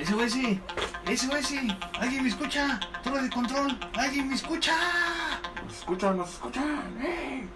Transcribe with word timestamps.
Ese 0.00 0.14
güey 0.14 0.30
sí, 0.30 0.60
ese 1.06 1.26
güey 1.26 1.42
sí. 1.42 1.68
¿Alguien 2.00 2.22
me 2.22 2.30
escucha? 2.30 2.80
Torre 3.04 3.22
de 3.22 3.28
control, 3.28 3.78
¿alguien 3.92 4.28
me 4.28 4.34
escucha? 4.34 4.74
Nos 5.62 5.76
escuchan, 5.76 6.16
nos 6.16 6.30
escuchan. 6.30 6.96
¡Eh! 7.02 7.46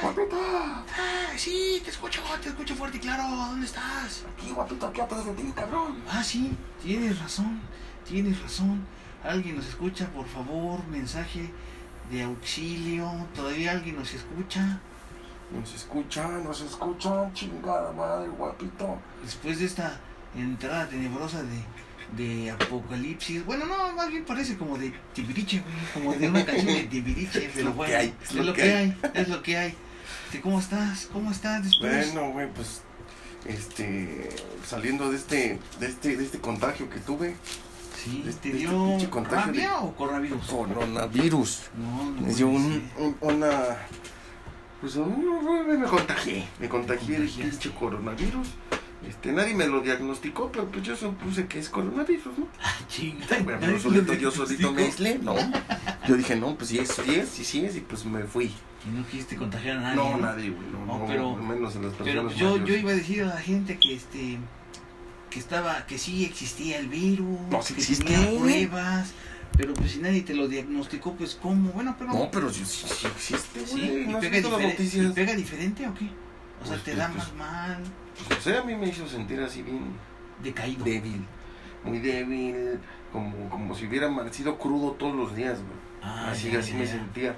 ¡Guapito! 0.00 0.36
Ah, 0.40 1.32
sí, 1.36 1.82
te 1.82 1.90
escucho, 1.90 2.22
te 2.40 2.50
escucho 2.50 2.76
fuerte 2.76 2.98
y 2.98 3.00
claro. 3.00 3.24
¿Dónde 3.24 3.66
estás? 3.66 4.24
Aquí, 4.36 4.52
guapito, 4.52 4.86
aquí 4.86 5.00
atrás 5.00 5.24
de 5.24 5.32
ti, 5.32 5.52
cabrón. 5.52 6.00
Ah, 6.08 6.22
sí, 6.22 6.56
tienes 6.80 7.18
razón, 7.18 7.60
tienes 8.08 8.40
razón. 8.40 8.86
Alguien 9.24 9.56
nos 9.56 9.66
escucha, 9.66 10.06
por 10.12 10.28
favor, 10.28 10.86
mensaje 10.86 11.50
de 12.08 12.22
auxilio. 12.22 13.10
¿Todavía 13.34 13.72
alguien 13.72 13.96
nos 13.96 14.14
escucha? 14.14 14.78
Nos 15.50 15.74
escuchan, 15.74 16.44
nos 16.44 16.60
escuchan, 16.60 17.32
chingada 17.34 17.90
madre, 17.92 18.28
guapito. 18.28 18.96
Después 19.24 19.58
de 19.58 19.64
esta 19.64 19.98
entrada 20.42 20.88
tenebrosa 20.88 21.42
de, 21.42 22.22
de 22.22 22.50
apocalipsis. 22.50 23.44
Bueno, 23.44 23.66
no, 23.66 23.92
más 23.94 24.08
bien 24.10 24.24
parece 24.24 24.56
como 24.56 24.78
de 24.78 24.92
Tibiriche. 25.14 25.62
Como 25.94 26.14
de 26.14 26.28
una 26.28 26.44
canción 26.44 26.66
de 26.74 26.84
Tibiriche, 26.84 27.50
pero 27.54 27.72
bueno. 27.72 27.96
hay, 27.96 28.14
es 28.22 28.34
lo 28.34 28.52
que 28.52 28.62
hay, 28.62 28.96
es 29.14 29.28
lo 29.28 29.42
que 29.42 29.56
hay. 29.56 29.74
Este, 30.26 30.40
¿Cómo 30.40 30.58
estás? 30.60 31.08
¿Cómo 31.12 31.30
estás 31.30 31.64
después? 31.64 32.12
Bueno, 32.14 32.32
güey, 32.32 32.52
pues 32.52 32.82
este 33.46 34.28
saliendo 34.66 35.10
de 35.10 35.16
este 35.16 35.58
de 35.80 35.86
este 35.86 36.16
de 36.16 36.24
este 36.24 36.38
contagio 36.38 36.90
que 36.90 36.98
tuve, 37.00 37.34
sí, 38.04 38.24
este- 38.26 38.50
¿te 38.50 38.56
este 38.56 38.58
dio 38.58 38.86
pinche 38.88 39.08
contagio 39.10 39.46
rabia 39.52 39.68
de- 39.70 39.74
o 39.76 39.94
coronavirus? 39.94 40.46
coronavirus. 40.46 41.60
No, 41.78 42.10
no 42.10 42.20
Me 42.26 42.34
dio 42.34 42.48
un, 42.48 42.90
una 43.20 43.76
pues 44.80 44.96
me 44.96 45.86
contagié, 45.88 46.46
me 46.60 46.68
contagié 46.68 47.16
Contagiaste. 47.16 47.42
pinche 47.50 47.70
coronavirus. 47.78 48.48
Este, 49.08 49.32
nadie 49.32 49.54
me 49.54 49.66
lo 49.66 49.80
diagnosticó, 49.80 50.52
pero 50.52 50.66
pues 50.70 50.84
yo 50.84 50.94
supuse 50.94 51.46
que 51.46 51.58
es 51.58 51.68
coronavirus, 51.70 52.26
¿no? 52.38 52.48
Bueno, 53.44 53.66
yo 53.66 53.78
solito, 53.80 54.12
yo 54.14 54.30
solito 54.30 54.72
me 54.72 54.82
aislé, 54.82 55.18
¿no? 55.18 55.34
Yo 56.06 56.16
dije, 56.16 56.36
no, 56.36 56.56
pues 56.56 56.68
sí 56.70 56.78
es, 56.78 56.90
sí 56.90 57.14
es, 57.14 57.28
sí, 57.28 57.44
sí 57.44 57.64
es, 57.64 57.76
y 57.76 57.80
pues 57.80 58.04
me 58.04 58.24
fui. 58.24 58.52
Y 58.86 58.90
no 58.96 59.06
quisiste 59.06 59.36
contagiar 59.36 59.78
a 59.78 59.80
nadie. 59.80 59.96
No, 59.96 60.16
nadie, 60.18 60.50
güey, 60.50 60.68
no, 60.70 60.84
No, 60.84 60.98
no, 60.98 61.06
pero- 61.06 61.36
menos 61.36 61.74
en 61.76 61.82
las 61.86 61.94
personas 61.94 62.32
Pero 62.34 62.58
yo, 62.58 62.64
yo 62.64 62.74
iba 62.76 62.90
a 62.90 62.94
decir 62.94 63.22
a 63.22 63.26
la 63.26 63.40
gente 63.40 63.78
que 63.78 63.94
este 63.94 64.38
que 65.30 65.38
estaba, 65.38 65.84
que 65.86 65.98
sí 65.98 66.24
existía 66.24 66.78
el 66.78 66.88
virus, 66.88 67.38
No, 67.50 67.60
sí 67.62 67.74
que 67.74 67.80
existe. 67.80 68.04
tenía 68.04 68.38
pruebas, 68.38 69.12
pero 69.58 69.74
pues 69.74 69.92
si 69.92 69.98
nadie 69.98 70.22
te 70.22 70.34
lo 70.34 70.48
diagnosticó, 70.48 71.14
pues 71.16 71.34
cómo, 71.34 71.70
bueno, 71.72 71.94
pero 71.98 72.12
No, 72.14 72.30
pero 72.30 72.50
sí, 72.50 72.64
sí, 72.64 72.86
sí 72.88 73.06
existe, 73.06 73.66
sí, 73.66 73.72
güey, 73.72 74.02
y 74.04 74.06
no 74.06 74.20
pega, 74.20 74.40
noticias. 74.40 75.06
y 75.06 75.08
pega 75.12 75.34
diferente 75.34 75.86
o 75.86 75.92
qué? 75.94 76.06
O 76.62 76.64
sea, 76.66 76.74
Pues, 76.74 76.82
te 76.84 76.92
pues, 76.92 76.96
da 76.98 77.08
pues, 77.12 77.18
más 77.18 77.34
mal, 77.34 77.78
O 78.36 78.40
sea, 78.40 78.60
a 78.60 78.64
mí 78.64 78.74
me 78.74 78.88
hizo 78.88 79.06
sentir 79.08 79.40
así 79.40 79.62
bien 79.62 79.92
decaído. 80.42 80.84
débil, 80.84 81.24
muy 81.84 81.98
débil, 81.98 82.78
como, 83.12 83.48
como 83.50 83.74
si 83.74 83.86
hubiera 83.86 84.06
amanecido 84.08 84.58
crudo 84.58 84.92
todos 84.92 85.14
los 85.14 85.34
días, 85.34 85.58
güey. 85.58 85.78
Ah, 86.02 86.28
así, 86.30 86.54
así 86.56 86.74
me 86.74 86.86
sentía. 86.86 87.36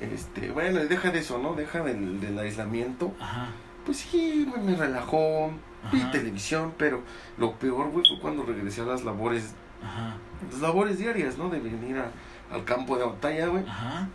Este, 0.00 0.50
bueno, 0.50 0.80
deja 0.80 1.10
de 1.10 1.18
eso, 1.20 1.38
¿no? 1.38 1.54
Deja 1.54 1.82
del, 1.82 2.20
del 2.20 2.38
aislamiento. 2.38 3.14
Ajá. 3.20 3.48
Pues 3.84 3.98
sí, 3.98 4.46
güey, 4.48 4.62
me 4.62 4.76
relajó. 4.76 5.50
Vi 5.92 6.00
Ajá. 6.00 6.10
televisión, 6.12 6.74
pero 6.78 7.02
lo 7.38 7.54
peor, 7.58 7.90
güey, 7.90 8.06
fue 8.06 8.20
cuando 8.20 8.44
regresé 8.44 8.82
a 8.82 8.84
las 8.84 9.02
labores, 9.04 9.54
Ajá. 9.82 10.16
las 10.50 10.60
labores 10.60 10.98
diarias, 10.98 11.36
¿no? 11.38 11.48
De 11.50 11.58
venir 11.58 11.96
a- 11.98 12.12
al 12.54 12.64
campo 12.64 12.96
de 12.96 13.04
batalla, 13.04 13.46
güey. 13.48 13.64
Ajá. 13.66 14.08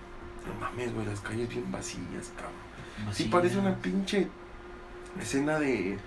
No 0.47 0.53
mames, 0.61 0.93
güey, 0.93 1.05
las 1.05 1.19
calles 1.19 1.49
bien 1.49 1.69
vacías, 1.71 2.31
cabrón. 2.35 2.53
Sí, 2.97 3.05
Vacía. 3.23 3.29
parece 3.31 3.57
una 3.59 3.75
pinche 3.75 4.29
escena 5.21 5.59
de 5.59 5.97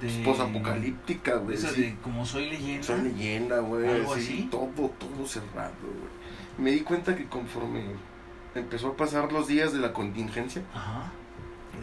de 0.00 0.22
posapocalíptica, 0.24 1.36
güey. 1.36 1.56
Esa 1.56 1.70
sí. 1.70 1.82
de 1.82 1.96
como 1.96 2.24
soy 2.24 2.48
leyenda. 2.50 2.82
Soy 2.84 3.02
leyenda, 3.02 3.58
güey. 3.60 3.88
¿Algo 3.88 4.14
sí, 4.14 4.20
así? 4.20 4.48
Todo, 4.50 4.68
todo 4.98 5.26
cerrado, 5.26 5.72
güey. 5.82 6.20
Me 6.58 6.70
di 6.72 6.80
cuenta 6.80 7.16
que 7.16 7.26
conforme 7.26 7.84
empezó 8.54 8.88
a 8.88 8.96
pasar 8.96 9.32
los 9.32 9.48
días 9.48 9.72
de 9.72 9.78
la 9.80 9.92
contingencia, 9.92 10.62
Ajá. 10.74 11.10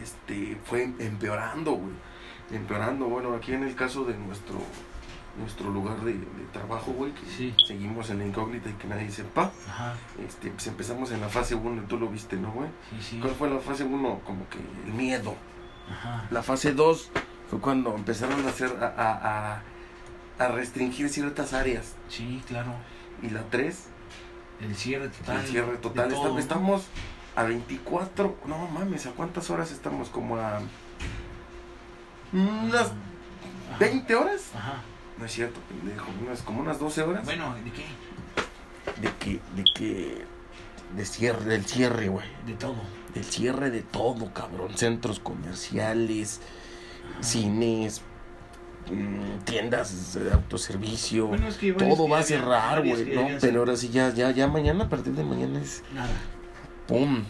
este, 0.02 0.56
fue 0.64 0.84
empeorando, 0.98 1.72
güey. 1.72 1.92
Empeorando, 2.50 3.06
bueno, 3.06 3.34
aquí 3.34 3.52
en 3.52 3.62
el 3.64 3.74
caso 3.74 4.04
de 4.04 4.16
nuestro 4.16 4.58
nuestro 5.38 5.70
lugar 5.70 6.00
de, 6.00 6.14
de 6.14 6.44
trabajo, 6.52 6.90
güey, 6.92 7.12
que 7.12 7.24
Sí. 7.30 7.54
seguimos 7.64 8.10
en 8.10 8.18
la 8.18 8.26
incógnita 8.26 8.70
y 8.70 8.72
que 8.72 8.88
nadie 8.88 9.08
sepa, 9.08 9.52
Ajá. 9.68 9.94
este, 10.26 10.50
pues 10.50 10.66
empezamos 10.66 11.12
en 11.12 11.20
la 11.20 11.28
fase 11.28 11.54
1, 11.54 11.82
tú 11.88 11.96
lo 11.96 12.08
viste, 12.08 12.34
¿no, 12.36 12.50
güey? 12.50 12.68
Sí, 12.90 13.10
sí. 13.10 13.18
¿Cuál 13.20 13.34
fue 13.34 13.48
la 13.48 13.60
fase 13.60 13.84
1? 13.84 14.20
Como 14.24 14.48
que 14.48 14.58
el 14.86 14.92
miedo. 14.94 15.36
Ajá. 15.90 16.26
La 16.30 16.42
fase 16.42 16.72
2 16.72 17.10
fue 17.50 17.60
cuando 17.60 17.94
empezaron 17.94 18.44
a 18.46 18.50
hacer, 18.50 18.70
a, 18.80 19.62
a, 20.38 20.44
a, 20.44 20.48
restringir 20.48 21.08
ciertas 21.08 21.52
áreas. 21.52 21.94
Sí, 22.08 22.42
claro. 22.46 22.72
Y 23.22 23.30
la 23.30 23.42
3 23.44 23.86
El 24.60 24.76
cierre 24.76 25.08
total. 25.08 25.40
El 25.40 25.46
cierre 25.46 25.76
total. 25.78 26.08
todo, 26.10 26.38
Estamos, 26.38 26.86
a 27.36 27.44
24. 27.44 28.36
No 28.46 28.68
mames, 28.68 29.06
¿a 29.06 29.12
cuántas 29.12 29.50
horas 29.50 29.70
estamos? 29.70 30.08
Como 30.08 30.36
a. 30.36 30.60
Unas 32.32 32.88
Ajá. 32.88 33.78
20 33.80 34.14
horas. 34.14 34.50
Ajá. 34.54 34.82
No 35.18 35.24
es 35.24 35.32
cierto, 35.32 35.60
pendejo. 35.60 36.06
Unas, 36.22 36.42
como 36.42 36.60
unas 36.60 36.78
12 36.78 37.02
horas. 37.02 37.24
Bueno, 37.24 37.54
¿de 37.54 37.72
qué? 37.72 37.84
De 39.00 39.14
que. 39.16 39.40
De 39.54 39.64
que. 39.74 40.26
De 40.96 41.04
cierre, 41.04 41.44
del 41.44 41.64
cierre, 41.64 42.08
güey. 42.08 42.26
De 42.46 42.54
todo. 42.54 42.76
Del 43.14 43.24
cierre 43.24 43.70
de 43.70 43.82
todo, 43.82 44.32
cabrón. 44.32 44.76
Centros 44.76 45.20
comerciales, 45.20 46.40
Ajá. 47.12 47.22
cines, 47.22 48.02
mm, 48.90 49.44
tiendas 49.44 50.14
de 50.14 50.32
autoservicio. 50.32 51.26
Bueno, 51.28 51.48
es 51.48 51.56
que 51.56 51.66
hay 51.66 51.72
varios 51.72 51.96
todo 51.96 52.08
va 52.08 52.18
a 52.18 52.22
cerrar, 52.22 52.86
güey. 52.86 53.14
¿no? 53.14 53.26
Pero 53.40 53.60
ahora 53.60 53.76
sí, 53.76 53.90
ya, 53.90 54.12
ya, 54.12 54.30
ya 54.30 54.48
mañana, 54.48 54.84
a 54.84 54.88
partir 54.88 55.12
de 55.14 55.24
mañana 55.24 55.60
es. 55.60 55.82
Nada. 55.94 56.08
¡Pum! 56.86 57.24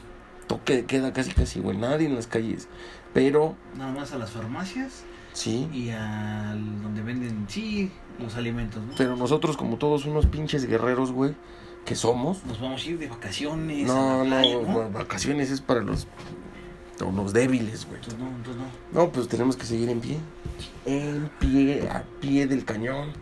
Toque 0.47 0.87
queda 0.87 1.13
casi, 1.13 1.33
casi, 1.33 1.61
güey. 1.61 1.77
Nadie 1.77 2.07
en 2.07 2.15
las 2.15 2.27
calles. 2.27 2.69
Pero, 3.13 3.55
Nada 3.77 3.93
más 3.93 4.13
a 4.13 4.19
las 4.19 4.31
farmacias 4.31 5.05
sí. 5.33 5.69
y 5.73 5.91
a 5.91 6.55
donde 6.83 7.03
venden, 7.03 7.47
sí, 7.49 7.91
los 8.19 8.37
alimentos, 8.37 8.83
¿no? 8.83 8.93
Pero 8.97 9.17
nosotros, 9.17 9.57
como 9.57 9.77
todos 9.77 10.05
unos 10.05 10.27
pinches 10.27 10.67
guerreros, 10.67 11.13
güey, 11.13 11.35
que 11.89 11.95
somos. 11.95 12.45
Nos 12.45 12.61
vamos 12.61 12.83
a 12.85 12.91
ir 12.91 12.99
de 12.99 13.09
vacaciones. 13.09 13.89
a 13.91 13.95
No, 13.95 14.25
la 14.25 14.41
playa, 14.41 14.55
no, 14.61 14.79
va- 14.79 14.89
vacaciones 14.89 15.51
es 15.51 15.63
para 15.63 15.81
los, 15.81 16.07
los 17.01 17.33
débiles, 17.33 17.87
güey. 17.87 17.97
Entonces 17.97 18.19
no, 18.21 18.29
entonces 18.29 18.63
no. 18.93 19.01
No, 19.05 19.11
pues 19.11 19.27
tenemos 19.29 19.57
que 19.57 19.65
seguir 19.65 19.89
en 19.89 20.01
pie. 20.01 20.19
En 20.85 21.31
pie, 21.39 21.89
a 21.91 22.05
pie 22.21 22.47
del 22.47 22.65
cañón. 22.67 23.13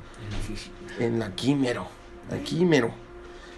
En 0.98 0.98
la. 0.98 1.06
En 1.06 1.18
la 1.20 1.34
químero. 1.36 1.86
Aquí 2.32 2.64
mero. 2.64 2.90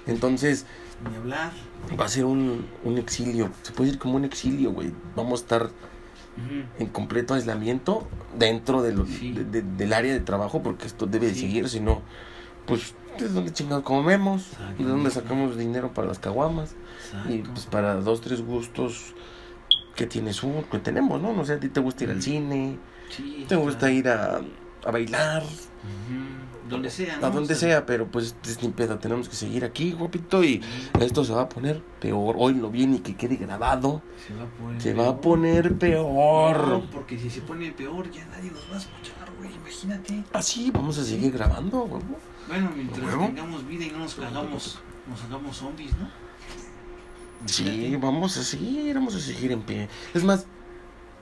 Entonces, 0.06 0.66
Ni 1.10 1.16
hablar. 1.16 1.52
va 1.98 2.04
a 2.04 2.08
ser 2.08 2.26
un, 2.26 2.66
un 2.84 2.98
exilio. 2.98 3.50
Se 3.62 3.72
puede 3.72 3.86
decir 3.90 3.98
como 4.00 4.16
un 4.16 4.24
exilio, 4.26 4.72
güey. 4.72 4.92
Vamos 5.16 5.40
a 5.40 5.42
estar 5.42 5.70
en 6.78 6.86
completo 6.88 7.34
aislamiento 7.34 8.06
dentro 8.38 8.82
de 8.82 8.92
lo- 8.92 9.06
Sí. 9.06 9.32
de- 9.32 9.44
de- 9.44 9.62
del 9.62 9.92
área 9.92 10.12
de 10.12 10.20
trabajo 10.20 10.62
porque 10.62 10.86
esto 10.86 11.06
debe 11.06 11.28
de 11.28 11.34
seguir, 11.34 11.68
si 11.68 11.80
no, 11.80 12.02
pues, 12.66 12.94
¿de 13.24 13.28
dónde 13.28 13.52
chingados 13.52 13.84
comemos? 13.84 14.50
¿De 14.78 14.84
dónde 14.84 15.10
sacamos 15.10 15.56
dinero 15.56 15.92
para 15.92 16.08
las 16.08 16.18
caguamas? 16.18 16.74
Y 17.28 17.38
pues 17.38 17.66
para 17.66 17.94
dos, 17.96 18.20
tres 18.20 18.42
gustos 18.42 19.14
que 19.96 20.06
tienes 20.06 20.42
uno, 20.42 20.64
que 20.70 20.78
tenemos, 20.78 21.20
¿no? 21.20 21.32
No 21.32 21.44
sé, 21.44 21.54
a 21.54 21.60
ti 21.60 21.68
te 21.68 21.80
gusta 21.80 22.04
ir 22.04 22.10
al 22.10 22.16
Ujú. 22.16 22.24
cine, 22.24 22.78
Sí, 23.10 23.46
te 23.48 23.56
gusta 23.56 23.90
ir 23.90 24.08
a, 24.08 24.40
a 24.84 24.90
bailar. 24.90 25.42
Donde 26.68 26.90
sea. 26.90 27.16
a 27.16 27.30
donde 27.30 27.54
O 27.54 27.56
sea, 27.56 27.68
sea, 27.68 27.86
pero 27.86 28.06
pues 28.10 28.36
es 28.44 28.58
pedo, 28.76 28.98
tenemos 28.98 29.28
que 29.28 29.34
seguir 29.34 29.64
aquí, 29.64 29.92
guapito, 29.92 30.44
y 30.44 30.60
esto 31.00 31.24
se 31.24 31.32
va 31.32 31.42
a 31.42 31.48
poner 31.48 31.82
peor. 31.98 32.34
Hoy 32.38 32.54
lo 32.54 32.70
bien 32.70 32.94
y 32.94 32.98
que 32.98 33.16
quede 33.16 33.36
grabado, 33.36 34.02
Se 34.26 34.34
va 34.34 34.42
a 34.42 34.46
poner. 34.46 34.82
se 34.82 34.92
va 34.92 35.04
a 35.04 35.12
peor. 35.12 35.20
poner 35.22 35.78
peor. 35.78 36.68
No, 36.68 36.90
porque 36.90 37.18
si 37.18 37.30
se 37.30 37.40
pone 37.40 37.72
peor 37.72 38.10
ya 38.10 38.26
nadie 38.26 38.50
nos 38.50 38.70
va 38.70 38.74
a 38.74 38.78
escuchar, 38.78 39.28
güey. 39.38 39.50
Imagínate. 39.54 40.24
Así, 40.34 40.70
vamos 40.70 40.98
a 40.98 41.04
seguir 41.04 41.32
grabando, 41.32 41.84
huevo. 41.84 42.02
Bueno, 42.48 42.70
mientras 42.74 43.04
¿Huevo? 43.06 43.26
tengamos 43.26 43.66
vida 43.68 43.84
y 43.84 43.90
no 43.90 43.98
nos 43.98 44.18
hagamos, 44.18 44.80
nos 45.08 45.22
hagamos 45.24 45.56
zombies, 45.56 45.92
¿no? 45.98 46.08
Sí, 47.46 47.96
vamos 48.00 48.36
a 48.36 48.42
seguir, 48.42 48.94
vamos 48.94 49.14
a 49.14 49.20
seguir 49.20 49.52
en 49.52 49.62
pie. 49.62 49.88
Es 50.14 50.24
más, 50.24 50.46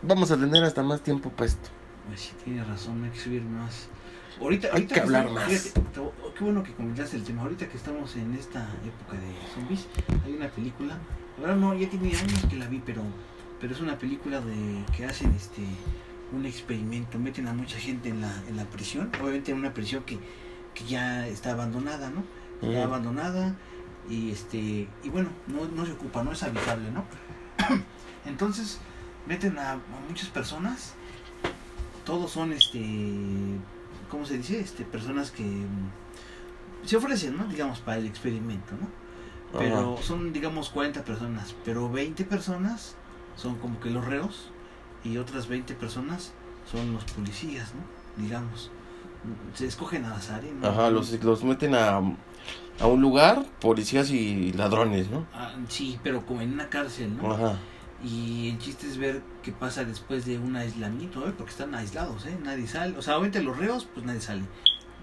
vamos 0.02 0.30
a 0.30 0.36
tener 0.38 0.62
hasta 0.64 0.82
más 0.82 1.02
tiempo 1.02 1.30
para 1.30 1.46
esto. 1.46 1.68
Pues 2.08 2.20
sí, 2.20 2.32
tienes 2.44 2.66
razón, 2.66 3.04
hay 3.04 3.10
que 3.10 3.20
subir 3.20 3.42
más. 3.42 3.88
Ahorita, 4.40 4.68
Hay 4.72 4.86
que 4.86 5.00
hablar 5.00 5.26
estamos- 5.26 5.42
más. 5.50 5.60
fíjate, 5.62 5.80
te- 5.80 6.34
qué 6.38 6.44
bueno 6.44 6.62
que 6.62 6.72
comentaste 6.74 7.16
el 7.16 7.24
tema. 7.24 7.42
Ahorita 7.42 7.68
que 7.68 7.76
estamos 7.76 8.14
en 8.16 8.34
esta 8.34 8.68
época 8.84 9.18
de 9.18 9.34
zombies, 9.54 9.86
hay 10.24 10.32
una 10.34 10.48
película. 10.48 10.98
Ahora 11.38 11.56
no, 11.56 11.74
ya 11.74 11.88
tiene 11.88 12.08
años 12.16 12.44
que 12.48 12.56
la 12.56 12.66
vi, 12.68 12.80
pero, 12.84 13.02
pero 13.60 13.74
es 13.74 13.80
una 13.80 13.98
película 13.98 14.40
de 14.40 14.84
que 14.96 15.04
hacen 15.06 15.32
este 15.34 15.62
un 16.32 16.44
experimento, 16.44 17.18
meten 17.18 17.46
a 17.46 17.52
mucha 17.52 17.78
gente 17.78 18.08
en 18.08 18.20
la, 18.20 18.42
en 18.48 18.56
la 18.56 18.64
prisión, 18.64 19.10
obviamente 19.22 19.52
en 19.52 19.58
una 19.58 19.72
prisión 19.72 20.02
que, 20.04 20.18
que 20.76 20.84
ya 20.84 21.26
está 21.26 21.52
abandonada, 21.52 22.10
¿no? 22.10 22.22
Está 22.56 22.68
Ujú. 22.68 22.82
abandonada 22.82 23.54
y 24.08 24.30
este 24.30 24.88
y 25.02 25.08
bueno, 25.10 25.30
no, 25.48 25.66
no 25.66 25.84
se 25.86 25.92
ocupa, 25.92 26.22
no 26.22 26.32
es 26.32 26.42
habitable, 26.42 26.90
¿no? 26.90 27.04
Entonces, 28.26 28.78
meten 29.26 29.58
a, 29.58 29.72
a 29.72 29.78
muchas 30.08 30.28
personas, 30.28 30.94
todos 32.04 32.30
son 32.30 32.52
este 32.52 32.78
¿cómo 32.78 34.10
¿cómo 34.10 34.26
se 34.26 34.38
dice? 34.38 34.60
Este, 34.60 34.84
personas 34.84 35.30
que 35.30 35.42
mm, 35.42 36.86
se 36.86 36.96
ofrecen, 36.96 37.36
¿no? 37.36 37.46
Digamos, 37.46 37.80
para 37.80 37.98
el 37.98 38.06
experimento, 38.06 38.72
¿no? 38.80 39.06
Pero 39.58 39.96
son, 40.02 40.32
digamos, 40.32 40.68
40 40.68 41.04
personas, 41.04 41.54
pero 41.64 41.88
20 41.90 42.24
personas 42.24 42.94
son 43.36 43.56
como 43.56 43.80
que 43.80 43.90
los 43.90 44.04
reos 44.04 44.50
y 45.02 45.16
otras 45.16 45.48
20 45.48 45.74
personas 45.74 46.32
son 46.70 46.92
los 46.92 47.04
policías, 47.04 47.72
¿no? 47.74 48.22
Digamos. 48.22 48.70
Se 49.54 49.66
escogen 49.66 50.04
al 50.04 50.12
azar. 50.14 50.42
¿no? 50.44 50.66
Ajá, 50.68 50.90
los, 50.90 51.12
los 51.22 51.44
meten 51.44 51.74
a, 51.74 51.96
a 52.80 52.86
un 52.86 53.00
lugar, 53.00 53.44
policías 53.60 54.10
y 54.10 54.52
ladrones, 54.52 55.10
¿no? 55.10 55.26
Ah, 55.34 55.54
sí, 55.68 55.98
pero 56.02 56.24
como 56.26 56.40
en 56.42 56.52
una 56.52 56.68
cárcel, 56.68 57.16
¿no? 57.16 57.32
Ajá. 57.32 57.56
Y 58.04 58.50
el 58.50 58.58
chiste 58.58 58.86
es 58.86 58.98
ver 58.98 59.22
qué 59.42 59.52
pasa 59.52 59.84
después 59.84 60.26
de 60.26 60.38
un 60.38 60.54
aislamiento, 60.56 61.26
¿eh? 61.26 61.32
porque 61.36 61.50
están 61.52 61.74
aislados, 61.74 62.26
¿eh? 62.26 62.36
Nadie 62.42 62.66
sale. 62.68 62.96
O 62.98 63.02
sea, 63.02 63.14
obviamente 63.14 63.42
los 63.42 63.56
reos, 63.56 63.88
pues 63.92 64.04
nadie 64.04 64.20
sale. 64.20 64.42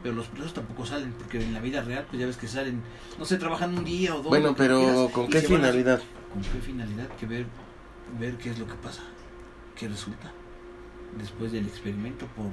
Pero 0.04 0.16
los 0.16 0.28
presos 0.28 0.54
tampoco 0.54 0.86
salen, 0.86 1.12
porque 1.14 1.42
en 1.42 1.54
la 1.54 1.60
vida 1.62 1.82
real, 1.82 2.06
pues 2.10 2.20
ya 2.20 2.26
ves 2.28 2.38
que 2.38 2.48
salen, 2.48 2.82
no 3.18 3.26
sé, 3.26 3.38
trabajan 3.38 3.76
un 3.78 3.84
día 3.86 4.14
o 4.14 4.18
dos. 4.18 4.28
Bueno, 4.28 4.54
pero 4.56 5.10
¿con 5.14 5.28
qué 5.28 5.40
a- 5.40 5.42
finalidad? 5.42 6.02
¿Con 6.32 6.42
qué 6.44 6.60
finalidad? 6.60 7.08
Que 7.20 7.26
ver, 7.26 7.46
ver 8.20 8.38
qué 8.38 8.50
es 8.52 8.60
lo 8.60 8.68
que 8.68 8.74
pasa, 8.76 9.02
qué 9.76 9.88
resulta. 9.88 10.32
Después 11.18 11.52
del 11.52 11.66
experimento 11.68 12.26
por 12.36 12.46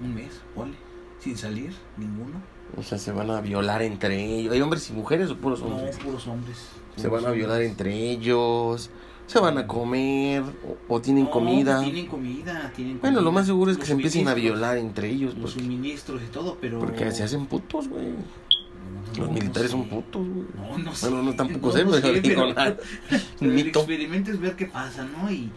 un 0.00 0.14
mes, 0.14 0.40
ponle, 0.54 0.76
sin 1.20 1.36
salir, 1.36 1.72
ninguno. 1.96 2.40
O 2.76 2.82
sea, 2.82 2.98
se 2.98 3.12
van 3.12 3.30
a 3.30 3.40
violar 3.40 3.82
entre 3.82 4.22
ellos. 4.24 4.52
¿Hay 4.52 4.60
hombres 4.60 4.88
y 4.90 4.92
mujeres 4.92 5.30
o 5.30 5.36
puros 5.36 5.60
No, 5.60 5.66
hombres? 5.68 5.96
puros 5.98 6.26
hombres. 6.26 6.58
Se 6.96 7.08
van 7.08 7.24
a 7.26 7.30
violar 7.30 7.56
hombres. 7.56 7.70
entre 7.70 7.94
ellos. 8.10 8.90
Se 9.26 9.40
van 9.40 9.58
a 9.58 9.66
comer 9.66 10.42
o, 10.88 10.94
o 10.94 11.00
tienen 11.00 11.24
No, 11.24 11.30
comida. 11.30 11.80
Tienen 11.82 12.06
comida, 12.06 12.72
tienen 12.74 13.00
Bueno, 13.00 13.20
lo 13.20 13.32
más 13.32 13.46
seguro 13.46 13.70
es 13.72 13.76
que 13.76 13.80
Los 13.82 13.88
se 13.88 13.92
empiecen 13.94 14.28
a 14.28 14.34
violar 14.34 14.76
entre 14.78 15.08
ellos. 15.08 15.34
Los 15.36 15.52
Porque, 15.52 15.60
suministros 15.64 16.22
y 16.22 16.26
todo, 16.26 16.58
pero... 16.60 16.78
porque 16.78 17.10
se 17.10 17.24
hacen 17.24 17.46
putos, 17.46 17.88
güey. 17.88 18.06
No, 18.10 19.18
Los 19.18 19.28
no 19.28 19.32
militares 19.32 19.70
sé. 19.70 19.76
son 19.76 19.88
putos, 19.88 20.26
güey. 20.28 20.46
No, 20.56 20.78
no 20.78 20.94
sé. 20.94 21.08
Bueno, 21.08 21.22
no 21.24 21.34
tampoco 21.34 21.66
No, 21.68 21.72
sé, 21.72 21.84
no 21.84 21.90
pero 21.92 22.14
sé, 22.14 22.20
pero- 22.22 22.54
pero 23.40 23.52
el 23.52 23.58
experimento 23.68 24.30
es 24.30 24.40
ver 24.40 24.54
qué 24.54 24.66
pasa, 24.66 25.04
¿no? 25.04 25.30
Y, 25.30 25.50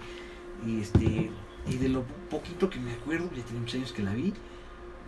y 0.65 0.79
este 0.81 1.29
y 1.69 1.75
de 1.77 1.89
lo 1.89 2.03
poquito 2.31 2.69
que 2.71 2.79
me 2.79 2.91
acuerdo, 2.93 3.29
ya 3.35 3.43
tiene 3.43 3.59
muchos 3.59 3.75
años 3.75 3.93
que 3.93 4.01
la 4.01 4.13
vi, 4.13 4.33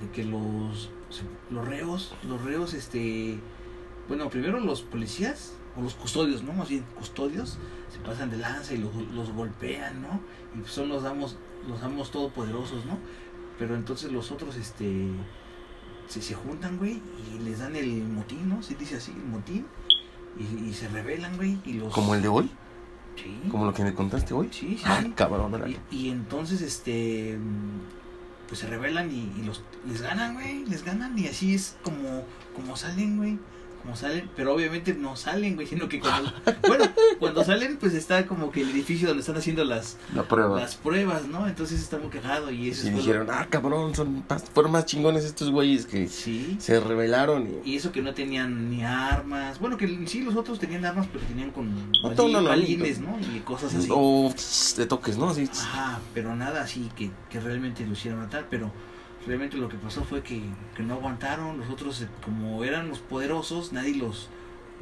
de 0.01 0.09
que 0.11 0.23
los 0.25 0.91
los 1.49 1.67
reos, 1.67 2.13
los 2.27 2.41
reos, 2.41 2.73
este, 2.73 3.37
bueno, 4.07 4.29
primero 4.29 4.59
los 4.59 4.81
policías 4.81 5.53
o 5.75 5.81
los 5.81 5.93
custodios, 5.95 6.41
¿no? 6.43 6.53
Más 6.53 6.69
bien 6.69 6.85
custodios 6.97 7.57
se 7.91 7.99
pasan 7.99 8.29
de 8.29 8.37
lanza 8.37 8.73
y 8.73 8.77
los, 8.77 8.93
los 9.13 9.31
golpean, 9.31 10.01
¿no? 10.01 10.21
Y 10.55 10.59
pues 10.61 10.71
son 10.71 10.87
los 10.89 11.03
amos, 11.03 11.37
los 11.67 11.83
amos 11.83 12.11
todopoderosos, 12.11 12.85
¿no? 12.85 12.97
Pero 13.59 13.75
entonces 13.75 14.11
los 14.11 14.31
otros, 14.31 14.55
este, 14.55 15.07
se, 16.07 16.21
se 16.21 16.33
juntan, 16.33 16.77
güey, 16.77 17.01
y 17.35 17.39
les 17.39 17.59
dan 17.59 17.75
el 17.75 18.03
motín, 18.03 18.47
¿no? 18.49 18.63
Se 18.63 18.75
dice 18.75 18.95
así, 18.95 19.11
el 19.11 19.25
motín, 19.25 19.65
y, 20.39 20.69
y 20.69 20.73
se 20.73 20.87
rebelan, 20.87 21.35
güey, 21.35 21.59
y 21.65 21.73
los... 21.73 21.93
Como 21.93 22.15
el 22.15 22.21
de 22.21 22.27
hoy, 22.29 22.49
Sí, 23.17 23.41
como 23.51 23.65
lo 23.65 23.73
que 23.73 23.83
me 23.83 23.93
contaste 23.93 24.33
hoy. 24.33 24.47
sí, 24.51 24.77
sí. 24.77 24.83
Ah, 24.85 25.01
sí. 25.03 25.11
cabrón. 25.13 25.53
Y, 25.91 25.95
y 25.95 26.09
entonces, 26.09 26.61
este, 26.61 27.37
pues 28.51 28.59
se 28.59 28.67
rebelan 28.67 29.09
y, 29.09 29.31
y 29.39 29.43
los 29.45 29.63
les 29.87 30.01
ganan, 30.01 30.33
güey, 30.33 30.65
les 30.65 30.83
ganan 30.83 31.17
y 31.17 31.25
así 31.25 31.55
es 31.55 31.77
como, 31.83 32.25
como 32.53 32.75
salen, 32.75 33.15
güey, 33.15 33.39
como 33.81 33.95
salen, 33.95 34.29
pero 34.35 34.53
obviamente 34.53 34.93
no 34.93 35.15
salen, 35.15 35.55
güey, 35.55 35.67
sino 35.67 35.89
que 35.89 35.99
cuando, 35.99 36.31
bueno, 36.67 36.85
cuando 37.19 37.43
salen, 37.43 37.77
pues 37.77 37.93
está 37.93 38.25
como 38.27 38.51
que 38.51 38.61
el 38.61 38.69
edificio 38.69 39.07
donde 39.07 39.21
están 39.21 39.37
haciendo 39.37 39.63
las, 39.63 39.97
La 40.13 40.23
prueba. 40.23 40.59
las 40.59 40.75
pruebas, 40.75 41.25
¿no? 41.27 41.47
Entonces 41.47 41.79
está 41.81 41.97
muy 41.97 42.09
cagado 42.09 42.51
y 42.51 42.69
eso 42.69 42.85
Y 42.87 42.89
es 42.91 42.95
dijeron, 42.97 43.27
ah, 43.31 43.47
cabrón, 43.49 43.93
son, 43.95 44.27
pas- 44.27 44.43
fueron 44.53 44.71
más 44.71 44.85
chingones 44.85 45.25
estos 45.25 45.51
güeyes 45.51 45.85
que 45.85 46.07
sí. 46.07 46.57
se 46.59 46.79
rebelaron. 46.79 47.47
Y... 47.65 47.71
Y 47.71 47.75
eso 47.77 47.91
que 47.91 48.01
no 48.01 48.13
tenían 48.13 48.69
ni 48.69 48.83
armas. 48.83 49.59
Bueno, 49.59 49.77
que 49.77 50.07
sí, 50.07 50.21
los 50.21 50.35
otros 50.35 50.59
tenían 50.59 50.85
armas, 50.85 51.07
pero 51.11 51.23
tenían 51.25 51.51
con 51.51 51.91
No, 51.91 52.13
no, 52.15 52.27
no, 52.27 52.41
no, 52.41 52.49
balines, 52.49 52.99
¿no? 52.99 53.17
Y 53.19 53.39
cosas 53.41 53.73
así. 53.73 53.87
O 53.91 54.33
de 54.77 54.85
toques, 54.85 55.17
¿no? 55.17 55.29
Así. 55.29 55.49
Ajá, 55.51 55.99
pero 56.13 56.35
nada 56.35 56.61
así 56.63 56.89
que, 56.95 57.11
que 57.29 57.39
realmente 57.39 57.85
lo 57.85 57.93
hicieron 57.93 58.19
matar, 58.19 58.47
pero 58.49 58.71
realmente 59.27 59.57
lo 59.57 59.69
que 59.69 59.77
pasó 59.77 60.03
fue 60.03 60.23
que, 60.23 60.41
que 60.75 60.83
no 60.83 60.95
aguantaron, 60.95 61.57
los 61.59 61.69
otros 61.69 62.01
eh, 62.01 62.07
como 62.23 62.63
eran 62.63 62.89
los 62.89 62.99
poderosos, 62.99 63.71
nadie 63.73 63.95
los 63.95 64.29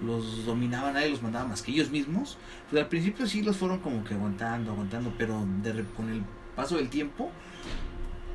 los 0.06 0.46
dominaba, 0.46 0.94
nadie 0.94 1.10
los 1.10 1.22
mandaba 1.22 1.46
más 1.50 1.62
que 1.62 1.72
ellos 1.72 1.92
mismos. 1.92 2.38
Pues 2.70 2.82
al 2.82 2.88
principio 2.88 3.28
sí 3.28 3.42
los 3.42 3.58
fueron 3.58 3.80
como 3.80 4.04
que 4.06 4.14
aguantando, 4.14 4.72
aguantando, 4.72 5.14
pero 5.18 5.46
de, 5.62 5.84
con 5.98 6.10
el 6.10 6.24
paso 6.56 6.78
del 6.78 6.90
tiempo 6.90 7.32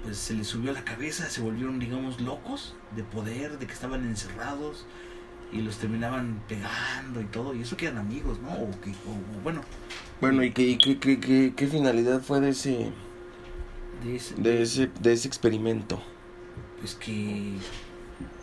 pues 0.03 0.19
se 0.19 0.35
les 0.35 0.47
subió 0.47 0.73
la 0.73 0.85
cabeza, 0.85 1.31
se 1.31 1.41
volvieron 1.41 1.79
digamos 1.79 2.21
locos 2.21 2.75
de 2.95 3.03
poder, 3.05 3.59
de 3.59 3.67
que 3.67 3.73
estaban 3.73 4.05
encerrados 4.05 4.85
y 5.53 5.63
los 5.63 5.79
terminaban 5.79 6.43
pegando 6.49 7.21
y 7.21 7.25
todo, 7.27 7.55
y 7.55 7.63
eso 7.63 7.77
que 7.77 7.87
eran 7.87 7.99
amigos, 7.99 8.39
¿no? 8.41 8.51
O 8.53 8.71
que, 8.81 8.91
o- 8.91 9.43
bueno, 9.43 9.63
Bueno, 10.21 10.43
¿y 10.43 10.53
qué, 10.53 10.79
qué, 10.79 10.99
qué, 10.99 11.55
qué 11.57 11.67
finalidad 11.69 12.21
fue 12.23 12.41
de 12.41 12.51
ese, 12.51 12.93
de 14.05 14.17
ese, 14.17 14.35
de 14.37 14.63
ese, 14.63 14.91
de 15.01 15.13
ese 15.13 15.29
experimento? 15.29 16.01
pues 16.81 16.95
que 16.95 17.55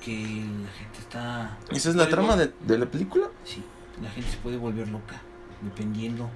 que 0.03 0.11
la 0.13 0.71
gente 0.71 0.99
está 0.99 1.57
¿Esa 1.71 1.89
es 1.89 1.95
la 1.95 2.09
trama 2.09 2.35
de, 2.35 2.51
de 2.67 2.77
la 2.77 2.85
película? 2.87 3.29
sí 3.45 3.63
la 4.01 4.09
gente 4.09 4.31
se 4.31 4.37
puede 4.37 4.57
volver 4.57 4.87
loca 4.89 5.21
dependiendo 5.61 6.29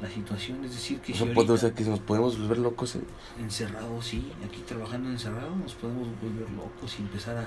la 0.00 0.08
situación 0.08 0.64
es 0.64 0.72
decir 0.72 1.00
que 1.00 1.12
O 1.12 1.14
si 1.16 1.20
ahorita 1.22 1.34
puede- 1.34 1.52
o 1.52 1.56
sea, 1.58 1.74
que 1.74 1.84
nos 1.84 2.00
podemos 2.00 2.38
volver 2.38 2.58
locos. 2.58 2.96
eh. 2.96 3.00
encerrados 3.38 4.06
sí 4.06 4.32
aquí 4.44 4.62
trabajando 4.66 5.10
encerrados 5.10 5.54
nos 5.56 5.74
podemos 5.74 6.08
volver 6.22 6.50
locos 6.50 6.96
y 6.98 7.02
empezar 7.02 7.36
a, 7.36 7.42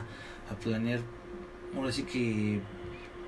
a 0.53 0.55
planear 0.59 0.99
ahora 1.75 1.91
sí 1.91 2.03
que 2.03 2.61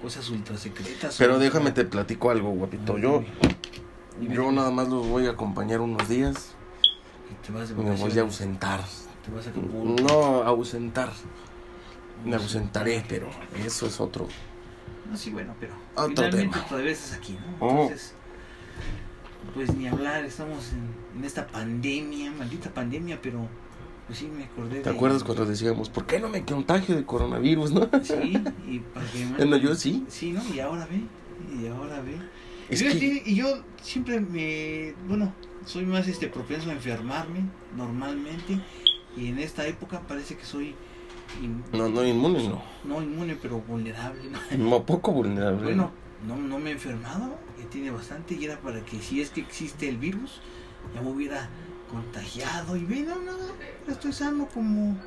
cosas 0.02 0.30
ultra 0.30 0.56
secretas 0.58 1.16
Pero 1.18 1.40
déjame 1.40 1.72
te 1.72 1.84
platico 1.86 2.30
algo, 2.30 2.52
guapito. 2.52 2.98
Yo, 3.00 3.24
yo 4.22 4.52
nada 4.52 4.70
más 4.70 4.88
los 4.88 5.08
voy 5.08 5.26
a 5.26 5.32
acompañar 5.32 5.82
unos 5.82 6.08
días 6.08 6.52
te 7.46 7.52
vas 7.52 7.70
de 7.70 7.76
y 7.76 7.78
me 7.86 7.96
voy 7.96 8.18
a 8.18 8.22
ausentar. 8.22 8.82
te 9.26 9.32
vas 9.32 9.48
a 9.48 9.50
Acapulco. 9.50 10.02
No, 10.04 10.44
ausentar. 10.44 11.12
Me 12.26 12.36
ausentaré, 12.36 13.04
pero 13.08 13.30
eso 13.64 13.88
es 13.88 14.00
otro. 14.00 14.28
No, 15.10 15.18
sí, 15.18 15.30
bueno, 15.32 15.54
pero 15.60 15.74
Otro 15.96 16.08
finalmente 16.16 16.56
tema. 16.56 16.68
todavía 16.68 16.92
estás 16.92 17.14
aquí, 17.18 17.34
¿no? 17.34 17.66
Oh. 17.66 17.82
Entonces, 17.84 18.14
pues 19.54 19.76
ni 19.76 19.88
hablar, 19.88 20.26
estamos 20.26 20.72
en, 20.74 21.20
en 21.20 21.24
esta 21.26 21.46
pandemia, 21.48 22.32
maldita 22.32 22.70
pandemia, 22.74 23.20
pero 23.22 23.48
pues 24.08 24.20
sí 24.20 24.28
me 24.28 24.46
acordé 24.46 24.82
¿Te 24.82 24.90
de... 24.90 24.96
acuerdas 24.96 25.24
cuando 25.24 25.46
decíamos, 25.46 25.90
¿por 25.90 26.06
qué 26.06 26.20
no 26.20 26.30
me 26.30 26.44
contagio 26.44 26.96
de 26.96 27.06
coronavirus, 27.06 27.72
no? 27.72 27.90
Sí, 28.04 28.42
y 28.68 28.80
para 28.80 29.06
que 29.12 29.26
Bueno, 29.38 29.58
yo 29.64 29.76
sí. 29.76 30.06
Sí, 30.08 30.32
¿no? 30.32 30.42
Y 30.54 30.60
ahora 30.60 30.88
ve, 30.88 31.02
y 31.62 31.68
ahora 31.68 32.02
ve. 32.02 32.18
Es 32.70 32.82
que, 32.82 32.92
sí, 32.94 33.22
y 33.26 33.36
yo 33.36 33.60
siempre 33.82 34.20
me, 34.20 34.96
bueno, 35.08 35.32
soy 35.66 35.86
más 35.86 36.08
este 36.08 36.28
propenso 36.28 36.70
a 36.70 36.74
enfermarme 36.74 37.42
normalmente 37.76 38.60
y 39.18 39.28
en 39.28 39.40
esta 39.40 39.66
época 39.68 40.02
parece 40.08 40.36
que 40.38 40.46
soy 40.46 40.76
in- 41.42 41.64
no, 41.74 41.90
no 41.90 42.06
inmune, 42.06 42.48
no. 42.48 42.62
no 42.84 43.02
inmune 43.02 43.36
pero 43.42 43.60
vulnerable, 43.60 44.22
¿no? 44.30 44.40
No, 44.70 44.86
poco 44.86 45.12
vulnerable. 45.12 45.64
Bueno, 45.64 45.92
no, 46.28 46.38
no 46.38 46.60
me 46.60 46.70
he 46.70 46.74
enfermado, 46.74 47.38
ya 47.60 47.70
tiene 47.70 47.92
bastante 47.92 48.36
y 48.36 48.46
era 48.46 48.60
para 48.60 48.84
que 48.86 49.00
si 49.00 49.22
es 49.22 49.30
que 49.30 49.42
existe 49.42 49.88
el 49.90 49.98
virus, 49.98 50.42
ya 50.94 51.02
me 51.02 51.10
hubiera 51.10 51.50
contagiado 51.90 52.76
y 52.76 52.84
ve, 52.86 53.02
no, 53.02 53.16
no, 53.16 53.32
estoy 53.92 54.12
sano 54.14 54.48
como, 54.48 54.98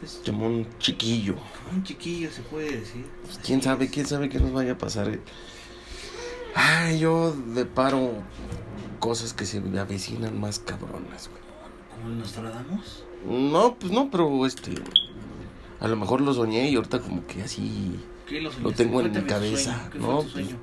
pues, 0.00 0.20
Como 0.24 0.46
un 0.46 0.66
chiquillo. 0.78 1.34
como 1.36 1.76
un 1.76 1.82
chiquillo 1.84 2.30
se 2.30 2.42
puede 2.42 2.78
decir. 2.80 3.04
Pues, 3.22 3.36
Así 3.38 3.46
¿Quién 3.46 3.62
sabe? 3.62 3.84
es. 3.86 3.90
¿Quién 3.90 4.06
sabe 4.06 4.28
qué 4.28 4.38
nos 4.40 4.52
vaya 4.52 4.72
a 4.72 4.78
pasar? 4.78 5.18
Ay, 6.54 6.98
yo 6.98 7.34
deparo 7.54 8.10
cosas 8.98 9.32
que 9.32 9.46
se 9.46 9.60
me 9.60 9.78
avecinan 9.78 10.38
más 10.40 10.58
cabronas, 10.58 11.28
güey. 11.28 11.42
Como 11.94 12.10
el 12.10 12.18
Nostradamus. 12.18 13.04
No, 13.26 13.74
pues 13.76 13.92
no, 13.92 14.10
pero 14.10 14.46
este... 14.46 14.74
A 15.80 15.88
lo 15.88 15.96
mejor 15.96 16.20
lo 16.20 16.32
soñé 16.32 16.70
y 16.70 16.76
ahorita 16.76 17.00
como 17.00 17.26
que 17.26 17.42
así... 17.42 17.98
¿Qué 18.26 18.40
lo, 18.40 18.50
Lo 18.62 18.72
tengo 18.72 19.00
en 19.00 19.12
mi 19.12 19.22
cabeza, 19.22 19.74
sueño, 19.74 19.90
¿Qué 19.90 19.98
¿no? 19.98 20.22
fue 20.22 20.24
tu 20.24 20.32
Pues? 20.32 20.56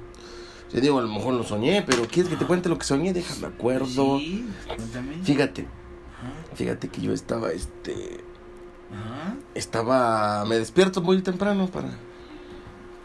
Yo 0.73 0.81
digo, 0.81 0.99
a 0.99 1.01
lo 1.01 1.07
mejor 1.07 1.33
lo 1.33 1.43
soñé, 1.43 1.81
pero 1.85 2.03
¿quieres 2.07 2.29
que 2.29 2.37
te 2.37 2.45
cuente 2.45 2.69
lo 2.69 2.77
que 2.77 2.85
soñé? 2.85 3.11
Déjame 3.11 3.47
acuerdo. 3.47 4.19
Sí, 4.19 4.45
cuéntame. 4.67 5.17
Fíjate, 5.23 5.63
Ajá, 5.63 6.55
fíjate 6.55 6.89
que 6.89 7.01
yo 7.01 7.11
estaba, 7.13 7.51
este... 7.51 8.21
ajá, 8.93 9.35
Estaba... 9.55 10.45
Me 10.45 10.57
despierto 10.59 11.01
muy 11.01 11.21
temprano 11.21 11.67
para... 11.67 11.89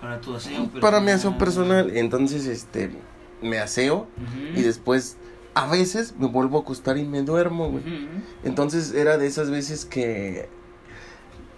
para 0.04 0.20
tu 0.20 0.34
aseo 0.34 0.68
Para 0.80 1.00
mi 1.00 1.10
aseo 1.12 1.38
personal. 1.38 1.96
Entonces, 1.96 2.46
este... 2.46 2.90
Me 3.42 3.58
aseo 3.58 4.06
y 4.54 4.60
después... 4.62 5.16
A 5.54 5.66
veces 5.68 6.14
me 6.18 6.26
vuelvo 6.26 6.58
a 6.58 6.60
acostar 6.62 6.98
y 6.98 7.04
me 7.04 7.22
duermo, 7.22 7.70
güey. 7.70 7.84
Entonces 8.42 8.92
era 8.92 9.16
de 9.18 9.26
esas 9.28 9.50
veces 9.50 9.84
que, 9.84 10.48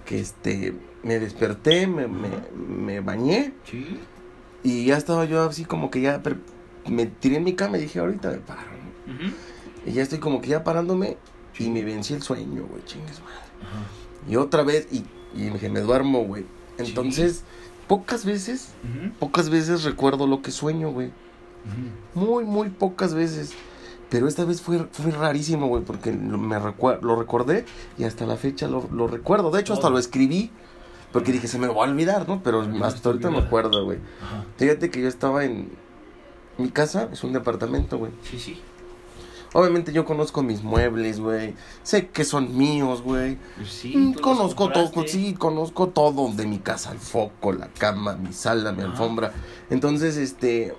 que 0.05 0.21
este, 0.21 0.75
me 1.03 1.19
desperté, 1.19 1.87
me, 1.87 2.07
me, 2.07 2.29
me 2.59 3.01
bañé 3.01 3.55
Sí, 3.65 3.99
y 4.63 4.85
ya 4.85 4.99
estaba 4.99 5.25
yo 5.25 5.43
así 5.45 5.65
como 5.65 5.91
que 5.91 6.03
ya 6.03 6.21
me 6.87 7.07
tiré 7.07 7.37
en 7.37 7.45
mi 7.45 7.55
cama 7.55 7.79
y 7.79 7.83
dije, 7.83 7.99
ahorita 8.01 8.31
me 8.33 8.37
paro. 8.39 8.61
ujú, 9.07 9.33
Y 9.87 9.93
ya 9.95 10.03
estoy 10.03 10.19
como 10.19 10.43
que 10.43 10.49
ya 10.49 10.63
parándome 10.63 11.17
y 11.59 11.71
me 11.71 11.83
vencí 11.83 12.13
el 12.13 12.21
sueño, 12.23 12.67
güey, 12.69 12.85
chingues 12.85 13.21
madre. 13.21 13.47
y 14.29 14.37
otra 14.37 14.63
vez 14.63 14.89
y, 14.93 15.05
y 15.35 15.51
me, 15.51 15.69
me 15.71 15.81
duermo, 15.81 16.23
güey. 16.25 16.45
Entonces, 16.77 17.45
pocas 17.89 18.25
veces, 18.25 18.71
pocas 19.19 19.49
veces 19.51 19.85
recuerdo 19.85 20.27
lo 20.27 20.43
que 20.43 20.51
sueño, 20.51 20.91
güey. 20.91 21.11
Muy, 22.15 22.45
muy 22.45 22.69
pocas 22.71 23.15
veces. 23.15 23.53
Pero 24.09 24.29
esta 24.29 24.45
vez 24.45 24.63
fue, 24.63 24.87
fue 24.93 25.11
rarísimo, 25.11 25.67
güey, 25.67 25.83
porque 25.83 26.13
lo, 26.13 26.39
me 26.39 26.57
recue- 26.61 27.01
lo 27.03 27.17
recordé 27.17 27.65
y 27.99 28.05
hasta 28.05 28.25
la 28.25 28.37
fecha 28.37 28.69
lo, 28.69 28.89
lo 28.93 29.09
recuerdo. 29.09 29.51
De 29.51 29.61
hecho, 29.61 29.73
hasta 29.73 29.91
lo 29.91 29.99
escribí 29.99 30.51
porque 31.13 31.33
dije, 31.33 31.49
se 31.49 31.59
me 31.59 31.67
va 31.67 31.75
a 31.75 31.89
olvidar, 31.91 32.29
¿no? 32.29 32.41
Pero 32.43 32.61
hasta 32.85 33.09
ahorita 33.09 33.31
me 33.31 33.39
acuerdo, 33.47 33.85
güey. 33.85 33.99
Fíjate 34.59 34.91
que 34.91 35.03
yo 35.03 35.09
estaba 35.09 35.45
en 35.45 35.71
mi 36.59 36.69
casa, 36.71 37.09
es 37.13 37.25
un 37.25 37.33
departamento, 37.33 37.99
güey. 37.99 38.13
Sí, 38.23 38.39
sí. 38.39 38.61
Obviamente 39.57 39.91
yo 39.91 40.05
conozco 40.05 40.43
mis 40.43 40.63
muebles, 40.63 41.19
güey. 41.19 41.55
Sé 41.83 42.09
que 42.09 42.25
son 42.25 42.59
míos, 42.59 43.01
güey. 43.01 43.39
Pues 43.57 43.71
sí. 43.71 43.97
Mm, 43.97 44.13
conozco 44.13 44.71
todo, 44.71 44.91
sí, 45.07 45.33
conozco 45.33 45.89
todo 45.89 46.31
de 46.31 46.45
mi 46.47 46.59
casa, 46.59 46.93
el 46.93 46.99
foco, 46.99 47.53
la 47.55 47.69
cama, 47.69 48.17
mi 48.17 48.35
sala, 48.35 48.73
mi 48.73 48.83
Ajá. 48.83 48.91
alfombra. 48.91 49.33
Entonces, 49.71 50.19
este, 50.19 50.75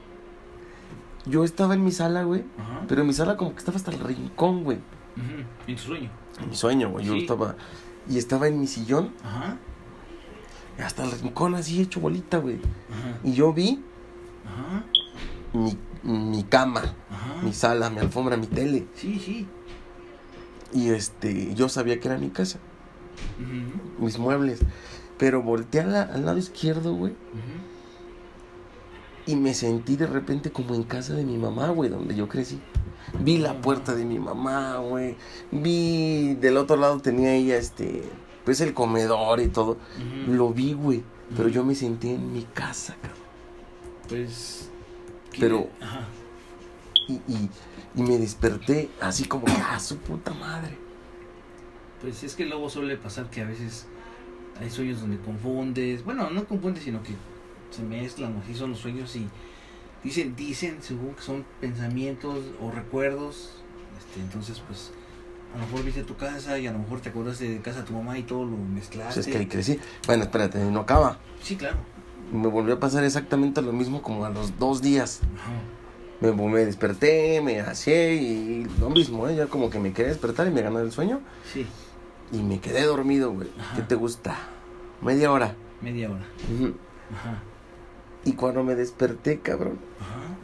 yo 1.25 1.43
estaba 1.43 1.73
en 1.73 1.83
mi 1.83 1.91
sala, 1.91 2.21
güey, 2.21 2.43
Ajá. 2.59 2.85
pero 2.87 3.03
mi 3.03 3.13
sala 3.13 3.35
como 3.35 3.53
que 3.53 3.57
estaba 3.57 3.77
hasta 3.77 3.89
el 3.89 3.99
rincón, 3.99 4.63
güey. 4.63 4.77
En 5.65 5.75
tu 5.75 5.81
sueño. 5.81 6.11
En 6.39 6.49
mi 6.49 6.55
sueño, 6.55 6.91
güey, 6.91 7.03
yo 7.03 7.15
estaba 7.15 7.55
y 8.07 8.19
estaba 8.19 8.47
en 8.47 8.59
mi 8.59 8.67
sillón, 8.67 9.11
Ajá. 9.23 9.57
hasta 10.77 11.03
el 11.03 11.11
rincón 11.19 11.55
así 11.55 11.81
hecho 11.81 11.99
bolita, 11.99 12.37
güey. 12.37 12.57
Ajá. 12.91 13.17
Y 13.23 13.33
yo 13.33 13.51
vi 13.53 13.83
Ajá. 14.45 14.83
mi, 15.53 15.75
mi 16.07 16.43
cama, 16.43 16.95
Ajá. 17.11 17.41
mi 17.43 17.53
sala, 17.53 17.89
mi 17.89 17.99
alfombra, 17.99 18.37
mi 18.37 18.47
tele. 18.47 18.87
Sí, 18.95 19.19
sí. 19.19 19.47
Y 20.73 20.89
este, 20.89 21.53
yo 21.53 21.69
sabía 21.69 21.99
que 21.99 22.07
era 22.07 22.17
mi 22.17 22.29
casa, 22.29 22.59
mis 23.99 24.17
muebles. 24.17 24.59
Pero 25.17 25.41
volteé 25.41 25.83
la- 25.85 26.03
al 26.03 26.25
lado 26.25 26.37
izquierdo, 26.37 26.93
güey. 26.93 27.13
Y 29.25 29.35
me 29.35 29.53
sentí 29.53 29.95
de 29.97 30.07
repente 30.07 30.51
como 30.51 30.73
en 30.75 30.83
casa 30.83 31.13
de 31.13 31.25
mi 31.25 31.37
mamá, 31.37 31.69
güey, 31.69 31.89
donde 31.89 32.15
yo 32.15 32.29
crecí. 32.29 32.59
Vi 33.19 33.37
la 33.37 33.59
puerta 33.61 33.93
de 33.95 34.05
mi 34.05 34.19
mamá, 34.19 34.77
güey. 34.77 35.15
Vi 35.51 36.35
del 36.35 36.57
otro 36.57 36.77
lado 36.77 36.99
tenía 36.99 37.33
ella 37.33 37.57
este, 37.57 38.03
pues 38.45 38.61
el 38.61 38.73
comedor 38.73 39.39
y 39.41 39.47
todo. 39.47 39.77
Lo 40.27 40.53
vi, 40.53 40.73
güey. 40.73 41.03
Pero 41.35 41.49
yo 41.49 41.65
me 41.65 41.75
sentí 41.75 42.09
en 42.11 42.31
mi 42.31 42.43
casa, 42.43 42.95
cabrón. 43.01 43.19
Pues. 44.07 44.69
¿Qué- 45.37 45.41
Pero- 45.41 45.69
Ajá. 45.81 46.01
Y, 47.07 47.13
y, 47.31 47.49
y 47.95 48.03
me 48.03 48.17
desperté 48.17 48.89
así 48.99 49.25
como, 49.25 49.45
ah, 49.47 49.79
su 49.79 49.97
puta 49.97 50.33
madre. 50.33 50.77
Pues 52.01 52.21
es 52.23 52.35
que 52.35 52.45
luego 52.45 52.69
suele 52.69 52.97
pasar 52.97 53.29
que 53.29 53.41
a 53.41 53.45
veces 53.45 53.85
hay 54.59 54.69
sueños 54.69 54.99
donde 55.01 55.17
confundes. 55.19 56.03
Bueno, 56.03 56.29
no 56.29 56.45
confundes, 56.45 56.83
sino 56.83 57.01
que 57.01 57.13
se 57.71 57.81
mezclan, 57.83 58.35
así 58.43 58.53
son 58.55 58.71
los 58.71 58.79
sueños 58.79 59.15
y 59.15 59.27
dicen, 60.03 60.35
dicen, 60.35 60.77
según 60.81 61.13
que 61.15 61.21
son 61.21 61.45
pensamientos 61.61 62.43
o 62.61 62.71
recuerdos. 62.71 63.51
Este, 63.97 64.19
entonces, 64.19 64.61
pues, 64.67 64.91
a 65.55 65.59
lo 65.59 65.65
mejor 65.65 65.83
viste 65.85 66.03
tu 66.03 66.15
casa 66.17 66.59
y 66.59 66.67
a 66.67 66.71
lo 66.73 66.79
mejor 66.79 66.99
te 66.99 67.09
acordaste 67.09 67.49
de 67.49 67.61
casa 67.61 67.79
de 67.81 67.87
tu 67.87 67.93
mamá 67.93 68.17
y 68.19 68.23
todo 68.23 68.43
lo 68.45 68.57
mezclaste. 68.57 69.13
Pues 69.15 69.27
es 69.27 69.31
que 69.33 69.39
ahí 69.39 69.47
crecí. 69.47 69.79
Bueno, 70.05 70.23
espérate, 70.23 70.59
no 70.59 70.81
acaba. 70.81 71.17
Sí, 71.41 71.55
claro. 71.55 71.77
Me 72.31 72.47
volvió 72.47 72.75
a 72.75 72.79
pasar 72.79 73.03
exactamente 73.03 73.61
lo 73.61 73.71
mismo 73.73 74.01
como 74.01 74.25
a 74.25 74.29
los 74.29 74.57
dos 74.59 74.81
días. 74.81 75.21
Me, 76.19 76.31
me 76.31 76.65
desperté, 76.65 77.41
me 77.41 77.61
hacé 77.61 78.15
y 78.15 78.65
lo 78.79 78.89
mismo, 78.89 79.27
¿eh? 79.27 79.35
Ya 79.35 79.47
como 79.47 79.69
que 79.69 79.79
me 79.79 79.93
quería 79.93 80.09
despertar 80.09 80.47
y 80.47 80.51
me 80.51 80.61
ganó 80.61 80.79
el 80.79 80.91
sueño. 80.91 81.21
Sí, 81.53 81.65
Y 82.31 82.39
me 82.43 82.59
quedé 82.59 82.83
dormido, 82.83 83.31
güey. 83.31 83.49
Ajá. 83.59 83.75
¿Qué 83.75 83.81
te 83.83 83.95
gusta? 83.95 84.35
Media 85.01 85.31
hora. 85.31 85.55
media 85.81 86.09
hora. 86.09 86.25
Ujú. 86.53 86.73
Ajá. 87.13 87.41
Y 88.25 88.33
cuando 88.33 88.63
me 88.63 88.75
desperté, 88.75 89.39
cabrón, 89.39 89.77
Ajá. 90.01 90.35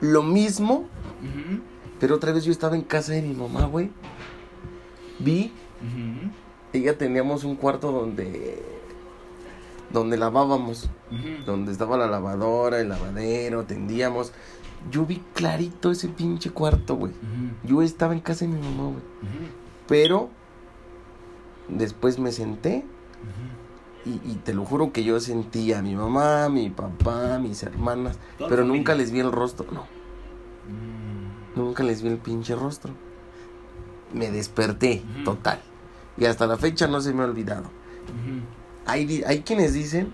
lo 0.00 0.22
mismo, 0.22 0.86
pero 2.00 2.14
otra 2.14 2.32
vez 2.32 2.44
yo 2.44 2.52
estaba 2.52 2.76
en 2.76 2.82
casa 2.82 3.12
de 3.12 3.20
mi 3.22 3.34
mamá, 3.34 3.66
güey. 3.66 3.90
Vi, 5.18 5.52
ujú, 5.82 6.30
ella 6.72 6.96
teníamos 6.96 7.44
un 7.44 7.56
cuarto 7.56 7.90
donde 7.92 8.62
donde 10.00 10.16
lavábamos, 10.16 10.88
donde 11.46 11.72
estaba 11.72 11.96
la 11.96 12.06
lavadora, 12.06 12.80
el 12.80 12.88
lavadero, 12.90 13.64
tendíamos. 13.64 14.32
Yo 14.90 15.06
vi 15.06 15.22
clarito 15.34 15.90
ese 15.90 16.08
pinche 16.08 16.50
cuarto, 16.50 16.96
güey. 16.96 17.12
Yo 17.64 17.82
estaba 17.82 18.12
en 18.12 18.20
casa 18.20 18.44
de 18.44 18.52
mi 18.52 18.60
mamá, 18.60 18.84
güey. 18.90 19.02
Pero 19.88 20.28
después 21.68 22.18
me 22.18 22.30
senté 22.30 22.84
y, 24.04 24.10
y 24.30 24.34
te 24.44 24.54
lo 24.54 24.64
juro 24.64 24.92
que 24.92 25.02
yo 25.02 25.18
sentí 25.18 25.72
a 25.72 25.82
mi 25.82 25.96
mamá, 25.96 26.48
mi 26.48 26.70
papá, 26.70 27.38
mis 27.38 27.62
hermanas, 27.62 28.18
pero 28.48 28.64
nunca 28.64 28.94
les 28.94 29.10
vi 29.10 29.20
el 29.20 29.32
rostro, 29.32 29.66
no. 29.72 29.82
Mm, 30.68 31.58
Nunca 31.58 31.82
les 31.82 32.02
vi 32.02 32.08
el 32.10 32.18
pinche 32.18 32.54
rostro. 32.54 32.92
Me 34.12 34.30
desperté, 34.30 35.02
total. 35.24 35.58
Y 36.18 36.26
hasta 36.26 36.46
la 36.46 36.56
fecha 36.58 36.86
no 36.86 37.00
se 37.00 37.14
me 37.14 37.22
ha 37.22 37.26
olvidado. 37.26 37.64
Hay, 38.86 39.22
hay 39.26 39.40
quienes 39.42 39.72
dicen 39.74 40.12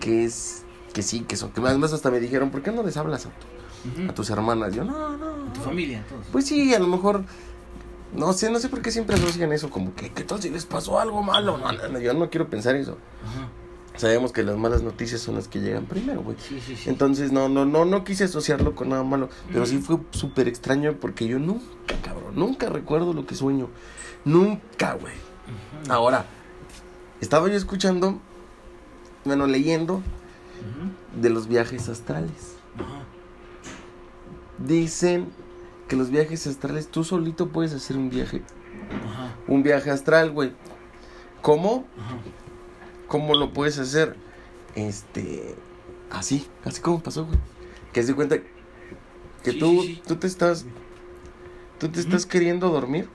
que 0.00 0.24
es 0.24 0.64
que 0.92 1.02
sí, 1.02 1.20
que 1.20 1.36
son, 1.36 1.50
que 1.52 1.60
más 1.60 1.92
hasta 1.92 2.10
me 2.10 2.20
dijeron, 2.20 2.50
¿por 2.50 2.62
qué 2.62 2.72
no 2.72 2.82
les 2.82 2.96
hablas 2.96 3.26
a, 3.26 3.30
tu- 3.30 4.10
a 4.10 4.14
tus 4.14 4.30
hermanas? 4.30 4.74
Yo, 4.74 4.84
no, 4.84 5.16
no. 5.16 5.52
Tu 5.52 5.58
no". 5.60 5.64
familia, 5.64 6.04
todos. 6.08 6.26
Pues 6.32 6.46
sí, 6.46 6.74
a 6.74 6.78
lo 6.78 6.86
mejor, 6.86 7.24
no 8.14 8.32
sé, 8.32 8.50
no 8.50 8.58
sé 8.58 8.68
por 8.70 8.80
qué 8.80 8.90
siempre 8.90 9.16
asocian 9.16 9.52
eso, 9.52 9.68
como 9.68 9.94
que, 9.94 10.10
¿qué 10.10 10.24
tal 10.24 10.40
si 10.40 10.48
les 10.48 10.64
pasó 10.64 10.98
algo 10.98 11.22
malo? 11.22 11.58
No, 11.58 11.70
no, 11.72 11.88
no, 11.88 11.98
yo 12.00 12.14
no 12.14 12.30
quiero 12.30 12.48
pensar 12.48 12.74
eso. 12.76 12.96
Sabemos 13.96 14.32
que 14.32 14.42
las 14.42 14.56
malas 14.58 14.82
noticias 14.82 15.22
son 15.22 15.36
las 15.36 15.48
que 15.48 15.58
llegan 15.60 15.86
primero, 15.86 16.22
güey. 16.22 16.36
Sí, 16.38 16.60
sí, 16.60 16.76
sí. 16.76 16.88
Entonces, 16.90 17.32
no, 17.32 17.48
no, 17.48 17.64
no, 17.64 17.86
no 17.86 18.04
quise 18.04 18.24
asociarlo 18.24 18.74
con 18.74 18.90
nada 18.90 19.02
malo. 19.04 19.30
Pero 19.50 19.64
sí 19.64 19.78
fue 19.78 19.96
súper 20.10 20.48
extraño 20.48 20.94
porque 21.00 21.26
yo 21.26 21.38
nunca, 21.38 21.96
cabrón, 22.04 22.34
nunca 22.36 22.68
recuerdo 22.68 23.14
lo 23.14 23.26
que 23.26 23.34
sueño. 23.34 23.68
Nunca, 24.26 24.94
güey. 24.94 25.14
Ahora, 25.88 26.26
estaba 27.20 27.48
yo 27.48 27.54
escuchando, 27.54 28.20
bueno, 29.24 29.46
leyendo 29.46 30.02
de 31.20 31.30
los 31.30 31.48
viajes 31.48 31.88
astrales. 31.88 32.56
Dicen 34.58 35.28
que 35.88 35.96
los 35.96 36.10
viajes 36.10 36.46
astrales, 36.46 36.88
tú 36.88 37.04
solito 37.04 37.48
puedes 37.48 37.72
hacer 37.72 37.96
un 37.96 38.10
viaje. 38.10 38.42
Un 39.46 39.62
viaje 39.62 39.90
astral, 39.90 40.30
güey. 40.32 40.52
¿Cómo? 41.42 41.84
¿Cómo 43.06 43.34
lo 43.34 43.52
puedes 43.52 43.78
hacer? 43.78 44.16
Este, 44.74 45.54
así, 46.10 46.46
así 46.64 46.80
como 46.80 47.02
pasó, 47.02 47.24
güey. 47.26 47.38
Que 47.92 48.02
se 48.02 48.14
cuenta 48.14 48.38
que 49.42 49.52
Sí, 49.52 49.58
tú, 49.58 49.82
sí, 49.82 49.86
sí. 49.94 50.02
tú 50.06 50.16
te 50.16 50.26
estás, 50.26 50.66
tú 51.78 51.88
te 51.88 52.00
estás 52.00 52.26
queriendo 52.26 52.68
dormir, 52.70 53.08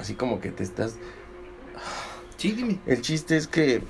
así 0.00 0.14
como 0.14 0.40
que 0.40 0.50
te 0.50 0.62
estás. 0.62 0.96
Sí, 2.40 2.52
dime. 2.52 2.78
El 2.86 3.02
chiste 3.02 3.36
es 3.36 3.46
que. 3.46 3.82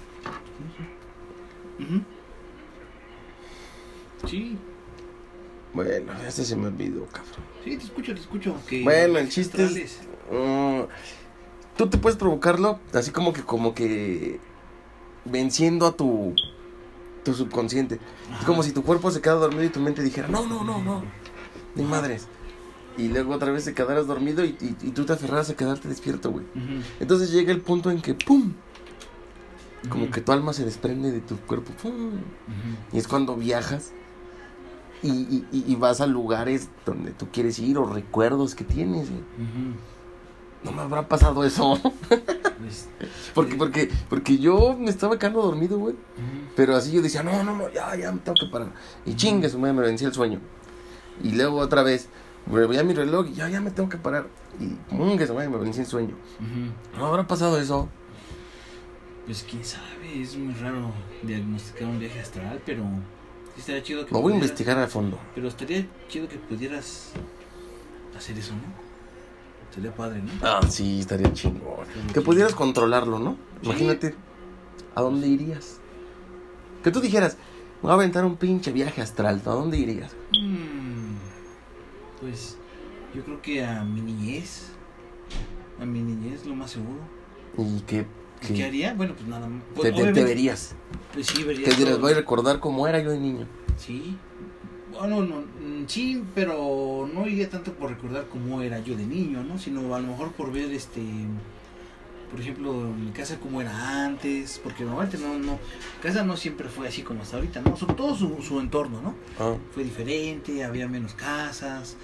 Sí, 4.27 4.59
bueno, 5.73 6.13
este 6.27 6.45
se 6.45 6.57
me 6.57 6.67
olvidó, 6.67 7.07
cabrón. 7.07 7.45
sí, 7.63 7.77
te 7.77 7.85
escucho, 7.85 8.13
te 8.13 8.21
escucho. 8.21 8.57
Que 8.69 8.83
Bueno, 8.83 9.19
el 9.21 9.29
chiste 9.29 9.63
es-. 9.63 10.01
Mm, 10.33 10.81
tú 11.77 11.89
te 11.89 11.97
puedes 11.97 12.19
provocarlo, 12.19 12.81
así 12.93 13.13
como 13.13 13.33
que, 13.33 13.43
como 13.43 13.73
que 13.73 14.41
venciendo 15.25 15.87
a 15.87 15.97
tu, 15.97 16.35
tu 17.25 17.33
subconsciente. 17.35 18.01
Es 18.41 18.45
como 18.45 18.65
si 18.65 18.73
tu 18.73 18.83
cuerpo 18.83 19.13
se 19.13 19.21
queda 19.21 19.35
dormido 19.35 19.63
y 19.63 19.69
tu 19.69 19.79
mente 19.79 20.03
dijera, 20.03 20.27
no, 20.27 20.45
no, 20.45 20.65
no, 20.65 20.83
no, 20.83 21.05
ni 21.77 21.85
madres. 21.85 22.27
Y 23.01 23.09
luego 23.09 23.35
otra 23.35 23.51
vez 23.53 23.65
te 23.65 23.73
quedaras 23.75 24.07
dormido 24.07 24.45
y, 24.45 24.51
y- 24.61 24.77
y 24.89 24.91
tú 24.91 25.05
te 25.05 25.13
aferraras 25.15 25.49
a 25.51 25.57
quedarte 25.57 25.89
despierto, 25.89 26.31
güey. 26.31 26.45
Entonces 27.01 27.31
llega 27.33 27.51
el 27.53 27.61
punto 27.61 27.91
en 27.91 28.01
que, 28.03 28.15
¡pum! 28.15 28.53
Como 29.89 30.05
Ujú. 30.05 30.13
que 30.13 30.21
tu 30.21 30.33
alma 30.33 30.53
se 30.53 30.65
desprende 30.65 31.11
de 31.11 31.21
tu 31.21 31.37
cuerpo, 31.39 31.73
¡pum! 31.83 32.13
Y 32.93 32.99
es 32.99 33.09
cuando 33.09 33.37
viajas 33.37 33.93
y, 35.03 35.75
vas 35.77 36.03
a 36.03 36.07
lugares 36.07 36.69
donde 36.85 37.13
tú 37.13 37.29
quieres 37.33 37.59
ir 37.59 37.79
o 37.79 37.87
recuerdos 37.87 38.55
que 38.55 38.65
tienes. 38.65 39.09
No 40.63 40.73
me 40.73 40.83
habrá 40.83 41.09
pasado 41.09 41.45
eso. 41.45 41.79
Pues, 42.61 42.89
porque, 43.35 43.55
porque, 43.57 43.91
porque 44.11 44.37
yo 44.37 44.77
me 44.79 44.91
estaba 44.91 45.19
quedando 45.19 45.41
dormido, 45.41 45.79
güey. 45.79 45.95
Pero 46.55 46.77
así 46.77 46.93
yo 46.93 47.01
decía, 47.01 47.23
no, 47.23 47.43
no, 47.43 47.57
no, 47.57 47.73
ya, 47.73 47.97
ya 47.97 48.13
me 48.13 48.19
tengo 48.19 48.35
que 48.39 48.49
parar. 48.53 48.69
Y 49.07 49.15
chingue, 49.17 49.49
su 49.49 49.59
madre, 49.59 49.73
me 49.73 49.81
vencía 49.81 50.09
el 50.09 50.13
sueño. 50.13 50.41
Y 51.25 51.31
luego 51.31 51.57
otra 51.57 51.83
vez, 51.83 52.11
veía 52.47 52.83
mi 52.83 52.95
reloj 52.95 53.29
y 53.29 53.35
ya, 53.35 53.49
ya 53.49 53.61
me 53.61 53.71
tengo 53.71 53.89
que 53.89 53.97
parar. 53.97 54.27
Y 54.59 54.77
chingue, 54.91 55.27
su 55.27 55.35
madre, 55.35 55.49
me 55.49 55.59
vencía 55.59 55.83
el 55.83 55.89
sueño. 55.89 56.15
¿No 56.97 57.07
habrá 57.07 57.27
pasado 57.27 57.59
eso? 57.61 57.89
Pues 59.27 59.47
quién 59.49 59.65
sabe, 59.65 60.21
es 60.21 60.37
muy 60.37 60.55
raro 60.55 60.93
diagnosticar 61.23 61.89
un 61.89 62.01
viaje 62.01 62.21
astral, 62.21 62.61
pero 62.67 62.83
sí 63.55 63.61
estaría 63.61 63.83
chido 63.83 64.05
que 64.05 64.13
Lo 64.13 64.23
voy 64.23 64.33
a 64.33 64.37
investigar 64.37 64.79
a 64.79 64.89
fondo. 64.89 65.19
Pero 65.35 65.49
estaría 65.49 65.87
chido 66.09 66.27
que 66.29 66.37
pudieras 66.37 67.13
hacer 68.17 68.37
eso, 68.39 68.55
¿no? 68.55 68.91
Sería 69.73 69.95
padre, 69.95 70.21
¿no? 70.21 70.33
Ah, 70.43 70.61
sí, 70.69 70.99
estaría 71.01 71.33
chingón. 71.33 71.87
Que 72.13 72.21
pudieras 72.21 72.55
controlarlo, 72.55 73.21
¿no? 73.21 73.37
Sí. 73.63 73.69
Imagínate, 73.69 74.17
¿a 74.97 75.03
dónde 75.03 75.29
irías? 75.29 75.79
Que 76.83 76.91
tú 76.91 77.01
dijeras, 77.01 77.37
me 77.83 77.83
voy 77.83 77.91
a 77.93 77.95
aventar 77.95 78.25
un 78.25 78.37
pinche 78.37 78.73
viaje 78.73 79.01
astral, 79.01 79.41
¿a 79.45 79.51
dónde 79.51 79.79
irías? 79.79 80.13
Mm, 80.33 81.17
pues 82.21 82.57
yo 83.15 83.23
creo 83.25 83.41
que 83.43 83.65
a 83.65 83.83
mi 83.85 84.01
niñez. 84.01 84.69
A 85.81 85.85
mi 85.85 86.01
niñez, 86.01 86.45
lo 86.47 86.55
más 86.55 86.71
seguro. 86.73 87.01
¿Y 87.59 87.81
qué, 87.83 88.05
¿Y 88.49 88.55
¿Qué 88.55 88.65
haría? 88.65 88.95
Bueno, 88.95 89.15
pues 89.15 89.27
nada 89.29 89.49
más. 89.49 89.63
te, 89.65 89.93
Pues, 89.93 89.95
te- 89.95 90.13
te 90.13 90.25
verías? 90.25 90.75
Pues 91.13 91.27
sí, 91.27 91.43
vería. 91.43 91.65
Que 91.69 91.75
dirás, 91.75 92.01
voy 92.01 92.13
a 92.13 92.17
recordar 92.17 92.61
cómo 92.61 92.87
era 92.87 93.01
yo 93.01 93.11
de 93.11 93.19
niño. 93.19 93.47
Sí. 93.77 94.17
Bueno, 94.93 95.23
no, 95.23 95.37
mm, 95.41 95.87
sí, 95.87 96.23
pero 96.35 97.09
no 97.13 97.27
iría 97.27 97.49
tanto 97.49 97.73
por 97.73 97.91
recordar 97.91 98.27
cómo 98.31 98.61
era 98.61 98.79
yo 98.81 98.97
de 98.97 99.07
niño, 99.07 99.43
¿no? 99.43 99.59
Sino 99.59 99.95
a 99.95 100.01
lo 100.01 100.09
mejor 100.09 100.33
por 100.33 100.53
ver, 100.53 100.71
este, 100.73 101.01
por 102.31 102.41
ejemplo, 102.41 102.73
mi 102.73 103.11
casa 103.11 103.39
cómo 103.41 103.61
era 103.61 104.05
antes, 104.05 104.61
porque 104.63 104.85
normalmente 104.85 105.19
no, 105.19 105.39
no, 105.39 105.53
mi 105.55 106.03
casa 106.03 106.23
no 106.25 106.37
siempre 106.37 106.69
fue 106.69 106.87
así 106.89 107.03
como 107.03 107.23
hasta 107.23 107.37
ahorita, 107.37 107.61
¿no? 107.63 107.77
Sobre 107.77 107.95
todo 107.95 108.15
su, 108.17 108.41
su 108.43 108.61
entorno, 108.61 109.01
¿no? 109.03 109.15
Ah, 109.39 109.57
Fue 109.73 109.83
diferente, 109.85 110.63
había 110.65 110.87
menos 110.89 111.15
casas. 111.15 111.97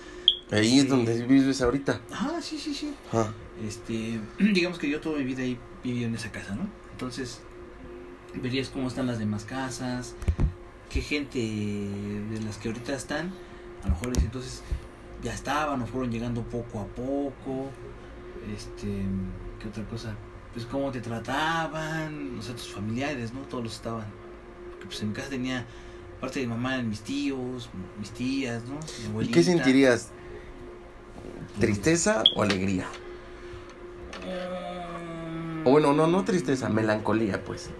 ahí 0.50 0.80
es 0.80 0.88
donde 0.88 1.22
vives 1.26 1.62
ahorita. 1.62 2.00
Ah, 2.12 2.38
sí, 2.42 2.58
sí, 2.58 2.74
sí. 2.74 2.92
Ah, 3.12 3.30
Este, 3.66 4.20
digamos 4.38 4.78
que 4.78 4.88
yo 4.90 5.00
toda 5.00 5.18
mi 5.18 5.24
vida 5.24 5.42
ahí 5.42 5.58
viví 5.84 6.04
en 6.04 6.14
esa 6.14 6.30
casa, 6.32 6.54
¿no? 6.54 6.66
Entonces, 6.92 7.40
verías 8.34 8.68
cómo 8.68 8.88
están 8.88 9.06
las 9.06 9.18
demás 9.18 9.44
casas, 9.44 10.14
qué 10.90 11.00
gente 11.00 11.38
de 11.38 12.40
las 12.44 12.58
que 12.58 12.68
ahorita 12.68 12.94
están, 12.94 13.30
a 13.84 13.88
lo 13.88 13.94
mejor 13.94 14.12
entonces 14.18 14.62
ya 15.22 15.32
estaban 15.32 15.80
o 15.82 15.86
fueron 15.86 16.10
llegando 16.10 16.42
poco 16.42 16.80
a 16.80 16.86
poco, 16.86 17.70
este, 18.54 18.88
qué 19.66 19.80
otra 19.80 19.90
cosa, 19.90 20.14
pues 20.52 20.66
cómo 20.66 20.90
te 20.90 21.00
trataban, 21.00 22.38
o 22.38 22.42
sea, 22.42 22.54
tus 22.54 22.72
familiares, 22.72 23.32
¿no? 23.32 23.40
Todos 23.42 23.64
los 23.64 23.74
estaban, 23.74 24.06
porque 24.70 24.86
pues 24.86 25.02
en 25.02 25.08
mi 25.08 25.14
casa 25.14 25.30
tenía, 25.30 25.66
aparte 26.18 26.40
de 26.40 26.46
mi 26.46 26.52
mamá, 26.52 26.80
mis 26.82 27.00
tíos, 27.00 27.68
mis 27.98 28.10
tías, 28.10 28.62
¿no? 28.64 28.78
Mi 29.18 29.24
¿Y 29.26 29.28
qué 29.28 29.42
sentirías? 29.42 30.10
¿Tristeza 31.58 32.22
o 32.34 32.42
alegría? 32.42 32.86
O 35.64 35.70
bueno, 35.70 35.92
no, 35.92 36.06
no 36.06 36.24
tristeza, 36.24 36.68
melancolía, 36.68 37.42
pues. 37.44 37.70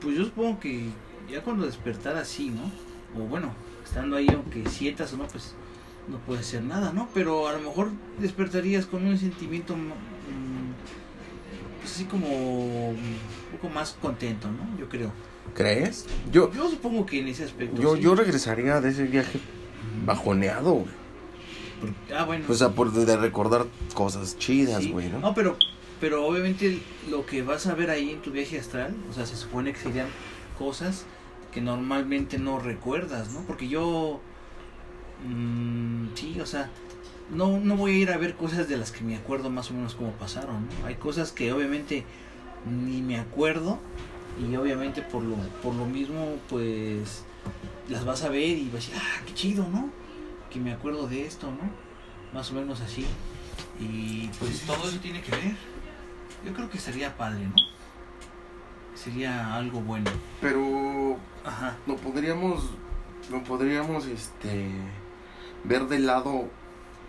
Pues 0.00 0.16
yo 0.16 0.24
supongo 0.24 0.60
que 0.60 0.88
ya 1.30 1.42
cuando 1.42 1.66
despertar 1.66 2.16
así, 2.16 2.50
¿no? 2.50 2.70
O 3.20 3.26
bueno, 3.26 3.52
estando 3.84 4.16
ahí, 4.16 4.28
aunque 4.32 4.68
sientas 4.68 5.12
o 5.12 5.16
no, 5.16 5.26
pues 5.26 5.54
no 6.08 6.18
puede 6.18 6.40
hacer 6.40 6.62
nada, 6.62 6.92
¿no? 6.92 7.08
Pero 7.14 7.48
a 7.48 7.52
lo 7.52 7.60
mejor 7.60 7.90
despertarías 8.18 8.86
con 8.86 9.06
un 9.06 9.18
sentimiento, 9.18 9.76
mm, 9.76 10.63
pues 11.84 11.96
así 11.96 12.04
como 12.06 12.88
un 12.88 13.18
poco 13.52 13.68
más 13.68 13.96
contento, 14.00 14.48
¿no? 14.50 14.78
Yo 14.78 14.88
creo. 14.88 15.12
¿Crees? 15.54 16.06
Yo, 16.32 16.50
Yo 16.52 16.70
supongo 16.70 17.04
que 17.04 17.20
en 17.20 17.28
ese 17.28 17.44
aspecto. 17.44 17.80
yo, 17.80 17.96
sí. 17.96 18.00
yo 18.02 18.14
regresaría 18.14 18.80
de 18.80 18.88
ese 18.88 19.04
viaje 19.04 19.38
bajoneado, 20.06 20.72
güey. 20.72 21.04
Ah, 22.16 22.24
bueno. 22.24 22.46
O 22.48 22.54
sea, 22.54 22.70
por 22.70 22.92
de, 22.92 23.04
de 23.04 23.16
recordar 23.18 23.66
cosas 23.92 24.38
chidas, 24.38 24.82
sí. 24.82 24.90
güey, 24.92 25.10
¿no? 25.10 25.18
No, 25.18 25.34
pero, 25.34 25.58
pero 26.00 26.26
obviamente 26.26 26.80
lo 27.10 27.26
que 27.26 27.42
vas 27.42 27.66
a 27.66 27.74
ver 27.74 27.90
ahí 27.90 28.10
en 28.10 28.22
tu 28.22 28.30
viaje 28.30 28.58
astral, 28.58 28.94
o 29.10 29.12
sea, 29.12 29.26
se 29.26 29.36
supone 29.36 29.72
que 29.74 29.78
serían 29.80 30.06
cosas 30.58 31.04
que 31.52 31.60
normalmente 31.60 32.38
no 32.38 32.58
recuerdas, 32.58 33.30
¿no? 33.32 33.40
Porque 33.40 33.68
yo, 33.68 34.20
mm, 35.28 36.06
sí, 36.14 36.40
o 36.40 36.46
sea, 36.46 36.70
no, 37.30 37.58
no 37.58 37.76
voy 37.76 37.92
a 37.92 37.98
ir 37.98 38.10
a 38.10 38.16
ver 38.16 38.34
cosas 38.34 38.68
de 38.68 38.76
las 38.76 38.90
que 38.92 39.02
me 39.02 39.16
acuerdo 39.16 39.50
más 39.50 39.70
o 39.70 39.74
menos 39.74 39.94
cómo 39.94 40.12
pasaron, 40.12 40.66
¿no? 40.66 40.86
Hay 40.86 40.96
cosas 40.96 41.32
que 41.32 41.52
obviamente 41.52 42.04
ni 42.70 43.02
me 43.02 43.18
acuerdo 43.18 43.78
y 44.40 44.54
obviamente 44.56 45.02
por 45.02 45.22
lo, 45.22 45.36
por 45.62 45.74
lo 45.74 45.86
mismo, 45.86 46.36
pues, 46.48 47.24
las 47.88 48.04
vas 48.04 48.24
a 48.24 48.28
ver 48.28 48.58
y 48.58 48.64
vas 48.72 48.74
a 48.74 48.76
decir, 48.76 48.94
ah, 48.96 49.22
qué 49.26 49.34
chido, 49.34 49.66
¿no? 49.68 49.90
Que 50.50 50.58
me 50.58 50.72
acuerdo 50.72 51.06
de 51.06 51.26
esto, 51.26 51.50
¿no? 51.50 51.70
Más 52.32 52.50
o 52.50 52.54
menos 52.54 52.80
así. 52.80 53.06
Y 53.80 54.28
pues 54.38 54.62
todo 54.62 54.88
eso 54.88 54.98
tiene 54.98 55.20
que 55.20 55.30
ver. 55.30 55.56
Yo 56.44 56.52
creo 56.52 56.68
que 56.68 56.78
sería 56.78 57.16
padre, 57.16 57.46
¿no? 57.46 57.54
Sería 58.94 59.54
algo 59.54 59.80
bueno. 59.80 60.10
Pero 60.40 61.16
Ajá. 61.44 61.76
lo 61.86 61.96
podríamos, 61.96 62.70
lo 63.30 63.42
podríamos, 63.42 64.06
este, 64.06 64.70
ver 65.64 65.86
del 65.86 66.06
lado 66.06 66.48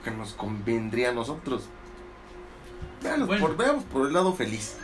que 0.05 0.11
nos 0.11 0.33
convendría 0.33 1.09
a 1.09 1.13
nosotros. 1.13 1.63
Veamos, 3.03 3.27
Bueno. 3.27 3.45
por, 3.47 3.57
veamos 3.57 3.83
por 3.85 4.07
el 4.07 4.13
lado 4.13 4.33
feliz. 4.33 4.77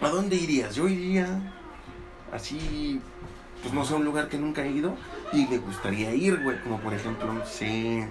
¿A 0.00 0.08
dónde 0.08 0.36
irías? 0.36 0.74
Yo 0.74 0.88
iría 0.88 1.52
así, 2.32 3.00
pues 3.62 3.74
no 3.74 3.84
sé, 3.84 3.94
a 3.94 3.96
un 3.96 4.04
lugar 4.04 4.28
que 4.28 4.38
nunca 4.38 4.64
he 4.64 4.70
ido 4.70 4.94
y 5.32 5.46
me 5.46 5.58
gustaría 5.58 6.14
ir, 6.14 6.42
güey, 6.42 6.60
como 6.62 6.78
por 6.80 6.94
ejemplo, 6.94 7.32
no 7.32 7.44
sé. 7.44 8.08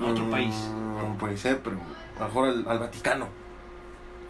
A 0.00 0.04
otro 0.04 0.24
mm, 0.24 0.30
país. 0.30 0.54
Puede 1.18 1.36
ser, 1.36 1.60
pero 1.62 1.78
a 2.16 2.20
lo 2.20 2.26
mejor 2.26 2.48
al, 2.48 2.68
al 2.68 2.78
Vaticano. 2.78 3.28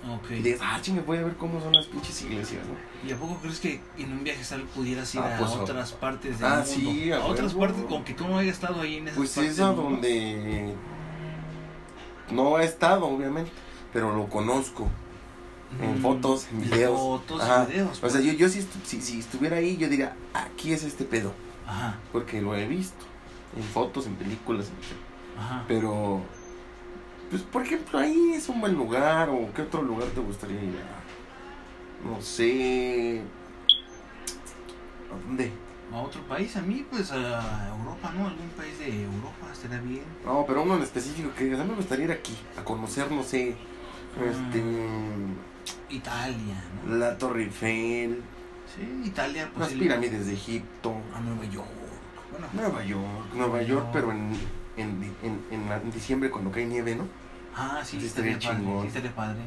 Ok. 0.07 0.31
Y 0.33 0.35
dices, 0.43 0.61
ah, 0.63 0.79
chingue, 0.83 1.01
voy 1.01 1.19
a 1.19 1.23
ver 1.25 1.37
cómo 1.37 1.61
son 1.61 1.73
las 1.73 1.87
pinches 1.87 2.23
iglesias, 2.23 2.63
¿no? 2.67 3.09
¿Y 3.09 3.13
a 3.13 3.17
poco 3.17 3.37
crees 3.41 3.59
que 3.61 3.81
en 3.97 4.13
un 4.13 4.23
viaje 4.25 4.43
astral 4.43 4.63
pudieras 4.75 5.15
ir 5.15 5.21
Ah, 5.23 5.35
a 5.37 5.39
pues, 5.39 5.51
otras 5.53 5.93
partes 5.93 6.39
del 6.39 6.47
ah, 6.47 6.57
mundo? 6.57 6.67
sí, 6.71 7.11
a 7.13 7.17
a 7.17 7.25
otras 7.25 7.55
partes, 7.55 7.83
con 7.85 8.05
que 8.05 8.13
tú 8.15 8.29
no 8.29 8.39
hayas 8.39 8.55
estado 8.55 8.81
ahí 8.83 8.97
en 8.99 9.05
esas 9.09 9.17
Pues 9.17 9.31
partes 9.35 9.53
es 9.53 9.61
a 9.61 9.73
donde 9.73 10.75
no 12.31 12.59
he 12.59 12.65
estado, 12.65 13.07
obviamente, 13.07 13.51
pero 13.93 14.15
lo 14.15 14.29
conozco. 14.29 14.89
En 15.81 15.99
Mm, 15.99 16.03
fotos, 16.03 16.47
en 16.53 16.57
en 16.63 16.71
videos. 16.71 17.01
fotos, 17.01 17.41
Ajá. 17.43 17.63
en 17.65 17.69
videos. 17.71 18.03
O 18.03 18.09
sea, 18.09 18.21
yo, 18.21 18.33
yo 18.33 18.49
si, 18.49 18.61
estu- 18.61 18.85
si, 18.85 19.01
si 19.01 19.19
estuviera 19.19 19.57
ahí, 19.57 19.77
yo 19.77 19.89
diría, 19.89 20.15
aquí 20.33 20.73
es 20.73 20.85
este 20.85 21.05
pedo. 21.05 21.33
Ajá, 21.67 21.99
Porque 22.13 22.41
lo 22.41 22.55
he 22.55 22.67
visto. 22.69 23.05
En 23.57 23.63
fotos, 23.63 24.07
en 24.07 24.15
películas. 24.17 24.67
en- 24.69 25.41
ajá. 25.41 25.65
Pero, 25.67 26.21
pues, 27.31 27.43
por 27.43 27.63
ejemplo, 27.63 27.99
ahí 27.99 28.33
es 28.35 28.49
un 28.49 28.61
buen 28.61 28.75
lugar. 28.75 29.29
¿O 29.29 29.53
qué 29.55 29.63
otro 29.63 29.83
lugar 29.83 30.09
te 30.09 30.21
gustaría 30.21 30.63
ir 30.63 30.75
a? 30.77 31.05
No 32.09 32.21
sé. 32.21 33.23
¿A 35.13 35.27
dónde? 35.27 35.53
A 35.93 36.01
otro 36.01 36.23
país, 36.23 36.57
a 36.57 36.63
mí, 36.63 36.85
pues 36.91 37.13
a 37.13 37.69
Europa, 37.69 38.13
¿no? 38.17 38.27
Algún 38.27 38.49
país 38.57 38.79
de 38.79 39.05
Europa 39.05 39.47
estaría 39.53 39.81
bien. 39.81 40.05
No, 40.25 40.45
pero 40.47 40.63
uno 40.63 40.77
en 40.77 40.83
específico 40.83 41.31
que 41.37 41.55
a 41.55 41.59
mí 41.59 41.71
me 41.71 41.77
gustaría 41.77 42.07
ir 42.07 42.13
aquí. 42.13 42.37
A 42.59 42.65
conocer, 42.65 43.11
no 43.13 43.23
sé. 43.23 43.55
Este. 44.21 44.63
Italia, 45.91 46.63
¿no? 46.87 46.97
La 46.97 47.17
Torre 47.17 47.45
Eiffel. 47.45 48.23
Sí, 48.75 49.03
Italia, 49.09 49.51
pues. 49.55 49.71
Las 49.71 49.79
pirámides 49.79 50.27
de 50.27 50.35
Egipto. 50.35 50.95
A 51.15 51.21
Nueva 51.21 51.45
York. 51.45 51.69
Bueno, 52.31 52.47
Nueva 52.53 52.85
York. 52.85 53.35
Nueva 53.35 53.63
York, 53.63 53.87
pero 53.93 54.11
en, 54.11 54.33
en, 54.77 55.15
en, 55.23 55.41
en, 55.51 55.71
en 55.73 55.91
diciembre 55.93 56.31
cuando 56.31 56.51
cae 56.51 56.67
nieve, 56.67 56.95
¿no? 56.97 57.07
ah, 57.57 57.81
sí, 57.85 58.01
Sí, 58.01 58.07
estaría, 58.07 58.33
estaría 58.33 58.59
padre. 58.59 58.81
Sí, 58.83 58.87
estaría 58.89 59.15
padre. 59.15 59.41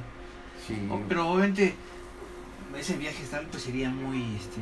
Sí. 0.65 0.87
Oh, 0.89 1.01
pero 1.09 1.29
obviamente 1.29 1.73
ese 2.77 2.97
viaje 2.97 3.23
astral 3.23 3.47
pues 3.49 3.63
sería 3.63 3.89
muy 3.89 4.35
este 4.35 4.59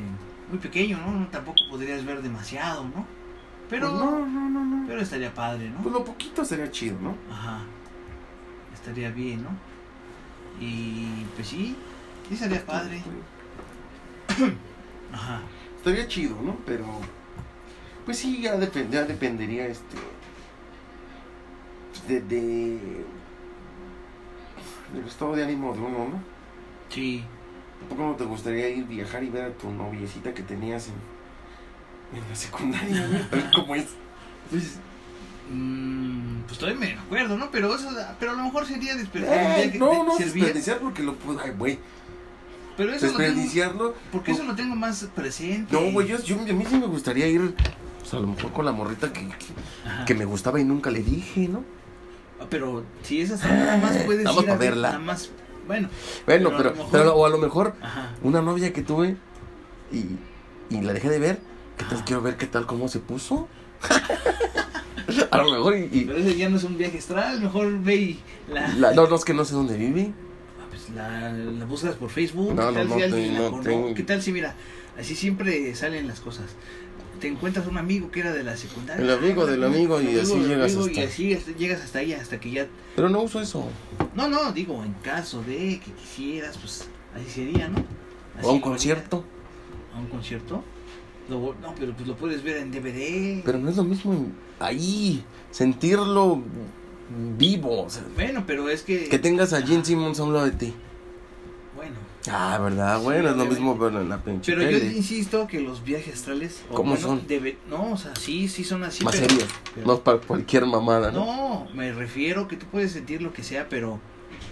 muy 0.50 0.58
pequeño, 0.58 0.98
¿no? 0.98 1.26
Tampoco 1.28 1.58
podrías 1.70 2.04
ver 2.04 2.22
demasiado, 2.22 2.84
¿no? 2.84 3.04
Pero 3.68 3.90
Pues 3.90 4.00
no, 4.00 4.26
no, 4.26 4.48
no, 4.50 4.64
no. 4.64 4.86
pero 4.86 5.00
estaría 5.00 5.34
padre, 5.34 5.72
Pues 5.82 5.92
¿no? 5.92 5.98
lo 5.98 6.04
poquito 6.04 6.44
sería 6.44 6.70
chido, 6.70 6.96
¿no? 7.00 7.16
Ajá. 7.32 7.60
Estaría 8.74 9.10
bien, 9.10 9.42
¿no? 9.42 9.50
Y 10.64 11.24
pues 11.34 11.48
sí, 11.48 11.76
sí 12.28 12.34
estaría 12.34 12.64
padre. 12.64 13.02
Ajá. 15.12 15.40
Estaría 15.76 16.06
chido, 16.08 16.36
¿no? 16.42 16.56
Pero. 16.66 16.84
Pues 18.04 18.18
sí, 18.18 18.40
ya, 18.40 18.56
depend- 18.56 18.90
ya 18.90 19.04
dependería 19.04 19.66
este. 19.66 19.96
De, 22.08 22.20
de. 22.20 23.04
Del 24.94 25.06
estado 25.06 25.34
de 25.34 25.44
ánimo 25.44 25.72
de 25.72 25.80
uno, 25.80 25.98
¿no? 26.08 26.20
Sí. 26.88 27.24
¿Tampoco 27.80 28.02
no 28.10 28.14
te 28.16 28.24
gustaría 28.24 28.68
ir 28.70 28.84
viajar 28.84 29.22
y 29.24 29.28
ver 29.30 29.44
a 29.44 29.50
tu 29.52 29.70
noviecita 29.70 30.32
que 30.32 30.42
tenías 30.42 30.88
en, 30.88 30.94
en 32.18 32.28
la 32.28 32.34
secundaria, 32.34 33.28
cómo 33.54 33.74
es. 33.74 33.86
Pues 34.50 34.76
mm, 35.50 36.40
pues 36.46 36.58
todavía 36.58 36.80
me 36.80 36.92
acuerdo, 36.94 37.36
¿no? 37.36 37.50
Pero 37.50 37.74
eso 37.74 37.88
pero 38.18 38.32
a 38.32 38.34
lo 38.34 38.44
mejor 38.44 38.66
sería 38.66 38.94
desperdiciar 38.94 39.58
Eh, 39.58 39.74
no, 39.78 40.04
no, 40.04 40.16
desperdiciar 40.16 40.78
porque 40.78 41.02
lo 41.02 41.14
puedo. 41.16 41.40
Ay, 41.40 41.50
güey. 41.58 41.78
pero 42.76 42.92
eso 42.92 43.06
lo 43.06 43.12
tengo, 43.12 43.22
Desperdiciarlo. 43.24 43.94
porque 44.12 44.30
eso 44.32 44.44
lo 44.44 44.54
tengo 44.54 44.74
más 44.76 45.04
presente. 45.14 45.74
No, 45.74 45.90
güey, 45.92 46.06
yo, 46.08 46.22
yo- 46.22 46.36
a 46.40 46.44
mí 46.44 46.64
sí 46.66 46.76
me 46.78 46.86
gustaría 46.86 47.26
ir. 47.26 47.54
Pues 47.98 48.14
a 48.14 48.20
lo 48.20 48.28
mejor 48.28 48.52
con 48.52 48.64
la 48.64 48.72
morrita 48.72 49.12
que, 49.12 49.28
que 50.06 50.14
me 50.14 50.24
gustaba 50.24 50.60
y 50.60 50.64
nunca 50.64 50.90
le 50.90 51.02
dije, 51.02 51.48
¿no? 51.48 51.64
Pero 52.50 52.84
si 53.02 53.20
es 53.22 53.30
así, 53.32 53.46
nada 53.48 53.76
más 53.78 53.96
puedes 53.98 54.24
Nada 54.24 54.36
más 54.36 54.44
ir 54.44 54.50
a 54.50 54.56
verla. 54.56 54.88
Nada 54.92 55.00
más, 55.00 55.30
bueno. 55.66 55.88
Bueno, 56.26 56.50
Pero 56.50 56.54
a 56.54 56.56
pero, 56.56 56.70
lo 56.70 56.76
mejor- 56.76 56.92
pero- 56.92 57.14
o 57.16 57.26
a 57.26 57.28
lo 57.30 57.38
mejor 57.38 57.74
Ajá. 57.82 58.14
una 58.22 58.42
novia 58.42 58.72
que 58.72 58.82
tuve 58.82 59.16
y, 59.92 60.06
y 60.74 60.80
la 60.82 60.92
dejé 60.92 61.08
de 61.10 61.18
ver. 61.18 61.38
¿Qué 61.76 61.84
tal? 61.84 61.94
Ajá. 61.96 62.04
Quiero 62.04 62.22
ver 62.22 62.36
qué 62.36 62.46
tal, 62.46 62.66
cómo 62.66 62.88
se 62.88 63.00
puso. 63.00 63.48
A 65.30 65.38
lo 65.38 65.50
mejor 65.52 65.76
y... 65.76 65.88
y- 65.92 66.04
Pero 66.04 66.18
ese 66.18 66.36
ya 66.36 66.48
no 66.48 66.56
es 66.56 66.64
un 66.64 66.76
viaje 66.78 66.98
astral, 66.98 67.40
mejor 67.40 67.80
ve 67.82 67.94
y 67.96 68.20
la, 68.52 68.68
la- 68.74 68.92
no, 68.92 69.06
no, 69.06 69.16
es 69.16 69.24
que 69.24 69.34
no 69.34 69.44
sé 69.44 69.54
dónde 69.54 69.76
vive. 69.76 70.12
Ah, 70.60 70.66
pues 70.68 70.88
la, 70.90 71.32
la 71.32 71.64
buscas 71.64 71.94
por 71.96 72.10
Facebook. 72.10 72.54
No, 72.54 72.68
¿Qué 72.68 72.74
tal 72.74 72.88
no, 72.88 72.94
si 72.94 73.30
no 73.30 73.62
la. 73.88 73.94
¿Qué 73.94 74.02
tal 74.02 74.22
si, 74.22 74.32
mira, 74.32 74.54
así 74.98 75.14
siempre 75.14 75.74
salen 75.74 76.08
las 76.08 76.20
cosas? 76.20 76.46
Te 77.20 77.28
encuentras 77.28 77.66
un 77.66 77.78
amigo 77.78 78.10
que 78.10 78.20
era 78.20 78.32
de 78.32 78.42
la 78.44 78.56
secundaria. 78.56 79.02
El 79.04 79.10
amigo 79.10 79.46
del 79.46 79.64
amigo 79.64 80.00
y 80.00 80.18
así 80.18 80.34
llegas 80.40 80.72
amigo 80.72 80.86
hasta- 80.86 81.00
Y 81.00 81.04
así 81.04 81.34
hasta- 81.34 81.52
llegas 81.52 81.80
hasta 81.82 81.98
ahí, 82.00 82.12
hasta 82.12 82.38
que 82.40 82.50
ya... 82.50 82.66
Pero 82.94 83.08
no 83.08 83.22
uso 83.22 83.40
eso. 83.40 83.68
No, 84.14 84.28
no, 84.28 84.52
digo, 84.52 84.82
en 84.84 84.92
caso 84.94 85.42
de 85.42 85.80
que 85.84 85.92
quisieras, 85.92 86.58
pues 86.58 86.88
así 87.14 87.30
sería, 87.30 87.68
¿no? 87.68 87.78
Así 88.38 88.46
O 88.46 88.50
a 88.50 88.52
un 88.52 88.60
concierto. 88.60 89.24
¿A 89.94 89.98
un 89.98 90.06
concierto? 90.08 90.62
Lo- 91.28 91.54
no, 91.60 91.74
pero 91.78 91.92
pues 91.94 92.06
lo 92.06 92.16
puedes 92.16 92.42
ver 92.42 92.58
en 92.58 92.70
DVD. 92.70 93.42
Pero 93.44 93.58
no 93.58 93.68
es 93.70 93.76
lo 93.76 93.84
mismo 93.84 94.26
ahí, 94.60 95.24
sentirlo 95.50 96.42
vivo. 97.38 97.82
o 97.84 97.90
sea, 97.90 98.04
Bueno, 98.14 98.44
pero 98.46 98.68
es 98.68 98.82
que... 98.82 99.08
que 99.08 99.18
tengas 99.18 99.52
a 99.52 99.62
Gene 99.62 99.84
Simmons 99.84 100.20
a 100.20 100.24
un 100.24 100.32
lado 100.34 100.44
de 100.46 100.52
ti. 100.52 100.74
Ah, 102.30 102.58
¿verdad? 102.58 102.98
Sí, 102.98 103.04
Bueno, 103.04 103.30
es 103.30 103.36
lo 103.36 103.44
mismo 103.46 103.76
verlo 103.76 104.00
en 104.00 104.08
la 104.08 104.18
pinche 104.18 104.52
Pero 104.54 104.68
yo 104.70 104.78
tele. 104.78 104.96
insisto 104.96 105.46
que 105.46 105.60
los 105.60 105.84
viajes 105.84 106.14
astrales... 106.14 106.62
o 106.70 106.74
¿Cómo 106.74 106.90
bueno, 106.92 107.06
son? 107.06 107.26
debe- 107.28 107.58
no, 107.68 107.92
o 107.92 107.96
sea, 107.96 108.14
sí, 108.16 108.48
sí 108.48 108.64
son 108.64 108.82
así, 108.84 109.04
Más 109.04 109.14
pero- 109.16 109.28
serios. 109.28 109.48
pero- 109.74 109.86
No 109.86 110.00
para 110.00 110.18
cualquier 110.18 110.66
mamada, 110.66 111.10
¿no? 111.12 111.24
No, 111.26 111.68
me 111.74 111.92
refiero 111.92 112.48
que 112.48 112.56
tú 112.56 112.66
puedes 112.66 112.92
sentir 112.92 113.22
lo 113.22 113.32
que 113.32 113.42
sea, 113.42 113.68
pero 113.68 114.00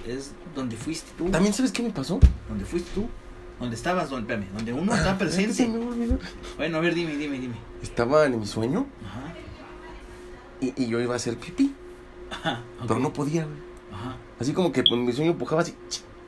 es 0.06 0.32
donde 0.54 0.76
fuiste 0.76 1.10
tú. 1.18 1.30
También, 1.30 1.52
¿sabes 1.54 1.72
qué 1.72 1.82
me 1.82 1.90
pasó? 1.90 2.20
Donde 2.48 2.64
fuiste 2.64 2.90
tú. 2.94 3.06
Donde 3.60 3.76
estabas, 3.76 4.10
donde, 4.10 4.32
espérame, 4.32 4.52
donde 4.54 4.72
uno 4.72 4.92
Ah, 4.92 4.96
está 4.96 5.12
Se 5.12 5.16
presente. 5.46 5.66
Bueno, 6.56 6.78
a 6.78 6.80
ver, 6.80 6.94
dime, 6.94 7.16
dime, 7.16 7.38
dime. 7.38 7.54
Estaba 7.82 8.26
en 8.26 8.38
mi 8.40 8.46
sueño 8.46 8.86
Ajá. 9.06 9.32
y, 10.60 10.72
y 10.82 10.88
yo 10.88 11.00
iba 11.00 11.14
a 11.14 11.16
hacer 11.16 11.36
pipí, 11.38 11.72
Ajá. 12.30 12.62
pero 12.86 12.98
no 12.98 13.12
podía, 13.12 13.44
güey. 13.44 13.56
Ajá. 13.92 14.16
Así 14.40 14.52
como 14.52 14.72
que 14.72 14.82
en 14.90 15.04
mi 15.04 15.12
sueño 15.12 15.30
empujaba 15.32 15.62
así 15.62 15.74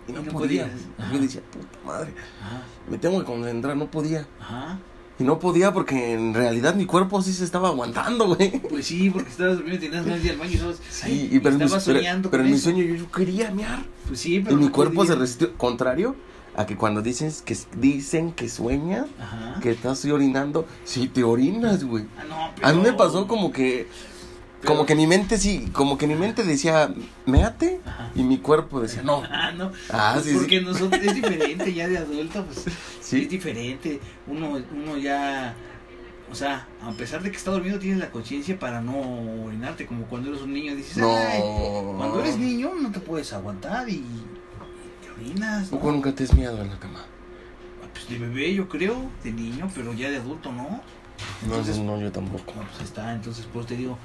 y 0.08 0.12
no, 0.12 0.20
Y 0.22 0.24
no 0.26 0.32
podía. 0.32 0.64
güey. 0.98 1.12
Yo 1.12 1.18
decía, 1.20 1.40
puta 1.50 1.78
madre, 1.86 2.12
Ajá. 2.42 2.62
me 2.88 2.98
tengo 2.98 3.18
que 3.20 3.24
concentrar, 3.24 3.76
no 3.76 3.90
podía. 3.90 4.26
Ajá. 4.40 4.78
Y 5.18 5.24
no 5.24 5.38
podía 5.38 5.72
porque 5.72 6.12
en 6.12 6.34
realidad 6.34 6.74
mi 6.74 6.84
cuerpo 6.84 7.22
sí 7.22 7.32
se 7.32 7.44
estaba 7.44 7.68
aguantando, 7.68 8.26
güey. 8.36 8.60
Pues 8.60 8.86
sí, 8.86 9.08
porque 9.10 9.30
estabas 9.30 9.56
durmiendo 9.56 9.84
y 9.84 9.88
tenías 9.88 10.04
ganas 10.04 10.20
de 10.22 10.26
ir 10.26 10.32
al 10.34 10.38
baño 10.38 10.50
y 10.50 10.54
estabas, 10.56 10.76
Sí, 10.90 11.06
ay, 11.06 11.28
y 11.32 11.38
pero, 11.40 11.56
mi, 11.56 11.64
pero- 11.64 11.80
soñando 11.80 12.30
pero 12.30 12.42
con 12.42 12.46
en 12.48 12.52
mi 12.52 12.58
sueño 12.58 12.84
yo, 12.84 12.94
yo 12.96 13.10
quería 13.10 13.50
mear. 13.50 13.82
Pues 14.06 14.20
sí, 14.20 14.36
Y 14.36 14.40
pero 14.40 14.56
mi 14.56 14.66
no 14.66 14.72
cuerpo 14.72 15.04
se 15.06 15.14
resistió. 15.14 15.54
Contrario 15.56 16.16
a 16.54 16.64
que 16.66 16.76
cuando 16.76 17.00
dices 17.02 17.42
que 17.42 17.56
dicen 17.78 18.32
que 18.32 18.48
sueñas, 18.48 19.06
que 19.62 19.70
estás 19.70 20.04
orinando, 20.06 20.66
sí 20.84 21.08
te 21.08 21.22
orinas, 21.24 21.84
güey. 21.84 22.04
Ah, 22.18 22.24
no, 22.28 22.66
A 22.68 22.72
mí 22.72 22.78
me 22.78 22.84
pero- 22.84 22.96
pasó 22.98 23.26
como 23.26 23.50
que 23.52 23.88
Pero- 24.60 24.72
como 24.74 24.86
que 24.86 24.94
mi 24.94 25.06
mente 25.06 25.38
sí, 25.38 25.68
como 25.72 25.98
que 25.98 26.06
mi 26.06 26.14
mente 26.14 26.42
decía, 26.42 26.92
"Méate" 27.26 27.80
Ajá. 27.84 28.10
y 28.14 28.22
mi 28.22 28.38
cuerpo 28.38 28.80
decía, 28.80 29.02
"No." 29.02 29.22
Ah, 29.30 29.52
no. 29.52 29.70
Ah, 29.90 30.12
Pues 30.14 30.24
sí, 30.24 30.32
sí. 30.32 30.36
porque 30.38 30.60
nosotros 30.62 31.00
es 31.02 31.14
diferente 31.14 31.72
ya 31.74 31.88
de 31.88 31.98
adulto, 31.98 32.44
pues 32.44 32.64
Sí. 33.00 33.22
es 33.22 33.28
diferente. 33.28 34.00
Uno, 34.26 34.58
uno 34.72 34.96
ya, 34.96 35.54
o 36.30 36.34
sea, 36.34 36.66
a 36.82 36.90
pesar 36.92 37.22
de 37.22 37.30
que 37.30 37.36
está 37.36 37.50
dormido, 37.50 37.78
tienes 37.78 37.98
la 38.00 38.10
conciencia 38.10 38.58
para 38.58 38.80
no 38.80 38.98
orinarte, 39.44 39.86
como 39.86 40.06
cuando 40.06 40.30
eres 40.30 40.42
un 40.42 40.52
niño 40.54 40.74
dices, 40.74 40.96
No. 40.96 41.14
"Ay, 41.16 41.40
cuando 41.96 42.20
eres 42.20 42.38
niño 42.38 42.72
no 42.80 42.90
te 42.90 43.00
puedes 43.00 43.32
aguantar 43.34 43.88
y 43.88 44.02
te 45.02 45.10
orinas. 45.20 45.70
¿no? 45.70 45.78
¿Poco 45.78 45.92
nunca 45.92 46.12
te 46.14 46.24
has 46.24 46.34
miado 46.34 46.60
en 46.62 46.70
la 46.70 46.78
cama? 46.78 47.00
Ah, 47.84 47.86
Pues 47.92 48.08
de 48.08 48.18
bebé 48.18 48.54
yo 48.54 48.68
creo, 48.68 49.10
de 49.22 49.32
niño, 49.32 49.70
pero 49.74 49.92
ya 49.92 50.08
de 50.10 50.16
adulto 50.16 50.50
no. 50.50 50.80
Entonces, 51.44 51.78
no, 51.78 51.96
no, 51.96 52.00
yo 52.02 52.10
tampoco. 52.10 52.52
No, 52.56 52.62
pues 52.62 52.82
está, 52.88 53.12
entonces 53.14 53.46
pues 53.52 53.66
te 53.66 53.76
digo, 53.76 53.96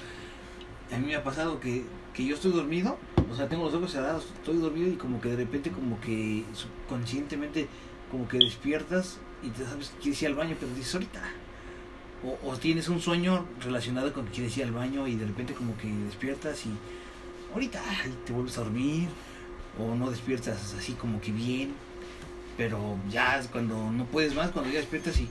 a 0.91 0.97
mí 0.97 1.07
me 1.07 1.15
ha 1.15 1.23
pasado 1.23 1.59
que, 1.59 1.83
que 2.13 2.25
yo 2.25 2.35
estoy 2.35 2.51
dormido, 2.51 2.97
o 3.31 3.35
sea, 3.35 3.47
tengo 3.47 3.65
los 3.65 3.73
ojos 3.73 3.91
cerrados, 3.91 4.27
estoy 4.35 4.57
dormido 4.57 4.89
y 4.89 4.95
como 4.95 5.21
que 5.21 5.29
de 5.29 5.37
repente 5.37 5.71
como 5.71 5.99
que 6.01 6.43
subconscientemente 6.53 7.67
como 8.09 8.27
que 8.27 8.37
despiertas 8.37 9.19
y 9.41 9.49
te 9.49 9.63
sabes 9.63 9.89
que 9.89 9.99
quieres 9.99 10.21
ir 10.21 10.27
al 10.27 10.35
baño, 10.35 10.55
pero 10.59 10.73
dices 10.73 10.93
ahorita. 10.95 11.21
O, 12.23 12.49
o 12.49 12.57
tienes 12.57 12.87
un 12.87 12.99
sueño 12.99 13.45
relacionado 13.63 14.13
con 14.13 14.25
que 14.25 14.31
quieres 14.31 14.55
ir 14.57 14.65
al 14.65 14.71
baño 14.71 15.07
y 15.07 15.15
de 15.15 15.25
repente 15.25 15.53
como 15.53 15.75
que 15.77 15.87
despiertas 15.87 16.65
y 16.65 16.69
ahorita 17.53 17.81
te 18.25 18.33
vuelves 18.33 18.57
a 18.57 18.61
dormir 18.61 19.07
o 19.79 19.95
no 19.95 20.11
despiertas 20.11 20.75
así 20.77 20.93
como 20.93 21.19
que 21.21 21.31
bien, 21.31 21.73
pero 22.57 22.97
ya 23.09 23.41
cuando 23.51 23.91
no 23.91 24.05
puedes 24.05 24.35
más, 24.35 24.51
cuando 24.51 24.71
ya 24.71 24.79
despiertas 24.79 25.19
y, 25.19 25.29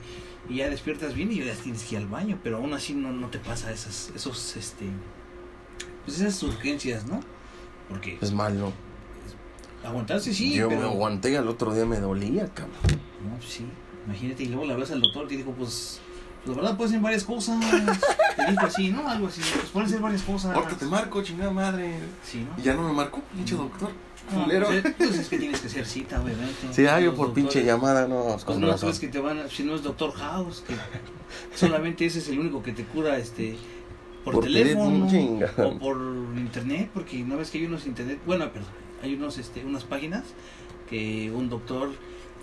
y 0.49 0.57
ya 0.57 0.69
despiertas 0.69 1.13
bien 1.13 1.31
y 1.31 1.43
ya 1.43 1.53
tienes 1.53 1.83
que 1.83 1.95
ir 1.95 2.01
al 2.01 2.07
baño, 2.07 2.39
pero 2.43 2.57
aún 2.57 2.73
así 2.73 2.93
no, 2.93 3.11
no 3.11 3.27
te 3.27 3.39
pasa 3.39 3.71
esas, 3.71 4.11
esos, 4.15 4.57
este, 4.57 4.85
pues 6.05 6.19
esas 6.19 6.41
urgencias, 6.43 7.05
¿no? 7.07 7.19
Porque 7.89 8.17
Es 8.21 8.31
malo. 8.31 8.71
aguantarse 9.83 10.33
sí, 10.33 10.53
yo 10.53 10.67
pero... 10.69 10.81
me 10.81 10.87
aguanté 10.87 11.31
y 11.31 11.35
al 11.35 11.47
otro 11.47 11.73
día 11.73 11.85
me 11.85 11.99
dolía, 11.99 12.47
cabrón. 12.53 12.75
No, 13.29 13.37
pues 13.37 13.51
sí, 13.51 13.65
imagínate, 14.05 14.43
y 14.43 14.47
luego 14.47 14.65
la 14.65 14.75
ves 14.75 14.91
al 14.91 15.01
doctor 15.01 15.31
y 15.31 15.37
dijo, 15.37 15.51
pues, 15.51 15.99
pues 16.45 16.55
la 16.57 16.61
verdad 16.63 16.77
pueden 16.77 16.93
ser 16.93 17.01
varias 17.01 17.23
cosas. 17.23 17.57
Te 18.35 18.49
dijo 18.51 18.65
así, 18.65 18.89
¿no? 18.89 19.07
Algo 19.07 19.27
así, 19.27 19.41
pues 19.53 19.69
pueden 19.69 19.89
ser 19.89 19.99
varias 19.99 20.21
cosas. 20.23 20.55
Ahorita 20.55 20.77
te 20.77 20.85
marco, 20.85 21.21
chingada 21.21 21.51
madre. 21.51 21.99
Sí, 22.23 22.39
¿no? 22.49 22.57
Y 22.57 22.63
ya 22.63 22.73
no 22.73 22.83
me 22.87 22.93
marcó, 22.93 23.21
pinche 23.35 23.55
doctor. 23.55 23.89
No, 24.33 24.43
culero. 24.43 24.67
pues, 24.67 24.85
es- 24.85 24.93
pues 24.95 25.15
es 25.17 25.27
que 25.27 25.37
tienes 25.37 25.59
que 25.59 25.67
hacer 25.67 25.85
cita, 25.85 26.21
obviamente. 26.21 26.55
Sí, 26.71 26.85
ah, 26.87 26.99
yo 27.01 27.13
por 27.13 27.33
pinche 27.33 27.63
llamada, 27.65 28.07
no, 28.07 28.23
pues 28.23 28.33
Pues 28.35 28.45
con 28.45 28.61
no 28.61 28.67
razón. 28.67 28.89
crees 28.89 28.99
que 28.99 29.07
te 29.09 29.19
van 29.19 29.39
a, 29.39 29.49
si 29.49 29.63
no 29.63 29.75
es 29.75 29.83
Doctor 29.83 30.13
House, 30.13 30.63
que 30.65 30.75
solamente 31.55 32.05
ese 32.05 32.19
es 32.19 32.29
el 32.29 32.39
único 32.39 32.63
que 32.63 32.71
te 32.71 32.85
cura 32.85 33.17
este 33.17 33.57
por, 34.23 34.35
Por 34.35 34.43
teléfono 34.43 35.07
o 35.57 35.77
por 35.79 35.97
internet, 36.37 36.89
porque 36.93 37.17
no 37.23 37.37
ves 37.37 37.49
que 37.51 37.57
hay 37.59 37.65
unos 37.65 37.85
internet, 37.87 38.19
bueno, 38.25 38.51
perdón, 38.51 38.69
hay 39.01 39.15
unos 39.15 39.37
este 39.37 39.65
unas 39.65 39.83
páginas 39.83 40.23
que 40.89 41.31
un 41.31 41.49
doctor 41.49 41.89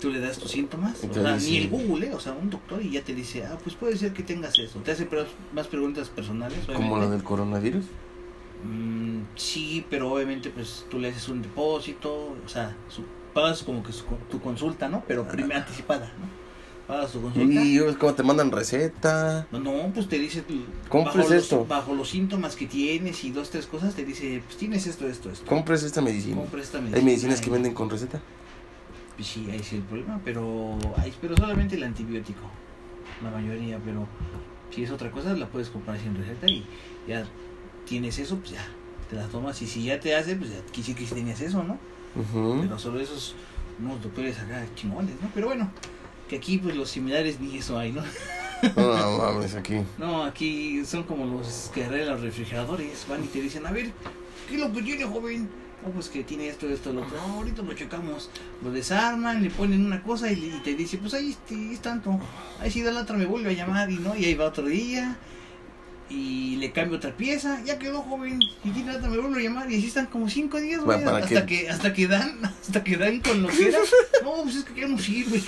tú 0.00 0.10
le 0.10 0.20
das 0.20 0.38
tus 0.38 0.50
síntomas, 0.52 1.02
o 1.04 1.12
sea, 1.12 1.36
ni 1.36 1.56
el 1.58 1.68
Google, 1.68 2.06
¿eh? 2.06 2.14
o 2.14 2.20
sea, 2.20 2.32
un 2.32 2.50
doctor 2.50 2.80
y 2.82 2.90
ya 2.90 3.02
te 3.02 3.14
dice, 3.14 3.44
"Ah, 3.44 3.58
pues 3.62 3.74
puede 3.74 3.96
ser 3.96 4.12
que 4.12 4.22
tengas 4.22 4.56
eso." 4.58 4.78
Te 4.80 4.92
hace 4.92 5.06
pre- 5.06 5.26
más 5.52 5.66
preguntas 5.66 6.08
personales, 6.08 6.58
Como 6.72 6.98
lo 6.98 7.10
del 7.10 7.22
coronavirus. 7.24 7.84
Mm, 8.64 9.20
sí, 9.36 9.84
pero 9.90 10.12
obviamente 10.12 10.50
pues 10.50 10.84
tú 10.90 10.98
le 10.98 11.08
haces 11.08 11.28
un 11.28 11.42
depósito, 11.42 12.12
o 12.44 12.48
sea, 12.48 12.76
su- 12.88 13.04
pagas 13.34 13.62
como 13.62 13.82
que 13.82 13.92
su- 13.92 14.04
tu 14.30 14.40
consulta, 14.40 14.88
¿no? 14.88 15.04
Pero 15.06 15.26
primero 15.28 15.60
anticipada, 15.60 16.12
¿no? 16.18 16.47
Pagas 16.88 17.12
tu 17.12 17.20
consulta. 17.20 17.60
Y 17.62 17.76
es 17.78 17.96
como 17.96 18.14
te 18.14 18.22
mandan 18.22 18.50
receta. 18.50 19.46
No, 19.52 19.58
no, 19.60 19.90
pues 19.94 20.08
te 20.08 20.18
dice 20.18 20.40
tu- 20.42 20.64
Compres 20.88 21.16
bajo 21.16 21.28
los, 21.34 21.42
esto. 21.42 21.66
bajo 21.66 21.94
los 21.94 22.08
síntomas 22.08 22.56
que 22.56 22.66
tienes 22.66 23.22
y 23.24 23.30
dos, 23.30 23.50
tres 23.50 23.66
cosas, 23.66 23.94
te 23.94 24.04
dice, 24.06 24.42
pues 24.44 24.56
tienes 24.56 24.86
esto, 24.86 25.06
esto, 25.06 25.30
esto. 25.30 25.44
Compres 25.46 25.82
esta 25.82 26.00
medicina. 26.00 26.36
Compra 26.36 26.62
esta 26.62 26.78
Hay 26.78 27.02
medicinas 27.02 27.40
que 27.42 27.50
y- 27.50 27.52
venden 27.52 27.74
con 27.74 27.90
receta. 27.90 28.20
Pues 29.16 29.28
sí, 29.28 29.46
ahí 29.50 29.62
sí 29.62 29.76
el 29.76 29.82
problema, 29.82 30.20
pero, 30.24 30.78
ahí, 30.96 31.12
pero 31.20 31.36
solamente 31.36 31.74
el 31.76 31.82
antibiótico, 31.82 32.40
la 33.22 33.30
mayoría, 33.32 33.78
pero 33.84 34.06
si 34.70 34.84
es 34.84 34.90
otra 34.92 35.10
cosa 35.10 35.34
la 35.34 35.46
puedes 35.48 35.68
comprar 35.70 35.98
sin 36.00 36.14
receta 36.16 36.46
y 36.48 36.64
ya 37.06 37.26
tienes 37.86 38.18
eso, 38.20 38.36
pues 38.36 38.52
ya, 38.52 38.64
te 39.10 39.16
la 39.16 39.26
tomas 39.26 39.60
y 39.60 39.66
si 39.66 39.82
ya 39.84 39.98
te 40.00 40.14
hace, 40.14 40.36
pues 40.36 40.50
ya 40.50 40.60
quise 40.70 40.94
que 40.94 41.04
tenías 41.04 41.40
eso, 41.40 41.64
¿no? 41.64 41.78
Ujú. 42.14 42.60
Pero 42.62 42.78
solo 42.78 43.00
esos, 43.00 43.34
unos 43.80 44.00
doctores 44.02 44.38
acá 44.38 44.64
chingones, 44.76 45.14
¿no? 45.20 45.28
Pero 45.34 45.48
bueno, 45.48 45.68
que 46.28 46.36
aquí 46.36 46.58
pues 46.58 46.76
los 46.76 46.90
similares 46.90 47.40
ni 47.40 47.58
eso 47.58 47.78
hay, 47.78 47.92
¿no? 47.92 48.02
No 48.76 49.18
mames, 49.18 49.54
aquí. 49.54 49.80
No, 49.98 50.24
aquí 50.24 50.84
son 50.84 51.04
como 51.04 51.24
los 51.24 51.70
que 51.72 51.84
arreglan 51.84 52.14
los 52.14 52.22
refrigeradores, 52.22 53.06
van 53.08 53.24
y 53.24 53.28
te 53.28 53.40
dicen, 53.40 53.66
a 53.66 53.72
ver, 53.72 53.92
¿qué 54.48 54.54
es 54.54 54.60
lo 54.60 54.72
que 54.72 54.82
tiene, 54.82 55.04
joven? 55.04 55.48
No, 55.84 55.92
pues 55.92 56.08
que 56.08 56.24
tiene 56.24 56.48
esto, 56.48 56.68
esto, 56.68 56.92
lo 56.92 57.02
otro. 57.02 57.16
No, 57.16 57.34
ahorita 57.34 57.62
lo 57.62 57.72
checamos. 57.72 58.30
Lo 58.64 58.72
desarman, 58.72 59.42
le 59.42 59.50
ponen 59.50 59.86
una 59.86 60.02
cosa 60.02 60.30
y, 60.30 60.60
te 60.64 60.74
dice, 60.74 60.98
pues 60.98 61.14
ahí 61.14 61.36
es 61.72 61.80
tanto. 61.80 62.18
Ahí 62.60 62.70
si 62.70 62.82
da 62.82 62.90
la 62.90 63.02
otra 63.02 63.16
me 63.16 63.26
vuelve 63.26 63.50
a 63.50 63.52
llamar 63.52 63.90
y 63.90 63.98
no, 63.98 64.16
y 64.16 64.24
ahí 64.24 64.34
va 64.34 64.46
otro 64.46 64.66
día. 64.66 65.16
Y 66.10 66.56
le 66.56 66.72
cambio 66.72 66.96
otra 66.96 67.16
pieza, 67.16 67.62
ya 67.64 67.78
quedó 67.78 68.02
joven. 68.02 68.40
Y 68.64 68.70
tiene 68.70 68.96
otra 68.96 69.08
me 69.08 69.18
vuelve 69.18 69.40
a 69.40 69.42
llamar 69.44 69.70
y 69.70 69.76
así 69.76 69.88
están 69.88 70.06
como 70.06 70.28
cinco 70.28 70.60
días, 70.60 70.80
güey, 70.80 70.98
Bueno, 70.98 71.12
¿para 71.12 71.24
hasta 71.24 71.46
que, 71.46 71.68
hasta 71.68 71.92
que 71.92 72.06
dan, 72.06 72.38
hasta 72.62 72.82
que 72.82 72.96
dan 72.96 73.20
con 73.20 73.42
lo 73.42 73.48
que 73.48 73.68
era. 73.68 73.78
No, 74.22 74.42
pues 74.42 74.56
es 74.56 74.64
que 74.64 74.80
ya 74.80 74.88
no 74.88 74.98
sirve. 74.98 75.42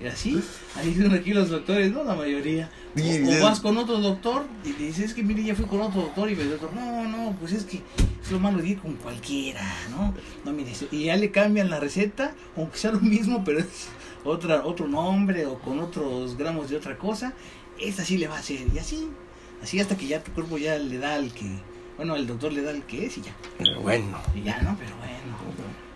Y 0.00 0.06
así, 0.06 0.40
ahí 0.76 0.94
son 0.94 1.12
aquí 1.12 1.34
los 1.34 1.50
doctores, 1.50 1.92
¿no? 1.92 2.04
La 2.04 2.14
mayoría. 2.14 2.70
O, 2.96 3.42
vas 3.42 3.60
con 3.60 3.76
otro 3.76 3.98
doctor 3.98 4.46
y 4.64 4.72
le 4.72 4.86
dices, 4.86 5.06
es 5.06 5.14
que 5.14 5.22
mire, 5.22 5.44
ya 5.44 5.54
fui 5.54 5.66
con 5.66 5.80
otro 5.80 6.00
doctor 6.02 6.30
y 6.30 6.34
me 6.34 6.44
dice, 6.44 6.56
no, 6.74 7.06
no, 7.06 7.36
pues 7.38 7.52
es 7.52 7.64
que 7.64 7.82
es 8.22 8.30
lo 8.30 8.40
malo 8.40 8.62
de 8.62 8.68
ir 8.68 8.78
con 8.78 8.94
cualquiera, 8.94 9.62
¿no? 9.90 10.14
No, 10.44 10.52
mire, 10.52 10.72
y 10.90 11.04
ya 11.04 11.16
le 11.16 11.30
cambian 11.30 11.68
la 11.68 11.78
receta, 11.78 12.34
aunque 12.56 12.78
sea 12.78 12.92
lo 12.92 13.00
mismo, 13.00 13.44
pero 13.44 13.58
es 13.58 13.88
otra, 14.24 14.64
otro 14.64 14.88
nombre 14.88 15.44
o 15.46 15.58
con 15.58 15.80
otros 15.80 16.36
gramos 16.36 16.70
de 16.70 16.76
otra 16.76 16.96
cosa, 16.96 17.34
esta 17.78 18.04
sí 18.04 18.16
le 18.16 18.26
va 18.26 18.36
a 18.36 18.40
hacer, 18.40 18.66
y 18.74 18.78
así, 18.78 19.08
así 19.62 19.80
hasta 19.80 19.96
que 19.96 20.06
ya 20.06 20.22
tu 20.22 20.32
cuerpo 20.32 20.58
ya 20.58 20.76
le 20.78 20.98
da 20.98 21.14
al 21.14 21.32
que, 21.32 21.46
bueno, 21.96 22.16
el 22.16 22.26
doctor 22.26 22.52
le 22.52 22.62
da 22.62 22.70
al 22.70 22.82
que 22.84 23.06
es 23.06 23.18
y 23.18 23.22
ya, 23.22 23.32
Pero 23.58 23.80
bueno. 23.80 24.18
y 24.34 24.42
ya, 24.42 24.60
¿no? 24.62 24.76
Pero 24.78 24.96
bueno. 24.96 25.10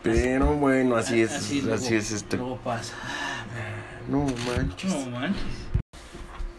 Pero 0.03 0.47
bueno, 0.57 0.97
así 0.97 1.23
es. 1.23 1.33
Así, 1.33 1.63
luego- 1.63 1.83
es 1.83 2.11
este. 2.13 2.37
Luego 2.37 2.59
pasa. 2.59 2.95
No 4.09 4.27
manches. 4.47 4.93
No 4.93 5.11
manches. 5.19 5.43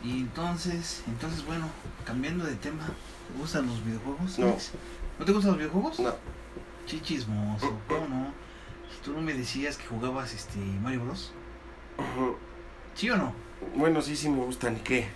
Y 0.03 0.19
entonces, 0.21 1.03
entonces 1.07 1.45
bueno, 1.45 1.67
cambiando 2.05 2.43
de 2.45 2.55
tema, 2.55 2.85
¿te 2.85 3.39
gustan 3.39 3.67
los 3.67 3.83
videojuegos? 3.85 4.39
No. 4.39 4.55
¿No 5.19 5.25
te 5.25 5.31
gustan 5.31 5.51
los 5.51 5.57
videojuegos? 5.59 5.99
No. 5.99 6.15
Chichismoso, 6.87 7.79
¿cómo 7.87 8.07
no? 8.07 8.27
Si 8.91 9.01
tú 9.03 9.13
no 9.13 9.21
me 9.21 9.33
decías 9.33 9.77
que 9.77 9.85
jugabas 9.85 10.33
este 10.33 10.57
Mario 10.59 11.05
Bros. 11.05 11.31
Ujú. 11.97 12.35
¿Sí 12.95 13.09
o 13.09 13.17
no? 13.17 13.33
Bueno, 13.75 14.01
sí, 14.01 14.15
sí 14.15 14.29
me 14.29 14.43
gustan. 14.43 14.75
¿Qué? 14.77 15.07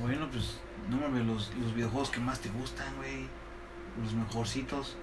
Bueno, 0.00 0.28
pues 0.30 0.58
nómbrame 0.90 1.24
los, 1.24 1.52
los 1.62 1.74
videojuegos 1.74 2.10
que 2.10 2.20
más 2.20 2.40
te 2.40 2.48
gustan, 2.50 2.94
güey. 2.96 3.26
Los 4.02 4.12
mejorcitos. 4.14 4.96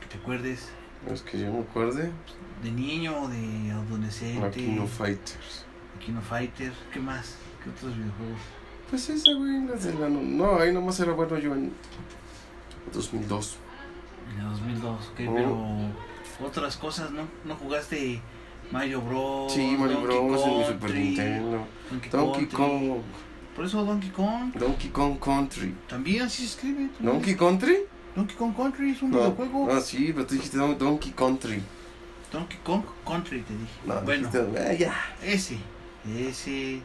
Que 0.00 0.06
te 0.06 0.18
acuerdes. 0.18 0.68
Los 1.08 1.22
que 1.22 1.40
yo 1.40 1.52
me 1.52 1.60
acuerde. 1.60 2.10
De 2.62 2.70
niño, 2.70 3.28
de 3.28 3.70
adolescente. 3.72 4.46
Aquino 4.46 4.86
Fighters. 4.86 5.64
Aquino 5.96 6.20
Fighter. 6.20 6.72
¿Qué 6.92 7.00
más? 7.00 7.36
¿Qué 7.62 7.70
otros 7.70 7.96
videojuegos? 7.96 8.40
Pues 8.90 9.08
esa, 9.08 9.32
güey, 9.34 9.64
las 9.66 9.84
de 9.84 9.94
la... 9.94 10.08
No, 10.08 10.20
no, 10.20 10.58
ahí 10.60 10.72
nomás 10.72 10.98
era 11.00 11.12
bueno 11.12 11.38
yo 11.38 11.54
en 11.54 11.72
2002. 12.92 13.56
En 14.34 14.40
el 14.44 14.50
2002, 14.50 15.08
ok, 15.08 15.20
Oh. 15.28 15.34
pero 15.34 16.46
otras 16.46 16.76
cosas, 16.76 17.10
¿no? 17.10 17.22
¿No 17.44 17.54
jugaste 17.56 18.20
Mario 18.70 19.00
Bros? 19.00 19.52
Sí, 19.52 19.76
Mario 19.78 20.02
Bros. 20.02 20.42
en 20.46 20.58
mi 20.58 20.64
Super 20.64 20.94
Nintendo. 20.94 21.66
Donkey. 22.10 22.46
Kong. 22.46 22.98
Por 23.56 23.64
eso 23.66 23.84
Donkey 23.84 24.10
Kong. 24.10 24.52
Donkey 24.54 24.90
Kong 24.90 25.18
Country. 25.18 25.74
También 25.88 26.22
así 26.22 26.42
se 26.46 26.54
escribe. 26.54 26.88
también. 26.88 27.12
¿Donkey 27.14 27.36
Country? 27.36 27.76
Donkey 28.16 28.36
Kong 28.36 28.54
Country 28.56 28.90
es 28.90 29.02
un 29.02 29.10
No. 29.10 29.18
videojuego. 29.18 29.68
Ah, 29.72 29.80
sí, 29.80 30.10
pero 30.14 30.26
tú 30.26 30.34
dijiste 30.34 30.56
Don- 30.56 30.78
Donkey 30.78 31.12
Country. 31.12 31.62
Donkey 32.32 32.58
Kong 32.64 32.82
Country, 33.06 33.42
te 33.42 33.52
dije. 33.52 33.72
No, 33.84 34.00
bueno, 34.02 34.28
dijiste, 34.30 34.58
ah, 34.68 34.72
ya. 34.72 34.94
ese. 35.22 35.58
Ese. 36.16 36.80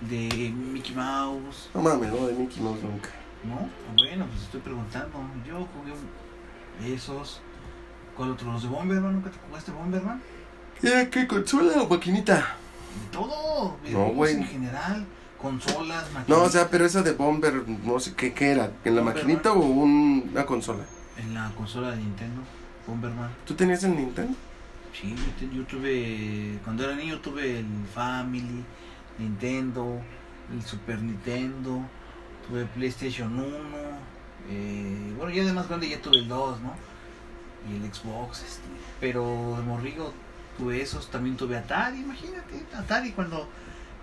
De 0.00 0.50
Mickey 0.72 0.94
Mouse. 0.94 1.68
No 1.74 1.82
mames, 1.82 2.10
no, 2.10 2.26
de 2.26 2.32
Mickey 2.32 2.60
Mouse 2.62 2.82
nunca. 2.82 3.10
¿No? 3.44 3.68
Bueno, 3.96 4.26
pues 4.26 4.42
estoy 4.42 4.60
preguntando. 4.60 5.18
Yo 5.46 5.66
jugué 5.74 6.94
esos. 6.94 7.40
¿Cuál 8.16 8.30
otro? 8.32 8.50
¿Los 8.52 8.62
de 8.62 8.68
Bomberman? 8.68 9.12
¿Nunca 9.14 9.30
te 9.30 9.38
jugaste 9.46 9.70
Bomberman? 9.72 10.20
¿Ya 10.82 11.08
qué 11.10 11.26
consola 11.26 11.82
o 11.82 11.88
maquinita? 11.88 12.36
De 12.36 13.12
todo. 13.12 13.76
videojuegos 13.84 14.16
güey. 14.16 14.34
En 14.36 14.44
general. 14.44 15.06
Consolas, 15.40 16.06
No, 16.08 16.14
maquinitas. 16.20 16.46
o 16.46 16.50
sea, 16.50 16.68
pero 16.70 16.84
esa 16.84 17.02
de 17.02 17.12
Bomber, 17.12 17.66
no 17.84 17.98
sé 18.00 18.14
qué, 18.14 18.32
qué 18.34 18.50
era. 18.52 18.72
¿En 18.84 18.94
la 18.94 19.02
Bomberman. 19.02 19.14
maquinita 19.14 19.52
o 19.52 19.60
un- 19.60 20.28
una 20.32 20.44
consola? 20.46 20.84
En 21.16 21.34
la 21.34 21.50
consola 21.56 21.90
de 21.92 21.96
Nintendo. 21.98 22.42
Bomberman. 22.86 23.30
¿Tú 23.46 23.54
tenías 23.54 23.82
el 23.84 23.96
Nintendo? 23.96 24.34
Sí, 24.92 25.14
yo, 25.16 25.32
te- 25.48 25.54
yo 25.54 25.64
tuve. 25.64 26.58
Cuando 26.64 26.84
era 26.84 26.94
niño 26.96 27.20
tuve 27.20 27.60
el 27.60 27.66
Family, 27.94 28.64
Nintendo, 29.18 30.00
el 30.52 30.62
Super 30.62 31.00
Nintendo, 31.00 31.80
tuve 32.48 32.64
PlayStation 32.66 33.38
1. 33.38 34.10
eh, 34.50 35.12
bueno, 35.16 35.30
ya 35.32 35.44
de 35.44 35.52
más 35.52 35.68
grande 35.68 35.88
ya 35.88 36.00
tuve 36.00 36.16
el 36.18 36.26
2, 36.28 36.60
¿no? 36.60 36.72
Y 37.70 37.76
el 37.76 37.92
Xbox, 37.94 38.42
este. 38.42 38.62
Pero 38.98 39.54
de 39.58 39.62
morrigo 39.62 40.12
tuve 40.58 40.80
esos. 40.82 41.10
También 41.10 41.36
tuve 41.36 41.56
Atari, 41.58 42.00
imagínate. 42.00 42.64
Atari 42.74 43.12
cuando 43.12 43.48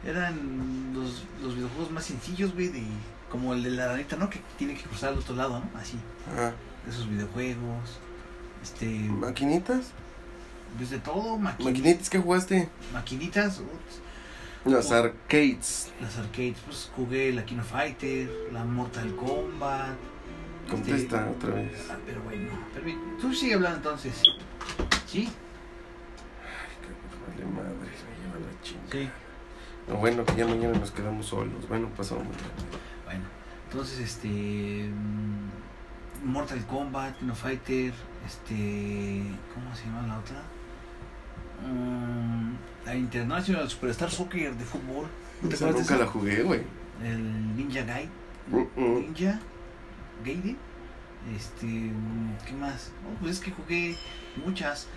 eran 0.06 0.92
los, 0.94 1.24
los 1.42 1.56
videojuegos 1.56 1.92
más 1.92 2.06
sencillos, 2.06 2.54
güey, 2.54 2.70
de. 2.70 2.84
Como 3.30 3.54
el 3.54 3.62
de 3.64 3.72
la 3.72 3.90
ranita, 3.90 4.16
¿no? 4.16 4.30
Que 4.30 4.40
tiene 4.58 4.74
que 4.76 4.84
cruzar 4.84 5.10
al 5.14 5.20
otro 5.20 5.36
lado, 5.36 5.60
¿no? 5.60 5.80
Así. 5.80 5.98
Ah, 6.38 6.52
Esos 6.88 7.10
videojuegos. 7.10 8.00
Este. 8.64 8.86
¿Maquinitas? 8.86 9.88
Desde 10.80 11.00
todo, 11.00 11.38
maqui- 11.38 11.64
¿Maquinitas 11.66 12.10
que 12.10 12.20
jugaste? 12.20 12.70
maquinitas, 12.94 13.60
ups, 13.60 14.02
Las 14.72 14.92
arcades. 14.92 15.92
las 16.02 16.18
arcades, 16.18 16.58
pues 16.66 16.92
jugué 16.96 17.32
la 17.34 17.46
Kino 17.46 17.64
Fighter, 17.64 18.30
la 18.52 18.64
Mortal 18.66 19.16
Kombat. 19.16 19.96
Contesta 20.70 21.26
otra 21.30 21.56
vez. 21.56 21.88
Ah, 21.90 21.98
pero 22.06 22.22
bueno, 22.24 22.50
permí- 22.76 22.98
tú 23.20 23.34
sigue 23.34 23.54
hablando 23.56 23.78
entonces. 23.78 24.22
¿Sí? 25.06 25.30
Vale 27.28 27.46
madre, 27.52 27.70
me 27.80 27.84
lleva 27.84 28.40
la 28.52 28.62
chinga. 28.62 28.82
Sí. 28.92 29.10
Bueno 29.88 30.26
que 30.26 30.36
ya 30.36 30.46
mañana 30.46 30.78
nos 30.78 30.92
quedamos 30.92 31.26
solos. 31.28 31.68
Bueno, 31.70 31.88
pasamos 31.96 32.24
mañana. 32.26 32.44
Bueno, 33.06 33.24
entonces 33.70 34.00
este. 34.00 34.90
mm, 34.90 36.28
Mortal 36.30 36.66
Kombat, 36.66 37.18
Kino 37.18 37.34
Fighter, 37.36 37.94
este. 38.26 39.24
¿Cómo 39.54 39.74
se 39.76 39.86
llama 39.86 40.08
la 40.08 40.20
otra? 40.20 40.42
Mm, 41.66 42.56
la 42.86 42.96
International 42.96 43.70
Superstar 43.70 44.12
Soccer 44.12 44.56
de 44.56 44.66
fútbol. 44.66 45.08
¿No 45.42 45.50
te 45.50 45.56
Esa 45.56 45.72
nunca 45.72 45.96
la 45.98 46.06
jugué, 46.08 46.44
güey. 46.44 46.62
El 47.04 47.56
Ninja 47.56 47.82
Guy. 47.84 48.10
Mm, 48.50 48.82
mm. 48.82 49.00
Ninja 49.00 49.40
Gaiden. 50.26 50.58
Este, 51.36 51.66
mm, 51.66 52.38
¿qué 52.46 52.54
más? 52.54 52.92
Oh, 53.06 53.18
pues 53.22 53.34
es 53.34 53.40
que 53.40 53.52
jugué 53.52 53.96
muchas. 54.46 54.88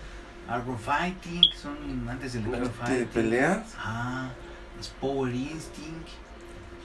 Argon 0.49 0.77
Fighting, 0.77 1.41
que 1.41 1.57
son 1.57 1.77
antes 2.09 2.33
del 2.33 2.43
King 2.43 2.51
of 2.53 2.61
¿De 2.63 2.69
Fighting. 2.69 3.07
peleas? 3.09 3.75
Ah, 3.77 4.29
Power 4.87 5.33
Instinct. 5.33 6.07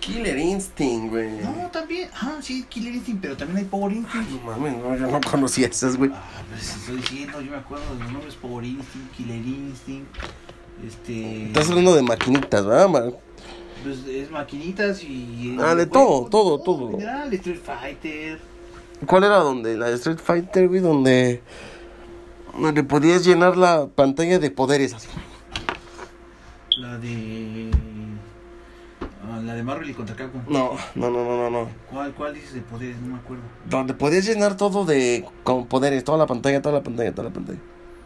Killer 0.01 0.39
Instinct, 0.39 1.11
güey. 1.11 1.31
No, 1.43 1.69
también. 1.73 2.09
Ah, 2.15 2.39
sí, 2.41 2.65
Killer 2.69 2.95
Instinct, 2.95 3.23
pero 3.23 3.37
también 3.37 3.59
hay 3.59 3.65
Power 3.65 3.93
Instinct. 3.93 4.31
No 4.31 4.41
mames, 4.51 4.77
no, 4.77 4.97
yo 4.97 5.07
no 5.07 5.21
conocía 5.21 5.67
esas, 5.67 5.97
güey. 5.97 6.11
Ah, 6.15 6.23
pues 6.49 6.77
estoy 6.77 6.97
diciendo, 6.99 7.41
yo 7.41 7.51
me 7.51 7.57
acuerdo 7.57 7.85
de 7.95 8.05
los 8.05 8.13
nombres 8.13 8.35
Power 8.35 8.65
Instinct, 8.65 9.13
Killer 9.17 9.37
Instinct. 9.37 10.17
Este. 10.87 11.47
Estás 11.47 11.71
hablando 11.71 11.95
de 11.95 12.03
maquinitas, 12.03 12.65
¿verdad? 12.65 12.89
ma? 12.89 13.03
Pues 13.83 14.07
es 14.07 14.31
maquinitas 14.31 15.03
y. 15.03 15.57
Ah, 15.61 15.75
de 15.75 15.87
todo, 15.87 16.27
todo, 16.27 16.61
todo. 16.61 16.91
En 16.91 16.99
general, 16.99 17.33
Street 17.33 17.61
Fighter. 17.65 18.41
¿Cuál 19.07 19.25
era 19.25 19.37
donde? 19.37 19.77
La 19.77 19.87
de 19.87 19.95
Street 19.95 20.19
Fighter, 20.23 20.69
güey, 20.69 20.81
donde. 20.81 21.43
Donde 22.59 22.83
podías 22.85 23.25
llenar 23.25 23.57
la 23.57 23.87
pantalla 23.87 24.39
de 24.39 24.51
poderes 24.51 24.95
así. 24.95 25.09
La 26.77 26.99
de. 26.99 27.71
ah, 29.25 29.41
la 29.43 29.55
de 29.55 29.63
Marvel 29.63 29.89
y 29.91 29.95
contra 29.95 30.15
Capcom. 30.15 30.43
No, 30.49 30.77
no, 30.95 31.11
no, 31.11 31.25
no, 31.25 31.37
no, 31.37 31.51
no. 31.51 31.69
¿Cuál, 31.91 32.13
cuál 32.13 32.35
dices 32.35 32.53
de 32.55 32.61
poderes? 32.61 33.01
No 33.01 33.15
me 33.15 33.19
acuerdo. 33.19 33.43
Donde 33.69 33.95
podías 33.95 34.27
llenar 34.27 34.57
todo 34.57 34.85
de. 34.85 35.25
con 35.43 35.67
poderes, 35.67 36.05
toda 36.05 36.19
la 36.19 36.27
pantalla, 36.27 36.61
toda 36.61 36.77
la 36.77 36.83
pantalla, 36.83 37.13
toda 37.13 37.29
la 37.29 37.35
pantalla. 37.35 37.59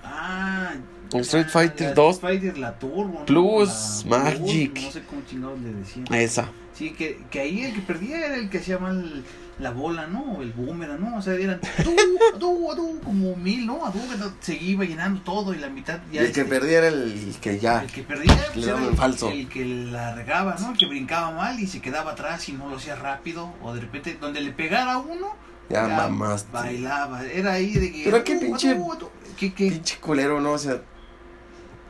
Ah. 0.04 0.74
Street 1.12 1.48
Fighter 1.48 1.88
la 1.88 1.94
2. 1.94 2.14
Street 2.14 2.30
Fighter, 2.32 2.58
la 2.58 2.78
Turbo. 2.78 3.18
¿no? 3.20 3.24
Plus, 3.26 4.04
La 4.08 4.18
Magic. 4.18 4.72
Plus, 4.72 4.84
no 4.84 4.90
sé 4.92 5.02
cómo 5.02 5.22
chingados 5.28 5.60
le 5.60 5.72
decían. 5.72 6.06
Esa. 6.14 6.50
Sí, 6.72 6.92
que, 6.92 7.20
que 7.30 7.40
ahí 7.40 7.62
el 7.62 7.74
que 7.74 7.80
perdía 7.80 8.24
era 8.24 8.36
el 8.36 8.48
que 8.48 8.58
hacía 8.58 8.78
mal 8.78 9.24
la 9.60 9.70
bola, 9.70 10.06
¿no? 10.06 10.40
El 10.40 10.52
boomerang, 10.52 11.00
¿no? 11.00 11.16
O 11.18 11.22
sea, 11.22 11.34
eran 11.34 11.60
tú, 11.84 11.94
tú, 12.38 12.68
tú, 12.74 13.00
como 13.04 13.36
mil, 13.36 13.66
¿no? 13.66 13.84
A 13.86 13.92
tú, 13.92 13.98
se 14.40 14.54
iba 14.56 14.84
llenando 14.84 15.20
todo 15.22 15.52
y 15.54 15.58
la 15.58 15.68
mitad 15.68 16.00
ya. 16.10 16.22
Y 16.22 16.26
el 16.26 16.32
que 16.32 16.40
este, 16.40 16.44
perdía 16.52 16.78
era 16.78 16.88
el 16.88 17.36
que 17.40 17.58
ya. 17.58 17.82
El 17.82 17.90
que 17.92 18.02
perdía 18.02 18.36
pues, 18.54 18.66
era 18.66 18.78
en 18.84 18.96
falso. 18.96 19.28
el 19.30 19.48
que 19.48 19.64
la 19.64 20.14
regaba, 20.14 20.56
¿no? 20.60 20.72
El 20.72 20.78
que 20.78 20.86
brincaba 20.86 21.30
mal 21.32 21.60
y 21.60 21.66
se 21.66 21.80
quedaba 21.80 22.12
atrás 22.12 22.48
y 22.48 22.52
no 22.52 22.68
lo 22.70 22.76
hacía 22.76 22.96
rápido. 22.96 23.52
O 23.62 23.72
de 23.74 23.80
repente, 23.82 24.16
donde 24.20 24.40
le 24.40 24.52
pegara 24.52 24.98
uno, 24.98 25.34
Ya 25.68 25.86
mamaste. 25.86 26.48
bailaba. 26.52 27.24
Era 27.24 27.52
ahí 27.52 27.72
de 27.74 27.92
que. 27.92 28.02
Pero 28.04 28.24
qué 28.24 28.34
"Atu, 28.34 28.46
pinche- 28.46 28.72
atu, 28.72 28.92
atu". 28.92 29.08
¿Qué, 29.38 29.52
qué? 29.52 29.70
Pinche 29.70 29.98
culero, 30.00 30.40
¿no? 30.40 30.52
O 30.52 30.58
sea, 30.58 30.80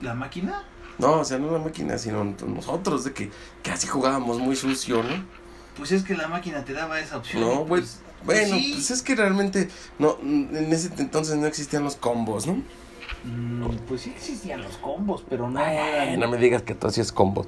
¿La 0.00 0.14
máquina? 0.14 0.64
no, 0.98 1.20
o 1.20 1.24
sea, 1.24 1.38
no 1.38 1.50
la 1.50 1.58
máquina, 1.58 1.96
sino 1.98 2.22
nosotros, 2.46 3.04
de 3.04 3.12
que 3.14 3.30
casi 3.62 3.86
jugábamos 3.86 4.38
muy 4.38 4.54
sucio, 4.56 5.02
¿no? 5.02 5.39
Pues 5.80 5.92
es 5.92 6.04
que 6.04 6.14
la 6.16 6.28
máquina 6.28 6.64
te 6.64 6.72
daba 6.74 7.00
esa 7.00 7.16
opción. 7.16 7.42
No, 7.42 7.56
güey. 7.64 7.66
pues, 7.80 8.00
Bueno, 8.24 8.54
sí. 8.56 8.72
pues 8.74 8.90
es 8.90 9.02
que 9.02 9.16
realmente, 9.16 9.68
no, 9.98 10.18
en 10.22 10.70
ese 10.72 10.90
entonces 10.98 11.36
no 11.36 11.46
existían 11.46 11.82
los 11.82 11.96
combos, 11.96 12.46
¿no? 12.46 12.62
Mm, 13.24 13.64
pues 13.88 14.02
sí 14.02 14.12
existían 14.14 14.62
los 14.62 14.76
combos, 14.76 15.24
pero 15.28 15.48
no 15.50 15.58
Ay, 15.58 15.76
eran 15.76 16.20
no 16.20 16.28
me 16.28 16.36
digas 16.38 16.62
que 16.62 16.74
tú 16.74 16.86
hacías 16.86 17.12
combos. 17.12 17.46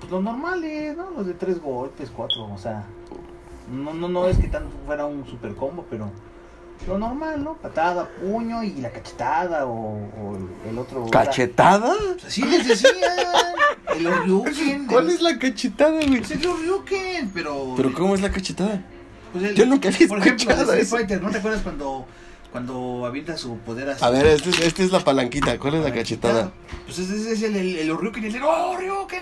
pues, 0.00 0.10
los 0.12 0.22
normales, 0.22 0.96
¿no? 0.96 1.10
Los 1.10 1.26
de 1.26 1.34
tres 1.34 1.60
golpes, 1.60 2.10
cuatro, 2.14 2.44
o 2.52 2.58
sea. 2.58 2.84
No, 3.72 3.92
no, 3.92 4.08
no 4.08 4.28
es 4.28 4.38
que 4.38 4.48
tanto 4.48 4.74
fuera 4.86 5.04
un 5.06 5.26
super 5.26 5.54
combo, 5.54 5.84
pero 5.90 6.10
lo 6.86 6.98
normal, 6.98 7.42
¿no? 7.44 7.54
Patada, 7.54 8.08
puño 8.20 8.62
y 8.62 8.72
la 8.74 8.90
cachetada 8.90 9.66
o, 9.66 9.96
o 9.98 10.38
el 10.68 10.78
otro. 10.78 11.06
¿Cachetada? 11.10 11.94
Pues 12.14 12.24
así 12.26 12.42
les 12.42 12.66
decían. 12.66 12.92
El 13.94 14.06
Ryuken. 14.24 14.86
¿Cuál 14.86 15.08
el- 15.08 15.14
es 15.14 15.22
la 15.22 15.38
cachetada, 15.38 15.90
güey? 16.06 16.18
Pues 16.18 16.30
el 16.30 16.42
Ryuken, 16.42 17.30
pero. 17.34 17.74
¿Pero 17.76 17.92
cómo 17.94 18.14
es 18.14 18.20
la 18.20 18.30
cachetada? 18.30 18.82
Pues 19.32 19.44
el- 19.44 19.54
Yo 19.54 19.66
nunca 19.66 19.88
había 19.88 20.08
Por 20.08 20.18
ejemplo, 20.18 20.50
Street. 20.52 20.86
Fighter, 20.86 21.22
¿no 21.22 21.30
te 21.30 21.38
acuerdas 21.38 21.62
cuando, 21.62 22.06
cuando 22.52 23.04
avienta 23.06 23.36
su 23.36 23.58
poder 23.58 23.90
así? 23.90 24.04
A 24.04 24.10
ver, 24.10 24.26
esta 24.26 24.48
es, 24.50 24.60
esta 24.60 24.82
es 24.82 24.92
la 24.92 25.00
palanquita. 25.00 25.58
¿Cuál 25.58 25.74
es 25.74 25.84
la 25.84 25.92
cachetada? 25.92 26.52
Pues 26.86 26.98
ese, 26.98 27.32
es 27.32 27.42
el, 27.42 27.56
el, 27.56 27.76
el 27.76 27.98
Ryuken, 27.98 28.24
el 28.24 28.42
¡Oh! 28.42 28.76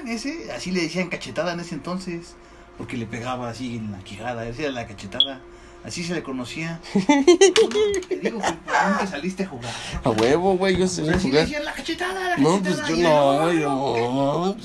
Ese, 0.07 0.53
así 0.53 0.71
le 0.71 0.83
decían 0.83 1.09
cachetada 1.09 1.53
en 1.53 1.61
ese 1.61 1.75
entonces, 1.75 2.35
porque 2.79 2.97
le 2.97 3.07
pegaba 3.07 3.49
así 3.49 3.77
en 3.77 3.90
la 3.92 3.99
quijada, 3.99 4.47
esa 4.47 4.62
era 4.62 4.73
la 4.73 4.87
cachetada. 4.87 5.40
Así 5.87 6.03
se 6.03 6.14
le 6.14 6.22
conocía. 6.22 6.81
Te 6.92 8.16
digo 8.16 8.40
que 8.40 8.51
nunca 8.51 9.07
saliste 9.07 9.44
a 9.44 9.46
jugar. 9.46 9.72
A 10.03 10.11
huevo, 10.11 10.57
güey, 10.57 10.77
yo 10.77 10.88
sé 10.88 11.03
le 11.03 11.16
jugar. 11.16 11.42
decían 11.42 11.64
la 11.64 11.72
cachetada, 11.72 12.31
la 12.31 12.37
No, 12.38 12.61
cachetada. 12.61 12.87
pues 12.87 12.99
yo 12.99 13.09
no, 13.09 13.42
güey, 13.42 13.59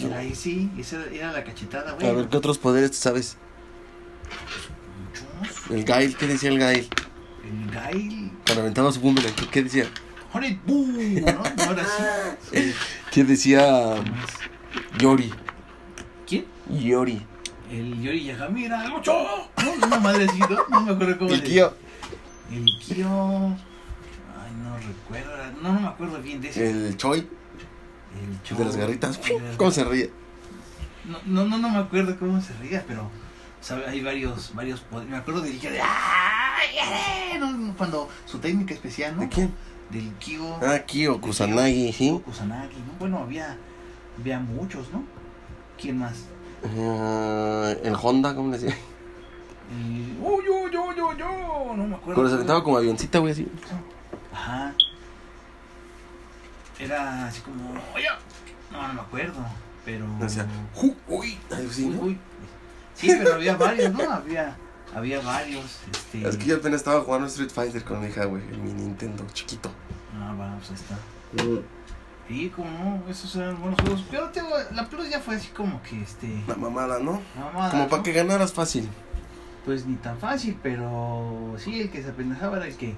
no. 0.10 0.16
Ahí 0.18 0.34
sí, 0.36 0.70
esa 0.80 0.98
era 1.14 1.32
la 1.32 1.44
cachetada, 1.44 1.92
güey. 1.94 2.08
A 2.10 2.14
ver, 2.14 2.28
¿qué 2.28 2.38
otros 2.38 2.58
poderes 2.58 2.96
sabes? 2.98 3.38
Muchos. 5.40 5.72
El 5.72 5.86
Gail, 5.86 6.16
¿qué 6.18 6.28
decía 6.28 6.50
el 6.50 6.58
Gail? 6.60 6.90
El 7.44 7.72
Gail. 7.72 8.32
Cuando 8.46 8.62
aventaba 8.62 8.92
su 8.92 9.00
boomerang, 9.00 9.34
¿qué- 9.36 9.48
¿qué 9.48 9.64
decía? 9.64 9.86
Honey, 10.34 10.60
boom, 10.66 11.22
¿no? 11.22 11.44
Ahora 11.68 11.86
sí. 12.52 12.58
sí. 12.58 12.74
¿Qué 13.12 13.24
decía 13.26 13.96
Yori? 14.98 15.32
¿Quién? 16.26 16.46
Yori. 16.70 17.22
El 17.72 18.02
Yori 18.02 18.26
Yahamira, 18.26 18.90
mucho. 18.90 19.14
No, 19.64 19.88
una 19.88 20.00
madre 20.00 20.26
así, 20.26 20.40
¿no? 20.40 20.82
Me 20.82 20.92
acuerdo 20.92 21.18
cómo 21.18 21.32
El 21.32 21.42
Kyo. 21.44 21.74
El 22.52 22.66
Kyo. 22.80 23.08
Ay, 23.48 24.52
no 24.62 24.78
recuerdo. 24.78 25.32
No, 25.62 25.74
no 25.74 25.80
me 25.80 25.88
acuerdo 25.88 26.22
bien 26.22 26.42
de 26.42 26.50
ese. 26.50 26.70
El 26.70 26.98
Choi. 26.98 27.20
El 27.20 28.44
Cho- 28.44 28.56
De 28.56 28.66
las 28.66 28.76
garritas. 28.76 29.22
de 29.24 29.40
las- 29.40 29.56
¿Cómo 29.56 29.72
se 29.72 29.84
ríe? 29.86 30.12
No, 31.06 31.18
no, 31.26 31.46
no, 31.46 31.58
no 31.60 31.70
me 31.70 31.78
acuerdo 31.78 32.18
cómo 32.20 32.42
se 32.42 32.54
ría, 32.56 32.84
pero 32.88 33.10
sabe, 33.62 33.88
hay 33.88 34.02
varios, 34.02 34.54
varios 34.54 34.82
poderes. 34.82 35.10
Me 35.10 35.18
acuerdo 35.18 35.42
del 35.42 35.58
Kyo 35.58 35.72
de 35.72 35.80
¡Ay! 35.82 37.40
no, 37.40 37.74
cuando 37.78 38.10
su 38.26 38.40
técnica 38.40 38.74
especial, 38.74 39.16
¿no? 39.16 39.22
¿De 39.22 39.30
quién? 39.30 39.54
Del 39.90 40.12
Kyo. 40.20 40.58
Ah, 40.62 40.80
Kyo, 40.86 41.20
Kusanagi, 41.22 41.94
¿sí? 41.94 42.22
Kusanagi, 42.26 42.76
¿no? 42.86 42.94
Bueno, 43.00 43.20
había, 43.20 43.58
había 44.20 44.40
muchos, 44.40 44.92
¿no? 44.92 45.04
¿Quién 45.80 45.98
más? 46.00 46.26
Eh, 46.64 47.82
el 47.84 47.96
Honda, 48.02 48.36
¿cómo 48.36 48.52
le 48.52 48.58
decía? 48.60 48.78
El... 49.72 50.18
¡Oh, 50.24 50.40
yo, 50.42 50.70
yo, 50.70 50.94
yo, 50.96 51.18
yo! 51.18 51.74
No 51.76 51.88
me 51.88 51.96
acuerdo. 51.96 52.14
Cuando 52.16 52.30
se 52.30 52.36
aventaba 52.36 52.64
como 52.64 52.78
avioncita, 52.78 53.20
güey, 53.20 53.32
así. 53.34 53.48
Ajá. 54.34 54.74
Era 56.80 57.28
así 57.28 57.42
como. 57.42 57.72
Oye. 57.96 58.06
No, 58.72 58.88
no 58.88 58.94
me 58.94 59.02
acuerdo. 59.02 59.46
Pero. 59.86 60.06
Decía, 60.20 60.46
"Ju, 60.76 60.96
uy, 61.08 61.38
algo 61.52 61.70
así, 61.70 61.86
Uy, 61.86 61.96
¿no? 61.96 62.02
uy. 62.02 62.18
Sí, 62.96 63.12
pero 63.18 63.36
había 63.36 63.56
varios, 63.56 63.94
¿no? 63.94 64.12
Había, 64.12 64.56
había 64.96 65.22
varios. 65.22 65.80
Este... 65.92 66.28
Es 66.28 66.38
que 66.38 66.46
yo 66.46 66.58
apenas 66.58 66.82
estaba 66.82 67.02
jugando 67.02 67.28
Street 67.28 67.50
Fighter 67.50 67.84
con 67.84 68.02
mi 68.02 68.08
hija, 68.08 68.26
güey, 68.26 68.44
en 68.44 68.64
mi 68.64 68.74
Nintendo 68.74 69.26
chiquito. 69.34 69.72
Ah, 70.20 70.34
va, 70.40 70.56
pues 70.58 70.70
ahí 70.70 70.76
está. 70.76 70.98
Sí, 72.32 72.50
como 72.56 72.70
no, 72.72 73.10
esos 73.10 73.36
eran 73.36 73.60
buenos 73.60 73.80
juegos. 73.82 74.06
Pero 74.10 74.30
tengo, 74.30 74.50
la 74.74 74.86
Plus 74.88 75.10
ya 75.10 75.20
fue 75.20 75.36
así 75.36 75.50
como 75.50 75.82
que 75.84 76.02
este. 76.02 76.42
La 76.48 76.56
mamada, 76.56 77.00
¿no? 77.00 77.20
la 77.36 77.46
mamada, 77.46 77.72
Como 77.72 77.90
para 77.90 78.04
que 78.04 78.14
ganaras 78.14 78.54
fácil. 78.54 78.88
Pues 79.66 79.86
ni 79.86 79.96
tan 79.96 80.18
fácil, 80.18 80.58
pero 80.64 81.54
sí, 81.58 81.82
el 81.82 81.92
que 81.92 82.02
se 82.02 82.10
apendejaba 82.10 82.58
era 82.58 82.68
el 82.68 82.76
que, 82.78 82.96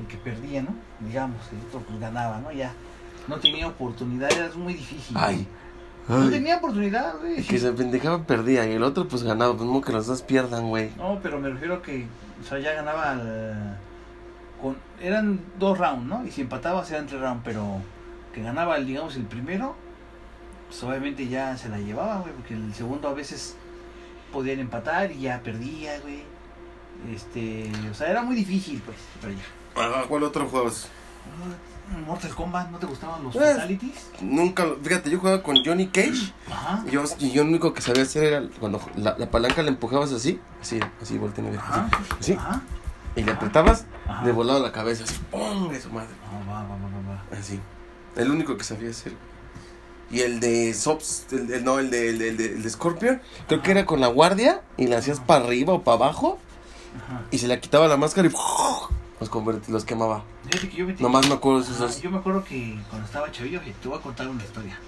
el 0.00 0.06
que 0.08 0.16
perdía, 0.18 0.62
¿no? 0.62 0.70
Digamos, 1.00 1.36
el 1.52 1.58
otro 1.66 1.80
pues 1.80 1.98
ganaba, 1.98 2.38
¿no? 2.38 2.52
Ya 2.52 2.72
no 3.26 3.36
tenía 3.38 3.66
oportunidad, 3.66 4.30
era 4.32 4.48
muy 4.54 4.74
difícil. 4.74 5.16
Ay. 5.18 5.46
No 6.08 6.30
tenía 6.30 6.58
oportunidad, 6.58 7.18
güey. 7.18 7.38
El 7.38 7.46
que 7.48 7.58
se 7.58 7.72
pendejaba 7.72 8.22
perdía 8.22 8.64
y 8.68 8.72
el 8.74 8.84
otro 8.84 9.08
pues 9.08 9.24
ganaba. 9.24 9.54
Pues 9.56 9.66
como 9.66 9.80
que 9.82 9.90
los 9.92 10.06
dos 10.06 10.22
pierdan, 10.22 10.68
güey. 10.68 10.92
No, 10.96 11.18
pero 11.20 11.40
me 11.40 11.50
refiero 11.50 11.74
a 11.74 11.82
que, 11.82 12.06
o 12.40 12.46
sea, 12.48 12.60
ya 12.60 12.74
ganaba 12.74 13.10
al- 13.10 13.76
con, 14.62 14.76
eran 15.02 15.40
dos 15.58 15.76
rounds, 15.76 16.06
¿no? 16.06 16.24
Y 16.24 16.30
si 16.30 16.42
empatabas 16.42 16.88
eran 16.92 17.06
tres 17.08 17.20
rounds, 17.20 17.42
pero 17.44 17.80
que 18.36 18.42
ganaba, 18.42 18.78
digamos, 18.78 19.16
el 19.16 19.24
primero, 19.24 19.74
pues 20.68 20.82
obviamente 20.82 21.26
ya 21.26 21.56
se 21.56 21.70
la 21.70 21.78
llevaba, 21.78 22.18
güey, 22.18 22.34
porque 22.34 22.52
el 22.52 22.74
segundo 22.74 23.08
a 23.08 23.14
veces 23.14 23.56
podían 24.30 24.60
empatar 24.60 25.10
y 25.10 25.20
ya 25.22 25.40
perdía, 25.42 25.98
güey. 26.00 26.22
Este, 27.14 27.70
o 27.90 27.94
sea, 27.94 28.08
era 28.10 28.20
muy 28.22 28.36
difícil, 28.36 28.82
pues, 28.84 28.98
pero 29.22 29.32
ya. 29.32 29.42
Ah, 29.76 30.04
¿cuál 30.06 30.22
otro 30.24 30.46
juegas? 30.48 30.88
Mortal 32.06 32.34
Kombat, 32.34 32.70
¿no 32.70 32.78
te 32.78 32.84
gustaban 32.86 33.22
los 33.22 33.34
Eh. 33.36 33.38
fatalities? 33.38 34.10
Nunca, 34.20 34.66
lo- 34.66 34.76
fíjate, 34.76 35.08
yo 35.08 35.18
jugaba 35.18 35.42
con 35.42 35.64
Johnny 35.64 35.86
Cage. 35.86 36.32
Ajá. 36.50 36.84
Yo, 36.90 37.04
y 37.20 37.30
yo 37.30 37.42
lo 37.44 37.48
único 37.48 37.72
que 37.72 37.80
sabía 37.80 38.02
hacer 38.02 38.24
era 38.24 38.42
cuando 38.60 38.80
la, 38.96 39.16
la 39.16 39.30
palanca 39.30 39.62
la 39.62 39.68
empujabas 39.70 40.12
así, 40.12 40.40
así, 40.60 40.78
así, 41.00 41.16
volteando, 41.16 41.52
así, 41.58 41.58
Ajá. 41.70 41.88
Sí. 42.20 42.32
Ajá. 42.34 42.60
y 43.14 43.22
le 43.22 43.32
apretabas, 43.32 43.86
de 44.24 44.32
volado 44.32 44.60
la 44.62 44.72
cabeza, 44.72 45.04
así, 45.04 45.14
¡pum! 45.30 45.68
de 45.70 45.80
su 45.80 45.88
madre. 45.90 46.08
Ah, 46.26 46.38
va, 46.50 46.62
va, 46.64 46.68
va, 46.68 46.76
va, 46.76 47.14
va. 47.32 47.38
Así. 47.38 47.58
El 48.16 48.30
único 48.30 48.56
que 48.56 48.64
sabía 48.64 48.90
hacer. 48.90 49.12
Y 50.10 50.20
el 50.20 50.38
de 50.40 50.72
Sops, 50.72 51.26
el, 51.32 51.50
el- 51.52 51.64
no, 51.64 51.78
el 51.78 51.90
de, 51.90 52.10
el, 52.10 52.18
de, 52.18 52.28
el 52.30 52.36
de- 52.36 52.46
el 52.52 52.62
de 52.62 52.70
Scorpion, 52.70 53.20
creo 53.48 53.62
que 53.62 53.70
era 53.72 53.84
con 53.86 54.00
la 54.00 54.06
guardia 54.06 54.62
y 54.76 54.86
la 54.86 54.98
hacías 54.98 55.18
para 55.20 55.44
arriba 55.44 55.72
o 55.72 55.82
para 55.82 55.96
abajo 55.96 56.38
Ajá. 57.04 57.22
y 57.32 57.38
se 57.38 57.48
le 57.48 57.58
quitaba 57.60 57.88
la 57.88 57.96
máscara 57.96 58.28
y 58.28 58.30
los, 58.30 59.30
convertí- 59.30 59.68
los 59.68 59.84
quemaba. 59.84 60.22
Fíjate 60.48 60.68
que 60.68 60.76
yo 60.76 60.86
me 60.86 60.94
Nomás 60.94 61.26
me 61.28 61.34
acuerdo 61.34 61.60
de 61.62 61.72
esos. 61.72 62.00
yo 62.00 62.10
me 62.10 62.18
acuerdo 62.18 62.44
que 62.44 62.78
cuando 62.88 63.04
estaba 63.04 63.32
chavillo, 63.32 63.60
te 63.60 63.88
voy 63.88 63.98
a 63.98 64.00
contar 64.00 64.28
una 64.28 64.44
historia. 64.44 64.78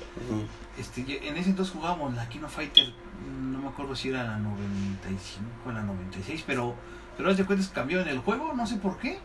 Este, 0.79 1.01
en 1.29 1.37
ese 1.37 1.51
entonces 1.51 1.75
jugábamos 1.75 2.15
la 2.15 2.29
Kino 2.29 2.49
Fighter, 2.49 2.93
no 3.51 3.59
me 3.59 3.69
acuerdo 3.69 3.97
si 3.97 4.11
era 4.11 4.23
la 4.23 4.39
95 4.39 5.45
o 5.67 5.73
la 5.73 5.83
96, 5.83 6.45
pero, 6.47 6.77
pero 7.17 7.35
de 7.35 7.45
cuentas 7.45 7.69
cambió 7.69 8.01
en 8.01 8.07
el 8.09 8.21
juego, 8.21 8.53
no 8.55 8.65
sé 8.69 8.77
por 8.77 8.99
qué, 8.99 9.19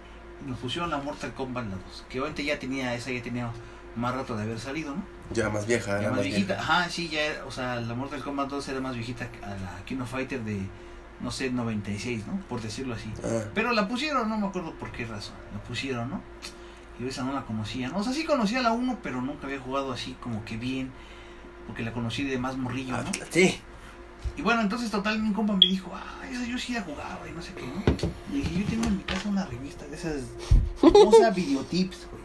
y 0.43 0.49
nos 0.49 0.57
pusieron 0.57 0.89
la 0.89 0.97
Mortal 0.97 1.33
Kombat 1.35 1.65
la 1.65 1.75
2, 1.75 2.05
que 2.09 2.19
obviamente 2.19 2.43
ya 2.43 2.57
tenía, 2.57 2.95
esa 2.95 3.11
ya 3.11 3.21
tenía 3.21 3.51
más 3.95 4.15
rato 4.15 4.35
de 4.35 4.43
haber 4.43 4.59
salido, 4.59 4.95
¿no? 4.95 5.03
Ya 5.31 5.49
más 5.49 5.65
vieja, 5.65 5.91
Ya 5.91 5.97
era 5.99 6.09
más 6.09 6.17
más 6.17 6.25
viejita, 6.25 6.55
vieja. 6.55 6.61
ajá, 6.81 6.89
sí, 6.89 7.09
ya, 7.09 7.43
o 7.47 7.51
sea, 7.51 7.75
la 7.81 7.93
Mortal 7.93 8.23
Kombat 8.23 8.49
2 8.49 8.67
era 8.69 8.79
más 8.81 8.95
viejita 8.95 9.31
que 9.31 9.43
a 9.45 9.49
la 9.49 9.83
Kino 9.85 10.05
Fighter 10.05 10.43
de, 10.43 10.59
no 11.21 11.31
sé, 11.31 11.49
96, 11.51 12.27
¿no? 12.27 12.39
Por 12.49 12.61
decirlo 12.61 12.93
así. 12.95 13.11
Ah, 13.23 13.43
Pero 13.53 13.71
la 13.73 13.87
pusieron, 13.87 14.27
no 14.29 14.37
me 14.37 14.47
acuerdo 14.47 14.73
por 14.75 14.91
qué 14.91 15.05
razón. 15.05 15.35
La 15.53 15.61
pusieron, 15.63 16.09
¿no? 16.09 16.21
Yo 16.99 17.07
esa 17.07 17.23
no 17.23 17.33
la 17.33 17.43
conocía, 17.45 17.89
¿no? 17.89 17.97
O 17.97 18.03
sea, 18.03 18.13
sí 18.13 18.23
conocía 18.25 18.61
la 18.61 18.71
1, 18.71 18.99
pero 19.01 19.21
nunca 19.21 19.47
había 19.47 19.59
jugado 19.59 19.91
así 19.91 20.15
como 20.19 20.43
que 20.45 20.57
bien. 20.57 20.91
Porque 21.67 21.81
la 21.83 21.93
conocí 21.93 22.23
de 22.23 22.37
más 22.37 22.57
morrillo, 22.57 22.97
¿no? 22.97 23.09
sí. 23.29 23.59
Y 24.37 24.41
bueno, 24.41 24.61
entonces 24.61 24.89
total 24.89 25.19
mi 25.21 25.33
compa 25.33 25.53
me 25.53 25.65
dijo, 25.67 25.91
ah, 25.93 26.25
esa 26.31 26.45
yo 26.45 26.57
sí 26.57 26.73
la 26.73 26.81
jugaba 26.81 27.19
y 27.29 27.33
no 27.33 27.41
sé 27.41 27.53
qué, 27.53 27.61
¿no? 27.67 27.83
Y 28.31 28.41
dije, 28.41 28.59
yo 28.61 28.65
tengo 28.67 28.85
en 28.87 28.97
mi 28.97 29.03
casa 29.03 29.27
una 29.29 29.45
revista 29.45 29.85
de 29.85 29.95
esas 29.95 30.21
famosa 30.77 31.29
videotips, 31.31 32.07
güey. 32.09 32.22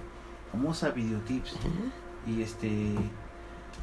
Famosa 0.53 0.91
videotips. 0.91 1.55
Y 2.27 2.43
este... 2.43 2.95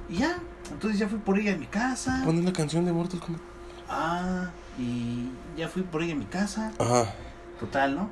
Y 0.10 0.18
ya, 0.18 0.38
entonces 0.72 1.00
ya 1.00 1.08
fui 1.08 1.20
por 1.20 1.40
ella 1.40 1.54
a 1.54 1.58
mi 1.58 1.66
casa. 1.66 2.22
Pones 2.26 2.44
la 2.46 2.54
canción 2.54 2.86
de 2.86 2.94
Mortal 2.94 3.20
Kombat. 3.20 3.42
Ah, 3.90 4.50
y 4.80 5.30
ya 5.58 5.68
fui 5.68 5.84
por 5.84 6.04
ella 6.04 6.14
a 6.14 6.18
mi 6.18 6.26
casa. 6.26 6.72
Ajá. 6.80 7.14
Total, 7.60 7.96
¿no? 7.96 8.10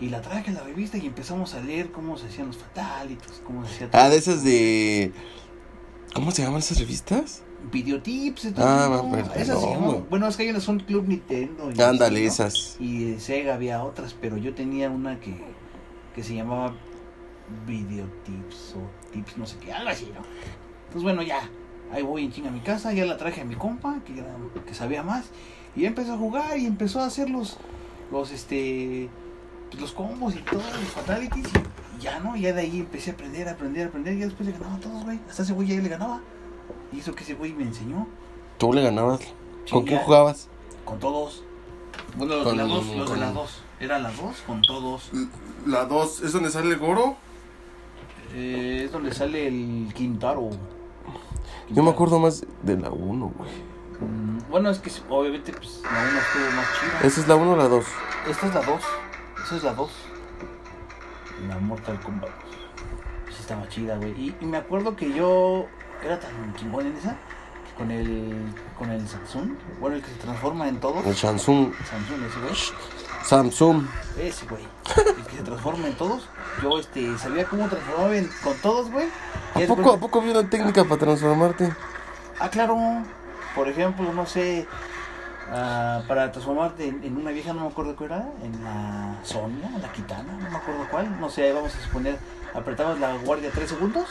Y 0.00 0.08
la 0.10 0.20
traje 0.22 0.50
a 0.52 0.54
la 0.54 0.62
revista 0.62 0.96
y 0.96 1.06
empezamos 1.06 1.54
a 1.54 1.60
leer 1.60 1.90
cómo 1.90 2.16
se 2.16 2.26
hacían 2.28 2.46
los 2.48 2.56
fatalitos, 2.56 3.40
cómo 3.44 3.66
se 3.66 3.74
hacía 3.74 3.88
Ah, 3.92 4.08
de 4.08 4.16
esas 4.16 4.44
de. 4.44 5.12
¿Cómo 6.14 6.30
se 6.30 6.42
llaman 6.42 6.60
esas 6.60 6.78
revistas? 6.78 7.42
videotips. 7.72 8.44
Ah, 8.44 8.48
entonces, 8.48 8.64
va, 8.64 8.88
no, 9.02 9.10
pero 9.10 9.34
esas 9.34 9.60
no, 9.60 9.80
güey. 9.80 10.04
Bueno, 10.08 10.28
es 10.28 10.36
que 10.36 10.44
hay 10.44 10.50
unas 10.50 10.62
son 10.62 10.78
Club 10.78 11.08
Nintendo. 11.08 11.70
y 11.74 11.80
Ándale, 11.82 12.20
¿no? 12.22 12.26
esas. 12.28 12.76
Y 12.78 13.04
de 13.04 13.20
Sega 13.20 13.54
había 13.54 13.82
otras, 13.82 14.14
pero 14.14 14.36
yo 14.36 14.54
tenía 14.54 14.88
una 14.90 15.18
que, 15.18 15.36
que 16.14 16.22
se 16.22 16.34
llamaba 16.36 16.74
Videotips 17.66 18.74
o 18.76 19.10
Tips, 19.12 19.36
no 19.38 19.46
sé 19.46 19.56
qué, 19.58 19.72
algo 19.72 19.90
así, 19.90 20.06
¿no? 20.06 20.20
Entonces, 20.86 21.02
bueno, 21.02 21.22
ya, 21.22 21.48
ahí 21.92 22.02
voy 22.02 22.24
en 22.24 22.32
chinga 22.32 22.48
a 22.48 22.52
mi 22.52 22.60
casa, 22.60 22.92
ya 22.92 23.04
la 23.06 23.16
traje 23.16 23.40
a 23.40 23.44
mi 23.44 23.54
compa, 23.54 23.98
que, 24.06 24.18
era- 24.18 24.34
que 24.66 24.74
sabía 24.74 25.02
más, 25.02 25.26
y 25.76 25.82
ya 25.82 25.88
empezó 25.88 26.14
a 26.14 26.16
jugar 26.18 26.58
y 26.58 26.66
empezó 26.66 27.00
a 27.00 27.06
hacer 27.06 27.30
los, 27.30 27.58
los, 28.10 28.30
este, 28.30 29.08
pues, 29.70 29.80
los 29.80 29.92
combos 29.92 30.34
y 30.34 30.38
todo, 30.40 30.60
los 30.60 30.90
fatalities, 30.92 31.48
y 31.98 32.02
ya, 32.02 32.20
¿no? 32.20 32.36
Ya 32.36 32.52
de 32.52 32.62
ahí 32.62 32.80
empecé 32.80 33.10
a 33.10 33.14
aprender, 33.14 33.48
a 33.48 33.52
aprender, 33.52 33.84
a 33.86 33.88
aprender, 33.88 34.14
y 34.14 34.20
ya 34.20 34.24
después 34.26 34.46
le 34.46 34.52
ganaba 34.52 34.74
a 34.76 34.80
todos, 34.80 35.04
güey, 35.04 35.18
hasta 35.28 35.42
ese 35.42 35.52
güey 35.52 35.68
ya 35.68 35.76
le 35.80 35.88
ganaba, 35.88 36.20
y 36.92 37.00
eso 37.00 37.14
que 37.14 37.24
ese 37.24 37.34
güey 37.34 37.52
me 37.52 37.64
enseñó. 37.64 38.06
¿Tú 38.58 38.72
le 38.72 38.82
ganabas? 38.82 39.20
¿Con 39.70 39.84
quién 39.84 39.98
jugabas? 40.00 40.48
Con 40.84 40.98
todos. 40.98 41.44
Bueno, 42.16 42.36
los 42.36 42.44
Con- 42.44 42.56
de 42.56 42.62
las 42.62 42.68
dos, 42.72 42.86
los 42.96 43.10
de 43.12 43.16
las 43.18 43.34
dos. 43.34 43.62
Era 43.80 43.98
las 43.98 44.16
dos 44.16 44.36
con 44.46 44.62
todos. 44.62 45.10
La 45.66 45.84
2, 45.84 46.22
¿es 46.22 46.32
donde 46.32 46.50
sale 46.50 46.70
el 46.70 46.78
Goro? 46.78 47.16
Eh, 48.34 48.82
es 48.84 48.92
donde 48.92 49.12
sale 49.14 49.48
el 49.48 49.92
Quintaro. 49.94 50.50
Yo 51.70 51.82
me 51.82 51.90
acuerdo 51.90 52.18
más 52.18 52.44
de 52.62 52.76
la 52.78 52.90
1, 52.90 53.32
güey. 53.36 53.50
Mm, 54.00 54.38
Bueno, 54.50 54.70
es 54.70 54.78
que 54.78 54.90
obviamente 55.08 55.52
pues, 55.52 55.82
la 55.84 55.90
una 55.90 56.18
estuvo 56.20 56.56
más 56.56 56.66
chida. 56.80 57.00
¿Esa 57.08 57.20
es 57.20 57.28
la 57.28 57.36
1 57.36 57.52
o 57.52 57.56
la 57.56 57.68
2? 57.68 57.84
Esta 58.30 58.46
es 58.46 58.54
la 58.54 58.62
2. 58.62 58.80
Esa 59.44 59.56
es 59.56 59.62
la 59.64 59.74
2. 59.74 59.90
La 61.48 61.58
Mortal 61.58 62.00
Kombat. 62.00 62.30
Sí 63.30 63.36
estaba 63.40 63.68
chida, 63.68 63.96
güey. 63.96 64.12
Y, 64.12 64.34
y 64.40 64.44
me 64.46 64.56
acuerdo 64.56 64.96
que 64.96 65.12
yo 65.12 65.66
era 66.04 66.18
tan 66.18 66.54
chingón 66.56 66.86
en 66.86 66.96
esa. 66.96 67.16
Con 67.76 67.90
el, 67.92 68.34
con 68.76 68.90
el 68.90 69.06
Samsung. 69.06 69.50
Bueno, 69.78 69.96
el 69.96 70.02
que 70.02 70.08
se 70.10 70.16
transforma 70.16 70.68
en 70.68 70.80
todos. 70.80 71.06
El 71.06 71.14
Samsung. 71.14 71.72
Samsung, 71.88 72.24
ese 72.26 72.40
güey. 72.40 72.54
Samsung. 73.24 73.86
Ese, 74.18 74.46
güey. 74.46 74.62
El 75.16 75.24
que 75.24 75.36
se 75.36 75.42
transforma 75.42 75.86
en 75.86 75.94
todos. 75.96 76.28
Yo 76.62 76.78
este, 76.78 77.16
sabía 77.18 77.44
cómo 77.44 77.68
transformaba 77.68 78.16
en- 78.16 78.30
con 78.42 78.56
todos, 78.58 78.90
güey. 78.90 79.06
¿A 79.54 79.66
poco, 79.66 79.92
¿A 79.94 79.98
poco 79.98 80.20
había 80.20 80.32
una 80.38 80.48
técnica 80.48 80.84
para 80.84 80.98
transformarte? 81.00 81.72
Ah, 82.40 82.48
claro. 82.48 82.76
Por 83.54 83.68
ejemplo, 83.68 84.12
no 84.12 84.26
sé. 84.26 84.66
ah, 85.52 86.02
para 86.06 86.30
transformarte 86.32 86.86
en, 86.88 87.02
en 87.04 87.16
una 87.16 87.30
vieja, 87.30 87.52
no 87.52 87.62
me 87.62 87.68
acuerdo 87.68 87.96
cuál 87.96 88.10
era, 88.10 88.28
en 88.42 88.62
la 88.64 89.14
Sonia, 89.22 89.70
la 89.80 89.90
Kitana, 89.92 90.32
no 90.40 90.50
me 90.50 90.56
acuerdo 90.56 90.86
cuál, 90.90 91.18
no 91.20 91.30
sé, 91.30 91.52
vamos 91.52 91.74
a 91.74 91.80
suponer, 91.80 92.18
apretabas 92.54 92.98
la 93.00 93.16
guardia 93.16 93.50
tres 93.52 93.70
segundos 93.70 94.04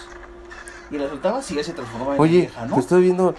y 0.90 0.98
la 0.98 1.08
soltabas 1.10 1.50
y 1.52 1.56
ya 1.56 1.64
se 1.64 1.74
transformaba 1.74 2.16
en 2.16 2.22
Oye, 2.22 2.38
vieja, 2.40 2.66
¿no? 2.66 2.74
te 2.76 2.80
estoy 2.82 3.02
viendo. 3.04 3.36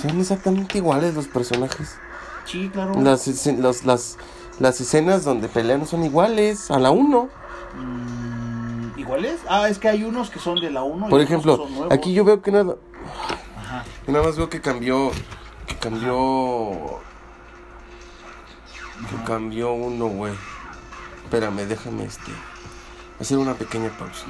Son 0.00 0.20
exactamente 0.20 0.78
iguales 0.78 1.14
los 1.14 1.26
personajes. 1.26 1.96
sí, 2.44 2.70
claro. 2.72 2.92
Las, 3.00 3.26
los- 3.46 3.84
las, 3.84 4.16
las 4.58 4.80
escenas 4.80 5.24
donde 5.24 5.48
pelean 5.48 5.86
son 5.86 6.04
iguales 6.04 6.70
a 6.70 6.78
la 6.78 6.90
1. 6.90 7.28
Mm, 7.74 8.98
¿Iguales? 8.98 9.40
Ah, 9.48 9.68
es 9.68 9.78
que 9.78 9.88
hay 9.88 10.04
unos 10.04 10.30
que 10.30 10.38
son 10.38 10.60
de 10.60 10.70
la 10.70 10.82
1 10.82 11.08
Por 11.08 11.20
ejemplo, 11.20 11.66
aquí 11.90 12.14
yo 12.14 12.24
veo 12.24 12.40
que 12.40 12.50
nada, 12.50 12.76
Ajá, 13.56 13.84
nada 14.06 14.24
más 14.24 14.36
veo 14.36 14.48
que 14.48 14.60
cambió. 14.60 15.10
Que 15.66 15.76
cambió. 15.76 17.00
Que 19.10 19.24
cambió 19.26 19.72
uno, 19.72 20.06
güey. 20.06 20.32
Espérame, 21.24 21.66
déjame 21.66 22.04
este. 22.04 22.32
Hacer 23.20 23.38
una 23.38 23.54
pequeña 23.54 23.90
pausa. 23.98 24.26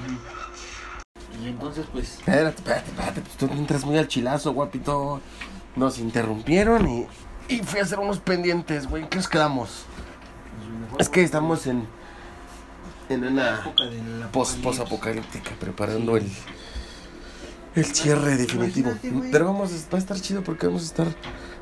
Y 1.43 1.49
entonces, 1.49 1.87
pues, 1.93 2.19
Espérate, 2.19 2.57
espérate, 2.57 2.91
espérate. 2.91 3.21
Pues 3.21 3.37
tú 3.37 3.47
entras 3.53 3.85
muy 3.85 3.99
al 3.99 4.09
chilazo, 4.09 4.53
guapito. 4.53 5.21
Nos 5.77 5.99
interrumpieron 5.99 6.89
y. 6.89 7.07
Y 7.49 7.59
fui 7.59 7.81
a 7.81 7.83
hacer 7.85 7.99
unos 7.99 8.19
pendientes, 8.19 8.89
güey. 8.89 9.09
¿Qué 9.09 9.19
nos 9.19 9.29
quedamos? 9.29 9.85
Es 10.99 11.09
que 11.09 11.23
estamos 11.23 11.67
en. 11.67 11.87
En 13.09 13.25
una. 13.25 13.73
Post, 14.33 14.65
apocalíptica, 14.81 15.51
preparando 15.59 16.17
el. 16.17 16.27
El 17.75 17.85
cierre 17.85 18.37
definitivo. 18.37 18.91
Imagínate. 18.91 19.29
Pero 19.31 19.45
vamos, 19.47 19.71
a- 19.73 19.91
va 19.91 19.99
a 19.99 19.99
estar 19.99 20.19
chido 20.21 20.43
porque 20.43 20.67
vamos 20.67 20.83
a 20.83 20.87
estar. 20.87 21.07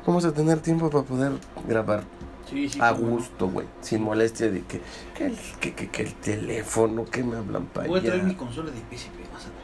Vamos 0.07 0.23
a 0.25 0.31
tener 0.33 0.59
tiempo 0.59 0.89
para 0.89 1.03
poder 1.03 1.33
grabar 1.67 2.03
Sí, 2.49 2.69
sí, 2.69 2.79
a 2.79 2.91
gusto, 2.91 3.49
güey. 3.49 3.67
Sin 3.81 4.01
molestia 4.03 4.49
de 4.49 4.63
que. 4.63 4.81
Que 5.15 5.25
el, 5.27 5.37
que, 5.59 5.73
que, 5.73 5.89
que 5.89 6.03
el 6.03 6.13
teléfono, 6.15 7.05
que 7.05 7.23
me 7.23 7.35
hablan 7.37 7.65
para 7.65 7.87
Voy 7.87 7.99
a 7.99 8.03
traer 8.03 8.23
mi 8.23 8.35
consola 8.35 8.71
de 8.71 8.79
PSP, 8.79 9.17
vas 9.33 9.45
a 9.45 9.47
ver. 9.47 9.55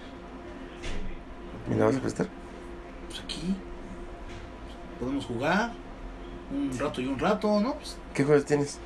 ¿Me 1.69 1.75
la 1.77 1.85
vas 1.85 1.95
a 1.95 1.99
prestar? 2.01 2.27
Pues 3.07 3.21
aquí 3.21 3.55
podemos 4.99 5.25
jugar 5.25 5.71
un 6.51 6.77
rato 6.77 7.01
y 7.01 7.07
un 7.07 7.17
rato, 7.19 7.59
¿no? 7.59 7.75
Pues, 7.75 7.97
¿Qué 8.13 8.23
juegos 8.23 8.45
tienes? 8.45 8.79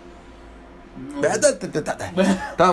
Estábamos 0.95 2.13
Pues 2.15 2.27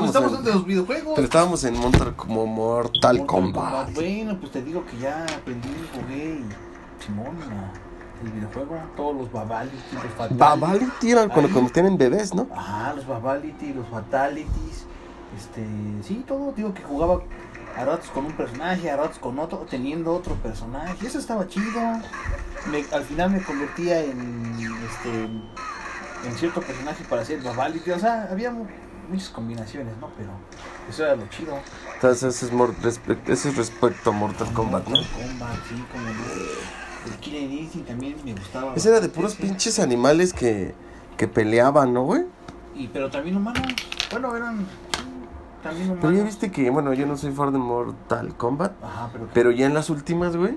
estamos 0.06 0.32
en- 0.32 0.38
entre 0.38 0.54
los 0.54 0.64
videojuegos. 0.66 1.12
Pero 1.16 1.24
estábamos 1.24 1.64
en 1.64 1.76
Mortal, 1.78 2.14
como 2.16 2.46
Mortal, 2.46 3.18
Mortal 3.18 3.26
Kombat. 3.26 3.92
Bueno, 3.94 4.38
pues 4.38 4.52
te 4.52 4.62
digo 4.62 4.84
que 4.86 4.98
ya 4.98 5.24
aprendí, 5.24 5.68
jugué 5.94 6.40
y 6.40 7.02
Simón, 7.04 7.36
la- 7.40 7.72
el 8.24 8.30
videojuego, 8.30 8.78
todos 8.96 9.16
los 9.16 9.32
Babality, 9.32 9.76
los 9.94 10.04
Fatalities. 10.04 10.38
Babality 10.38 11.10
era 11.10 11.28
cuando 11.28 11.52
convertían 11.52 11.86
en 11.86 11.98
bebés, 11.98 12.32
¿no? 12.34 12.46
Ajá, 12.54 12.92
los 12.94 13.06
Babality, 13.06 13.72
los 13.74 13.88
Fatalities. 13.88 14.86
Este, 15.36 15.66
sí, 16.02 16.24
todo, 16.28 16.52
digo 16.52 16.72
que 16.74 16.82
jugaba 16.82 17.20
a 17.76 17.84
ratos 17.84 18.10
con 18.10 18.26
un 18.26 18.32
personaje, 18.32 18.90
a 18.90 18.96
ratos 18.98 19.18
con 19.18 19.38
otro, 19.40 19.66
teniendo 19.68 20.14
otro 20.14 20.34
personaje. 20.36 21.04
Eso 21.04 21.18
estaba 21.18 21.48
chido. 21.48 21.80
Me- 22.70 22.84
al 22.92 23.02
final 23.02 23.30
me 23.30 23.42
convertía 23.42 24.00
en 24.04 24.56
este 24.88 25.28
en 26.26 26.34
cierto 26.36 26.60
personaje 26.60 27.04
para 27.08 27.22
hacer 27.22 27.40
Babality. 27.42 27.90
O 27.90 27.98
sea, 27.98 28.28
había 28.30 28.50
mu- 28.50 28.66
muchas 29.08 29.28
combinaciones, 29.30 29.96
¿no? 30.00 30.08
Pero 30.16 30.30
eso 30.88 31.04
era 31.04 31.16
lo 31.16 31.26
chido. 31.28 31.54
Entonces 31.94 32.34
ese 32.36 32.46
es, 32.46 32.52
mor- 32.52 32.74
ese 33.26 33.48
es 33.48 33.56
respecto 33.56 34.10
a 34.10 34.12
Mortal 34.12 34.52
Kombat, 34.52 34.84
¿no? 34.88 34.96
Mortal 34.96 35.28
Kombat, 35.28 35.56
sí, 35.68 35.84
como. 35.92 36.04
El 37.04 37.18
Killer 37.18 37.50
Instinct 37.50 37.88
también 37.88 38.16
me 38.24 38.32
gustaba. 38.32 38.74
Ese 38.76 38.88
era 38.88 39.00
de 39.00 39.08
puros 39.08 39.34
pinches 39.34 39.78
animales 39.80 40.32
que, 40.32 40.72
que 41.16 41.26
peleaban, 41.26 41.92
¿no, 41.92 42.04
güey? 42.04 42.24
Y, 42.76 42.86
pero 42.88 43.10
también 43.10 43.36
humanos. 43.36 43.62
Bueno, 44.12 44.36
eran 44.36 44.64
también 45.64 45.86
humanos. 45.90 46.00
Pero 46.00 46.12
ya 46.16 46.22
viste 46.22 46.52
que, 46.52 46.70
bueno, 46.70 46.92
yo 46.94 47.06
no 47.06 47.16
soy 47.16 47.32
fan 47.32 47.52
de 47.52 47.58
Mortal 47.58 48.36
Kombat, 48.36 48.72
Ajá, 48.84 49.10
pero. 49.12 49.28
pero 49.34 49.50
ya 49.50 49.66
en 49.66 49.74
las 49.74 49.90
últimas, 49.90 50.36
güey, 50.36 50.56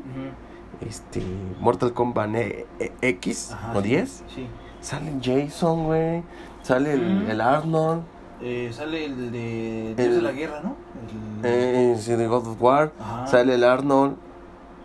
este, 0.81 1.23
Mortal 1.59 1.93
Kombat 1.93 2.35
E- 2.35 2.67
E- 2.79 2.93
X 3.01 3.51
Ajá, 3.51 3.71
o 3.75 3.81
sí, 3.81 3.87
10, 3.89 4.23
Sí. 4.33 4.47
Sale 4.85 5.13
Jason, 5.21 5.85
güey, 5.85 6.23
sale 6.61 6.93
el, 6.93 7.27
el 7.29 7.41
Arnold, 7.41 8.03
Eh, 8.41 8.69
sale 8.73 9.05
el 9.05 9.31
de 9.31 9.93
Dios 9.95 9.99
El- 10.07 10.15
de 10.17 10.21
la 10.21 10.31
Guerra, 10.31 10.61
¿no? 10.63 10.75
El- 11.41 11.45
eh, 11.45 11.95
sí, 11.99 12.11
de 12.13 12.27
God 12.27 12.47
of 12.47 12.61
War, 12.61 12.91
Ajá. 12.99 13.27
sale 13.27 13.55
el 13.55 13.63
Arnold, 13.63 14.15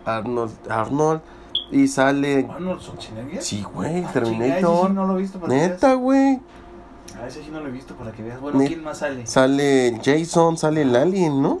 Arnold, 0.05 0.51
Arnold, 0.69 1.21
y 1.69 1.87
sale, 1.87 2.47
Arnold 2.51 2.81
Schwarzenegger. 2.81 3.41
sí, 3.41 3.61
güey, 3.73 4.03
Ah, 4.03 4.11
chinga, 4.23 4.45
ese 4.57 4.67
sí 4.67 4.93
no 4.93 5.05
lo 5.05 5.17
he 5.17 5.21
visto 5.21 5.39
para 5.39 5.53
que 5.53 5.59
neta, 5.59 5.87
veas. 5.89 5.99
güey, 5.99 6.39
Ah, 7.21 7.27
ese 7.27 7.43
sí 7.43 7.49
no 7.51 7.59
lo 7.59 7.67
he 7.67 7.71
visto 7.71 7.93
para 7.95 8.11
que 8.13 8.23
veas. 8.23 8.39
Bueno, 8.41 8.57
Net- 8.59 8.67
¿quién 8.69 8.83
más 8.83 8.97
sale? 8.99 9.27
sale 9.27 9.99
Jason, 10.03 10.57
sale 10.57 10.81
el 10.81 10.95
Alien, 10.95 11.41
¿no? 11.41 11.59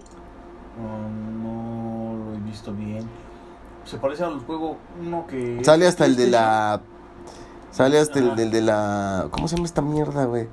No, 0.81 1.09
no 1.43 2.25
lo 2.25 2.35
he 2.35 2.39
visto 2.49 2.73
bien. 2.73 3.05
Se 3.85 3.97
parece 3.97 4.23
al 4.23 4.39
juego 4.39 4.77
uno 5.05 5.27
que. 5.27 5.59
Sale 5.63 5.85
hasta 5.87 6.05
el 6.05 6.15
de 6.15 6.27
la. 6.27 6.81
Sale 7.71 7.99
hasta 7.99 8.19
el 8.19 8.35
del 8.35 8.51
de 8.51 8.61
la. 8.61 9.27
¿Cómo 9.31 9.47
se 9.47 9.55
llama 9.55 9.65
esta 9.65 9.81
mierda, 9.81 10.25
güey? 10.25 10.47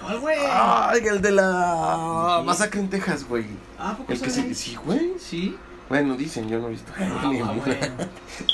¿Cuál, 0.00 0.20
güey? 0.20 0.36
Ay, 0.50 1.00
el 1.06 1.20
de 1.22 1.30
la. 1.32 2.42
Masacre 2.44 2.80
en 2.80 2.88
Texas, 2.90 3.26
güey. 3.28 3.46
Ah, 3.78 3.94
¿por 3.96 4.06
qué 4.06 4.14
El 4.14 4.20
que 4.20 4.30
sale? 4.30 4.48
se. 4.48 4.54
Sí, 4.54 4.76
güey. 4.76 5.14
Sí. 5.18 5.56
Bueno, 5.88 6.16
dicen, 6.16 6.48
yo 6.48 6.58
no 6.58 6.68
he 6.68 6.70
visto. 6.70 6.92
Ah, 6.98 7.30
Ni-. 7.30 7.40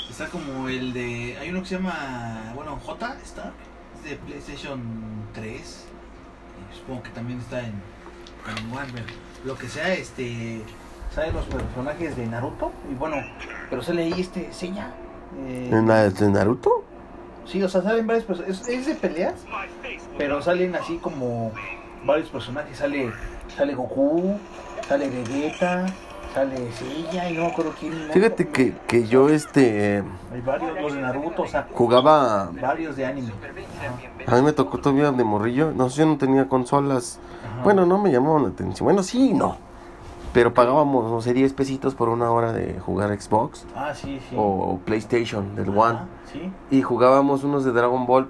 Está 0.09 0.27
como 0.27 0.67
el 0.67 0.93
de. 0.93 1.37
Hay 1.39 1.49
uno 1.49 1.61
que 1.61 1.67
se 1.67 1.75
llama. 1.75 2.51
Bueno, 2.55 2.77
J 2.85 3.15
está. 3.23 3.51
Es 3.97 4.09
de 4.09 4.15
PlayStation 4.17 4.81
3. 5.33 5.85
Y 6.71 6.77
supongo 6.77 7.03
que 7.03 7.09
también 7.11 7.39
está 7.39 7.59
en. 7.61 7.73
En 8.57 8.71
Warner. 8.73 9.05
Lo 9.45 9.57
que 9.57 9.67
sea, 9.69 9.93
este. 9.93 10.61
Salen 11.15 11.33
los 11.33 11.45
personajes 11.45 12.15
de 12.15 12.25
Naruto. 12.27 12.71
Y 12.89 12.95
bueno, 12.95 13.17
pero 13.69 13.81
sale 13.81 14.03
ahí 14.03 14.19
este. 14.19 14.51
Seña. 14.53 14.93
Eh, 15.37 15.69
¿En 15.71 15.87
la 15.87 16.09
de 16.09 16.29
Naruto? 16.29 16.83
Sí, 17.45 17.61
o 17.63 17.69
sea, 17.69 17.81
salen 17.81 18.07
varios 18.07 18.25
personajes. 18.25 18.67
Es, 18.67 18.85
de 18.85 18.95
peleas. 18.95 19.35
Pero 20.17 20.41
salen 20.41 20.75
así 20.75 20.97
como. 20.97 21.51
Varios 22.05 22.29
personajes. 22.29 22.77
Sale. 22.77 23.11
Sale 23.55 23.75
Goku. 23.75 24.37
Sale 24.87 25.09
Vegeta. 25.09 25.85
Sale 26.33 26.71
Seiya. 26.71 27.29
Y 27.29 27.33
no 27.35 27.41
me 27.41 27.47
acuerdo 27.47 27.73
quién. 27.79 27.93
Fíjate 28.13 28.47
que, 28.49 28.73
que 28.87 29.07
yo, 29.07 29.29
este. 29.29 30.03
Hay 30.31 30.41
varios, 30.41 30.81
los 30.81 30.93
de 30.93 31.01
Naruto, 31.01 31.41
o 31.43 31.47
sea, 31.47 31.67
Jugaba. 31.73 32.51
varios 32.61 32.95
de 32.95 33.05
anime. 33.05 33.33
A 34.27 34.35
mí 34.35 34.41
me 34.41 34.53
tocó 34.53 34.77
todavía 34.77 35.11
de 35.11 35.23
morrillo. 35.23 35.71
No 35.71 35.89
sé, 35.89 36.01
yo 36.01 36.05
no 36.05 36.17
tenía 36.17 36.47
consolas. 36.47 37.19
Ajá. 37.43 37.63
Bueno, 37.63 37.85
no 37.85 37.97
me 37.97 38.11
llamaban 38.11 38.43
la 38.43 38.49
atención. 38.49 38.85
Bueno, 38.85 39.03
sí 39.03 39.31
y 39.31 39.33
no. 39.33 39.57
Pero 40.33 40.53
pagábamos, 40.53 41.11
no 41.11 41.21
sé, 41.21 41.33
10 41.33 41.53
pesitos 41.53 41.93
por 41.93 42.07
una 42.07 42.31
hora 42.31 42.53
de 42.53 42.79
jugar 42.79 43.09
Xbox 43.19 43.65
Ah, 43.75 43.93
sí, 43.93 44.19
sí. 44.29 44.35
o 44.37 44.79
PlayStation 44.85 45.55
del 45.55 45.69
Ajá, 45.71 45.79
One. 45.79 45.99
Sí. 46.31 46.51
Y 46.69 46.81
jugábamos 46.81 47.43
unos 47.43 47.65
de 47.65 47.71
Dragon 47.73 48.05
Ball. 48.05 48.29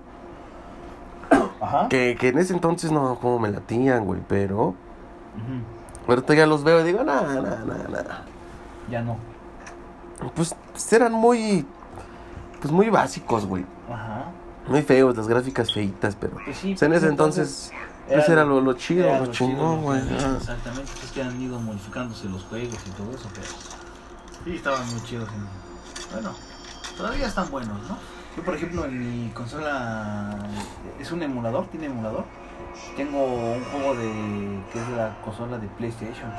Ajá. 1.61 1.87
Que, 1.89 2.17
que 2.19 2.29
en 2.29 2.39
ese 2.39 2.53
entonces 2.53 2.91
no, 2.91 3.15
como 3.19 3.37
me 3.39 3.49
latían, 3.49 4.05
güey. 4.05 4.19
Pero 4.27 4.55
Ujú. 4.69 4.75
ahorita 6.07 6.33
ya 6.33 6.47
los 6.47 6.63
veo 6.63 6.81
y 6.81 6.83
digo, 6.83 7.03
nada, 7.03 7.35
nada, 7.35 7.63
nada, 7.65 7.87
nada. 7.87 8.23
Ya 8.89 9.01
no. 9.03 9.17
Pues, 10.35 10.55
pues 10.71 10.93
eran 10.93 11.13
muy. 11.13 11.65
Pues 12.61 12.71
muy 12.71 12.89
básicos, 12.89 13.45
güey. 13.45 13.65
Ajá. 13.91 14.25
Muy 14.67 14.81
feos, 14.81 15.15
las 15.15 15.27
gráficas 15.27 15.71
feitas, 15.73 16.15
pero. 16.15 16.37
Pues 16.43 16.57
sí. 16.57 16.69
pues 16.73 16.81
en 16.81 16.93
ese 16.93 17.07
entonces. 17.07 17.71
Pues 18.13 18.29
era 18.29 18.43
lo, 18.45 18.61
lo 18.61 18.73
chido, 18.73 19.05
era 19.07 19.19
lo 19.19 19.27
chingón, 19.31 19.81
güey. 19.83 19.99
ah. 20.01 20.35
Exactamente. 20.37 20.91
Pues 20.91 21.03
es 21.05 21.11
que 21.11 21.21
han 21.23 21.41
ido 21.41 21.59
modificándose 21.59 22.27
los 22.29 22.43
juegos 22.43 22.77
y 22.85 22.89
todo 22.91 23.11
eso, 23.15 23.29
pero. 23.33 23.47
Sí, 24.43 24.55
estaban 24.55 24.87
muy 24.91 25.01
chidos. 25.03 25.29
en- 25.29 26.11
Bueno, 26.13 26.33
todavía 26.97 27.27
están 27.27 27.49
buenos, 27.51 27.77
¿no? 27.87 27.97
Yo, 28.35 28.43
por 28.43 28.55
ejemplo, 28.55 28.85
en 28.85 28.99
mi 29.25 29.29
consola. 29.31 30.37
Es 30.99 31.11
un 31.11 31.21
emulador, 31.23 31.67
tiene 31.67 31.87
emulador. 31.87 32.25
Tengo 32.95 33.23
un 33.25 33.63
juego 33.65 33.95
de. 33.95 34.63
que 34.71 34.81
es 34.81 34.89
la 34.89 35.17
consola 35.23 35.57
de 35.57 35.67
PlayStation. 35.67 36.31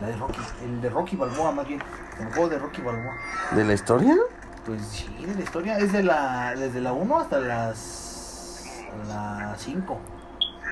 La 0.00 0.06
de 0.08 0.16
Rocky. 0.16 0.40
El 0.64 0.80
de 0.80 0.90
Rocky 0.90 1.16
Balboa, 1.16 1.52
más 1.52 1.66
bien. 1.68 1.82
El 2.18 2.26
juego 2.32 2.48
de 2.48 2.58
Rocky 2.58 2.80
Balboa. 2.82 3.12
¿De 3.52 3.64
la 3.64 3.72
historia? 3.74 4.16
Pues 4.66 4.80
sí, 4.86 5.06
de 5.26 5.34
la 5.34 5.40
historia. 5.42 5.78
Es 5.78 5.92
de 5.92 6.02
la, 6.02 6.54
desde 6.56 6.80
la 6.80 6.92
1 6.92 7.18
hasta 7.20 7.38
las, 7.40 8.80
la 9.08 9.54
5. 9.58 9.98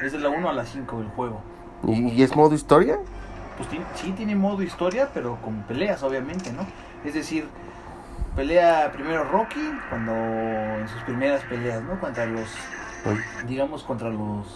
Es 0.03 0.13
de 0.13 0.19
la 0.19 0.29
1 0.31 0.49
a 0.49 0.53
la 0.53 0.65
5 0.65 1.01
el 1.01 1.09
juego. 1.09 1.41
¿Y, 1.87 2.09
y 2.09 2.23
es 2.23 2.35
modo 2.35 2.55
historia? 2.55 2.99
Pues 3.57 3.69
sí 3.95 4.13
tiene 4.13 4.35
modo 4.35 4.63
historia, 4.63 5.11
pero 5.13 5.37
con 5.43 5.63
peleas, 5.65 6.03
obviamente, 6.03 6.53
¿no? 6.53 6.67
Es 7.05 7.15
decir, 7.15 7.47
pelea 8.35 8.91
primero 8.93 9.25
Rocky 9.25 9.71
cuando 9.89 10.13
en 10.13 10.89
sus 10.89 11.03
primeras 11.03 11.43
peleas, 11.45 11.83
¿no? 11.83 12.01
Contra 12.01 12.25
los, 12.27 12.49
Uy, 13.05 13.19
digamos, 13.47 13.83
contra 13.83 14.09
los 14.09 14.47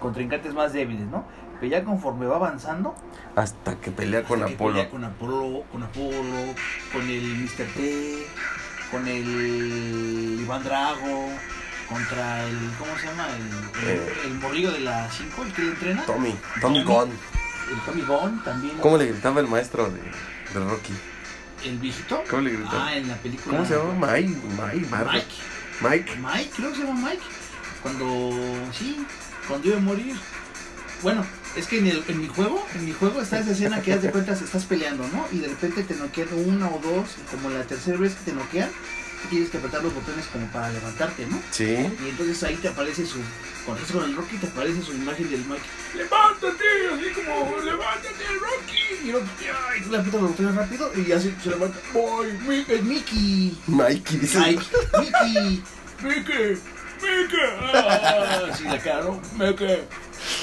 contrincantes 0.00 0.54
más 0.54 0.72
débiles, 0.72 1.06
¿no? 1.08 1.24
Pero 1.60 1.70
ya 1.70 1.84
conforme 1.84 2.26
va 2.26 2.36
avanzando, 2.36 2.94
hasta 3.36 3.76
que 3.76 3.90
pelea 3.90 4.22
con 4.24 4.44
que 4.44 4.54
Apolo. 4.54 4.72
pelea 4.74 4.90
con 4.90 5.04
Apolo, 5.04 5.62
con 5.70 5.82
Apolo, 5.82 6.54
con 6.92 7.02
el 7.02 7.22
Mr. 7.22 7.66
T, 7.74 8.26
con 8.90 9.06
el 9.06 10.38
Iván 10.40 10.64
Drago, 10.64 11.28
contra 11.88 12.44
el, 12.46 12.58
¿cómo 12.78 12.96
se 12.98 13.06
llama? 13.06 13.26
El, 13.28 13.88
el, 13.88 13.98
Eh. 13.98 14.12
el 14.26 14.34
morrillo 14.34 14.72
de 14.72 14.80
la 14.80 15.10
5, 15.10 15.42
el 15.44 15.52
que 15.52 15.62
le 15.62 15.68
entrena. 15.68 16.02
Tommy, 16.06 16.34
Tommy. 16.60 16.82
Gunn. 16.84 17.10
El 17.72 17.80
Tommy 17.86 18.02
Gunn 18.02 18.44
también. 18.44 18.76
¿Cómo 18.78 18.96
le 18.98 19.06
gritaba 19.06 19.40
el 19.40 19.48
maestro 19.48 19.90
de, 19.90 20.00
de 20.00 20.64
Rocky? 20.66 20.92
El 21.64 21.78
viejito. 21.78 22.22
¿Cómo 22.28 22.42
le 22.42 22.50
gritaba? 22.52 22.86
Ah, 22.88 22.96
en 22.96 23.08
la 23.08 23.16
película. 23.16 23.56
¿Cómo 23.56 23.66
se 23.68 23.76
llama? 23.76 24.06
Mike, 24.12 24.36
Mike. 24.50 24.86
Mike. 24.90 25.26
Mike. 25.80 26.16
Mike, 26.20 26.50
creo 26.56 26.70
que 26.70 26.76
se 26.76 26.84
llama 26.84 27.08
Mike. 27.10 27.22
Cuando, 27.82 28.30
sí, 28.72 29.04
cuando 29.48 29.68
iba 29.68 29.76
a 29.76 29.80
morir. 29.80 30.16
Bueno, 31.02 31.24
es 31.54 31.66
que 31.66 31.78
en, 31.80 31.86
el, 31.88 32.02
en 32.08 32.20
mi 32.20 32.28
juego, 32.28 32.66
en 32.74 32.84
mi 32.86 32.92
juego 32.92 33.20
está 33.20 33.38
esa 33.38 33.50
escena 33.50 33.82
que 33.82 33.92
haz 33.92 34.00
de 34.02 34.10
cuenta 34.10 34.34
se 34.34 34.44
estás 34.44 34.64
peleando, 34.64 35.06
¿no? 35.08 35.26
Y 35.32 35.38
de 35.40 35.48
repente 35.48 35.82
te 35.84 35.94
noquean 35.94 36.28
una 36.32 36.66
o 36.68 36.80
dos, 36.82 37.10
y 37.18 37.30
como 37.34 37.50
la 37.50 37.62
tercera 37.64 37.98
vez 37.98 38.14
que 38.14 38.30
te 38.30 38.36
noquean, 38.36 38.70
tienes 39.28 39.50
que 39.50 39.58
apretar 39.58 39.82
los 39.82 39.94
botones 39.94 40.26
como 40.26 40.46
para 40.48 40.70
levantarte, 40.70 41.26
¿no? 41.26 41.40
Sí. 41.50 41.64
Y 42.04 42.08
entonces 42.08 42.42
ahí 42.44 42.56
te 42.56 42.68
aparece 42.68 43.06
su, 43.06 43.18
cuando 43.64 43.82
estás 43.82 43.96
con 43.96 44.08
el 44.10 44.16
Rocky 44.16 44.36
te 44.38 44.46
aparece 44.46 44.82
su 44.82 44.92
imagen 44.92 45.30
del 45.30 45.44
Mike. 45.44 45.62
¡Levántate! 45.94 46.64
Así 46.92 47.10
como, 47.14 47.60
¡levántate, 47.62 48.24
Rocky! 48.40 49.08
Y, 49.08 49.12
Rocky, 49.12 49.26
ay, 49.70 49.82
tú 49.82 49.90
le 49.90 49.98
aprietas 49.98 50.20
los 50.20 50.30
botones 50.30 50.54
rápido 50.54 50.92
y 50.96 51.04
ya 51.04 51.20
se, 51.20 51.32
levanta. 51.48 51.78
Mi- 52.46 52.64
¡Es 52.68 52.82
Mickey! 52.82 53.58
Mikey 53.66 54.18
dice. 54.18 54.38
Mike, 54.38 54.64
Mickey, 54.98 55.62
Mickey, 56.02 56.58
Mickey. 57.02 57.38
Ah, 57.74 58.48
sí, 58.56 58.64
la 58.64 58.78
cara, 58.78 59.02
¿no? 59.04 59.20
Mickey, 59.38 59.78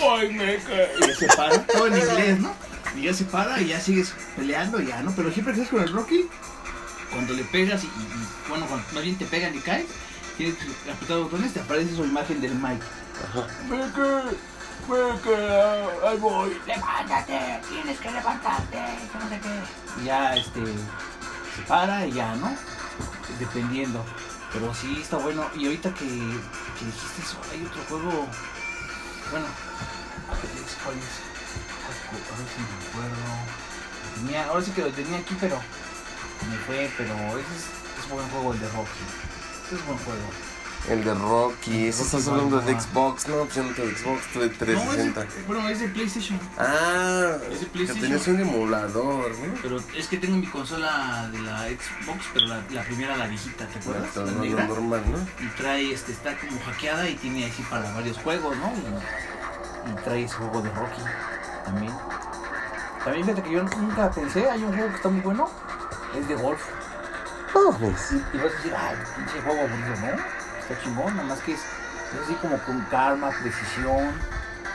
ay, 0.10 0.30
Mickey. 0.30 0.88
Y 1.00 1.08
ya 1.08 1.16
se 1.16 1.28
para, 1.28 1.66
todo 1.66 1.88
en 1.88 1.98
inglés, 1.98 2.40
¿no? 2.40 2.56
Y 2.96 3.04
ya 3.04 3.14
se 3.14 3.24
para 3.26 3.60
y 3.62 3.68
ya 3.70 3.80
sigues 3.80 4.14
peleando, 4.36 4.82
y 4.82 4.88
ya, 4.88 5.02
¿no? 5.02 5.14
Pero 5.16 5.32
siempre 5.32 5.54
que 5.54 5.62
estás 5.62 5.74
con 5.74 5.82
el 5.84 5.94
Rocky, 5.94 6.28
cuando 7.12 7.34
le 7.34 7.44
pegas 7.44 7.84
y, 7.84 7.88
y- 7.88 8.28
bueno, 8.50 8.66
cuando 8.68 8.86
más 8.94 9.04
bien 9.04 9.18
te 9.18 9.26
pegan 9.26 9.56
y 9.56 9.60
caes, 9.60 9.86
tienes 10.38 10.56
que 10.58 10.92
apretar 10.92 11.18
los 11.18 11.32
botones, 11.32 11.54
te 11.54 11.60
aparece 11.60 11.96
su 11.96 12.04
imagen 12.06 12.42
del 12.42 12.56
Mike. 12.56 12.84
Ajá. 13.30 13.48
Mickey, 13.70 15.34
ah, 15.34 15.88
ahí 16.10 16.18
voy. 16.18 16.58
Levántate, 16.66 17.62
tienes 17.70 18.00
que 18.00 18.12
levantarte, 18.12 18.78
que 19.12 19.18
no 19.20 19.30
sé 19.30 19.40
qué. 19.40 20.04
Ya, 20.06 20.36
este, 20.36 20.62
se 20.66 21.62
para 21.68 22.06
y 22.08 22.14
ya, 22.14 22.36
¿no? 22.36 22.52
Dependiendo. 23.40 24.04
Pero 24.54 24.74
sí, 24.74 25.00
está 25.02 25.18
bueno. 25.18 25.46
Y 25.56 25.66
ahorita 25.66 25.94
que, 25.94 26.06
que 26.06 26.86
dijiste 26.86 27.22
eso, 27.22 27.38
hay 27.52 27.64
otro 27.66 27.82
juego. 27.88 28.28
Bueno, 29.32 29.46
¿cuál 30.28 30.98
es? 30.98 31.04
A 31.94 32.38
ver 32.38 32.48
si 32.50 32.62
me 32.62 32.90
acuerdo. 32.90 33.24
Tenía, 34.16 34.46
ahora 34.48 34.62
sí 34.64 34.72
que 34.72 34.82
lo 34.82 34.90
tenía 34.92 35.20
aquí, 35.20 35.38
pero 35.40 35.60
me 36.50 36.58
fue. 36.66 36.90
Pero 36.98 37.14
ese 37.14 37.56
es, 37.56 38.04
es 38.04 38.10
buen 38.12 38.28
juego 38.30 38.54
el 38.54 38.60
de 38.60 38.68
Rocky. 38.70 39.04
Ese 39.68 39.76
es 39.76 39.86
buen 39.86 39.98
juego. 40.00 40.22
El 40.90 41.04
de 41.04 41.14
Rocky. 41.14 41.22
Rocky 41.30 41.88
estás 41.88 42.28
hablando 42.28 42.60
de. 42.60 42.80
Xbox, 42.80 43.28
¿no? 43.28 43.36
Pues 43.44 43.54
yo 43.56 43.64
no 43.64 43.70
tengo 43.74 43.90
Xbox, 43.96 44.34
tuve 44.34 44.48
No, 44.48 44.52
360. 44.58 45.22
es 45.24 45.36
de, 45.36 45.42
bueno, 45.44 45.70
es 45.70 45.80
de 45.80 45.88
PlayStation. 45.90 46.40
Ah, 46.58 47.36
Es 47.52 47.60
de 47.60 47.66
que 47.68 47.72
PlayStation. 47.72 48.02
tenías 48.02 48.28
un 48.28 48.40
emulador, 48.40 49.30
¿no? 49.38 49.54
Pero 49.62 49.78
es 49.96 50.08
que 50.08 50.18
tengo 50.18 50.38
mi 50.38 50.48
consola 50.48 51.30
de 51.32 51.40
la 51.40 51.68
Xbox, 51.68 52.26
pero 52.34 52.48
la, 52.48 52.64
la 52.72 52.82
primera, 52.84 53.16
la 53.16 53.28
viejita, 53.28 53.68
¿te 53.68 53.78
acuerdas? 53.78 54.16
La 54.16 54.24
no, 54.26 54.32
no, 54.32 54.42
negra. 54.44 54.66
normal, 54.66 55.04
¿no? 55.12 55.46
Y 55.46 55.50
trae, 55.50 55.92
este, 55.94 56.14
está 56.14 56.36
como 56.36 56.60
hackeada 56.66 57.08
y 57.08 57.14
tiene 57.16 57.46
así 57.46 57.62
para 57.70 57.92
varios 57.94 58.18
juegos, 58.18 58.58
¿no? 58.58 58.74
Y, 58.74 59.92
y 59.92 59.96
trae 60.04 60.24
ese 60.24 60.34
juego 60.34 60.64
de 60.64 60.70
Rocky 60.72 61.02
también. 61.64 61.94
También 63.04 63.26
fíjate 63.26 63.44
que 63.44 63.52
yo 63.52 63.64
nunca 63.64 64.10
pensé, 64.10 64.50
hay 64.50 64.64
un 64.64 64.74
juego 64.74 64.90
que 64.90 64.96
está 64.96 65.10
muy 65.10 65.22
bueno, 65.22 65.48
es 66.16 66.28
de 66.28 66.36
golf. 66.36 66.62
Pues. 67.54 68.12
Y 68.34 68.38
vas 68.38 68.46
a 68.46 68.56
decir, 68.56 68.74
ay, 68.78 68.96
pinche 69.16 69.42
juego 69.42 69.60
aburrido, 69.60 69.96
¿no? 70.02 70.24
Está 70.62 70.84
chingón, 70.84 71.16
nada 71.18 71.28
más 71.28 71.40
que 71.40 71.54
es, 71.54 71.60
es 71.60 72.22
así 72.24 72.34
como 72.36 72.58
con 72.60 72.80
calma, 72.86 73.30
precisión. 73.42 74.14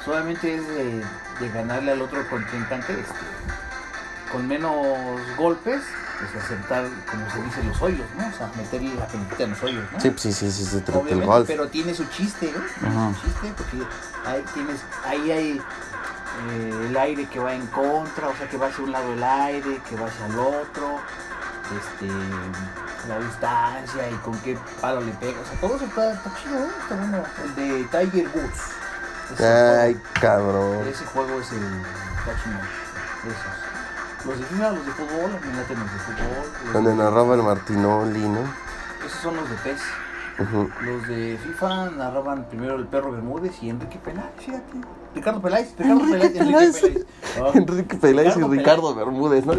Solamente 0.05 0.55
es 0.57 0.69
de, 0.69 1.05
de 1.41 1.49
ganarle 1.53 1.93
al 1.93 2.03
otro 2.03 2.29
contrincante 2.29 2.93
este, 2.93 4.31
con 4.31 4.47
menos 4.47 4.77
golpes, 5.37 5.83
pues 6.19 6.45
acertar, 6.45 6.87
como 7.11 7.31
se 7.31 7.43
dice, 7.43 7.63
los 7.65 7.81
hoyos, 7.81 8.07
¿no? 8.17 8.29
O 8.29 8.33
sea, 8.33 8.51
meterle 8.57 8.95
la 8.95 9.07
pelotita 9.07 9.45
en 9.45 9.51
los 9.51 9.63
hoyos, 9.63 9.93
¿no? 9.93 10.01
Sí, 10.01 10.11
pues 10.11 10.23
sí, 10.23 10.33
sí, 10.33 10.51
sí, 10.51 10.65
se 10.65 10.81
trata 10.81 11.09
el 11.09 11.25
golf. 11.25 11.47
pero 11.47 11.69
tiene 11.69 11.95
su 11.95 12.05
chiste, 12.07 12.53
¿no? 12.55 12.61
Tiene 12.81 12.95
Ajá. 12.95 13.15
su 13.15 13.27
chiste 13.27 13.55
porque 13.57 13.77
ahí 14.27 14.45
tienes, 14.55 14.81
ahí 15.05 15.31
hay 15.31 15.63
eh, 16.51 16.87
el 16.89 16.97
aire 16.97 17.27
que 17.27 17.39
va 17.39 17.55
en 17.55 17.67
contra, 17.69 18.29
o 18.29 18.37
sea 18.37 18.49
que 18.49 18.57
va 18.59 18.67
hacia 18.67 18.85
un 18.85 18.93
lado 18.93 19.13
el 19.13 19.25
aire, 19.25 19.81
que 19.89 19.97
va 19.97 20.07
hacia 20.07 20.27
el 20.27 20.39
otro, 20.39 21.01
este 21.73 22.07
la 23.09 23.19
distancia 23.21 24.11
y 24.11 24.15
con 24.17 24.37
qué 24.41 24.59
palo 24.81 25.01
le 25.01 25.13
pega, 25.13 25.41
o 25.41 25.45
sea 25.45 25.61
todo 25.61 25.77
eso 25.77 25.85
está, 25.85 26.13
está 26.13 26.31
chido, 26.43 26.59
¿eh? 26.59 26.69
está 26.83 26.97
bueno. 26.97 27.23
El 27.45 27.55
de 27.55 27.85
Tiger 27.85 28.29
Woods. 28.35 29.41
Ay, 29.41 29.95
juego- 29.95 30.09
cabrón. 30.21 30.89
ese 30.89 31.05
juego 31.07 31.41
es 31.41 31.53
el 31.53 31.59
chingón. 31.59 32.67
Esos. 33.27 34.27
Los 34.27 34.39
de 34.41 34.45
FIFA, 34.47 34.71
los 34.71 34.87
de 34.87 34.93
fútbol, 34.93 35.31
me 35.41 35.57
laten 35.57 35.79
los 35.81 35.93
de 35.93 35.99
fútbol. 36.01 36.73
Donde 36.73 36.91
de- 36.91 36.97
narraba 36.97 37.35
el 37.35 37.43
Martinoli, 37.43 38.29
¿no? 38.29 38.41
Esos 39.07 39.21
son 39.21 39.37
los 39.37 39.49
de 39.51 39.57
PES. 39.57 39.81
Los 40.83 41.07
de 41.09 41.39
FIFA 41.45 41.91
narraban 41.97 42.45
primero 42.49 42.75
el 42.77 42.87
perro 42.87 43.13
Bermúdez 43.13 43.63
y 43.63 43.71
Enrique 43.71 43.99
Peláez, 43.99 44.27
fíjate. 44.39 44.73
Ricardo 45.17 45.41
Peláez, 45.43 45.75
Ricardo 45.79 46.05
Enrique 46.05 46.39
Peláez, 46.39 46.81
Peláez. 46.81 46.85
Enrique 46.87 47.07
Peláez. 47.35 47.57
Enrique 47.57 47.97
Peláez 47.97 48.27
y 48.27 48.31
Ricardo 48.41 48.51
Ricardo 48.51 48.95
Bermúdez, 48.95 49.47
¿no? 49.47 49.55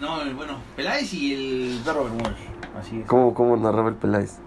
no, 0.00 0.22
el- 0.22 0.34
bueno, 0.34 0.54
Peláez 0.76 1.12
y 1.12 1.34
el 1.74 1.82
perro 1.84 2.04
Bermúdez. 2.04 2.36
Así 2.78 3.00
es. 3.00 3.06
¿Cómo, 3.06 3.34
¿Cómo 3.34 3.56
narraba 3.56 3.88
el 3.90 3.96
Peláez? 3.96 4.38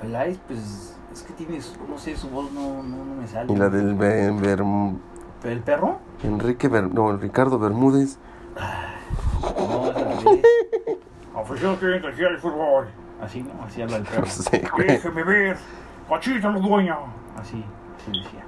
Peláez, 0.00 0.38
pues 0.46 0.94
es 1.12 1.22
que 1.22 1.32
tiene, 1.32 1.60
su- 1.60 1.72
no 1.88 1.98
sé, 1.98 2.16
su 2.16 2.28
voz 2.28 2.52
no, 2.52 2.82
no, 2.82 3.04
no 3.04 3.14
me 3.16 3.26
sale. 3.26 3.52
Y 3.52 3.56
la 3.56 3.68
del 3.70 3.94
Be- 3.94 4.30
Berm- 4.32 4.98
¿Pero 5.42 5.54
el 5.54 5.60
perro? 5.60 5.98
Enrique 6.22 6.68
Ber- 6.68 6.92
no, 6.92 7.10
el 7.10 7.20
Ricardo 7.20 7.58
Bermúdez. 7.58 8.18
No, 8.54 9.90
es 9.90 9.96
al 9.96 10.22
revés. 10.22 10.42
Oficial 11.34 11.78
que 11.78 11.96
entra 11.96 12.10
al 12.28 12.38
fútbol. 12.38 12.88
Así, 13.22 13.42
¿no? 13.42 13.52
Así 13.64 13.82
habla 13.82 13.96
el 13.96 14.02
perro. 14.04 14.26
Déjeme 14.78 15.24
ver. 15.24 15.56
Cachita 16.08 16.50
los 16.50 16.62
dueños. 16.62 16.98
Así, 17.38 17.64
así 17.98 18.10
decía. 18.22 18.44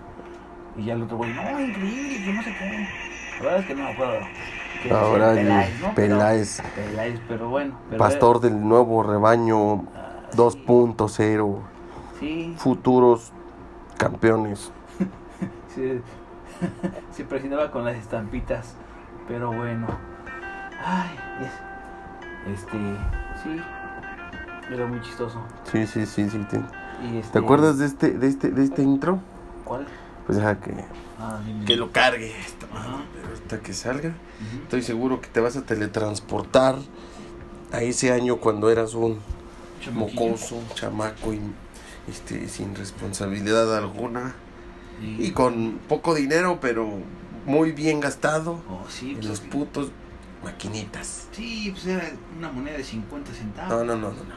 Y 0.78 0.84
ya 0.84 0.94
el 0.94 1.02
otro 1.02 1.16
güey, 1.18 1.32
no, 1.34 1.60
increíble, 1.60 2.24
que 2.24 2.32
no 2.32 2.42
sé 2.42 2.54
qué. 2.56 2.88
La 3.38 3.44
verdad 3.44 3.60
es 3.60 3.66
que 3.66 3.74
no 3.74 3.82
me 3.84 3.90
acuerdo. 3.90 4.14
Que 4.82 4.92
Ahora 4.92 5.30
el 5.32 5.36
Peláez, 5.38 5.80
¿no? 5.80 5.94
Peláez, 5.94 6.62
Pero, 6.74 6.86
Peláez, 6.90 7.20
pero 7.28 7.48
bueno. 7.48 7.78
pero 7.90 7.98
pastor 7.98 8.40
del 8.40 8.60
nuevo 8.66 9.02
rebaño 9.02 9.82
Ah, 9.94 10.30
2.0, 10.36 11.58
Sí, 12.20 12.54
futuros 12.58 13.32
campeones. 13.96 14.70
sí, 15.74 16.00
se 17.12 17.24
presionaba 17.24 17.70
con 17.72 17.84
las 17.84 17.96
estampitas. 17.96 18.74
Pero 19.26 19.52
bueno. 19.52 19.86
Ay, 20.84 21.10
es- 21.44 22.54
este, 22.60 22.78
sí. 23.42 23.60
Era 24.72 24.86
muy 24.86 25.00
chistoso. 25.00 25.40
Sí, 25.72 25.86
sí, 25.86 26.06
sí, 26.06 26.28
sí. 26.30 26.38
¿Te, 26.50 26.60
Y 27.04 27.18
este, 27.18 27.32
¿te 27.32 27.38
acuerdas 27.44 27.78
de 27.78 27.86
este, 27.86 28.10
de 28.12 28.28
este, 28.28 28.50
de 28.50 28.64
este 28.64 28.82
intro? 28.82 29.18
¿Cuál? 29.64 29.86
Pues 30.28 30.38
deja 30.38 30.60
que, 30.60 30.72
Ah, 31.18 31.40
que 31.66 31.74
lo 31.74 31.90
cargue. 31.90 32.32
esta 32.38 32.66
madre. 32.68 32.90
Pero 33.14 33.28
ahorita 33.28 33.60
que 33.60 33.72
salga, 33.72 34.12
estoy 34.62 34.82
seguro 34.82 35.20
que 35.22 35.26
te 35.28 35.40
vas 35.40 35.56
a 35.56 35.62
teletransportar 35.62 36.76
a 37.72 37.80
ese 37.82 38.12
año 38.12 38.36
cuando 38.36 38.70
eras 38.70 38.92
un 38.94 39.18
Chamaquillo. 39.82 40.20
mocoso, 40.20 40.62
chamaco 40.74 41.32
y 41.32 41.40
este, 42.08 42.46
sin 42.48 42.74
responsabilidad 42.76 43.76
alguna 43.76 44.34
Sí. 45.00 45.16
y 45.20 45.30
con 45.30 45.78
poco 45.88 46.14
dinero, 46.14 46.58
pero 46.60 46.88
muy 47.46 47.72
bien 47.72 48.00
gastado 48.00 48.60
Oh, 48.68 48.84
sí, 48.88 49.10
en 49.12 49.16
pues, 49.16 49.26
los 49.28 49.40
putos 49.40 49.90
maquinitas. 50.44 51.28
sí, 51.32 51.70
pues 51.72 51.86
era 51.86 52.10
una 52.36 52.52
moneda 52.52 52.76
de 52.76 52.84
50 52.84 53.32
centavos. 53.32 53.70
No, 53.70 53.84
no, 53.84 53.96
no, 53.96 54.08
no, 54.12 54.24
no. 54.24 54.34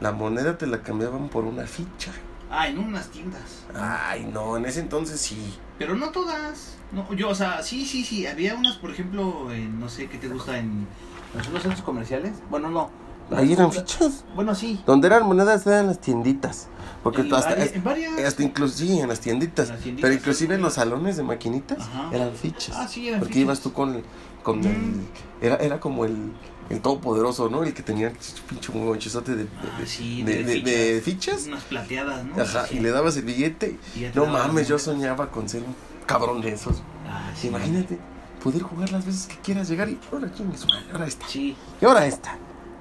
La 0.00 0.12
moneda 0.12 0.56
te 0.56 0.66
la 0.68 0.80
cambiaban 0.82 1.28
por 1.28 1.44
una 1.44 1.66
ficha. 1.66 2.12
Ah, 2.50 2.68
en 2.68 2.78
unas 2.78 3.08
tiendas. 3.08 3.64
Ay, 3.74 4.28
no, 4.32 4.56
en 4.56 4.64
ese 4.64 4.80
entonces 4.80 5.20
sí. 5.20 5.54
Pero 5.78 5.94
no 5.94 6.10
todas. 6.10 6.76
No, 6.92 7.12
yo, 7.14 7.28
o 7.28 7.34
sea, 7.34 7.62
sí, 7.62 7.84
sí, 7.84 8.04
sí. 8.04 8.26
Había 8.26 8.54
unas, 8.54 8.76
por 8.76 8.90
ejemplo, 8.90 9.52
en, 9.52 9.78
no 9.78 9.88
sé 9.88 10.08
qué 10.08 10.18
te 10.18 10.28
gusta 10.28 10.58
en, 10.58 10.86
los 11.34 11.62
centros 11.62 11.82
comerciales. 11.82 12.32
Bueno, 12.50 12.70
no. 12.70 12.90
Ahí 13.30 13.52
eran 13.52 13.70
fichas. 13.70 14.24
Bueno, 14.34 14.54
sí. 14.54 14.80
Donde 14.86 15.06
eran 15.08 15.26
monedas 15.26 15.66
eran 15.66 15.88
las 15.88 16.00
tienditas. 16.00 16.68
Porque 17.02 17.20
En 17.20 17.34
hasta, 17.34 17.62
en 17.62 17.84
varias. 17.84 18.18
hasta 18.20 18.42
inclusive 18.42 18.94
sí, 18.94 19.00
en 19.00 19.08
las 19.08 19.20
tienditas. 19.20 19.68
En 19.68 19.74
las 19.74 19.82
tienditas, 19.82 20.08
pero 20.08 20.18
inclusive 20.18 20.48
sí. 20.48 20.54
en 20.54 20.62
los 20.62 20.74
salones 20.74 21.16
de 21.18 21.22
maquinitas 21.22 21.78
Ajá. 21.78 22.10
eran 22.12 22.32
fichas. 22.32 22.74
Ah, 22.76 22.88
sí, 22.88 23.06
eran 23.08 23.20
Porque 23.20 23.34
fichas. 23.34 23.44
ibas 23.44 23.60
tú 23.60 23.72
con, 23.74 24.02
con 24.42 24.64
el... 24.64 24.72
Mm. 24.72 25.06
Era, 25.42 25.56
era 25.56 25.78
como 25.78 26.06
el, 26.06 26.32
el 26.70 26.80
todopoderoso, 26.80 27.48
¿no? 27.48 27.62
El 27.64 27.72
que 27.74 27.82
tenía 27.82 28.12
pinche 28.48 28.72
monchezote 28.72 29.32
de, 29.36 29.44
de, 29.44 29.48
Ah, 29.62 29.80
sí, 29.86 30.22
de, 30.22 30.42
de 30.44 31.00
fichas. 31.02 31.46
Unas 31.46 31.64
plateadas, 31.64 32.24
¿no? 32.24 32.42
Ajá, 32.42 32.66
Sí, 32.66 32.76
y 32.76 32.80
le 32.80 32.90
dabas 32.90 33.16
el 33.16 33.24
billete. 33.24 33.78
No 34.14 34.26
mames, 34.26 34.68
yo 34.68 34.78
soñaba 34.78 35.30
con 35.30 35.48
ser 35.48 35.62
un 35.62 35.74
cabrón 36.06 36.40
de 36.40 36.50
esos. 36.52 36.82
Ah, 37.08 37.30
sí. 37.34 37.48
Imagínate, 37.48 37.98
poder 38.42 38.62
jugar 38.62 38.90
las 38.92 39.04
veces 39.06 39.26
que 39.26 39.36
quieras 39.36 39.68
llegar 39.68 39.88
y 39.88 39.98
ahora 40.12 40.30
su 40.36 40.44
madre, 40.44 40.58
ahora 40.92 41.06
esta. 41.06 41.26
Sí. 41.26 41.56
Y 41.80 41.84
ahora 41.84 42.06
esta. 42.06 42.36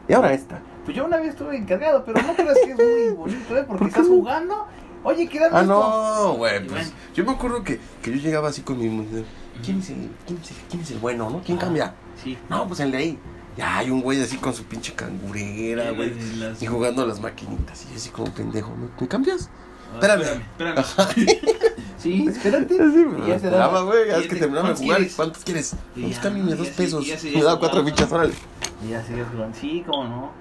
Y 0.08 0.14
ahora 0.14 0.34
esta. 0.34 0.62
Pues 0.86 0.96
yo 0.96 1.06
una 1.06 1.18
vez 1.18 1.30
estuve 1.30 1.58
encargado, 1.58 2.04
pero 2.06 2.22
no 2.22 2.34
creas 2.36 2.58
que 2.64 2.72
es 2.72 2.78
muy 2.78 3.10
bonito, 3.16 3.58
¿eh? 3.58 3.64
Porque 3.64 3.68
¿Por 3.68 3.80
qué 3.80 3.86
estás 3.88 4.08
jugando. 4.08 4.66
Oye, 5.04 5.28
¿qué 5.30 5.40
Ah, 5.52 5.64
no, 5.64 6.34
güey. 6.34 6.66
Pues, 6.68 6.92
yo 7.16 7.24
me 7.24 7.32
acuerdo 7.32 7.64
que, 7.64 7.80
que 8.02 8.12
yo 8.12 8.18
llegaba 8.18 8.50
así 8.50 8.62
con 8.62 8.78
mi 8.80 8.90
mujer. 8.90 9.24
¿Quién 9.64 9.80
es 9.80 9.90
el, 9.92 10.10
quién 10.26 10.40
es 10.42 10.52
el, 10.52 10.58
quién 10.70 10.82
es 10.82 10.92
el 10.92 10.98
bueno, 11.00 11.30
no? 11.30 11.42
¿Quién 11.42 11.58
Ah, 11.58 11.62
cambia? 11.62 11.94
Sí. 12.22 12.38
No, 12.50 12.68
pues 12.68 12.80
el 12.82 12.92
de 12.92 12.98
ahí. 12.98 13.20
Ya 13.58 13.78
hay 13.80 13.90
un 13.90 14.02
güey 14.02 14.22
así 14.22 14.38
con 14.38 14.54
su 14.54 14.64
pinche 14.66 14.94
cangurera, 14.94 15.92
güey. 15.92 16.14
Las- 16.38 16.62
Y 16.62 16.68
jugando 16.68 17.02
a 17.02 17.06
las 17.08 17.20
maquinitas. 17.20 17.86
Y 17.86 17.90
yo 17.92 17.96
así 17.96 18.10
como 18.10 18.32
pendejo. 18.34 18.76
¿Me, 18.76 18.88
me 19.00 19.08
cambias? 19.08 19.50
Ah, 19.90 20.00
Espérame. 20.00 20.42
espérame. 20.42 20.86
sí, 21.98 22.28
espérate. 22.28 22.76
Sí, 22.78 23.06
me 23.06 23.28
ya 23.28 23.38
te 23.40 23.50
daba- 23.50 23.82
güey. 23.84 24.10
es 24.12 24.18
que 24.24 24.28
te- 24.30 24.36
terminamos 24.42 24.70
de 24.70 24.76
¿cuántos 24.76 24.82
jugar. 24.86 24.98
quieres? 24.98 25.16
¿Cuántos 25.16 25.44
quieres? 25.44 25.76
Pues 26.00 26.20
cámbiame 26.20 26.52
y 26.52 26.54
dos 26.56 26.68
pesos. 26.70 27.04
y 27.06 27.10
ya 27.10 27.18
se 27.20 27.32
Me 27.32 27.42
da 27.44 27.58
cuatro 27.58 27.84
fichas, 27.84 28.12
órale. 28.12 28.34
Y 28.86 28.90
ya 28.90 29.04
seguías 29.04 29.28
jugando. 29.32 29.58
Sí, 29.58 29.84
cómo 29.88 30.04
no. 30.04 30.32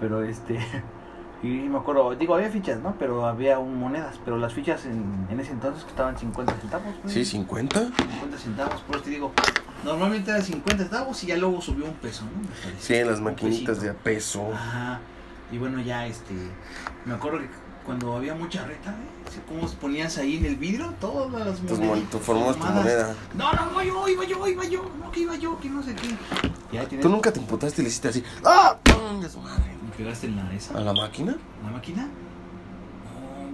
Pero 0.00 0.22
este. 0.24 0.58
Y 1.42 1.48
me 1.68 1.76
acuerdo, 1.76 2.14
digo, 2.16 2.34
había 2.36 2.48
fichas, 2.48 2.80
¿no? 2.80 2.96
Pero 2.98 3.26
había 3.26 3.58
un 3.58 3.78
monedas. 3.78 4.18
Pero 4.24 4.38
las 4.38 4.54
fichas 4.54 4.86
en, 4.86 5.26
en 5.28 5.40
ese 5.40 5.52
entonces 5.52 5.84
costaban 5.84 6.16
50 6.16 6.54
centavos. 6.58 6.94
güey. 7.02 7.12
Sí, 7.14 7.22
50. 7.26 7.80
50 7.80 8.38
centavos, 8.38 8.80
por 8.82 8.96
eso 8.96 9.04
te 9.04 9.10
digo. 9.10 9.30
Normalmente 9.84 10.30
era 10.30 10.40
50 10.42 10.82
centavos 10.84 11.22
y 11.24 11.26
ya 11.28 11.36
luego 11.36 11.60
subió 11.60 11.84
un 11.84 11.94
peso, 11.94 12.24
¿no? 12.24 12.40
Me 12.42 12.48
parece. 12.48 12.80
Sí, 12.80 12.94
en 12.94 13.06
las 13.08 13.20
maquinitas 13.20 13.80
de 13.80 13.90
a 13.90 13.94
peso. 13.94 14.50
Ajá. 14.52 15.00
Y 15.52 15.58
bueno, 15.58 15.80
ya 15.80 16.06
este. 16.06 16.34
Me 17.04 17.14
acuerdo 17.14 17.38
que 17.40 17.48
cuando 17.84 18.16
había 18.16 18.34
mucha 18.34 18.64
reta, 18.64 18.90
¿eh? 18.90 19.40
Como 19.48 19.68
ponías 19.72 20.16
ahí 20.18 20.36
en 20.38 20.46
el 20.46 20.56
vidrio 20.56 20.94
todas 21.00 21.46
las 21.46 21.58
Tus 21.60 21.72
monedas. 21.78 21.96
mon- 21.98 22.06
tú 22.06 22.18
formabas 22.18 22.56
tu 22.56 22.64
moneda. 22.66 23.14
No, 23.34 23.52
no, 23.52 23.70
no, 23.72 23.82
yo, 23.82 24.08
iba 24.08 24.24
yo, 24.24 24.46
iba 24.48 24.64
yo. 24.64 24.90
No, 25.02 25.10
que 25.10 25.20
iba 25.20 25.36
yo, 25.36 25.58
que 25.60 25.68
no 25.68 25.82
sé 25.82 25.94
qué. 25.94 26.08
Ya. 26.72 26.88
¿Tú 26.88 27.08
nunca 27.08 27.32
te 27.32 27.40
emputaste 27.40 27.82
y 27.82 27.84
le 27.84 27.88
hiciste 27.90 28.08
así? 28.08 28.24
¡Ah! 28.44 28.76
¡Chinga 28.84 29.28
su 29.28 29.40
madre! 29.40 29.64
¿Me 29.84 29.90
pegaste 29.96 30.26
en 30.28 30.36
la 30.36 30.52
esa? 30.54 30.76
¿A 30.78 30.80
la 30.80 30.92
máquina? 30.94 31.36
¿La 31.64 31.70
máquina? 31.70 32.08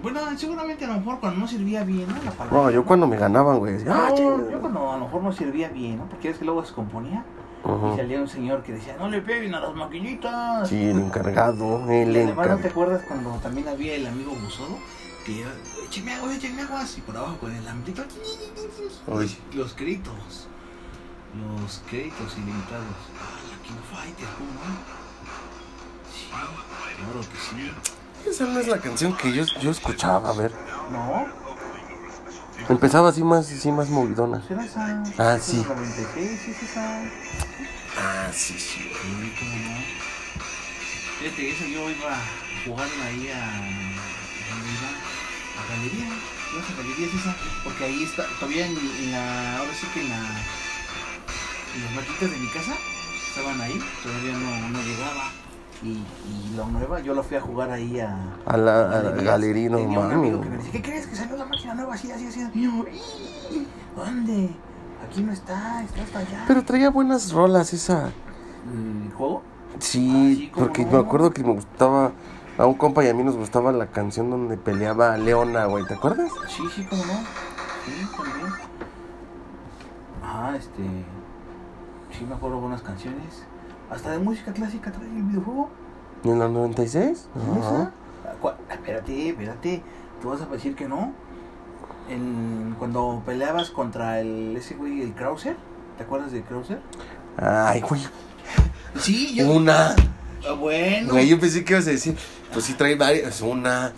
No, 0.03 0.09
Bueno, 0.09 0.37
seguramente 0.37 0.85
a 0.85 0.87
lo 0.87 0.93
mejor 0.95 1.19
cuando 1.19 1.39
no 1.39 1.47
servía 1.47 1.83
bien, 1.83 2.07
¿no? 2.07 2.15
La. 2.23 2.45
No, 2.51 2.71
yo 2.71 2.83
cuando 2.85 3.07
me 3.07 3.17
ganaban, 3.17 3.59
güey. 3.59 3.83
No, 3.83 3.93
¡Ah, 3.93 4.11
chinga! 4.15 4.49
yo 4.51 4.59
cuando 4.59 4.91
a 4.91 4.97
lo 4.97 5.05
mejor 5.05 5.21
no 5.23 5.31
servía 5.31 5.69
bien, 5.69 5.97
¿no? 5.99 6.05
Porque 6.05 6.29
es 6.29 6.37
que 6.37 6.45
luego 6.45 6.65
se 6.65 6.73
componía 6.73 7.23
y 7.63 7.95
salía 7.97 8.19
un 8.19 8.27
señor 8.27 8.63
que 8.63 8.73
decía, 8.73 8.95
no 8.97 9.07
le 9.07 9.21
peguen 9.21 9.53
a 9.53 9.59
las 9.59 9.75
maquinitas. 9.75 10.67
Sí, 10.67 10.83
el 10.83 10.97
encargado, 10.99 11.83
el 11.91 12.15
Y 12.15 12.19
además, 12.19 12.19
¿no 12.19 12.23
te 12.25 12.31
encargado. 12.31 12.69
acuerdas 12.69 13.01
cuando 13.07 13.29
también 13.43 13.67
había 13.67 13.93
el 13.95 14.07
amigo 14.07 14.31
buzodo? 14.31 14.77
Que 15.25 15.41
era, 15.41 15.51
écheme 15.85 16.13
agua, 16.15 16.33
écheme 16.33 16.63
agua, 16.63 16.83
y 16.97 17.01
por 17.01 17.15
abajo 17.17 17.37
con 17.37 17.55
el 17.55 17.67
amplito. 17.67 18.01
Uy. 19.07 19.37
Los 19.53 19.73
créditos. 19.73 20.47
Los 21.61 21.83
créditos 21.87 22.35
ilimitados. 22.37 22.95
Ah, 23.19 23.39
la 23.51 23.63
King 23.63 23.79
Fighter, 23.91 24.27
¿cómo 24.37 24.49
no? 24.49 24.81
Sí, 26.11 26.25
claro 26.31 27.19
que 27.21 27.37
sí. 27.37 27.71
Esa 28.29 28.45
no 28.45 28.59
es 28.59 28.67
la 28.67 28.77
canción 28.79 29.15
que 29.17 29.33
yo, 29.33 29.43
yo 29.61 29.71
escuchaba, 29.71 30.29
a 30.29 30.33
ver. 30.33 30.51
No, 30.91 31.25
Empezaba 32.69 33.09
así 33.09 33.23
más, 33.23 33.51
así 33.51 33.71
más 33.71 33.89
movidona. 33.89 34.41
será 34.47 34.63
esa. 34.63 35.03
Ah, 35.17 35.37
sí. 35.41 35.59
es 35.59 35.67
96, 35.67 36.39
sí, 36.45 36.51
es 36.51 36.63
esa. 36.63 37.01
Ah, 37.97 38.29
sí, 38.31 38.57
sí. 38.57 38.91
No. 39.09 39.75
Fíjate, 41.19 41.49
eso 41.51 41.65
yo 41.65 41.89
iba 41.89 42.17
jugando 42.65 43.03
ahí 43.03 43.29
a. 43.29 43.37
¿a. 43.37 45.01
A 45.59 45.75
galería. 45.75 46.05
Ibas 46.53 46.69
a 46.69 46.77
galería 46.77 47.07
es 47.07 47.13
esa. 47.13 47.35
Porque 47.63 47.83
ahí 47.85 48.03
está. 48.03 48.25
Todavía 48.39 48.67
en, 48.67 48.77
en 48.77 49.11
la. 49.11 49.57
Ahora 49.57 49.73
sí 49.73 49.87
que 49.93 50.01
en 50.01 50.09
la. 50.09 50.17
En 51.75 51.83
las 51.85 51.93
maquitas 51.95 52.31
de 52.31 52.37
mi 52.37 52.47
casa. 52.47 52.73
Estaban 53.29 53.59
ahí. 53.59 53.81
Todavía 54.03 54.33
no, 54.33 54.69
no 54.69 54.81
llegaba. 54.83 55.29
Y, 55.83 55.87
y 55.93 56.53
la 56.55 56.65
nueva, 56.67 56.99
yo 56.99 57.15
la 57.15 57.23
fui 57.23 57.37
a 57.37 57.41
jugar 57.41 57.71
ahí 57.71 57.99
a. 57.99 58.15
A 58.45 58.55
la, 58.57 58.81
a 58.99 59.01
galería, 59.01 59.69
¿qué 60.71 60.81
crees 60.81 61.07
que 61.07 61.15
salió 61.15 61.35
la 61.37 61.45
máquina 61.45 61.73
nueva 61.73 61.95
así, 61.95 62.11
así, 62.11 62.27
así? 62.27 62.47
Y 62.53 62.63
yo, 62.63 62.85
"Ih, 63.51 63.67
¿dónde? 63.95 64.51
Aquí 65.07 65.23
no 65.23 65.31
está, 65.33 65.81
está 65.83 66.03
hasta 66.03 66.19
allá. 66.19 66.43
Pero 66.47 66.63
traía 66.63 66.89
buenas 66.91 67.31
rolas 67.31 67.73
esa. 67.73 68.11
¿El 68.71 69.11
juego? 69.13 69.41
Sí, 69.79 70.09
Ah, 70.11 70.35
sí, 70.37 70.51
porque 70.53 70.85
no. 70.85 70.91
me 70.91 70.97
acuerdo 70.99 71.31
que 71.31 71.43
me 71.43 71.53
gustaba. 71.53 72.11
A 72.57 72.65
un 72.67 72.75
compa 72.75 73.03
y 73.03 73.07
a 73.07 73.13
mí 73.15 73.23
nos 73.23 73.35
gustaba 73.35 73.71
la 73.71 73.87
canción 73.87 74.29
donde 74.29 74.57
peleaba 74.57 75.17
Leona, 75.17 75.65
güey. 75.65 75.83
¿Te 75.85 75.95
acuerdas? 75.95 76.29
Sí, 76.47 76.61
sí, 76.75 76.85
cómo 76.87 77.03
no. 77.05 77.13
Sí, 77.13 78.07
también. 78.15 78.53
Ah, 80.23 80.53
este. 80.55 80.83
Sí, 82.11 82.25
me 82.27 82.35
acuerdo 82.35 82.59
buenas 82.59 82.81
canciones. 82.83 83.45
Hasta 83.91 84.11
de 84.11 84.19
música 84.19 84.53
clásica 84.53 84.91
trae 84.91 85.05
el 85.05 85.23
videojuego. 85.23 85.69
¿En 86.23 86.39
la 86.39 86.47
96? 86.47 87.27
¿No 87.35 87.61
Ajá. 87.61 87.91
Espérate, 88.71 89.29
espérate. 89.29 89.83
¿Tú 90.21 90.29
vas 90.29 90.41
a 90.41 90.45
decir 90.45 90.75
que 90.75 90.87
no? 90.87 91.11
En, 92.09 92.75
cuando 92.79 93.21
peleabas 93.25 93.69
contra 93.69 94.21
el 94.21 94.55
ese 94.55 94.75
güey, 94.75 95.01
el 95.01 95.13
Krauser. 95.13 95.57
¿Te 95.97 96.03
acuerdas 96.03 96.31
de 96.31 96.41
Krauser? 96.41 96.79
Ay, 97.37 97.81
güey. 97.81 98.01
Sí, 98.97 99.39
Una. 99.41 99.95
Ah, 100.47 100.53
bueno. 100.53 101.11
Güey, 101.11 101.27
yo 101.27 101.39
pensé 101.39 101.65
que 101.65 101.73
ibas 101.73 101.87
a 101.87 101.91
decir. 101.91 102.15
Pues 102.53 102.65
sí, 102.65 102.73
trae 102.73 102.95
varias. 102.95 103.41
Una. 103.41 103.91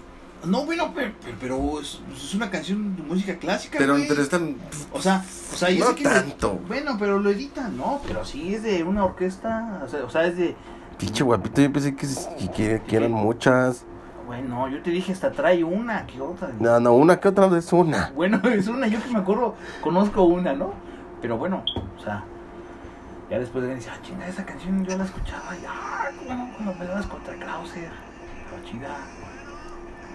No, 0.46 0.66
bueno, 0.66 0.92
pero, 0.94 1.14
pero 1.40 1.80
es, 1.80 2.02
es 2.16 2.34
una 2.34 2.50
canción 2.50 2.96
de 2.96 3.04
música 3.04 3.38
clásica. 3.38 3.78
Pero, 3.78 3.94
güey. 3.94 4.08
pero 4.08 4.22
están. 4.22 4.58
O 4.92 5.02
sea, 5.02 5.24
o 5.54 5.56
sea, 5.56 5.70
No 5.72 5.96
que 5.96 6.04
tanto. 6.04 6.60
bueno, 6.68 6.98
pero 7.00 7.20
lo 7.20 7.30
editan, 7.30 7.78
¿no? 7.78 8.02
Pero 8.06 8.26
sí 8.26 8.54
es 8.54 8.64
de 8.64 8.84
una 8.84 9.06
orquesta, 9.06 9.82
o 9.84 9.88
sea, 9.88 10.04
o 10.04 10.10
sea, 10.10 10.26
es 10.26 10.38
de 10.38 10.56
Pinche 10.98 11.24
guapito, 11.24 11.62
yo 11.62 11.72
pensé 11.72 11.96
que, 11.96 12.82
que, 12.86 12.96
eran 12.96 13.12
muchas. 13.12 13.86
bueno, 14.28 14.70
yo 14.70 14.82
te 14.82 14.92
dije 14.92 15.12
hasta 15.12 15.32
trae 15.32 15.64
una, 15.64 16.06
que 16.06 16.22
otra. 16.22 16.52
No, 16.60 16.80
no, 16.80 16.94
una 16.94 17.20
que 17.20 17.28
otra 17.28 17.58
es 17.58 17.74
una. 17.74 18.12
Bueno, 18.16 18.40
es 18.50 18.68
una, 18.68 18.88
yo 18.88 19.02
que 19.02 19.10
me 19.10 19.20
acuerdo, 19.20 19.56
conozco 19.82 20.24
una, 20.24 20.54
¿no? 20.54 20.74
Pero 21.22 21.38
bueno, 21.38 21.64
o 21.98 22.02
sea, 22.02 22.24
ya 23.30 23.40
después 23.40 23.66
de 23.66 23.76
dice, 23.76 23.90
ah, 23.92 23.98
chinga, 24.04 24.28
esa 24.28 24.46
canción 24.46 24.86
yo 24.86 24.98
la 24.98 25.06
escuchaba 25.06 25.56
y 25.56 25.66
ah, 25.68 26.10
cuando 26.26 26.74
peleabas 26.74 27.08
contra 27.08 27.36
Krauser, 27.36 27.92
estaba 28.44 28.64
chida. 28.64 28.98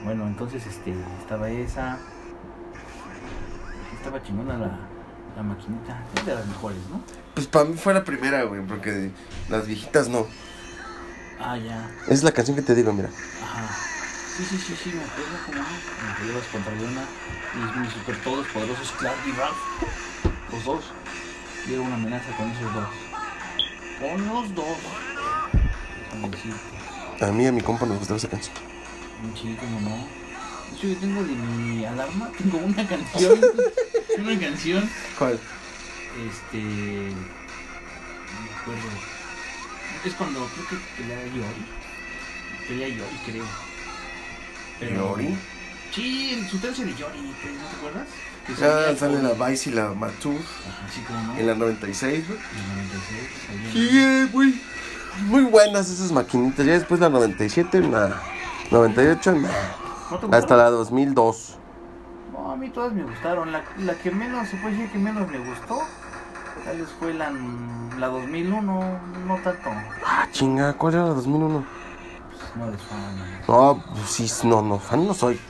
Bueno, 0.05 0.27
entonces 0.27 0.67
este, 0.67 0.95
estaba 1.21 1.51
esa. 1.51 1.99
Estaba 3.97 4.23
chingona 4.23 4.57
la, 4.57 4.79
la 5.37 5.43
maquinita, 5.43 6.03
es 6.17 6.27
de 6.27 6.35
las 6.35 6.47
mejores, 6.47 6.79
¿no? 6.91 7.01
Pues 7.35 7.47
para 7.47 7.65
mí 7.65 7.77
fue 7.77 7.95
la 7.95 8.05
primera, 8.05 8.45
güey, 8.45 8.63
porque 8.63 9.11
las 9.49 9.67
viejitas 9.67 10.09
no. 10.09 10.27
Ah, 11.41 11.57
ya. 11.57 11.91
Es 12.09 12.23
la 12.23 12.33
canción 12.33 12.57
que 12.57 12.63
te 12.63 12.75
digo, 12.75 12.93
mira. 12.93 13.11
Ajá. 13.43 13.69
Sí, 14.37 14.45
sí, 14.45 14.57
sí, 14.57 14.75
sí, 14.83 14.91
me 14.91 15.03
acuerdo 15.03 15.37
cómo 15.47 15.59
no. 15.59 15.65
Me 16.09 16.15
peleabas 16.19 16.47
contra 16.49 16.73
Leona 16.75 17.03
y 17.55 17.79
mis 17.81 17.93
super 17.93 18.17
todos 18.23 18.47
poderosos 18.49 18.93
Clark 18.93 19.19
y 19.27 19.33
Ralph. 19.33 19.57
Los 20.53 20.65
dos. 20.65 20.85
Y 21.69 21.73
era 21.75 21.83
una 21.83 21.95
amenaza 21.97 22.37
con 22.37 22.49
esos 22.51 22.73
dos. 22.73 22.89
Con 24.01 24.29
los 24.29 24.55
dos. 24.55 24.79
Déjame. 26.31 26.55
A 27.21 27.33
mí 27.33 27.45
y 27.45 27.47
a 27.49 27.53
mi 27.53 27.61
compa 27.61 27.85
nos 27.85 27.99
gustaba 27.99 28.19
esa 28.19 28.29
canción. 28.29 28.55
Un 29.25 29.35
chico, 29.35 29.65
no. 29.83 29.91
De 29.91 30.77
hecho, 30.77 30.87
yo 30.89 30.97
tengo 30.97 31.23
de 31.25 31.33
mi 31.33 31.85
alarma, 31.85 32.31
tengo 32.39 32.59
una 32.59 32.87
canción. 32.87 33.41
una 34.19 34.39
canción. 34.41 34.89
¿Cuál? 35.19 35.39
Este. 36.29 36.59
No 36.59 38.41
me 38.45 38.51
acuerdo. 38.61 38.89
Es 40.05 40.15
cuando 40.15 40.47
creo 40.55 40.69
que 40.69 41.03
pelea 41.03 41.25
Yori. 41.27 41.67
Pelea 42.69 42.89
Yori, 42.89 43.19
creo. 43.27 43.45
¿Yori? 44.97 45.37
Sí, 45.95 46.35
el 46.35 46.49
su 46.49 46.59
tercer 46.59 46.87
de 46.87 46.93
Yori, 46.95 47.35
pues, 47.43 47.55
¿no 47.55 47.65
te 47.67 47.77
acuerdas? 47.77 48.09
Ya 48.59 48.97
sale 48.97 49.23
la 49.23 49.33
Vice 49.49 49.71
y 49.71 49.73
la 49.75 49.93
Matur 49.93 50.37
así 50.89 51.01
como 51.01 51.21
no. 51.21 51.39
en 51.39 51.47
la 51.47 51.55
96, 51.55 52.25
güey. 52.27 52.39
En 52.39 52.69
la 52.69 52.83
96 52.85 53.29
salía- 53.47 53.73
Sí, 54.27 54.31
güey. 54.33 54.55
Muy 55.27 55.43
buenas 55.43 55.91
esas 55.91 56.13
maquinitas. 56.13 56.65
Ya 56.65 56.73
después 56.75 57.01
la 57.01 57.09
97, 57.11 57.81
la 57.81 58.23
98, 58.71 59.33
nah. 59.33 59.49
¿No 60.11 60.19
te 60.19 60.37
hasta 60.37 60.57
la 60.57 60.71
2002. 60.71 61.57
No, 62.33 62.53
a 62.53 62.57
mí 62.57 62.69
todas 62.71 62.93
me 62.93 63.03
gustaron. 63.03 63.53
La, 63.53 63.63
la 63.79 63.95
que 63.95 64.11
menos, 64.11 64.49
se 64.49 64.57
puede 64.57 64.75
decir 64.75 64.93
que 64.93 64.99
menos 64.99 65.29
me 65.29 65.39
gustó, 65.39 65.81
tal 66.65 66.79
vez 66.79 66.89
fue 66.99 67.15
la, 67.15 67.31
la 67.99 68.07
2001, 68.09 68.63
no 69.27 69.37
tanto. 69.43 69.71
Ah, 70.07 70.27
chinga, 70.33 70.73
¿cuál 70.75 70.95
era 70.95 71.05
la 71.05 71.11
2001? 71.11 71.65
Pues, 72.29 72.57
no 72.57 72.71
les 72.71 72.83
fan. 72.83 73.43
No, 73.49 73.83
pues 73.93 74.11
sí, 74.11 74.47
no, 74.47 74.63
no, 74.63 74.79
fan 74.79 75.07
no 75.07 75.15
soy. 75.15 75.41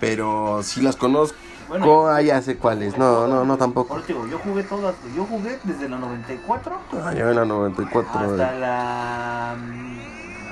Pero 0.00 0.62
sí 0.62 0.82
las 0.82 0.96
conozco. 0.96 1.38
Bueno, 1.68 2.06
ah, 2.06 2.22
ya 2.22 2.40
sé 2.42 2.56
cuáles. 2.58 2.96
No, 2.96 3.26
no, 3.26 3.44
no 3.44 3.56
tampoco. 3.56 3.96
Te 4.00 4.12
digo, 4.12 4.26
yo 4.28 4.38
jugué 4.38 4.62
todas, 4.62 4.94
yo 5.16 5.24
jugué 5.24 5.58
desde 5.64 5.88
la 5.88 5.98
94 5.98 6.78
Ah, 7.02 7.12
ya 7.12 7.28
en 7.28 7.36
la 7.36 7.44
94. 7.44 8.08
hasta 8.08 8.24
güey. 8.26 8.60
la 8.60 9.56
mm, 9.58 9.98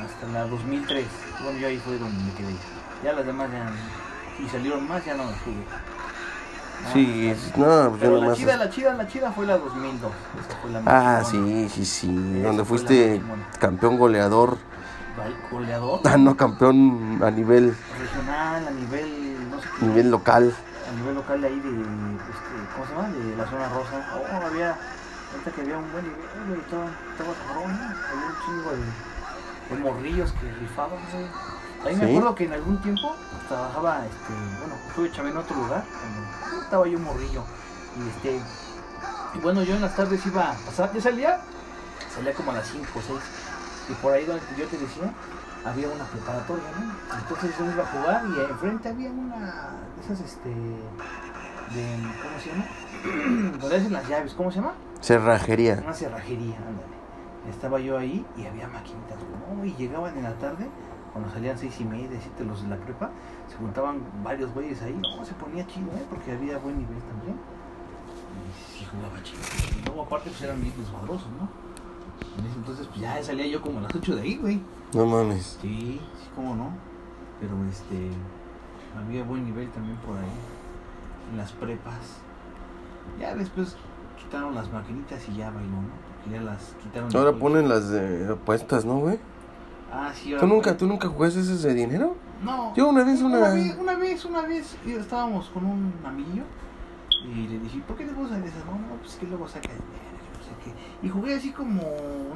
hasta 0.05 0.27
la 0.33 0.47
2003. 0.47 1.05
Bueno, 1.43 1.59
yo 1.59 1.67
ahí 1.69 1.79
fue 1.79 1.99
donde 1.99 2.23
me 2.25 2.33
quedé. 2.33 2.55
Ya 3.03 3.13
las 3.13 3.27
demás 3.27 3.49
ya 3.51 3.71
y 4.45 4.49
salieron 4.49 4.87
más, 4.89 5.05
ya 5.05 5.15
no 5.15 5.25
las 5.25 5.41
jugué. 5.41 5.65
Sí, 6.93 7.29
es- 7.29 7.57
no, 7.57 7.67
pues 7.91 7.93
yo 7.93 7.99
Pero 7.99 8.15
la 8.17 8.21
nomás. 8.23 8.39
chida, 8.39 8.57
la 8.57 8.71
chida, 8.71 8.95
la 8.95 9.07
chida 9.07 9.33
fue 9.33 9.47
la 9.47 9.59
2002. 9.59 10.13
Esa 10.47 10.59
fue 10.61 10.71
la 10.71 10.81
más 10.81 10.95
Ah, 10.95 11.25
sí, 11.25 11.69
sí, 11.69 11.85
sí. 11.85 12.41
Donde 12.43 12.65
fuiste 12.65 13.21
más 13.21 13.57
campeón 13.59 13.97
goleador. 13.97 14.59
Goleador. 15.51 16.01
Ah, 16.05 16.17
no, 16.17 16.37
campeón 16.37 17.21
a 17.23 17.31
nivel, 17.31 17.75
Regional, 18.01 18.67
a 18.67 18.71
nivel, 18.73 19.49
no 19.51 19.61
sé 19.61 19.69
qué. 19.79 19.87
nivel 19.87 20.11
local. 20.11 20.53
a 20.91 20.97
nivel 20.97 21.15
local 21.15 21.41
de 21.41 21.47
ahí 21.47 21.61
de, 21.61 21.71
este, 21.71 22.55
¿cómo 22.75 22.87
se 22.87 22.93
llama? 22.95 23.09
De 23.09 23.37
la 23.37 23.47
zona 23.49 23.69
rosa. 23.69 24.05
Oh, 24.15 24.47
había, 24.47 24.77
ahorita 25.33 25.51
que 25.55 25.61
había 25.63 25.79
un 25.79 25.91
buen 25.93 26.05
nivel, 26.05 26.21
güey, 26.49 26.61
estaba, 26.61 26.87
estaba 27.13 27.33
cabrón, 27.47 27.71
¿no? 27.73 27.85
Había 27.85 28.27
un 28.27 28.37
chingo 28.45 28.71
de, 28.73 28.83
de 29.71 29.77
morrillos 29.77 30.33
que 30.33 30.51
rifaban, 30.61 30.99
güey. 31.13 31.27
Ahí 31.85 31.97
me 31.97 32.07
¿Sí? 32.07 32.11
acuerdo 32.11 32.35
que 32.35 32.45
en 32.45 32.53
algún 32.55 32.79
tiempo 32.79 33.15
trabajaba, 33.49 34.05
este, 34.07 34.33
bueno, 34.61 34.75
estuve 34.89 35.13
chamé 35.13 35.31
en 35.31 35.37
otro 35.37 35.57
lugar, 35.57 35.85
cuando 36.01 36.63
estaba 36.63 36.89
yo 36.89 36.99
morrillo. 36.99 37.45
Y 37.99 38.09
este, 38.09 38.41
y 39.35 39.39
bueno, 39.39 39.63
yo 39.63 39.75
en 39.75 39.83
las 39.83 39.95
tardes 39.95 40.25
iba 40.27 40.51
a 40.51 40.55
pasar, 40.55 40.93
yo 40.93 41.01
salía, 41.01 41.41
salía 42.15 42.33
como 42.33 42.53
a 42.53 42.55
las 42.55 42.69
5 42.69 42.87
o 42.95 43.03
6. 43.03 43.19
Y 43.91 43.93
por 43.95 44.13
ahí 44.15 44.25
donde 44.25 44.43
yo 44.57 44.67
te 44.67 44.79
decía, 44.79 45.13
había 45.65 45.89
una 45.89 46.05
preparatoria, 46.05 46.65
¿no? 46.79 47.19
Entonces 47.19 47.51
yo 47.59 47.71
iba 47.71 47.83
a 47.83 47.87
jugar 47.87 48.25
y 48.35 48.41
enfrente 48.51 48.89
había 48.89 49.11
una 49.11 49.73
de 49.97 50.03
esas, 50.03 50.21
este, 50.21 50.49
de, 50.49 51.99
¿cómo 52.23 52.41
se 52.41 52.51
llama? 52.51 52.65
Donde 53.59 53.77
hacen 53.77 53.93
las 53.93 54.09
llaves, 54.09 54.35
¿cómo 54.35 54.51
se 54.51 54.61
llama? 54.61 54.73
Cerrajería. 55.01 55.81
Una 55.85 55.93
cerrajería, 55.93 56.57
ándale. 56.57 56.94
Estaba 57.49 57.79
yo 57.79 57.99
ahí 57.99 58.25
y 58.37 58.47
había 58.47 58.69
maquinitas, 58.69 59.19
güey, 59.19 59.57
¿no? 59.59 59.65
Y 59.65 59.75
llegaban 59.75 60.17
en 60.17 60.25
la 60.25 60.35
tarde, 60.35 60.67
cuando 61.13 61.31
salían 61.31 61.59
seis 61.59 61.79
y 61.81 61.85
media, 61.85 62.19
siete 62.21 62.45
los 62.45 62.63
de 62.63 62.69
la 62.69 62.77
prepa, 62.77 63.11
se 63.49 63.57
juntaban 63.57 64.01
varios 64.23 64.53
güeyes 64.55 64.81
ahí, 64.83 64.95
no, 64.95 65.25
se 65.25 65.35
ponía 65.35 65.67
chido, 65.67 65.87
¿eh? 65.93 66.05
Porque 66.09 66.33
había 66.33 66.59
buen 66.59 66.79
nivel 66.79 66.99
también. 67.03 67.37
Y 68.35 68.79
sí 68.79 68.87
jugaba 68.91 69.23
chido. 69.23 69.41
Y 69.79 69.85
luego 69.87 70.03
aparte 70.03 70.31
pues 70.31 70.43
eran 70.43 70.61
bien 70.61 70.75
desmadrosos, 70.77 71.29
¿no? 71.39 71.49
En 72.39 72.47
ese 72.47 72.57
entonces 72.57 72.87
pues 72.87 73.01
ya 73.01 73.23
salía 73.23 73.47
yo 73.47 73.61
como 73.61 73.79
a 73.79 73.83
las 73.83 73.95
8 73.95 74.17
de 74.17 74.23
ahí, 74.23 74.37
güey. 74.37 74.61
No 74.95 75.07
mames. 75.07 75.59
Sí, 75.61 76.01
sí, 76.19 76.31
cómo 76.35 76.57
no. 76.57 76.71
Pero 77.41 77.53
este, 77.69 78.11
había 78.99 79.23
buen 79.25 79.45
nivel 79.45 79.71
también 79.71 79.97
por 79.99 80.17
ahí, 80.17 80.25
en 81.31 81.37
las 81.37 81.53
prepas. 81.53 82.19
Ya 83.21 83.35
después 83.35 83.77
quitaron 84.19 84.55
las 84.55 84.73
maquinitas 84.73 85.29
y 85.29 85.37
ya 85.37 85.51
bailó, 85.51 85.71
¿no? 85.71 86.04
Ya 86.31 86.41
las 86.41 86.75
quitaron. 86.83 87.15
Ahora 87.17 87.33
ponen 87.33 87.69
las 87.69 87.91
de 87.91 88.29
apuestas, 88.33 88.85
¿no, 88.85 88.99
güey? 88.99 89.19
Ah, 89.93 90.11
sí, 90.15 90.31
ahora 90.33 90.41
¿Tú 90.41 90.47
nunca, 90.47 90.77
tú 90.77 90.87
nunca 90.87 91.09
jugaste 91.09 91.41
esas 91.41 91.63
de 91.63 91.75
dinero? 91.75 92.17
No. 92.43 92.75
Yo 92.75 92.89
una 92.89 93.05
vez, 93.05 93.21
una- 93.21 93.39
Una 93.39 93.51
vez, 93.51 93.77
una 93.79 93.95
vez, 93.95 94.25
una 94.25 94.41
vez, 94.43 94.77
estábamos 94.87 95.49
con 95.51 95.65
un 95.65 95.93
amiguillo 96.05 96.43
y 97.25 97.47
le 97.49 97.59
dije, 97.61 97.81
¿por 97.87 97.97
qué 97.97 98.05
le 98.07 98.13
gustan 98.13 98.43
esas? 98.45 98.65
No, 98.67 98.73
no, 98.73 98.97
pues 99.01 99.15
que 99.15 99.27
luego 99.27 99.47
saca 99.49 99.69
dinero, 99.69 99.85
que 99.85 100.39
no 100.39 100.45
sé 100.45 100.51
qué. 101.01 101.07
Y 101.07 101.11
jugué 101.11 101.35
así 101.35 101.51
como, 101.51 101.83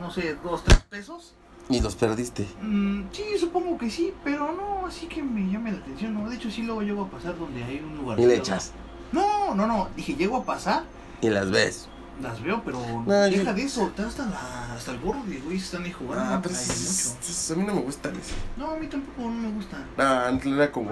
no 0.01 0.11
sé, 0.11 0.37
dos, 0.43 0.63
tres 0.65 0.81
pesos. 0.89 1.35
Y 1.71 1.81
los 1.81 1.97
perdiste. 1.97 2.47
Mm, 2.63 3.03
sí, 3.13 3.25
supongo 3.39 3.77
que 3.77 3.91
sí, 3.91 4.15
pero 4.25 4.53
no, 4.53 4.87
así 4.87 5.07
que 5.07 5.23
me 5.23 5.51
llame 5.51 5.73
la 5.73 5.79
atención, 5.79 6.15
¿no? 6.15 6.29
De 6.31 6.37
hecho, 6.37 6.51
sí, 6.51 6.63
luego 6.63 6.81
llego 6.83 7.03
a 7.05 7.09
pasar 7.11 7.37
donde 7.39 7.63
hay 7.65 7.81
un 7.81 7.97
lugar. 7.99 8.19
Y 8.21 8.25
le 8.27 8.37
echas. 8.37 8.73
No, 9.13 9.55
no, 9.55 9.67
no, 9.67 9.89
dije, 9.97 10.15
llego 10.15 10.37
a 10.39 10.45
pasar, 10.45 10.85
Y 11.21 11.29
las 11.31 11.51
ves. 11.51 11.89
Las 12.23 12.43
veo, 12.43 12.63
pero 12.65 12.81
No, 13.07 13.13
deja 13.13 13.43
yo- 13.45 13.55
de 13.55 13.63
eso, 13.63 13.87
está 13.89 14.07
hasta, 14.07 14.27
la, 14.27 14.75
hasta 14.75 14.93
el 14.93 15.01
gorro 15.01 15.23
de 15.25 15.39
güey, 15.41 15.57
están 15.59 15.85
ahí 15.85 15.93
jugando. 15.93 16.25
Ah, 16.35 16.41
pero 16.43 16.55
hay 16.55 16.61
es- 16.63 17.17
mucho. 17.21 17.53
a 17.53 17.57
mí 17.57 17.65
no 17.67 17.75
me 17.75 17.81
gustan 17.83 18.13
eso. 18.17 18.35
No, 18.57 18.71
a 18.73 18.77
mí 18.77 18.87
tampoco 18.87 19.23
no 19.29 19.35
me 19.35 19.51
gusta. 19.53 19.77
Ah, 19.97 20.27
antes 20.29 20.53
era 20.53 20.71
como. 20.73 20.91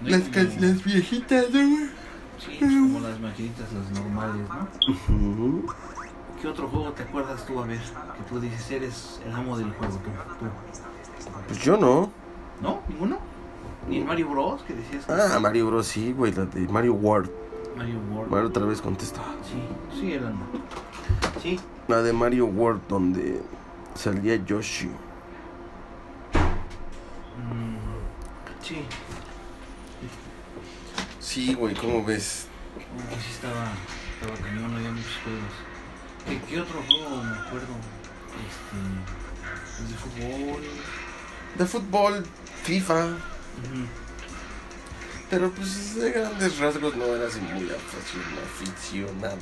No 0.00 0.08
Las, 0.10 0.20
como- 0.22 0.32
cas- 0.34 0.60
las 0.60 0.84
viejitas, 0.84 1.50
güey. 1.50 1.76
Sí, 2.38 2.56
pues 2.58 2.70
como 2.70 3.00
las 3.00 3.18
maquinitas, 3.18 3.66
las 3.72 3.90
normales, 3.98 4.46
¿no? 5.08 5.62
¿Qué 6.40 6.48
otro 6.48 6.68
juego 6.68 6.92
te 6.92 7.02
acuerdas 7.02 7.46
tú, 7.46 7.58
a 7.62 7.66
ver? 7.66 7.78
Que 7.78 8.22
tú 8.28 8.38
dices, 8.40 8.70
eres 8.70 9.20
el 9.26 9.32
amo 9.34 9.56
del 9.56 9.70
juego, 9.72 9.94
tú. 9.94 10.10
tú. 10.38 10.46
Pues 11.48 11.58
yo 11.60 11.76
no. 11.78 12.10
¿No? 12.60 12.80
¿Ninguno? 12.88 13.18
¿Ni 13.88 13.98
el 13.98 14.04
Mario 14.04 14.28
Bros? 14.30 14.62
que 14.62 14.74
decías? 14.74 15.06
que 15.06 15.12
Ah, 15.12 15.30
sí? 15.36 15.40
Mario 15.40 15.66
Bros. 15.68 15.86
sí, 15.86 16.12
güey. 16.12 16.32
La 16.32 16.44
de 16.44 16.68
Mario 16.68 16.94
World. 16.94 17.30
Mario 17.76 17.98
World. 18.10 18.30
Mario 18.30 18.48
otra 18.48 18.64
vez 18.64 18.80
contesta. 18.80 19.20
Sí, 19.44 20.00
sí, 20.00 20.12
eran. 20.14 20.38
Sí, 21.42 21.60
La 21.88 22.02
de 22.02 22.12
Mario 22.12 22.46
World, 22.46 22.80
donde 22.88 23.40
salía 23.94 24.36
Yoshi. 24.44 24.86
Mm, 27.36 27.76
sí, 28.62 28.78
Sí, 31.20 31.54
güey, 31.54 31.74
¿cómo 31.74 32.02
ves? 32.04 32.46
sí 32.78 33.30
estaba, 33.32 33.66
estaba 34.14 34.36
cañón, 34.48 34.74
había 34.74 34.90
muchos 34.90 35.18
juegos. 35.22 35.52
¿Qué, 36.26 36.40
qué 36.48 36.60
otro 36.60 36.80
juego 36.86 37.22
me 37.22 37.38
acuerdo? 37.38 37.74
Este, 38.46 39.82
el 39.82 39.88
de 39.88 39.94
fútbol. 39.94 40.62
De 41.58 41.66
fútbol, 41.66 42.26
FIFA. 42.62 43.04
Ujú. 43.04 44.05
Pero 45.30 45.50
pues 45.50 45.96
de 45.96 46.12
grandes 46.12 46.58
rasgos 46.58 46.96
no 46.96 47.04
era 47.04 47.26
así 47.26 47.40
muy 47.40 47.68
aficionado. 47.68 48.42
aficionado 48.54 49.38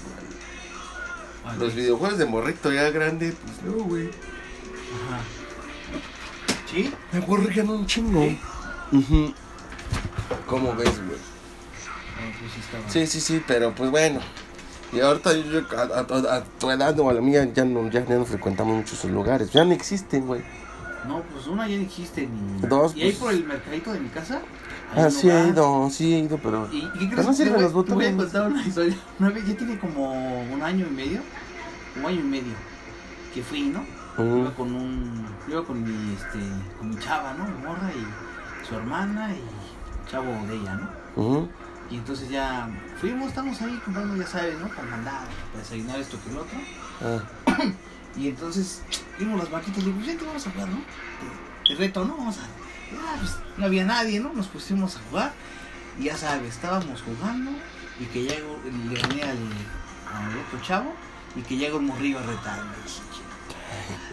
al- 1.47 1.59
Los 1.59 1.75
videojuegos 1.75 2.19
de 2.19 2.25
morrito 2.25 2.73
ya 2.73 2.89
grande, 2.91 3.35
pues 3.45 3.63
no, 3.75 3.85
güey. 3.85 4.07
Ajá. 4.09 5.21
¿Sí? 6.71 6.93
Me 7.13 7.19
aburrían 7.19 7.69
un 7.69 7.87
chingo. 7.87 8.23
¿Sí? 8.23 8.39
Ujú. 8.93 9.35
¿Cómo 10.47 10.75
ves, 10.75 10.97
güey? 11.07 11.19
Ah, 12.17 12.33
pues 12.41 12.93
sí. 12.93 13.07
Sí, 13.07 13.21
sí, 13.21 13.45
pero 13.47 13.75
pues 13.75 13.91
bueno. 13.91 14.21
Y 14.93 15.01
ahorita 15.01 15.33
yo, 15.35 15.43
yo- 15.61 15.79
a, 15.79 15.83
a- 15.99 16.37
a 16.39 16.45
tu 16.45 16.71
edad 16.71 16.99
o 17.01 17.11
a 17.11 17.13
la 17.13 17.21
mía 17.21 17.45
ya 17.53 17.65
no, 17.65 17.91
ya 17.91 18.01
no 18.01 18.25
frecuentamos 18.25 18.77
muchos 18.77 19.05
lugares. 19.05 19.51
Ya 19.53 19.65
no 19.65 19.73
existen, 19.73 20.27
güey. 20.27 20.43
No, 21.07 21.21
pues 21.25 21.47
una 21.47 21.69
ya 21.69 21.77
no 21.77 21.83
existe 21.83 22.27
ni. 22.27 22.67
Dos, 22.67 22.97
Y 22.97 23.03
ahí 23.03 23.09
pues- 23.11 23.19
por 23.19 23.33
el 23.35 23.45
mercadito 23.45 23.93
de 23.93 24.01
mi 24.01 24.09
casa. 24.09 24.41
Ah, 24.97 25.11
sí 25.11 25.29
he 25.29 25.49
ido, 25.49 25.89
sí 25.91 26.15
he 26.15 26.19
ido, 26.21 26.39
pero... 26.39 26.69
¿Y, 26.73 26.79
y 26.79 27.09
qué 27.09 27.09
crees? 27.11 27.27
no 27.27 27.31
Te 27.33 27.37
sirven 27.37 27.63
los 27.63 27.71
Te 27.73 27.75
voy 27.95 28.07
a 28.07 28.11
botones. 28.13 28.15
contar 28.17 28.47
una 28.51 28.63
historia. 28.63 28.97
Una 29.19 29.31
vez, 29.31 29.47
ya 29.47 29.57
tiene 29.57 29.79
como 29.79 30.43
un 30.43 30.63
año 30.63 30.87
y 30.89 30.91
medio. 30.95 31.21
Un 31.97 32.07
año 32.07 32.21
y 32.21 32.25
medio. 32.25 32.53
Que 33.33 33.43
fui, 33.43 33.63
¿no? 33.63 33.85
Iba 34.17 34.55
con 34.55 34.73
un. 34.75 35.27
Iba 35.49 35.65
con 35.65 35.83
mi, 35.83 36.15
este, 36.15 36.39
con 36.79 36.91
mi 36.91 36.99
chava, 36.99 37.35
¿no? 37.35 37.45
Mi 37.47 37.67
morra 37.67 37.91
y 37.93 38.65
su 38.67 38.75
hermana 38.77 39.33
y 39.35 40.11
chavo 40.11 40.31
de 40.47 40.55
ella, 40.55 40.75
¿no? 40.77 41.49
Y 41.91 41.97
entonces 41.97 42.29
ya 42.31 42.69
fuimos, 43.01 43.29
estamos 43.29 43.61
ahí 43.61 43.79
comprando, 43.85 44.17
ya 44.17 44.27
sabes, 44.27 44.59
¿no? 44.59 44.69
Para 44.69 44.89
mandar, 44.89 45.27
para 45.53 45.63
desayunar 45.65 45.99
esto 46.01 46.17
que 46.25 46.31
el 46.31 46.39
otro. 46.39 46.59
Ah, 47.03 47.63
Y 48.17 48.29
entonces 48.29 48.83
vimos 49.19 49.39
las 49.41 49.51
vaquitas 49.51 49.79
y 49.79 49.87
digo, 49.87 49.97
pues 49.97 50.07
vente, 50.07 50.25
vamos 50.25 50.47
a 50.47 50.51
jugar, 50.53 50.69
¿no? 50.69 50.77
De, 50.77 51.75
de 51.75 51.81
reto, 51.81 52.05
¿no? 52.05 52.17
Vamos 52.17 52.39
a. 52.39 52.43
Ya, 52.95 53.17
pues, 53.19 53.37
no 53.57 53.67
había 53.67 53.85
nadie, 53.85 54.21
¿no? 54.21 54.33
Nos 54.33 54.47
pusimos 54.49 54.97
a 54.97 55.01
jugar. 55.11 55.33
Y 55.99 56.05
ya 56.05 56.17
sabes, 56.17 56.55
estábamos 56.55 57.03
jugando 57.03 57.51
y 58.01 58.05
que 58.07 58.23
llega, 58.23 58.35
le 58.91 59.01
gané 59.01 59.23
al, 59.23 59.31
al 59.39 60.39
otro 60.47 60.61
chavo 60.63 60.93
y 61.37 61.43
que 61.43 61.57
llega 61.57 61.77
un 61.77 61.87
morrillo 61.87 62.19
a 62.19 62.23
retarme. 62.23 62.73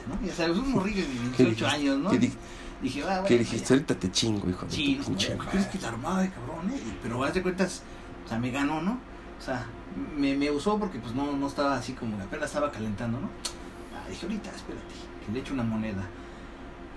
¿no? 0.08 0.28
Ya 0.28 0.34
sabes, 0.34 0.58
un 0.58 0.72
morrillo 0.72 1.02
de 1.02 1.08
¿Qué 1.08 1.44
18 1.44 1.44
dijiste? 1.46 1.66
años, 1.66 1.98
¿no? 2.00 2.10
¿Qué, 2.12 2.20
di- 2.20 2.34
Dije, 2.82 3.02
ah, 3.04 3.06
bueno. 3.06 3.22
pues 3.28 3.40
dijiste? 3.40 3.74
Ahorita 3.74 3.96
te 3.96 4.12
chingo, 4.12 4.50
hijo 4.50 4.66
de 4.66 4.72
Sí, 4.72 4.96
tu 4.96 5.02
no, 5.02 5.08
pinche 5.10 5.38
¿qué 5.38 5.48
crees 5.50 5.68
que 5.68 5.80
la 5.80 5.88
armada 5.90 6.22
de 6.22 6.30
cabrón, 6.32 6.72
eh? 6.72 6.82
Pero 7.04 7.24
haz 7.24 7.34
de 7.36 7.42
cuentas, 7.44 7.84
o 8.26 8.30
sea, 8.30 8.40
me 8.40 8.50
ganó, 8.50 8.82
¿no? 8.82 8.94
O 9.40 9.44
sea, 9.44 9.66
me, 10.18 10.36
me 10.36 10.50
usó 10.50 10.80
porque 10.80 10.98
pues 11.00 11.14
no, 11.14 11.32
no 11.34 11.48
estaba 11.48 11.76
así 11.76 11.94
como, 11.94 12.16
apenas 12.22 12.46
estaba 12.50 12.72
calentando, 12.72 13.20
¿no? 13.20 13.30
Ah, 13.96 14.08
dije, 14.10 14.26
ahorita, 14.26 14.50
espérate, 14.50 14.86
que 15.26 15.32
le 15.32 15.40
echo 15.40 15.54
una 15.54 15.64
moneda. 15.64 16.04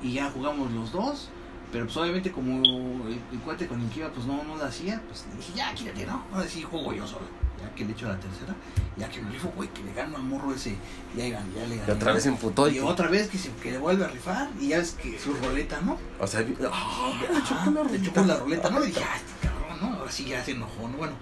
Y 0.03 0.13
ya 0.13 0.31
jugamos 0.31 0.71
los 0.73 0.91
dos, 0.93 1.29
pero 1.73 1.85
pues 1.87 1.97
obviamente 1.97 2.31
como 2.33 2.63
el, 2.65 3.19
el 3.33 3.39
cuate 3.45 3.67
con 3.67 3.81
el 3.81 3.89
que 3.91 4.01
iba 4.01 4.09
pues 4.11 4.27
no, 4.27 4.43
no 4.45 4.57
la 4.57 4.67
hacía, 4.67 5.01
pues 5.09 5.25
le 5.31 5.37
dije, 5.37 5.53
ya, 5.57 5.75
quítate, 5.75 6.07
¿no? 6.07 6.23
Ahora 6.33 6.47
sí 6.49 6.63
juego 6.63 6.93
yo 6.93 7.07
solo. 7.07 7.27
Ya 7.61 7.75
que 7.75 7.85
le 7.85 7.93
echo 7.93 8.07
la 8.09 8.19
tercera, 8.21 8.55
ya 8.97 9.09
que 9.09 9.23
me 9.23 9.31
rifo, 9.31 9.51
güey, 9.57 9.69
que 9.71 9.83
le 9.85 9.93
gano 9.95 10.17
al 10.17 10.23
morro 10.25 10.53
ese, 10.53 10.77
ya, 11.17 11.27
ya, 11.27 11.43
ya 11.57 11.67
le 11.67 11.77
gané. 11.77 11.89
Y 11.89 11.91
otra 11.93 12.13
vez 12.13 12.27
emputó 12.27 12.69
y... 12.69 12.77
Y 12.77 12.81
otra 12.81 13.09
vez 13.09 13.29
que, 13.29 13.39
se, 13.39 13.51
que 13.53 13.71
le 13.71 13.79
vuelve 13.79 14.05
a 14.05 14.09
rifar 14.09 14.51
y 14.61 14.69
ya 14.69 14.79
ves 14.79 14.93
que 15.01 15.19
su 15.19 15.33
roleta, 15.33 15.81
¿no? 15.81 15.97
O 16.21 16.27
sea, 16.27 16.45
ah, 16.71 17.13
le 17.33 17.43
chocó 17.43 17.71
la 17.71 17.83
le 17.83 17.89
ruleta. 17.89 18.05
chocó 18.05 18.27
la 18.27 18.37
ruleta, 18.37 18.71
¿no? 18.71 18.85
Y 18.85 18.89
dije, 18.89 19.01
ah, 19.03 19.17
este 19.17 19.49
cabrón, 19.49 19.79
¿no? 19.93 19.99
Ahora 19.99 20.11
sí 20.13 20.25
ya 20.27 20.45
se 20.45 20.51
enojó, 20.51 20.89
¿no? 20.89 20.99
Bueno, 20.99 21.15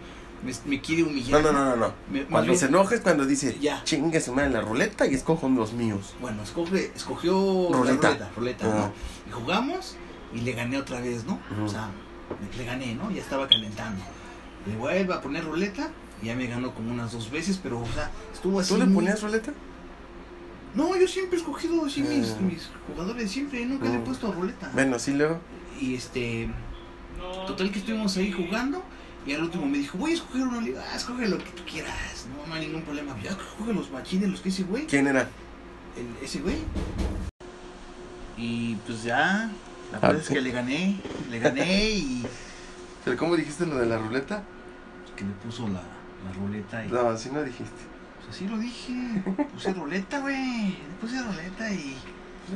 me, 0.45 0.53
me 0.65 0.81
quiere 0.81 1.05
humillar. 1.05 1.41
no, 1.43 1.53
no, 1.53 1.65
no, 1.65 1.77
no. 1.77 1.93
Me- 2.11 2.25
Cuando 2.25 2.49
bien- 2.49 2.59
se 2.59 2.67
enoja 2.67 2.95
es 2.97 3.01
cuando 3.03 3.25
dice, 3.25 3.57
Ya. 3.61 3.85
chingue 3.85 4.21
su 4.21 4.33
madre 4.33 4.51
la 4.51 4.63
ruleta 4.63 5.07
y 5.07 5.15
escojo 5.15 5.49
los 5.49 5.73
míos. 5.75 6.15
Bueno, 6.21 6.43
escoge, 6.43 6.91
escogió 6.97 7.69
Ruleta. 7.71 8.19
la 8.19 8.31
ruleta. 8.31 8.67
¿no? 8.67 8.93
Y 9.29 9.31
jugamos 9.31 9.95
y 10.35 10.41
le 10.41 10.53
gané 10.53 10.79
otra 10.79 11.01
vez, 11.01 11.25
¿no? 11.25 11.39
O 11.65 11.69
sea, 11.69 11.89
le, 12.53 12.59
le 12.59 12.65
gané, 12.65 12.95
¿no? 12.95 13.11
Ya 13.11 13.21
estaba 13.21 13.47
calentando. 13.49 14.03
Le 14.67 14.77
vuelve 14.77 15.13
a 15.15 15.21
poner 15.21 15.45
ruleta 15.45 15.91
y 16.23 16.27
ya 16.27 16.35
me 16.37 16.47
ganó 16.47 16.73
como 16.75 16.93
unas 16.93 17.13
dos 17.13 17.31
veces, 17.31 17.59
pero, 17.63 17.81
o 17.81 17.87
sea, 17.93 18.11
estuvo 18.33 18.61
así. 18.61 18.73
¿Tú 18.73 18.79
le 18.79 18.87
muy- 18.87 18.95
ponías 18.97 19.23
ruleta? 19.23 19.53
No, 20.75 20.97
yo 20.97 21.07
siempre 21.07 21.37
he 21.37 21.41
escogido 21.41 21.85
así 21.85 22.03
mis, 22.03 22.31
Ah. 22.31 22.37
mis 22.41 22.71
jugadores, 22.87 23.31
siempre, 23.31 23.67
nunca 23.67 23.87
le 23.89 23.97
he 23.97 23.99
Mm. 23.99 24.05
puesto 24.05 24.33
ruleta. 24.33 24.71
Bueno, 24.73 24.99
sí, 24.99 25.13
luego. 25.13 25.39
Y 25.81 25.95
este. 25.97 26.49
Total 27.47 27.71
que 27.71 27.79
estuvimos 27.81 28.17
ahí 28.17 28.33
jugando. 28.33 28.83
Y 29.27 29.33
al 29.35 29.43
último 29.43 29.67
me 29.67 29.79
dijo, 29.79 29.99
voy 29.99 30.13
a 30.13 30.15
escoger 30.15 30.43
uno. 30.43 30.61
Le 30.61 30.69
digo, 30.69 30.81
ah, 30.81 30.97
escoge 30.97 31.29
lo 31.29 31.39
que 31.39 31.51
tú 31.51 31.63
quieras. 31.71 32.27
No, 32.37 32.47
no 32.47 32.55
hay 32.55 32.67
ningún 32.67 32.83
problema. 32.83 33.15
Ya 33.23 33.31
escoge 33.31 33.73
los 33.75 33.91
machines, 33.91 34.31
los 34.31 34.41
que 34.41 34.49
ese 34.49 34.65
güey. 34.65 34.87
¿Quién 34.87 35.07
era? 35.07 35.29
El, 35.97 36.25
ese 36.25 36.41
güey. 36.41 36.57
Y 38.37 38.77
pues 38.87 39.03
ya. 39.05 39.51
La 39.93 39.99
Ah, 39.99 40.01
verdad 40.01 40.17
es 40.21 40.27
sí. 40.27 40.35
que 40.35 40.41
le 40.41 40.51
gané. 40.51 41.01
Le 41.31 41.39
gané 41.39 41.91
y. 41.91 42.27
¿Pero 43.05 43.17
cómo 43.17 43.37
dijiste 43.37 43.67
lo 43.67 43.77
de 43.77 43.87
la 43.87 43.99
ruleta? 43.99 44.43
Que 45.17 45.25
le 45.25 45.33
puso 45.33 45.69
la, 45.69 45.83
la 46.25 46.33
ruleta 46.37 46.85
y. 46.85 46.89
No, 46.89 47.09
así 47.11 47.31
no 47.31 47.43
dijiste. 47.43 47.83
Pues 48.19 48.35
así 48.37 48.49
lo 48.49 48.59
dije. 48.59 49.23
Puse 49.53 49.73
ruleta, 49.75 50.21
güey. 50.21 50.69
Le 50.71 50.95
puse 51.01 51.21
ruleta 51.23 51.71
y. 51.73 51.97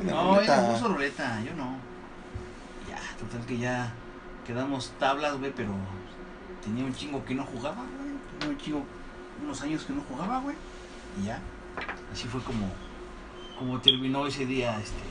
La 0.05 0.13
No, 0.13 0.35
ruleta. 0.35 0.61
ella 0.61 0.73
puso 0.73 0.89
ruleta, 0.89 1.41
yo 1.45 1.55
no. 1.55 1.77
Ya, 2.89 2.99
total 3.19 3.45
que 3.47 3.59
ya 3.59 3.93
quedamos 4.47 4.93
tablas, 4.99 5.37
güey, 5.39 5.53
pero 5.55 5.71
tenía 6.65 6.85
un 6.85 6.95
chingo 6.95 7.25
que 7.25 7.35
no 7.35 7.45
jugaba, 7.45 7.77
güey. 7.77 8.17
Tenía 8.39 8.55
un 8.57 8.61
chingo, 8.63 8.85
unos 9.43 9.61
años 9.63 9.85
que 9.85 9.93
no 9.93 10.03
jugaba, 10.09 10.39
güey. 10.41 10.57
Y 11.21 11.27
ya, 11.27 11.41
así 12.13 12.29
fue 12.29 12.41
como, 12.43 12.69
como 13.59 13.81
terminó 13.81 14.27
ese 14.27 14.47
día, 14.47 14.79
este, 14.79 15.03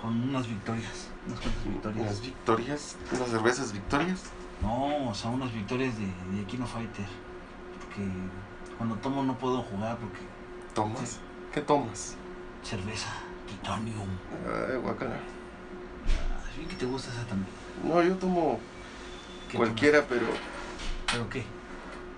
con 0.00 0.28
unas 0.28 0.46
victorias, 0.48 1.08
unas 1.26 1.40
cuantas 1.40 1.64
victorias. 1.64 2.20
victorias, 2.20 2.96
unas 3.14 3.28
cervezas 3.28 3.72
victorias. 3.72 4.22
No, 4.62 5.08
o 5.10 5.14
sea, 5.14 5.30
unas 5.30 5.52
victorias 5.52 5.94
de, 5.98 6.06
de 6.36 6.44
Kino 6.44 6.66
Fighter. 6.66 7.06
Porque 7.80 8.08
cuando 8.78 8.96
tomo 8.96 9.22
no 9.22 9.36
puedo 9.38 9.62
jugar 9.62 9.96
porque 9.98 10.18
¿Tomas? 10.74 11.18
¿Qué 11.52 11.60
tomas? 11.60 12.16
cerveza, 12.62 13.08
titanium. 13.48 14.08
Ay, 14.70 14.76
guacala. 14.78 15.16
Así 16.50 16.66
que 16.66 16.74
te 16.76 16.86
gusta 16.86 17.10
esa 17.12 17.24
también. 17.26 17.48
No, 17.84 18.02
yo 18.02 18.16
tomo 18.16 18.58
¿Qué 19.50 19.56
cualquiera, 19.56 20.04
pero? 20.08 20.26
¿Pero 21.10 21.28
qué? 21.30 21.44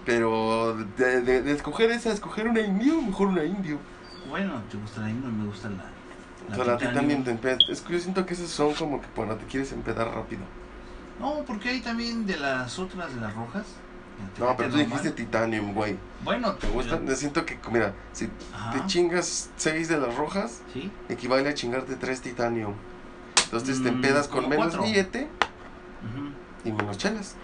pero 0.07 0.75
de, 0.97 1.21
de- 1.21 1.43
de 1.43 1.53
escoger 1.53 1.91
esa, 1.91 2.11
escoger 2.13 2.49
una 2.49 2.61
indio, 2.61 3.03
mejor 3.03 3.29
una 3.29 3.45
indio. 3.45 3.79
Bueno, 4.31 4.63
te 4.71 4.79
gusta 4.79 5.03
la 5.03 5.11
indio, 5.11 5.31
me 5.31 5.45
gusta 5.45 5.69
la. 5.69 5.85
O 6.51 6.55
sea, 6.55 6.65
la 6.65 6.79
Titanium 6.79 7.25
te 7.25 7.31
empeda. 7.31 7.59
Es 7.69 7.81
que 7.83 7.93
yo 7.93 7.99
siento 8.01 8.25
que 8.25 8.35
esas 8.35 8.49
son 8.49 8.75
como 8.75 9.01
que 9.01 9.07
cuando 9.09 9.35
te 9.37 9.45
quieres 9.47 9.73
empedar 9.73 10.09
rápido. 10.09 10.43
No, 11.21 11.45
porque 11.47 11.71
hay 11.71 11.81
también 11.81 12.27
de 12.27 12.37
las 12.39 12.79
otras, 12.79 13.15
de 13.15 13.21
las 13.21 13.35
rojas. 13.35 13.67
No, 14.39 14.57
pero 14.57 14.71
tú 14.71 14.79
dijiste. 14.79 15.11
Titanium, 15.11 15.75
güey. 15.75 15.97
Bueno, 16.25 16.53
¿Te 16.53 16.69
gustan? 16.69 17.07
Yo 17.07 17.15
siento 17.17 17.45
que, 17.45 17.59
mira, 17.71 17.93
si 18.13 18.29
Ajá. 18.55 18.73
te 18.73 18.87
chingas 18.87 19.51
seis 19.57 19.89
de 19.89 19.99
las 19.99 20.15
rojas, 20.17 20.61
Sí. 20.73 20.91
equivale 21.09 21.49
a 21.49 21.55
chingarte 21.55 21.97
tres 21.97 22.21
Titanium. 22.21 22.75
Entonces 23.45 23.83
te 23.83 23.91
Mm, 23.91 23.95
empedas 23.95 24.29
con 24.29 24.49
menos 24.49 24.67
cuatro. 24.67 24.83
billete 24.85 25.29
y 26.65 26.73
menos 26.73 26.99
chelas. 26.99 27.35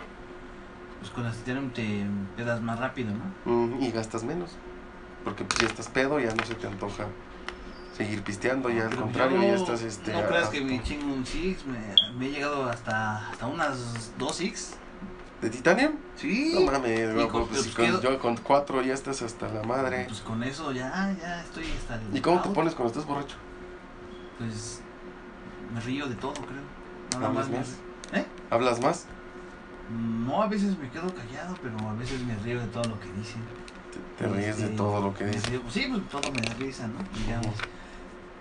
Pues 0.99 1.11
con 1.11 1.25
las 1.25 1.37
titanium 1.37 1.71
te 1.71 2.07
pedas 2.37 2.61
más 2.61 2.79
rápido, 2.79 3.11
¿no? 3.45 3.53
Mm, 3.53 3.83
y 3.83 3.91
gastas 3.91 4.25
menos. 4.25 4.51
Porque 5.25 5.45
pues, 5.45 5.61
ya 5.61 5.67
estás 5.67 5.89
pedo, 5.89 6.21
ya 6.21 6.35
no 6.35 6.45
se 6.45 6.55
te 6.55 6.67
antoja 6.67 7.07
seguir 7.97 8.23
pisteando, 8.23 8.69
ya 8.71 8.83
al 8.85 8.89
Pero 8.91 9.03
contrario, 9.03 9.37
yo 9.37 9.43
ya 9.49 9.55
estás 9.55 9.83
este. 9.83 10.13
No 10.13 10.27
creas 10.27 10.49
que 10.49 10.61
me 10.61 10.83
chingo 10.83 11.13
un 11.13 11.25
Six, 11.25 11.65
me, 11.67 11.79
me 12.19 12.27
he 12.27 12.31
llegado 12.31 12.69
hasta, 12.69 13.29
hasta 13.31 13.47
unas 13.47 14.13
dos 14.19 14.37
Six. 14.37 14.75
¿De 15.41 15.51
Titanium? 15.51 15.93
Sí. 16.17 16.53
No 16.55 16.73
mames, 16.73 17.01
Y 17.01 17.17
no, 17.17 17.29
con- 17.29 17.47
pues, 17.49 17.73
pues, 17.75 17.75
con- 17.91 18.01
yo 18.01 18.19
con 18.19 18.37
cuatro 18.39 18.81
ya 18.83 18.95
estás 18.95 19.21
hasta 19.23 19.49
la 19.49 19.63
madre. 19.63 20.07
Pues 20.09 20.21
con 20.21 20.43
eso 20.43 20.73
ya, 20.73 21.15
ya 21.21 21.41
estoy 21.43 21.65
hasta 21.79 21.97
el. 21.97 22.17
¿Y 22.17 22.21
cómo 22.21 22.41
te 22.41 22.49
pones 22.51 22.75
cuando 22.75 22.93
estás 22.93 23.07
borracho? 23.07 23.37
Pues 24.39 24.81
me 25.73 25.81
río 25.81 26.07
de 26.07 26.15
todo, 26.17 26.33
creo. 26.35 26.63
Nada 27.15 27.27
¿Hablas 27.29 27.51
más? 27.51 27.69
¿Eh? 28.13 28.25
¿Hablas 28.51 28.81
más? 28.81 29.07
No, 30.27 30.43
a 30.43 30.47
veces 30.47 30.79
me 30.79 30.89
quedo 30.89 31.13
callado, 31.15 31.55
pero 31.63 31.77
a 31.89 31.93
veces 31.95 32.21
me 32.23 32.35
río 32.37 32.59
de 32.61 32.67
todo 32.69 32.85
lo 32.85 32.99
que 33.01 33.07
dicen. 33.13 33.43
Te, 34.19 34.25
te 34.25 34.33
ríes 34.33 34.57
de 34.59 34.65
Este, 34.65 34.77
todo 34.77 35.01
lo 35.01 35.15
que 35.15 35.27
dices. 35.27 35.47
río- 35.51 35.63
Sí, 35.71 35.87
pues 35.91 36.09
todo 36.09 36.33
me 36.33 36.41
da 36.41 36.55
risa, 36.55 36.87
¿no? 36.89 36.99
Digamos. 37.21 37.55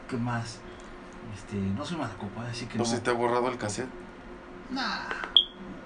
¿Qué 0.10 0.18
más? 0.18 0.60
Este, 1.36 1.56
no 1.56 1.86
soy 1.86 1.98
mala 1.98 2.14
copa, 2.18 2.46
así 2.50 2.66
que 2.66 2.78
¿No 2.78 2.84
no. 2.84 2.90
se 2.90 3.00
te 3.00 3.10
ha 3.10 3.14
borrado 3.14 3.48
el 3.50 3.58
cassette? 3.58 3.88
Nah, 4.70 5.00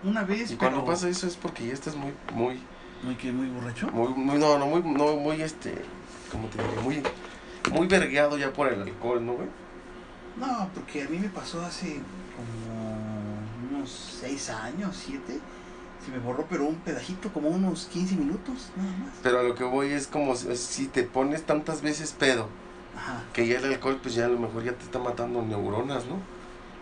una 0.03 0.23
vez, 0.23 0.51
Y 0.51 0.55
cuando 0.55 0.83
pasa 0.85 1.07
eso 1.09 1.27
es 1.27 1.35
porque 1.35 1.67
ya 1.67 1.73
estás 1.73 1.95
muy, 1.95 2.13
muy, 2.33 2.59
Muy, 3.03 3.31
muy 3.31 3.47
borracho. 3.49 3.87
muy, 3.91 4.09
muy, 4.09 4.37
no, 4.37 4.57
no, 4.57 4.65
muy, 4.67 4.81
no, 4.81 5.15
muy, 5.17 5.41
este, 5.41 5.75
¿cómo 6.31 6.47
te 6.47 6.61
digo? 6.61 6.81
Muy, 6.81 7.03
muy 7.71 7.87
vergueado 7.87 8.37
ya 8.37 8.51
por 8.53 8.67
el 8.71 8.81
alcohol, 8.81 9.25
¿no, 9.25 9.33
güey? 9.33 9.47
No, 10.37 10.69
porque 10.73 11.03
a 11.03 11.09
mí 11.09 11.17
me 11.17 11.29
pasó 11.29 11.61
hace 11.65 11.99
como 12.35 13.77
unos 13.77 14.17
6 14.21 14.49
años, 14.51 14.95
7. 15.05 15.39
Se 16.05 16.11
me 16.11 16.19
borró, 16.19 16.45
pero 16.49 16.65
un 16.65 16.75
pedajito, 16.75 17.33
como 17.33 17.49
unos 17.49 17.85
15 17.87 18.15
minutos, 18.15 18.69
nada 18.77 18.89
más. 18.97 19.13
Pero 19.23 19.39
a 19.39 19.43
lo 19.43 19.55
que 19.55 19.63
voy 19.63 19.91
es 19.91 20.07
como 20.07 20.35
si 20.35 20.87
te 20.87 21.03
pones 21.03 21.43
tantas 21.43 21.81
veces 21.81 22.13
pedo, 22.17 22.47
Ajá. 22.97 23.23
que 23.33 23.47
ya 23.47 23.59
el 23.59 23.65
alcohol, 23.65 23.99
pues 24.01 24.15
ya 24.15 24.25
a 24.25 24.29
lo 24.29 24.39
mejor 24.39 24.63
ya 24.63 24.73
te 24.73 24.83
está 24.83 24.99
matando 24.99 25.41
neuronas, 25.41 26.05
¿no? 26.05 26.17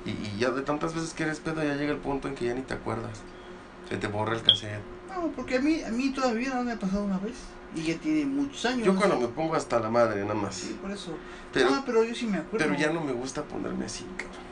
Y, 0.05 0.11
y 0.11 0.38
ya 0.39 0.49
de 0.51 0.61
tantas 0.61 0.93
veces 0.95 1.13
que 1.13 1.24
eres 1.24 1.39
pedo, 1.39 1.63
ya 1.63 1.76
llega 1.76 1.91
el 1.91 1.97
punto 1.97 2.28
en 2.28 2.36
que 2.36 2.45
ya 2.45 2.53
ni 2.53 2.61
te 2.61 2.74
acuerdas. 2.74 3.22
Se 3.89 3.97
te 3.97 4.07
borra 4.07 4.36
el 4.36 4.41
cassette. 4.41 4.82
No, 5.09 5.28
porque 5.36 5.57
a 5.57 5.61
mí, 5.61 5.82
a 5.84 5.89
mí 5.89 6.09
todavía 6.11 6.53
no 6.53 6.63
me 6.63 6.72
ha 6.72 6.80
pasado 6.80 7.03
una 7.03 7.18
vez. 7.20 7.36
Y 7.76 7.84
ya 7.84 7.97
tiene 7.97 8.26
muchos 8.26 8.66
años. 8.66 8.86
Yo 8.86 8.95
cuando 8.95 9.20
me 9.20 9.28
pongo 9.28 9.55
hasta 9.55 9.80
la 9.80 9.89
madre, 9.89 10.22
nada 10.22 10.34
más. 10.36 10.55
Sí, 10.55 10.78
por 10.82 10.91
eso. 10.91 11.18
Pero, 11.51 11.70
ah, 11.74 11.84
pero 11.86 12.03
yo 12.03 12.16
sí 12.16 12.26
me 12.28 12.38
acuerdo. 12.38 12.66
pero 12.66 12.80
ya 12.80 12.91
no 12.91 13.01
me 13.01 13.11
gusta 13.11 13.43
ponerme 13.43 13.86
así, 13.86 14.05
cabrón. 14.16 14.45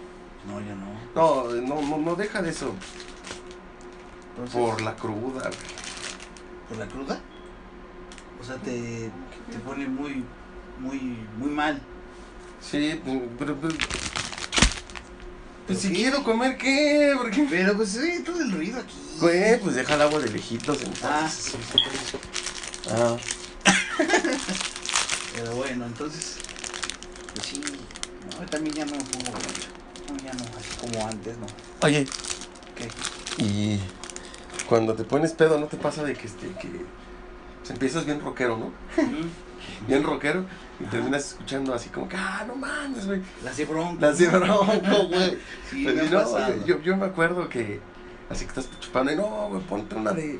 No, 0.47 0.59
ya 0.59 0.76
no. 0.76 1.61
No, 1.61 1.61
no, 1.61 1.82
no, 1.82 1.97
no 1.97 2.16
deja 2.16 2.41
de 2.41 2.49
eso. 2.49 2.74
Entonces, 4.32 4.55
Por 4.59 4.82
la 4.82 4.95
cruda, 4.95 5.41
güey. 5.41 5.51
¿Por 6.68 6.78
la 6.80 6.88
cruda? 6.88 7.20
O 8.41 8.43
sea, 8.43 8.55
te, 8.57 9.09
te 9.51 9.59
pone 9.66 9.88
muy, 9.88 10.24
muy, 10.80 11.17
muy 11.38 11.49
mal. 11.51 11.82
Sí, 12.61 12.99
pero, 13.38 13.55
pero- 13.57 13.57
¿Pero 13.59 13.78
pues 15.67 15.80
si 15.80 15.89
qué? 15.89 15.93
quiero 15.95 16.24
comer, 16.24 16.57
¿qué? 16.57 17.13
Porque, 17.17 17.47
Pero 17.49 17.76
pues 17.78 17.89
sí, 17.89 18.21
todo 18.26 18.41
el 18.41 18.51
ruido 18.51 18.80
aquí. 18.80 18.95
güey, 19.19 19.59
pues 19.61 19.76
deja 19.76 19.95
el 19.95 20.01
agua 20.01 20.19
de 20.19 20.30
lejitos 20.30 20.82
entonces. 20.82 21.53
Ah. 22.91 23.17
Pero 25.36 25.55
bueno, 25.55 25.86
entonces, 25.86 26.36
pues 27.34 27.47
sí, 27.47 27.61
no, 28.39 28.45
también 28.47 28.76
ya 28.76 28.86
no 28.86 28.91
me 28.91 29.03
pongo 29.03 29.32
borracho. 29.32 29.69
No, 30.09 30.17
ya 30.24 30.34
no, 30.34 30.43
así 30.57 30.78
como 30.80 31.07
antes, 31.07 31.38
¿no? 31.38 31.45
Oye, 31.82 32.05
¿Qué? 32.76 32.88
y 33.43 33.80
cuando 34.67 34.93
te 34.95 35.03
pones 35.05 35.32
pedo, 35.34 35.59
¿no 35.59 35.67
te 35.67 35.78
pasa 35.78 36.03
de 36.03 36.13
que, 36.13 36.28
este, 36.28 36.47
que 36.47 36.69
pues, 37.59 37.71
empiezas 37.71 38.05
bien 38.05 38.19
rockero, 38.21 38.57
¿no? 38.57 38.71
Bien 39.88 40.03
rockero 40.03 40.45
y 40.79 40.84
Ajá. 40.84 40.91
terminas 40.91 41.27
escuchando 41.29 41.73
así 41.73 41.89
como 41.89 42.07
que, 42.07 42.15
ah, 42.17 42.43
no 42.47 42.55
mames, 42.55 43.05
güey. 43.05 43.21
La 43.43 43.51
de 43.51 43.65
bronco. 43.65 43.97
La 44.01 44.11
de 44.11 44.27
bronco, 44.27 44.65
güey. 45.09 45.38
Sí, 45.69 45.84
Pues, 45.84 45.95
me 45.95 46.09
no, 46.09 46.65
yo, 46.65 46.81
yo 46.81 46.97
me 46.97 47.05
acuerdo 47.05 47.49
que 47.49 47.79
así 48.29 48.45
que 48.45 48.49
estás 48.49 48.69
chupando 48.79 49.11
y 49.11 49.15
no, 49.15 49.49
güey, 49.49 49.61
ponte 49.63 49.95
una 49.95 50.11
de 50.13 50.39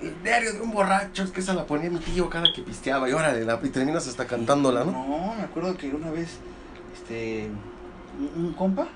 el 0.00 0.22
diario 0.22 0.54
de 0.54 0.60
un 0.62 0.70
borracho, 0.70 1.22
es 1.24 1.30
que 1.30 1.40
esa 1.40 1.52
la 1.52 1.66
ponía 1.66 1.90
mi 1.90 1.98
tío 1.98 2.30
cada 2.30 2.46
que 2.54 2.62
pisteaba 2.62 3.06
y 3.10 3.12
órale, 3.12 3.44
la, 3.44 3.60
y 3.62 3.68
terminas 3.68 4.08
hasta 4.08 4.26
cantándola, 4.26 4.82
¿no? 4.84 4.92
No, 4.92 5.34
me 5.34 5.42
acuerdo 5.42 5.76
que 5.76 5.90
una 5.90 6.10
vez, 6.10 6.38
este, 6.94 7.50
un, 8.18 8.44
un 8.46 8.52
compa, 8.54 8.88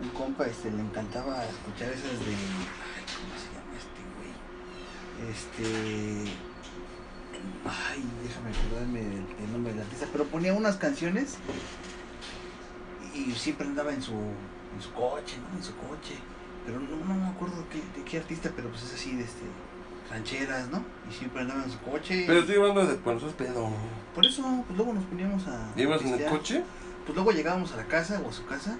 un 0.00 0.08
compa, 0.10 0.46
este, 0.46 0.70
le 0.70 0.80
encantaba 0.82 1.42
escuchar 1.44 1.88
esas 1.88 2.12
de, 2.20 2.30
ay, 2.30 3.04
¿cómo 3.16 3.34
se 3.40 3.48
llama 3.50 3.74
este 3.76 4.00
güey? 5.18 5.32
Este, 5.32 6.32
ay, 7.64 8.02
déjame 8.22 8.50
acordarme 8.50 9.00
del, 9.00 9.26
del 9.26 9.52
nombre 9.52 9.72
del 9.72 9.82
artista, 9.82 10.06
pero 10.12 10.24
ponía 10.24 10.54
unas 10.54 10.76
canciones 10.76 11.36
y 13.14 13.32
siempre 13.32 13.66
andaba 13.66 13.92
en 13.92 14.02
su, 14.02 14.12
en 14.12 14.82
su 14.82 14.92
coche, 14.92 15.36
¿no? 15.38 15.56
En 15.56 15.62
su 15.62 15.74
coche, 15.76 16.14
pero 16.64 16.80
no, 16.80 16.96
no 16.96 17.14
me 17.14 17.26
acuerdo 17.26 17.64
qué, 17.70 17.78
de 17.98 18.04
qué 18.04 18.18
artista, 18.18 18.50
pero 18.54 18.68
pues 18.68 18.82
es 18.84 18.94
así, 18.94 19.16
de 19.16 19.24
este, 19.24 19.44
rancheras, 20.10 20.68
¿no? 20.70 20.84
Y 21.08 21.14
siempre 21.14 21.42
andaba 21.42 21.64
en 21.64 21.70
su 21.70 21.78
coche. 21.80 22.24
Pero 22.26 22.40
estoy 22.40 22.56
hablando 22.56 22.86
de 22.86 22.96
cuando 22.96 23.20
sos 23.20 23.32
pedo. 23.34 23.70
Por 24.14 24.26
eso, 24.26 24.64
pues 24.66 24.76
luego 24.76 24.92
nos 24.92 25.04
poníamos 25.04 25.46
a. 25.46 25.72
¿Ibas 25.76 26.02
en 26.02 26.14
el 26.14 26.24
coche? 26.26 26.62
Pues 27.04 27.16
luego 27.16 27.32
llegábamos 27.32 27.72
a 27.72 27.76
la 27.76 27.84
casa 27.84 28.20
o 28.24 28.28
a 28.28 28.32
su 28.32 28.44
casa 28.46 28.76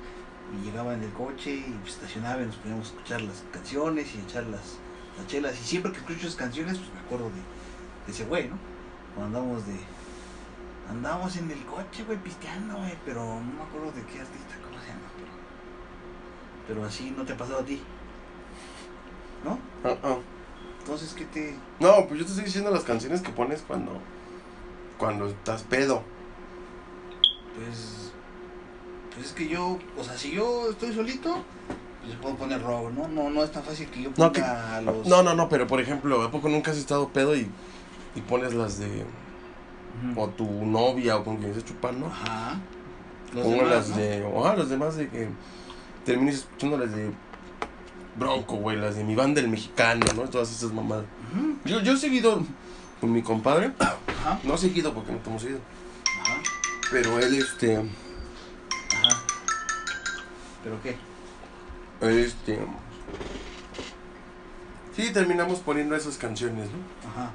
y 0.54 0.64
llegaba 0.64 0.94
en 0.94 1.02
el 1.02 1.12
coche 1.12 1.54
y 1.54 1.78
pues, 1.82 1.94
estacionaba 1.94 2.42
y 2.42 2.46
nos 2.46 2.56
poníamos 2.56 2.88
a 2.88 2.90
escuchar 2.90 3.22
las 3.22 3.44
canciones 3.52 4.14
y 4.14 4.18
echar 4.20 4.44
las, 4.44 4.78
las 5.16 5.26
chelas. 5.26 5.58
Y 5.58 5.64
siempre 5.64 5.92
que 5.92 5.98
escucho 5.98 6.20
esas 6.20 6.36
canciones, 6.36 6.78
pues 6.78 6.92
me 6.92 7.00
acuerdo 7.00 7.26
de 7.26 7.40
ese 8.08 8.24
güey, 8.24 8.48
¿no? 8.48 8.56
Cuando 9.14 9.38
andábamos 9.38 9.66
de. 9.66 9.74
Andábamos 10.90 11.36
en 11.36 11.50
el 11.50 11.62
coche, 11.66 12.04
güey, 12.04 12.18
pisteando, 12.18 12.76
güey, 12.78 12.94
pero 13.04 13.22
no 13.22 13.40
me 13.40 13.62
acuerdo 13.62 13.86
de 13.92 14.02
qué 14.06 14.20
artista, 14.20 14.54
¿cómo 14.64 14.80
se 14.80 14.88
llama? 14.88 15.00
Pero, 15.16 15.30
pero 16.80 16.86
así 16.86 17.12
no 17.16 17.24
te 17.24 17.34
ha 17.34 17.36
pasado 17.36 17.60
a 17.60 17.64
ti, 17.64 17.80
¿no? 19.44 19.58
Ah, 19.84 19.96
ah. 20.02 20.16
Entonces, 20.80 21.12
¿qué 21.12 21.26
te.? 21.26 21.54
No, 21.80 22.06
pues 22.06 22.20
yo 22.20 22.24
te 22.24 22.30
estoy 22.32 22.44
diciendo 22.46 22.70
las 22.70 22.84
canciones 22.84 23.20
que 23.20 23.30
pones 23.30 23.62
cuando 23.66 23.92
cuando 24.96 25.26
estás 25.26 25.62
pedo. 25.64 26.02
Pues, 27.54 28.12
pues 29.14 29.26
es 29.26 29.32
que 29.32 29.48
yo, 29.48 29.78
o 29.98 30.04
sea, 30.04 30.16
si 30.16 30.30
yo 30.32 30.70
estoy 30.70 30.94
solito, 30.94 31.42
pues 32.02 32.16
puedo 32.16 32.36
poner 32.36 32.62
rock, 32.62 32.90
¿no? 32.92 33.08
No, 33.08 33.28
no 33.30 33.42
es 33.44 33.52
tan 33.52 33.62
fácil 33.62 33.88
que 33.90 34.02
yo 34.02 34.10
No, 34.16 34.32
ponga 34.32 34.78
que- 34.78 34.84
los... 34.86 35.06
No, 35.06 35.22
no, 35.22 35.34
no, 35.34 35.48
pero 35.48 35.66
por 35.66 35.80
ejemplo, 35.80 36.22
¿a 36.22 36.30
poco 36.30 36.48
nunca 36.48 36.70
has 36.70 36.78
estado 36.78 37.08
pedo 37.08 37.36
y, 37.36 37.50
y 38.14 38.20
pones 38.20 38.54
las 38.54 38.78
de. 38.78 39.04
O 40.16 40.28
tu 40.28 40.44
novia 40.64 41.16
o 41.16 41.24
con 41.24 41.38
quien 41.38 41.50
estés 41.50 41.64
chupando? 41.64 42.06
Ajá. 42.06 42.60
Pongo 43.32 43.62
las 43.64 43.88
¿no? 43.90 43.96
de. 43.96 44.22
O 44.22 44.46
ah, 44.46 44.54
los 44.56 44.68
demás 44.68 44.96
de 44.96 45.08
que 45.08 45.28
termines 46.04 46.36
escuchando 46.36 46.78
las 46.78 46.94
de 46.94 47.10
Bronco, 48.16 48.56
güey, 48.56 48.76
las 48.76 48.96
de 48.96 49.04
mi 49.04 49.14
banda 49.14 49.40
el 49.40 49.48
mexicano, 49.48 50.04
¿no? 50.16 50.22
Todas 50.22 50.50
esas 50.50 50.72
mamadas. 50.72 51.04
Yo, 51.64 51.80
yo 51.80 51.92
he 51.92 51.96
seguido 51.96 52.42
con 53.00 53.12
mi 53.12 53.22
compadre, 53.22 53.72
Ajá. 53.78 54.40
no 54.42 54.54
he 54.54 54.58
seguido 54.58 54.92
porque 54.92 55.12
no 55.12 55.18
hemos 55.24 55.42
seguido, 55.42 55.60
Ajá. 56.22 56.40
pero 56.90 57.18
él, 57.18 57.34
este, 57.34 57.76
Ajá. 57.76 59.22
¿Pero 60.64 60.82
qué? 60.82 60.96
él, 62.00 62.18
este, 62.18 62.58
sí, 64.96 65.12
terminamos 65.12 65.60
poniendo 65.60 65.94
esas 65.94 66.16
canciones, 66.16 66.68
¿no? 66.70 67.10
Ajá. 67.10 67.30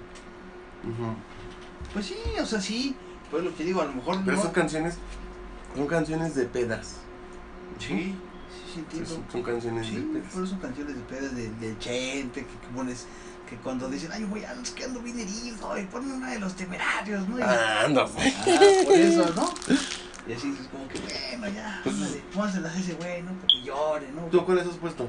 Pues 1.94 2.06
sí, 2.08 2.16
o 2.42 2.46
sea, 2.46 2.60
sí. 2.62 2.96
Pues 3.32 3.44
lo 3.44 3.56
que 3.56 3.64
digo, 3.64 3.82
a 3.82 3.86
lo 3.86 3.94
mejor 3.94 4.20
Pero 4.24 4.38
no... 4.38 4.44
son 4.44 4.52
canciones, 4.52 4.98
son 5.76 5.88
canciones 5.88 6.36
de 6.36 6.46
pedas. 6.46 6.98
Sí, 7.80 7.88
sí, 7.88 8.16
sí, 8.74 8.80
entiendo. 8.80 9.10
son, 9.10 9.24
son 9.32 9.44
canciones 9.44 9.88
Sí, 9.88 9.96
de 9.96 10.02
pedas. 10.04 10.32
pero 10.34 10.46
son 10.48 10.60
canciones 10.60 10.96
de 10.96 11.02
pedas 11.04 11.36
de, 11.36 11.50
de 11.50 11.80
Chente, 11.80 12.42
que, 12.46 12.52
que 12.52 12.68
pones, 12.76 13.08
que 13.50 13.56
cuando 13.58 13.90
dicen, 13.90 14.12
ay, 14.14 14.24
güey, 14.26 14.46
ando 14.46 14.70
que 14.76 14.84
ando 14.84 15.00
bien 15.02 15.20
herido, 15.20 15.78
y 15.80 15.84
ponen 15.86 16.12
una 16.12 16.32
de 16.32 16.40
los 16.40 16.56
temerarios, 16.56 17.28
¿no? 17.28 17.40
Y, 17.40 17.42
Ah, 17.42 17.88
no, 17.90 18.02
ah, 18.02 18.08
por 18.86 18.94
eso, 18.94 19.34
¿no? 19.36 19.50
Y 20.28 20.34
así 20.34 20.56
es 20.60 20.68
como 20.68 20.88
que, 20.88 21.00
bueno, 21.38 21.56
ya, 21.56 21.82
Pues- 21.84 21.96
ándale, 21.96 22.24
póngaselas 22.34 22.76
a 22.76 22.80
ese 22.80 22.94
güey, 22.94 23.24
¿no? 23.24 23.32
Para 23.34 23.48
que 23.48 23.62
llore, 23.64 24.12
¿no? 24.12 24.22
¿Tú 24.28 24.46
cuáles 24.46 24.68
has 24.68 24.76
puesto? 24.76 25.08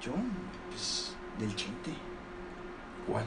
Yo, 0.00 0.12
pues, 0.70 1.12
del 1.38 1.54
Chente. 1.56 1.92
¿Cuál? 3.06 3.26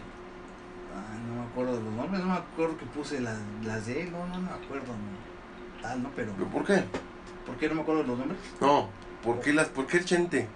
Ah, 0.96 1.18
no 1.28 1.42
me 1.42 1.48
acuerdo 1.50 1.78
de 1.78 1.84
los 1.84 1.94
nombres, 1.94 2.22
no 2.22 2.28
me 2.28 2.34
acuerdo 2.40 2.78
que 2.78 2.86
puse 2.86 3.20
las, 3.22 3.38
las 3.64 3.86
de 3.86 4.04
él, 4.04 4.12
no, 4.12 4.26
no 4.28 4.40
me 4.40 4.50
acuerdo, 4.52 4.88
no. 4.88 5.82
Tal, 5.82 6.04
¿no? 6.04 6.12
Pero, 6.16 6.34
¿Pero 6.38 6.48
por 6.50 6.66
qué? 6.66 6.84
¿por 7.46 7.56
qué 7.58 7.68
no 7.70 7.76
me 7.76 7.82
acuerdo 7.82 8.02
de 8.04 8.08
los 8.08 8.18
nombres? 8.20 8.40
No, 8.60 8.88
¿por 9.24 9.40
qué, 9.40 9.54
las, 9.54 9.68
por 9.70 9.88
qué 9.88 9.98
el 9.98 10.06
chente? 10.06 10.48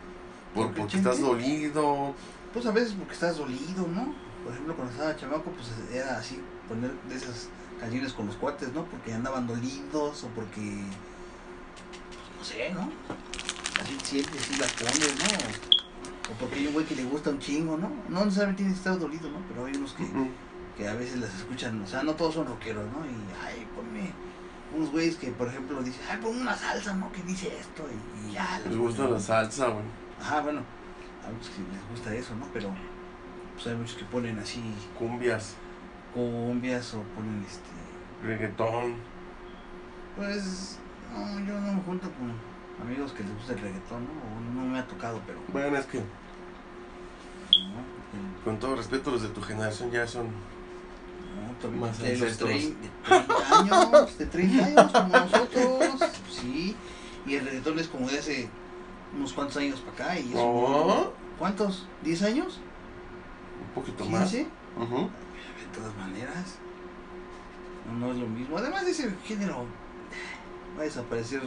Por, 0.54 0.66
¿Por 0.68 0.74
qué 0.74 0.80
porque 0.82 0.94
chente? 0.94 1.10
estás 1.10 1.22
dolido. 1.26 2.14
Pues 2.54 2.66
a 2.66 2.72
veces 2.72 2.94
porque 2.94 3.14
estás 3.14 3.38
dolido, 3.38 3.88
¿no? 3.88 4.14
Por 4.44 4.54
ejemplo, 4.54 4.76
cuando 4.76 4.94
estaba 4.94 5.16
chamaco, 5.16 5.52
pues 5.52 5.68
era 5.92 6.18
así, 6.18 6.40
poner 6.68 6.92
de 7.10 7.16
esas 7.16 7.50
canciones 7.80 8.14
con 8.14 8.28
los 8.28 8.36
cuates, 8.36 8.72
¿no? 8.74 8.86
Porque 8.86 9.14
andaban 9.14 9.48
dolidos 9.48 10.24
o 10.24 10.28
porque, 10.30 10.84
pues, 12.12 12.38
no 12.38 12.44
sé, 12.46 12.72
¿no? 12.74 12.92
Así 13.82 13.98
sientes, 14.04 14.42
así 14.42 14.56
las 14.58 14.72
pones, 14.74 15.16
¿no? 15.20 15.75
O 16.30 16.34
porque 16.40 16.56
hay 16.60 16.68
un 16.68 16.74
güey 16.74 16.86
que 16.86 16.96
le 16.96 17.04
gusta 17.04 17.30
un 17.30 17.40
chingo, 17.40 17.78
¿no? 17.78 17.90
No 18.10 18.26
necesariamente 18.26 18.64
tienes 18.64 18.80
que 18.80 18.90
estar 18.90 19.00
dolido, 19.00 19.30
¿no? 19.30 19.40
Pero 19.48 19.66
hay 19.66 19.76
unos 19.76 19.94
que, 19.94 20.06
que 20.78 20.88
a 20.88 20.96
veces 20.96 21.20
las 21.20 21.34
escuchan, 21.36 21.82
o 21.82 21.88
sea, 21.88 22.04
no 22.04 22.14
todos 22.16 22.34
son 22.34 22.48
rockeros, 22.48 22.86
¿no? 22.92 23.06
Y, 23.06 23.16
ay, 23.46 23.68
ponme 23.76 24.12
unos 24.76 24.92
güeyes 24.92 25.16
que, 25.18 25.32
por 25.32 25.48
ejemplo, 25.48 25.82
dicen, 25.84 26.02
ay, 26.10 26.18
ponme 26.22 26.42
una 26.42 26.56
salsa, 26.56 26.96
¿no? 26.96 27.12
Que 27.12 27.22
dice 27.22 27.56
esto 27.60 27.88
y, 27.92 28.30
y 28.30 28.34
ya. 28.34 28.60
Les 28.66 28.76
gusta 28.78 29.08
la 29.08 29.20
salsa, 29.20 29.68
güey. 29.68 29.86
Ajá, 30.20 30.42
bueno, 30.42 30.62
a 31.26 31.32
muchos 31.32 31.50
que 31.50 31.62
les 31.62 31.90
gusta 31.92 32.14
eso, 32.16 32.36
¿no? 32.36 32.48
Pero 32.54 32.70
pues 33.54 33.68
hay 33.68 33.76
muchos 33.76 33.96
que 33.96 34.06
ponen 34.06 34.38
así 34.40 34.62
Cumbias, 34.98 35.56
cumbias 36.14 36.94
o 36.94 37.04
ponen 37.16 37.46
este. 37.48 38.28
reggaetón. 38.28 38.96
Pues 40.16 40.80
no, 41.14 41.40
yo 41.46 41.60
no 41.60 41.74
me 41.74 41.82
junto 41.84 42.10
con 42.12 42.34
amigos 42.82 43.12
que 43.14 43.24
les 43.24 43.34
gusta 43.36 43.54
el 43.54 43.60
reggaetón, 43.60 44.06
¿no? 44.06 44.62
No 44.62 44.66
me 44.70 44.80
ha 44.80 44.88
tocado, 44.88 45.22
pero. 45.26 45.40
Bueno, 45.50 45.78
es 45.78 45.86
que, 45.86 46.00
¿no? 46.00 46.04
El- 46.04 48.44
con 48.44 48.60
todo 48.60 48.76
respeto, 48.76 49.12
los 49.12 49.22
de 49.22 49.30
tu 49.30 49.42
generación 49.42 49.92
ya 49.92 50.08
son. 50.08 50.28
no, 50.28 51.52
todavía 51.60 51.82
Más 51.82 52.00
de 52.00 52.14
los 52.14 52.22
ancestros. 52.22 52.50
trein- 52.50 52.76
de 52.80 52.90
30 53.06 53.60
años, 53.60 54.18
de 54.18 54.26
30 54.26 54.66
años 54.66 54.92
como 54.92 55.08
nosotros, 55.10 56.02
sí. 56.30 56.76
Y 57.26 57.36
el 57.36 57.46
reggaetón 57.46 57.80
es 57.80 57.88
como 57.88 58.08
de 58.10 58.20
hace 58.20 58.50
unos 59.16 59.34
cuantos 59.34 59.58
años 59.58 59.80
para 59.82 60.12
acá. 60.12 60.20
Y 60.20 60.30
eso, 60.32 60.40
Oh, 60.42 61.14
¿Cuántos? 61.40 61.88
¿10 62.04 62.22
años? 62.24 62.60
un 63.68 63.82
poquito 63.82 64.06
más. 64.06 64.34
¿15? 64.34 64.46
Ujú. 64.78 65.10
De 65.10 65.78
todas 65.80 65.96
maneras, 65.98 66.56
no, 68.00 68.12
es 68.12 68.18
lo 68.18 68.28
mismo. 68.28 68.58
Además, 68.58 68.84
ese 68.84 69.14
género 69.26 69.66
va 70.78 70.82
a 70.82 70.86
desaparecer. 70.86 71.42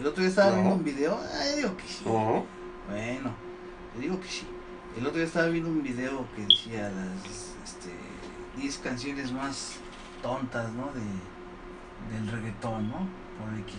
El 0.00 0.06
otro 0.06 0.20
día 0.22 0.30
estaba 0.30 0.50
No. 0.50 0.56
viendo 0.56 0.74
un 0.76 0.84
video, 0.84 1.20
ay, 1.40 1.56
digo 1.56 1.76
que 1.76 1.84
sí. 1.84 2.02
Bueno, 2.04 3.30
te 3.94 4.00
digo 4.00 4.20
que 4.20 4.28
sí. 4.28 4.46
El 4.96 5.06
otro 5.06 5.16
día 5.18 5.26
estaba 5.26 5.46
viendo 5.48 5.70
un 5.70 5.82
video 5.82 6.26
que 6.34 6.42
decía 6.42 6.90
las 6.90 7.54
este, 7.64 7.90
10 8.56 8.78
canciones 8.78 9.32
más 9.32 9.74
tontas, 10.22 10.70
¿no? 10.72 10.90
De, 10.92 12.14
del 12.14 12.28
reggaetón, 12.30 12.88
¿no? 12.88 12.96
Por 13.38 13.58
X. 13.60 13.74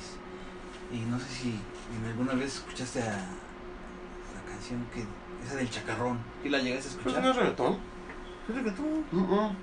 Y 0.91 0.99
no 1.09 1.19
sé 1.19 1.25
si 1.29 1.59
alguna 2.07 2.33
vez 2.33 2.55
escuchaste 2.57 3.01
a 3.01 3.05
la 3.15 4.41
canción 4.51 4.85
que 4.93 5.03
esa 5.45 5.55
del 5.55 5.69
chacarrón. 5.69 6.19
¿Y 6.43 6.49
la 6.49 6.59
llegaste 6.59 6.89
a 6.89 6.93
no 6.93 6.99
escuchar? 6.99 7.25
es 7.25 7.35
reggaetón. 7.35 7.77
¿Es 8.49 8.55
reggaetón? 8.55 9.05
Mm, 9.11 9.55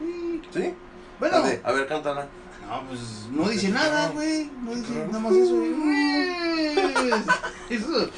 Sí. 0.00 0.42
¿Sí? 0.52 0.74
Bueno, 1.20 1.36
a 1.36 1.72
ver, 1.72 1.86
cántala. 1.86 2.26
No, 2.80 2.88
pues 2.88 3.00
no 3.30 3.48
dice 3.48 3.68
nada, 3.68 4.08
güey. 4.10 4.50
No 4.62 4.74
dice 4.74 5.06
nada 5.06 5.18
más 5.20 5.32
eso. 5.32 5.54
güey. 5.56 5.72
Eso, 7.70 8.10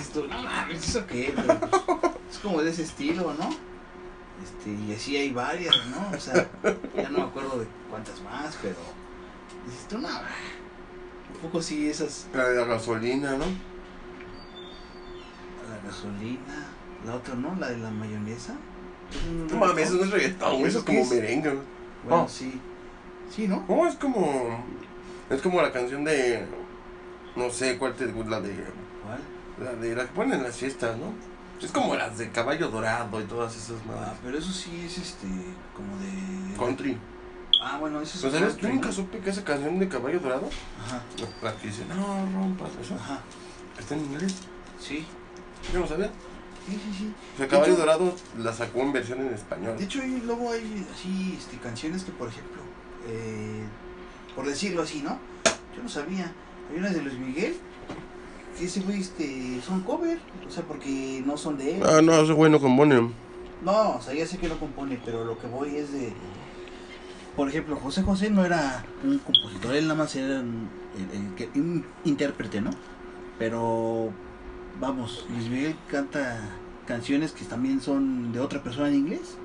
esto, 0.00 0.26
no 0.26 0.42
mames, 0.42 0.88
¿eso 0.88 1.06
qué? 1.06 1.32
güey? 1.36 1.58
Es 2.30 2.38
como 2.38 2.62
de 2.62 2.70
ese 2.70 2.82
estilo, 2.82 3.34
¿no? 3.38 3.50
Este, 4.42 4.70
y 4.70 4.94
así 4.94 5.16
hay 5.16 5.30
varias, 5.32 5.74
¿no? 5.88 6.16
O 6.16 6.20
sea, 6.20 6.48
ya 6.96 7.10
no 7.10 7.18
me 7.18 7.24
acuerdo 7.24 7.58
de 7.58 7.66
cuántas 7.90 8.20
más, 8.22 8.56
pero. 8.62 8.76
Dices 9.66 9.86
tú, 9.88 9.98
no, 9.98 10.08
un 10.08 11.40
poco 11.42 11.60
sí 11.62 11.88
esas. 11.88 12.26
La 12.34 12.48
de 12.48 12.56
la 12.56 12.64
gasolina, 12.64 13.32
¿no? 13.32 13.44
La 15.68 15.78
gasolina, 15.88 16.66
la 17.06 17.14
otra, 17.16 17.34
¿no? 17.34 17.54
La 17.56 17.68
de 17.70 17.78
la 17.78 17.90
mayonesa. 17.90 18.54
No 19.50 19.56
mames, 19.58 19.88
eso 19.88 19.96
no 19.96 20.04
es 20.04 20.10
reggaetón, 20.10 20.50
güey. 20.52 20.66
Eso 20.66 20.78
¿Eso 20.78 20.78
es 20.78 20.84
como 20.84 21.04
merengue. 21.06 21.50
güey. 21.50 21.62
Bueno, 22.08 22.24
Oh. 22.24 22.28
sí. 22.28 22.60
Sí, 23.30 23.48
¿no? 23.48 23.64
No, 23.68 23.86
es 23.86 23.94
como. 23.96 24.64
Es 25.30 25.40
como 25.42 25.60
la 25.62 25.72
canción 25.72 26.04
de. 26.04 26.46
No 27.36 27.50
sé 27.50 27.78
cuál 27.78 27.94
te 27.94 28.06
gusta, 28.06 28.30
la 28.30 28.40
de. 28.40 28.54
¿Cuál? 28.54 29.20
La 29.64 29.72
de 29.80 29.94
la 29.94 30.02
que 30.06 30.12
ponen 30.12 30.34
en 30.38 30.42
las 30.44 30.56
fiestas, 30.56 30.96
¿no? 30.98 31.12
Es 31.64 31.70
como 31.72 31.94
las 31.94 32.18
de 32.18 32.30
caballo 32.30 32.68
dorado 32.68 33.20
y 33.20 33.24
todas 33.24 33.56
esas 33.56 33.76
Ah, 33.88 33.92
madres. 33.92 34.18
pero 34.22 34.38
eso 34.38 34.52
sí 34.52 34.82
es 34.86 34.98
este, 34.98 35.26
como 35.74 35.96
de. 35.98 36.56
Country. 36.58 36.98
Ah, 37.62 37.78
bueno, 37.78 38.00
eso 38.00 38.16
es. 38.16 38.20
Pues 38.22 38.32
sabes, 38.34 38.54
yo 38.56 38.60
country, 38.60 38.72
nunca 38.74 38.92
supe 38.92 39.18
que 39.20 39.30
esa 39.30 39.44
canción 39.44 39.78
de 39.78 39.88
caballo 39.88 40.20
dorado, 40.20 40.48
Ajá, 40.84 41.00
la 41.42 41.56
que 41.56 41.68
dice, 41.68 41.84
no 41.86 42.26
rompas 42.34 42.70
eso, 42.80 42.94
ajá. 42.96 43.20
está 43.78 43.94
en 43.94 44.00
inglés. 44.04 44.34
Sí, 44.78 45.06
Yo 45.72 45.80
no 45.80 45.86
sabía. 45.86 46.10
sí, 46.68 46.72
sí, 46.72 46.98
sí. 46.98 47.14
O 47.34 47.38
sea, 47.38 47.48
caballo 47.48 47.72
hecho- 47.72 47.80
dorado 47.80 48.14
la 48.38 48.52
sacó 48.52 48.80
en 48.80 48.92
versión 48.92 49.20
en 49.20 49.32
español. 49.32 49.78
De 49.78 49.84
hecho, 49.84 50.00
luego 50.24 50.50
hay 50.50 50.86
así 50.92 51.36
este, 51.38 51.56
canciones 51.58 52.02
que, 52.04 52.12
por 52.12 52.28
ejemplo, 52.28 52.60
eh, 53.08 53.64
por 54.34 54.46
decirlo 54.46 54.82
así, 54.82 55.02
¿no? 55.02 55.18
Yo 55.76 55.82
no 55.82 55.88
sabía. 55.88 56.32
Hay 56.70 56.78
unas 56.78 56.94
de 56.94 57.02
Luis 57.02 57.18
Miguel 57.18 57.56
que 58.58 58.64
ese 58.66 58.80
güey 58.80 59.00
este, 59.00 59.60
son 59.62 59.82
cover. 59.82 60.18
O 60.46 60.50
sea, 60.50 60.62
porque 60.64 61.22
no 61.24 61.36
son 61.36 61.58
de 61.58 61.76
él. 61.76 61.82
Ah, 61.84 62.00
no, 62.02 62.14
ese 62.14 62.32
güey 62.32 62.50
no 62.50 62.60
compone. 62.60 63.10
No, 63.64 63.96
o 63.96 64.00
sea, 64.02 64.14
ya 64.14 64.26
sé 64.26 64.38
que 64.38 64.48
no 64.48 64.58
compone, 64.58 65.00
pero 65.04 65.24
lo 65.24 65.38
que 65.38 65.46
voy 65.46 65.76
es 65.76 65.92
de. 65.92 66.12
Por 67.36 67.48
ejemplo, 67.48 67.76
José 67.76 68.02
José 68.02 68.30
no 68.30 68.44
era 68.44 68.84
un 69.02 69.18
compositor, 69.18 69.74
él 69.74 69.88
nada 69.88 69.98
más 69.98 70.14
era 70.14 70.40
un, 70.40 71.84
intérprete, 72.04 72.60
¿no? 72.60 72.70
Pero, 73.40 74.10
vamos, 74.78 75.26
Luis 75.30 75.48
Miguel 75.48 75.74
canta 75.90 76.38
canciones 76.86 77.32
que 77.32 77.44
también 77.44 77.80
son 77.80 78.32
de 78.32 78.38
otra 78.38 78.62
persona 78.62 78.88
en 78.88 78.94
inglés. 78.94 79.36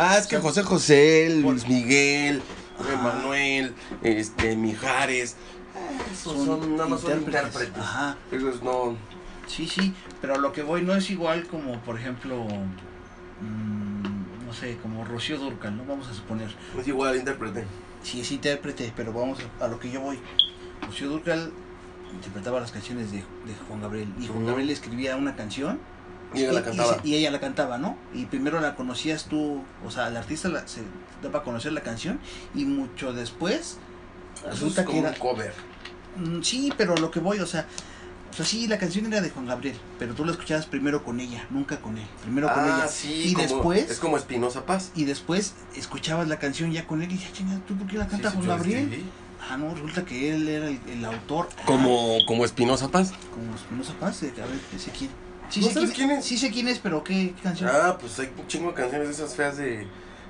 Ah, 0.00 0.16
es 0.16 0.28
que 0.28 0.38
José 0.38 0.62
José, 0.62 1.28
Luis 1.42 1.66
Miguel, 1.66 2.40
Ajá. 2.78 2.92
Emanuel, 2.92 3.74
este, 4.04 4.54
Mijares. 4.54 5.34
Esos 6.12 6.44
son, 6.44 6.76
nada 6.76 6.88
más 6.88 7.00
son 7.00 7.18
intérpretes. 7.18 7.76
Ajá, 7.76 8.16
Esos 8.30 8.62
no. 8.62 8.96
sí, 9.48 9.66
sí, 9.66 9.92
pero 10.20 10.36
a 10.36 10.38
lo 10.38 10.52
que 10.52 10.62
voy 10.62 10.82
no 10.82 10.94
es 10.94 11.10
igual 11.10 11.48
como, 11.48 11.80
por 11.80 11.98
ejemplo, 11.98 12.44
mm, 13.40 14.46
no 14.46 14.52
sé, 14.54 14.76
como 14.82 15.04
Rocío 15.04 15.36
Durcal, 15.36 15.76
¿no? 15.76 15.84
Vamos 15.84 16.06
a 16.08 16.14
suponer. 16.14 16.54
Es 16.78 16.86
igual 16.86 17.16
intérprete. 17.16 17.64
Sí, 18.04 18.20
es 18.20 18.30
intérprete, 18.30 18.92
pero 18.94 19.12
vamos 19.12 19.38
a, 19.60 19.64
a 19.64 19.68
lo 19.68 19.80
que 19.80 19.90
yo 19.90 20.00
voy. 20.00 20.20
Rocío 20.86 21.08
Durcal 21.08 21.50
interpretaba 22.14 22.60
las 22.60 22.70
canciones 22.70 23.10
de, 23.10 23.18
de 23.18 23.54
Juan 23.66 23.80
Gabriel. 23.82 24.08
Y 24.20 24.26
Juan 24.28 24.38
Ujú. 24.38 24.46
Gabriel 24.46 24.70
escribía 24.70 25.16
una 25.16 25.34
canción. 25.34 25.80
Y 26.34 26.40
ella 26.42 26.52
la 26.52 26.62
cantaba. 26.62 26.94
se- 27.02 27.08
y 27.08 27.14
ella 27.14 27.30
la 27.30 27.40
cantaba, 27.40 27.78
¿no? 27.78 27.96
Y 28.14 28.26
primero 28.26 28.60
la 28.60 28.74
conocías 28.74 29.24
tú, 29.26 29.62
o 29.86 29.90
sea, 29.90 30.08
el 30.08 30.16
artista 30.16 30.48
la- 30.48 30.66
se 30.68 30.82
daba 31.22 31.40
a 31.40 31.42
conocer 31.42 31.72
la 31.72 31.80
canción. 31.82 32.18
Y 32.54 32.64
mucho 32.64 33.12
después, 33.12 33.78
Eso 34.36 34.46
es 34.46 34.52
resulta 34.52 34.82
que 34.82 34.86
como 34.88 35.00
era. 35.00 35.10
un 35.10 35.16
cover. 35.16 35.52
Mm, 36.16 36.42
Sí, 36.42 36.72
pero 36.76 36.96
lo 36.96 37.10
que 37.10 37.20
voy, 37.20 37.38
o 37.40 37.46
sea, 37.46 37.66
sea, 38.30 38.44
sí, 38.44 38.66
la 38.68 38.78
canción 38.78 39.06
era 39.06 39.20
de 39.20 39.30
Juan 39.30 39.46
Gabriel, 39.46 39.76
pero 39.98 40.14
tú 40.14 40.24
la 40.24 40.32
escuchabas 40.32 40.66
primero 40.66 41.02
con 41.02 41.18
ella, 41.18 41.46
nunca 41.50 41.80
con 41.80 41.96
él. 41.96 42.06
Primero 42.22 42.52
con 42.52 42.62
ah, 42.62 42.76
ella. 42.80 42.88
sí. 42.88 43.22
y 43.28 43.32
como- 43.32 43.42
después, 43.46 43.90
Es 43.90 43.98
como 43.98 44.16
Espinosa 44.16 44.66
Paz. 44.66 44.92
y 44.94 45.04
después 45.04 45.54
escuchabas 45.76 46.28
la 46.28 46.38
canción 46.38 46.70
ya 46.72 46.86
con 46.86 47.02
él 47.02 47.10
y 47.10 47.14
decías, 47.14 47.32
chinga, 47.32 47.58
¿tú 47.66 47.74
por 47.76 47.86
qué 47.88 47.96
la 47.98 48.06
canta 48.06 48.30
Sí, 48.30 48.36
Juan 48.36 48.48
Gabriel? 48.48 48.82
escribí. 48.84 49.04
Ah, 49.50 49.56
no, 49.56 49.72
resulta 49.72 50.04
que 50.04 50.34
él 50.34 50.46
era 50.48 50.68
el, 50.68 50.78
el 50.90 51.04
autor. 51.04 51.48
Ah, 51.58 51.62
Como, 51.64 52.18
como 52.26 52.44
Espinosa 52.44 52.88
Paz. 52.88 53.12
como 53.32 53.54
Espinosa 53.54 53.94
Paz, 53.98 54.22
a 54.22 54.26
ver, 54.26 54.60
ese 54.74 54.90
quién. 54.90 55.10
Sí, 55.50 55.60
¿No 55.60 55.68
sé 55.68 55.74
sabes 55.74 55.90
quién 55.92 56.10
es? 56.10 56.24
Sí 56.24 56.36
sé 56.36 56.50
quién 56.50 56.68
es, 56.68 56.78
pero 56.78 57.02
¿qué, 57.02 57.32
qué 57.36 57.42
canción? 57.42 57.70
Ah, 57.72 57.96
pues 57.98 58.18
hay 58.18 58.30
un 58.38 58.46
chingo 58.46 58.68
de 58.68 58.74
canciones 58.74 59.08
de 59.08 59.14
esas 59.14 59.34
feas 59.34 59.56
de 59.56 59.86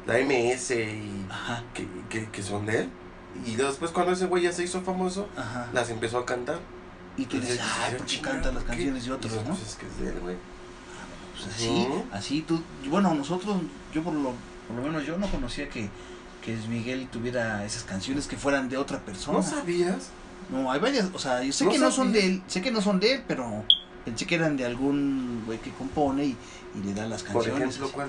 la 0.06 0.18
MS 0.18 0.70
y 0.70 1.26
Ajá, 1.30 1.62
que, 1.74 1.86
que, 2.08 2.30
que 2.30 2.42
son 2.42 2.66
de 2.66 2.82
él. 2.82 2.88
Y 3.46 3.56
después 3.56 3.90
cuando 3.90 4.12
ese 4.12 4.26
güey 4.26 4.42
ya 4.44 4.52
se 4.52 4.64
hizo 4.64 4.80
famoso, 4.82 5.28
ajá. 5.36 5.68
las 5.72 5.90
empezó 5.90 6.18
a 6.18 6.26
quar 6.26 6.38
Y 7.16 7.26
tú 7.26 7.40
dices, 7.40 7.60
ay, 7.60 7.94
¿por 7.96 8.06
qué 8.06 8.20
canta 8.20 8.52
las 8.52 8.64
canciones 8.64 9.04
de 9.04 9.12
otros, 9.12 9.32
no? 9.34 9.54
Pues 9.54 9.68
es 9.68 9.74
que 9.76 9.86
es 9.86 9.98
de 10.00 10.08
él, 10.08 10.20
güey. 10.20 10.36
Pues 11.34 11.54
así, 11.54 11.68
Ujú. 11.68 12.04
así 12.12 12.42
tú, 12.42 12.62
bueno, 12.88 13.14
nosotros, 13.14 13.58
yo 13.94 14.02
por 14.02 14.12
lo, 14.12 14.32
por 14.66 14.76
lo 14.76 14.82
menos 14.82 15.06
yo 15.06 15.16
no 15.18 15.28
conocía 15.28 15.68
que, 15.68 15.88
que 16.44 16.56
Miguel 16.68 17.08
tuviera 17.08 17.64
esas 17.64 17.84
canciones 17.84 18.26
que 18.26 18.36
fueran 18.36 18.68
de 18.68 18.76
otra 18.76 18.98
persona. 19.00 19.38
¿No 19.38 19.44
sabías? 19.44 20.10
No, 20.50 20.72
hay 20.72 20.80
varias, 20.80 21.06
o 21.12 21.18
sea, 21.18 21.42
yo 21.42 21.52
sé 21.52 21.64
No 21.64 21.70
que 21.70 21.78
no 21.78 21.90
son 21.92 22.12
de 22.12 22.26
él, 22.26 22.42
sé 22.48 22.60
que 22.60 22.70
no 22.70 22.80
son 22.80 22.98
de 22.98 23.14
él, 23.14 23.24
pero 23.28 23.64
pensé 24.08 24.26
que 24.26 24.34
eran 24.34 24.56
de 24.56 24.64
algún 24.64 25.42
güey 25.46 25.58
que 25.58 25.70
compone 25.72 26.24
y, 26.24 26.36
y 26.78 26.82
le 26.84 26.94
da 26.94 27.06
las 27.06 27.22
Por 27.22 27.44
canciones. 27.44 27.60
ejemplo, 27.76 27.86
así. 27.86 27.94
¿cuál? 27.94 28.08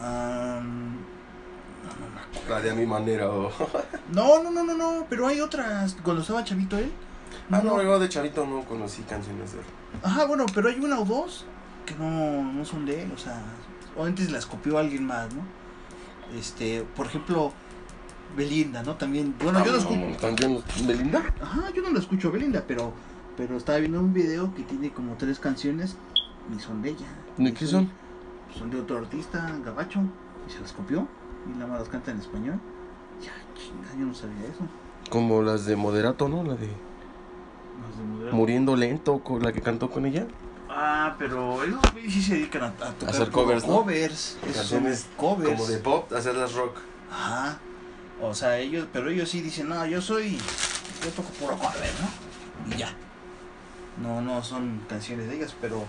Ah, 0.00 0.60
no, 0.62 2.40
no. 2.44 2.50
La 2.54 2.60
de 2.60 2.70
a 2.70 2.74
mi 2.74 2.86
manera. 2.86 3.30
o- 3.30 3.50
No, 4.12 4.42
no, 4.42 4.50
no, 4.50 4.64
no, 4.64 4.74
no, 4.74 5.06
pero 5.08 5.26
hay 5.26 5.40
otras, 5.40 5.96
cuando 6.02 6.22
estaba 6.22 6.44
chavito 6.44 6.76
él. 6.78 6.90
Ah, 7.50 7.60
no, 7.64 7.82
yo 7.82 7.98
de 7.98 8.08
chavito 8.08 8.46
no 8.46 8.62
conocí 8.64 9.02
canciones 9.02 9.52
de 9.52 9.58
él. 9.58 9.64
Ajá, 10.02 10.24
bueno, 10.26 10.46
pero 10.54 10.68
hay 10.68 10.78
una 10.80 10.98
o 10.98 11.04
dos 11.04 11.44
que 11.86 11.94
no, 11.94 12.42
no 12.52 12.64
son 12.64 12.86
de 12.86 13.02
él, 13.02 13.12
o 13.14 13.18
sea, 13.18 13.40
o 13.96 14.04
antes 14.04 14.30
las 14.30 14.46
copió 14.46 14.78
alguien 14.78 15.06
más, 15.06 15.32
¿no? 15.34 15.42
Este, 16.38 16.82
por 16.96 17.06
ejemplo, 17.06 17.52
Belinda, 18.36 18.82
¿no? 18.82 18.94
También, 18.96 19.34
bueno, 19.42 19.64
yo 19.64 19.72
no 19.72 19.78
escucho, 19.78 20.00
Ah, 20.12 20.16
¿También 20.20 20.62
Belinda? 20.86 21.22
ajá, 21.42 21.70
yo 21.74 21.82
no 21.82 21.90
lo 21.90 21.98
escucho 21.98 22.30
Belinda, 22.32 22.64
pero, 22.66 22.92
pero 23.36 23.56
estaba 23.56 23.78
viendo 23.78 24.00
un 24.00 24.12
video 24.12 24.54
que 24.54 24.62
tiene 24.62 24.90
como 24.92 25.14
tres 25.14 25.38
canciones 25.38 25.96
y 26.54 26.60
son 26.60 26.82
de 26.82 26.90
ella. 26.90 27.06
¿De 27.36 27.52
qué 27.52 27.66
son? 27.66 27.90
Son 28.56 28.70
de 28.70 28.80
otro 28.80 28.98
artista, 28.98 29.58
Gabacho, 29.64 30.00
y 30.46 30.52
se 30.52 30.60
las 30.60 30.72
copió, 30.72 31.08
y 31.46 31.58
nada 31.58 31.66
más 31.66 31.80
las 31.80 31.88
canta 31.88 32.10
en 32.12 32.18
español. 32.18 32.60
Ya, 33.20 33.32
chinga, 33.56 33.90
yo 33.98 34.06
no 34.06 34.14
sabía 34.14 34.44
eso. 34.44 34.66
Como 35.10 35.42
las 35.42 35.66
de 35.66 35.76
Moderato, 35.76 36.28
¿no? 36.28 36.44
La 36.44 36.54
de 36.54 36.68
Las 36.68 37.98
de 37.98 38.04
Moderato. 38.04 38.36
Muriendo 38.36 38.76
Lento, 38.76 39.18
con 39.20 39.42
la 39.42 39.52
que 39.52 39.60
cantó 39.60 39.90
con 39.90 40.06
ella. 40.06 40.26
Ah, 40.68 41.14
pero 41.18 41.62
ellos 41.62 41.80
sí 41.94 42.22
se 42.22 42.34
dedican 42.34 42.62
a, 42.62 42.66
a 42.66 42.92
tocar 42.92 43.14
hacer 43.14 43.30
covers, 43.30 43.66
¿no? 43.66 43.80
covers. 43.80 44.38
Esos 44.42 44.42
son 44.42 44.52
Canciones 44.54 45.06
covers. 45.16 45.60
Como 45.60 45.66
de 45.66 45.78
pop, 45.78 46.12
hacerlas 46.12 46.54
rock. 46.54 46.78
Ajá. 47.10 47.58
O 48.20 48.34
sea, 48.34 48.58
ellos, 48.58 48.86
pero 48.92 49.10
ellos 49.10 49.28
sí 49.28 49.40
dicen, 49.40 49.68
no, 49.68 49.86
yo 49.86 50.00
soy, 50.00 50.38
yo 51.02 51.10
toco 51.14 51.28
puro 51.30 51.56
cover, 51.56 51.90
¿no? 52.00 52.74
Y 52.74 52.78
ya. 52.78 52.94
No, 54.02 54.20
no 54.20 54.42
son 54.42 54.80
canciones 54.88 55.28
de 55.28 55.36
ellas, 55.36 55.54
pero 55.60 55.84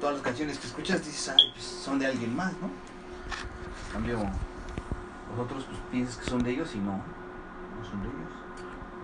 todas 0.00 0.16
las 0.16 0.24
canciones 0.24 0.58
que 0.58 0.66
escuchas 0.66 1.04
dices, 1.04 1.28
ay, 1.28 1.52
pues 1.52 1.64
son 1.64 1.98
de 1.98 2.06
alguien 2.06 2.34
más, 2.34 2.52
¿no? 2.54 2.68
En 2.68 3.92
cambio, 3.92 4.18
los 5.30 5.44
otros 5.44 5.64
pues 5.64 5.78
piensas 5.90 6.16
que 6.16 6.30
son 6.30 6.42
de 6.42 6.50
ellos 6.50 6.74
y 6.74 6.78
no, 6.78 6.92
no 6.92 7.84
son 7.88 8.02
de 8.02 8.08
ellos. 8.08 8.36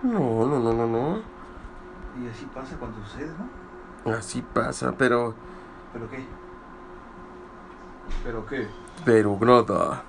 No, 0.03 0.47
no, 0.47 0.59
no, 0.59 0.73
no, 0.73 0.87
no. 0.87 1.21
Y 2.21 2.27
así 2.27 2.45
pasa 2.53 2.75
cuando 2.77 3.03
sucede, 3.05 3.31
¿no? 4.05 4.13
Así 4.13 4.41
pasa, 4.41 4.93
pero. 4.97 5.33
¿Pero 5.93 6.09
qué? 6.09 6.25
¿Pero 8.23 8.45
qué? 8.45 8.67
Pero 9.05 9.37
nada. 9.41 10.03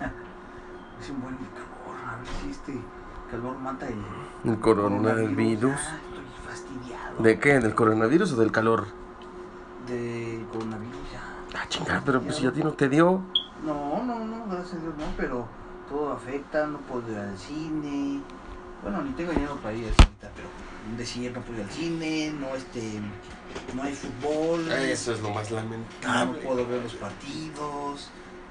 Es 1.00 1.10
un 1.10 1.20
buen 1.20 1.36
calor, 1.36 1.98
a 2.06 2.16
ver 2.16 2.26
si 2.40 2.50
este 2.50 2.80
calor 3.30 3.58
mata 3.58 3.88
el 3.88 4.02
El 4.44 4.60
coronavirus. 4.60 5.72
Estoy 5.72 6.11
fastidiado. 6.52 7.22
¿De 7.22 7.38
qué? 7.38 7.58
¿Del 7.60 7.74
coronavirus 7.74 8.32
o 8.32 8.36
del 8.36 8.52
calor? 8.52 8.86
Del 9.86 10.44
coronavirus 10.52 11.12
ya. 11.12 11.58
Ah, 11.60 11.66
chingada, 11.68 12.02
pero 12.04 12.20
pues 12.22 12.36
si 12.36 12.46
a 12.46 12.52
ti 12.52 12.62
no 12.62 12.72
te 12.72 12.88
dio. 12.88 13.22
No, 13.64 14.02
no, 14.04 14.18
no, 14.24 14.46
gracias 14.48 14.74
a 14.74 14.82
Dios 14.82 14.94
no, 14.98 15.04
pero 15.16 15.46
todo 15.88 16.12
afecta, 16.12 16.66
no 16.66 16.78
puedo 16.78 17.10
ir 17.10 17.18
al 17.18 17.36
cine. 17.38 18.20
Bueno, 18.82 19.02
ni 19.02 19.10
tengo 19.12 19.32
dinero 19.32 19.56
para 19.62 19.74
ir 19.74 19.86
al 19.88 19.94
cine 19.94 20.08
pero 20.20 20.48
decir 20.96 21.32
no 21.32 21.40
puedo 21.42 21.58
ir 21.60 21.64
al 21.64 21.70
cine, 21.70 22.34
no 22.40 22.54
este, 22.56 23.00
no 23.74 23.82
hay 23.82 23.94
fútbol. 23.94 24.70
Eso 24.72 25.12
es 25.12 25.20
lo 25.20 25.30
más 25.30 25.46
Ah, 25.48 25.50
no 25.50 25.56
lamentable. 25.56 26.38
puedo 26.40 26.66
ver 26.66 26.82
los 26.82 26.94
partidos. 26.94 28.08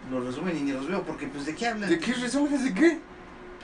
Los 0.10 0.26
resumen 0.26 0.58
y 0.58 0.62
ni 0.62 0.72
los 0.72 0.88
veo 0.88 1.04
porque 1.04 1.28
pues 1.28 1.46
de 1.46 1.56
qué 1.56 1.68
hablan. 1.68 1.90
¿De 1.90 2.00
qué 2.00 2.14
resúmenes 2.14 2.64
de 2.64 2.74
qué? 2.74 3.00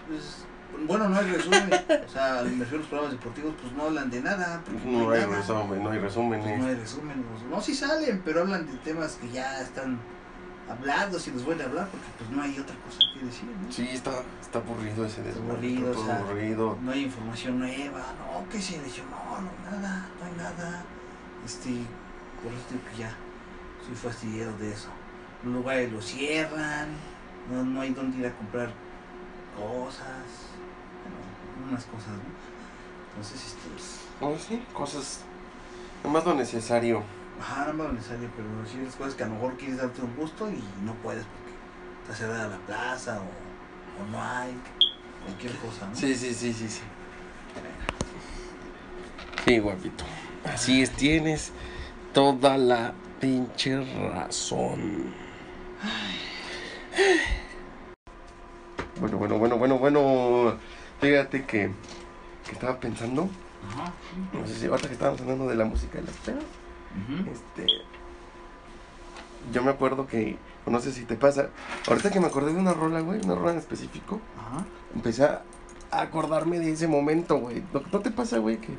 Pues, 0.08 0.46
bueno, 0.88 1.10
no 1.10 1.18
hay 1.18 1.26
resumen. 1.32 1.70
o 2.06 2.10
sea, 2.10 2.42
me 2.44 2.60
refiero 2.64 2.78
a 2.78 2.80
los 2.80 2.88
programas 2.88 3.12
deportivos, 3.14 3.54
pues 3.62 3.74
no 3.74 3.84
hablan 3.86 4.10
de 4.10 4.22
nada. 4.22 4.62
porque 4.66 4.86
No 4.88 5.10
hay 5.12 5.22
nada. 5.22 5.38
resumen, 5.38 5.84
no 5.84 5.90
hay 5.90 6.00
Pues, 6.00 6.02
resúmenes. 6.14 6.60
no 6.60 6.66
hay 6.68 6.76
resumen. 6.76 7.26
No, 7.50 7.56
no, 7.56 7.62
sí 7.62 7.74
salen, 7.76 8.22
pero 8.24 8.42
hablan 8.42 8.66
de 8.68 8.78
temas 8.80 9.16
que 9.16 9.30
ya 9.30 9.62
están 9.62 9.98
hablados 10.70 11.26
y 11.28 11.32
les 11.32 11.46
vuelve 11.46 11.64
a 11.64 11.68
hablar 11.68 11.88
porque 11.88 12.06
pues 12.18 12.30
no 12.30 12.42
hay 12.42 12.60
otra 12.60 12.76
cosa 12.86 13.00
que 13.14 13.26
decir. 13.26 13.46
¿no? 13.46 13.72
Sí, 13.72 13.88
está, 13.90 14.12
está 14.42 14.60
aburrido 14.60 15.06
ese 15.06 15.24
desmadre. 15.24 15.52
aburrido, 15.54 15.92
está 15.92 16.02
o 16.02 16.06
sea, 16.06 16.18
aburrido. 16.20 16.78
No 16.82 16.92
hay 16.92 17.04
información 17.06 17.60
nueva, 17.60 18.02
no, 18.20 18.50
que 18.50 18.62
se 18.62 18.82
lesionó, 18.82 19.12
no, 19.40 19.72
nada, 19.72 20.06
no 20.20 20.26
hay 20.26 20.34
nada. 20.34 20.84
Este, 21.46 21.70
por 22.44 22.52
eso 22.52 22.64
digo 22.70 22.82
que 22.92 22.98
ya 23.02 23.12
soy 23.86 23.96
fastidiado 23.96 24.58
de 24.58 24.74
eso. 24.74 24.90
Los 25.44 25.54
lugares 25.54 25.92
los 25.92 26.04
cierran, 26.06 26.90
no, 27.52 27.64
no 27.64 27.80
hay 27.82 27.92
dónde 27.94 28.18
ir 28.18 28.26
a 28.28 28.34
comprar 28.36 28.70
cosas, 29.56 30.47
unas 31.70 31.86
cosas, 31.86 32.10
¿no? 32.10 32.48
Entonces, 33.10 33.46
este, 33.48 34.26
No, 34.26 34.38
sí, 34.38 34.64
cosas. 34.74 35.22
Nomás 36.04 36.26
lo 36.26 36.36
necesario. 36.36 37.04
ajá, 37.40 37.66
no 37.68 37.74
me 37.74 37.84
lo 37.86 37.94
necesario, 37.94 38.30
pero 38.36 38.48
sí 38.66 38.80
hay 38.80 38.86
cosas 38.98 39.16
que 39.16 39.24
a 39.24 39.28
lo 39.28 39.34
mejor 39.36 39.58
quieres 39.58 39.78
darte 39.78 40.02
un 40.02 40.16
gusto 40.16 40.50
y 40.50 40.64
no 40.84 40.94
puedes 40.96 41.26
porque 41.26 41.52
está 42.04 42.16
cerrada 42.16 42.48
la 42.48 42.58
plaza 42.58 43.20
o, 43.20 44.04
o 44.04 44.08
no 44.12 44.22
hay, 44.24 44.56
cualquier 45.24 45.54
cosa, 45.58 45.88
¿no? 45.88 45.96
Sí, 45.96 46.16
sí, 46.16 46.34
sí, 46.34 46.54
sí, 46.54 46.70
sí. 46.70 46.82
Sí, 49.46 49.60
guapito. 49.60 50.04
Así 50.44 50.82
es, 50.82 50.92
tienes 50.92 51.52
toda 52.14 52.58
la 52.58 52.94
pinche 53.20 53.82
razón. 54.12 55.14
Bueno, 59.00 59.18
bueno, 59.18 59.38
bueno, 59.38 59.58
bueno, 59.58 59.78
bueno. 59.78 60.58
Fíjate 61.02 61.46
que, 61.46 61.72
que 62.46 62.52
estaba 62.52 62.80
pensando, 62.80 63.30
Ajá, 63.70 63.92
sí. 64.32 64.38
no 64.38 64.48
sé 64.48 64.56
si 64.56 64.66
ahorita 64.66 64.88
que 64.88 64.94
estábamos 64.94 65.22
hablando 65.22 65.48
de 65.48 65.56
la 65.56 65.66
música 65.66 66.00
de 66.00 66.06
las 66.06 66.16
pedas, 66.18 66.44
Ujú. 66.44 67.30
este, 67.32 67.68
yo 69.54 69.64
me 69.64 69.72
acuerdo 69.72 70.08
que, 70.08 70.38
no 70.66 70.80
sé 70.80 70.92
si 70.92 71.06
te 71.06 71.16
pasa, 71.16 71.50
ahorita 71.88 72.12
que 72.12 72.20
me 72.20 72.28
acordé 72.28 72.54
de 72.54 72.60
una 72.60 72.74
rola, 72.74 73.02
güey, 73.02 73.22
una 73.24 73.36
rola 73.36 73.52
en 73.52 73.60
específico, 73.60 74.20
Ajá. 74.38 74.66
empecé 74.96 75.24
a 75.26 75.44
acordarme 75.92 76.60
de 76.60 76.72
ese 76.72 76.88
momento, 76.88 77.38
güey. 77.38 77.64
¿No, 77.74 77.82
no 77.92 78.00
te 78.00 78.12
pasa, 78.12 78.40
güey, 78.40 78.58
que, 78.58 78.74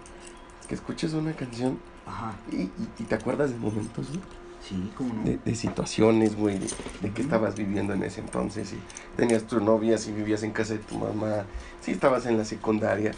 que 0.69 0.75
escuches 0.75 1.13
una 1.15 1.33
canción 1.35 1.79
Ajá. 2.07 2.35
y, 2.51 2.57
y- 2.63 2.89
y 2.99 3.05
te 3.05 3.15
acuerdas 3.15 3.51
de 3.51 3.57
momentos, 3.59 4.11
¿no? 4.11 4.21
Sí, 4.61 4.93
como 4.97 5.15
no. 5.15 5.23
de, 5.25 5.39
de 5.45 5.55
situaciones, 5.55 6.37
güey, 6.37 6.59
de, 6.59 6.69
de 7.01 7.11
que 7.13 7.23
estabas 7.23 7.55
viviendo 7.55 7.95
en 7.95 8.03
ese 8.03 8.21
entonces, 8.21 8.69
si 8.69 8.79
tenías 9.17 9.45
tu 9.45 9.61
novia, 9.61 9.97
si 9.99 10.13
vivías 10.13 10.43
en 10.43 10.51
casa 10.51 10.75
de 10.75 10.81
tu 10.81 10.99
mamá, 10.99 11.45
si 11.81 11.93
estabas 11.93 12.27
en 12.27 12.37
la 12.37 12.45
secundaria. 12.45 13.13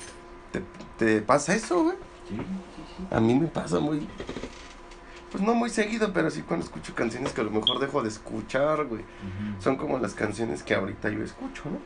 ¿Te, 0.52 0.62
te 0.98 1.22
pasa 1.22 1.54
eso, 1.54 1.82
güey? 1.84 1.96
Sí, 2.28 2.36
sí, 2.36 2.42
sí. 2.98 3.06
A 3.14 3.20
mí 3.20 3.34
me 3.34 3.46
pasa 3.48 3.80
muy... 3.80 4.06
Pues 5.32 5.44
no 5.44 5.54
muy 5.54 5.70
seguido, 5.70 6.12
pero 6.12 6.28
sí 6.30 6.42
cuando 6.42 6.66
escucho 6.66 6.92
canciones 6.94 7.32
que 7.32 7.40
a 7.40 7.44
lo 7.44 7.52
mejor 7.52 7.78
dejo 7.78 8.02
de 8.02 8.08
escuchar, 8.08 8.84
güey. 8.86 9.02
Son 9.60 9.76
como 9.76 9.98
las 9.98 10.14
canciones 10.14 10.62
que 10.64 10.74
ahorita 10.74 11.08
yo 11.08 11.22
escucho, 11.22 11.62
¿no? 11.66 11.78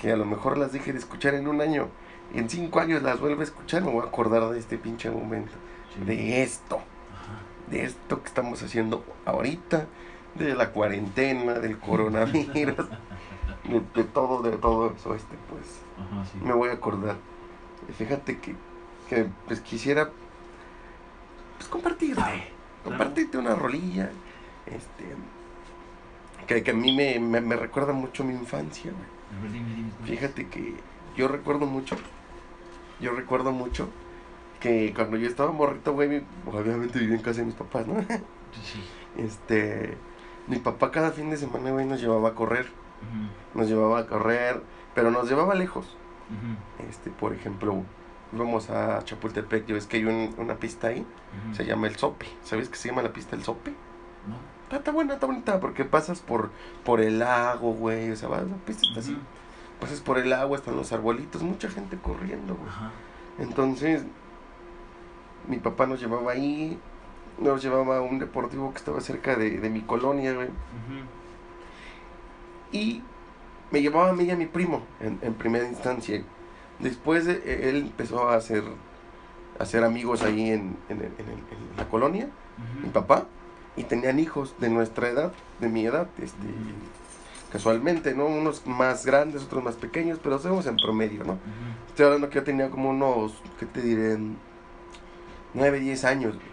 Que 0.00 0.12
a 0.12 0.16
lo 0.16 0.24
mejor 0.24 0.56
las 0.56 0.72
deje 0.72 0.92
de 0.92 0.98
escuchar 0.98 1.34
en 1.34 1.48
un 1.48 1.60
año 1.60 1.88
y 2.34 2.38
en 2.38 2.48
cinco 2.48 2.80
años 2.80 3.02
las 3.02 3.20
vuelvo 3.20 3.42
a 3.42 3.44
escuchar, 3.44 3.82
me 3.82 3.90
voy 3.90 4.02
a 4.04 4.08
acordar 4.08 4.48
de 4.50 4.58
este 4.58 4.78
pinche 4.78 5.10
momento, 5.10 5.52
Sí. 5.94 6.04
de 6.06 6.42
esto. 6.42 6.80
De 7.68 7.84
esto 7.84 8.20
que 8.22 8.28
estamos 8.28 8.62
haciendo 8.62 9.04
ahorita, 9.24 9.86
de 10.34 10.54
la 10.54 10.70
cuarentena, 10.70 11.54
del 11.54 11.78
coronavirus, 11.80 12.86
de, 13.64 13.82
de 13.94 14.04
todo, 14.04 14.42
de 14.42 14.56
todo 14.58 14.92
eso, 14.92 15.14
este, 15.14 15.36
pues, 15.50 15.80
Ajá, 15.98 16.24
sí. 16.26 16.38
me 16.42 16.52
voy 16.52 16.68
a 16.70 16.74
acordar. 16.74 17.16
Fíjate 17.96 18.38
que, 18.38 18.54
que 19.08 19.26
pues 19.46 19.60
quisiera, 19.60 20.10
pues 21.56 21.68
compartirte, 21.68 22.22
compartirte 22.84 23.38
una 23.38 23.54
rolilla, 23.54 24.10
este, 24.66 25.04
que, 26.46 26.62
que 26.62 26.70
a 26.70 26.74
mí 26.74 26.94
me, 26.94 27.18
me, 27.18 27.40
me 27.40 27.56
recuerda 27.56 27.92
mucho 27.92 28.24
mi 28.24 28.34
infancia. 28.34 28.92
Fíjate 30.04 30.48
que 30.48 30.74
yo 31.16 31.28
recuerdo 31.28 31.66
mucho, 31.66 31.96
yo 33.00 33.12
recuerdo 33.12 33.52
mucho 33.52 33.88
que 34.66 34.92
cuando 34.94 35.16
yo 35.16 35.26
estaba 35.28 35.52
morrito, 35.52 35.92
güey, 35.92 36.22
obviamente 36.46 36.98
vivía 36.98 37.16
en 37.16 37.22
casa 37.22 37.40
de 37.40 37.46
mis 37.46 37.54
papás, 37.54 37.86
¿no? 37.86 38.00
Sí. 38.62 38.82
Este, 39.18 39.96
mi 40.46 40.56
papá 40.58 40.90
cada 40.90 41.10
fin 41.10 41.30
de 41.30 41.36
semana, 41.36 41.70
güey, 41.70 41.86
nos 41.86 42.00
llevaba 42.00 42.30
a 42.30 42.34
correr, 42.34 42.66
nos 43.54 43.68
llevaba 43.68 44.00
a 44.00 44.06
correr, 44.06 44.62
pero 44.94 45.10
nos 45.10 45.28
llevaba 45.28 45.54
lejos. 45.54 45.96
Este, 46.88 47.10
por 47.10 47.32
ejemplo, 47.32 47.82
íbamos 48.32 48.70
a 48.70 49.02
Chapultepec, 49.04 49.66
yo 49.66 49.74
ves 49.74 49.86
que 49.86 49.98
hay 49.98 50.04
un- 50.04 50.34
una 50.38 50.56
pista 50.56 50.88
ahí, 50.88 51.06
se 51.52 51.64
llama 51.64 51.86
El 51.86 51.96
Sope. 51.96 52.26
¿Sabes 52.42 52.68
que 52.68 52.76
se 52.76 52.88
llama 52.88 53.02
la 53.02 53.12
pista 53.12 53.36
El 53.36 53.44
Sope? 53.44 53.70
¿No? 54.26 54.36
Está, 54.64 54.76
está 54.78 54.90
buena, 54.90 55.14
está 55.14 55.26
bonita, 55.26 55.60
porque 55.60 55.84
pasas 55.84 56.20
por, 56.20 56.50
por 56.84 57.00
el 57.00 57.20
lago, 57.20 57.72
güey, 57.74 58.10
o 58.10 58.16
sea, 58.16 58.28
vas, 58.28 58.42
la 58.50 58.56
pista 58.56 58.86
está 58.88 59.00
así. 59.00 59.16
Pasas 59.80 60.00
por 60.00 60.18
el 60.18 60.32
agua, 60.32 60.56
están 60.58 60.74
los 60.76 60.92
arbolitos, 60.92 61.42
mucha 61.42 61.68
gente 61.68 61.96
corriendo, 61.98 62.54
güey. 62.56 62.68
Entonces, 63.38 64.04
mi 65.48 65.58
papá 65.58 65.86
nos 65.86 66.00
llevaba 66.00 66.32
ahí, 66.32 66.78
nos 67.38 67.62
llevaba 67.62 67.98
a 67.98 68.00
un 68.00 68.18
deportivo 68.18 68.70
que 68.72 68.78
estaba 68.78 69.00
cerca 69.00 69.36
de, 69.36 69.58
de 69.58 69.70
mi 69.70 69.80
colonia, 69.82 70.32
güey. 70.34 70.48
Y 72.72 73.02
me 73.70 73.80
llevaba 73.82 74.10
a 74.10 74.12
mí 74.12 74.24
y 74.24 74.30
a 74.30 74.36
mi 74.36 74.46
primo 74.46 74.82
en, 75.00 75.18
en 75.22 75.34
primera 75.34 75.66
instancia. 75.66 76.22
Después 76.78 77.24
de- 77.26 77.42
eh, 77.44 77.68
él 77.70 77.76
empezó 77.78 78.28
a 78.28 78.36
hacer, 78.36 78.62
a 79.58 79.62
hacer 79.62 79.84
amigos 79.84 80.22
ahí 80.22 80.50
en, 80.50 80.76
en 80.88 80.98
el- 80.98 81.04
en 81.18 81.26
el- 81.28 81.70
en 81.70 81.76
la 81.76 81.88
colonia, 81.88 82.28
mi 82.82 82.88
papá, 82.90 83.26
y 83.76 83.84
tenían 83.84 84.18
hijos 84.18 84.54
de 84.58 84.68
nuestra 84.70 85.08
edad, 85.08 85.32
de 85.60 85.68
mi 85.68 85.84
edad, 85.86 86.08
este, 86.22 86.46
casualmente, 87.52 88.14
¿no? 88.14 88.26
Unos 88.26 88.66
más 88.66 89.04
grandes, 89.06 89.42
otros 89.44 89.62
más 89.62 89.76
pequeños, 89.76 90.18
pero 90.22 90.38
somos 90.38 90.66
en 90.66 90.76
promedio, 90.76 91.24
¿no? 91.24 91.38
Estoy 91.88 92.06
hablando 92.06 92.28
que 92.28 92.36
yo 92.36 92.44
tenía 92.44 92.70
como 92.70 92.90
unos, 92.90 93.40
¿qué 93.58 93.66
te 93.66 93.80
diré? 93.80 94.18
9, 95.54 95.80
10 95.80 96.04
años. 96.04 96.34
güey. 96.34 96.46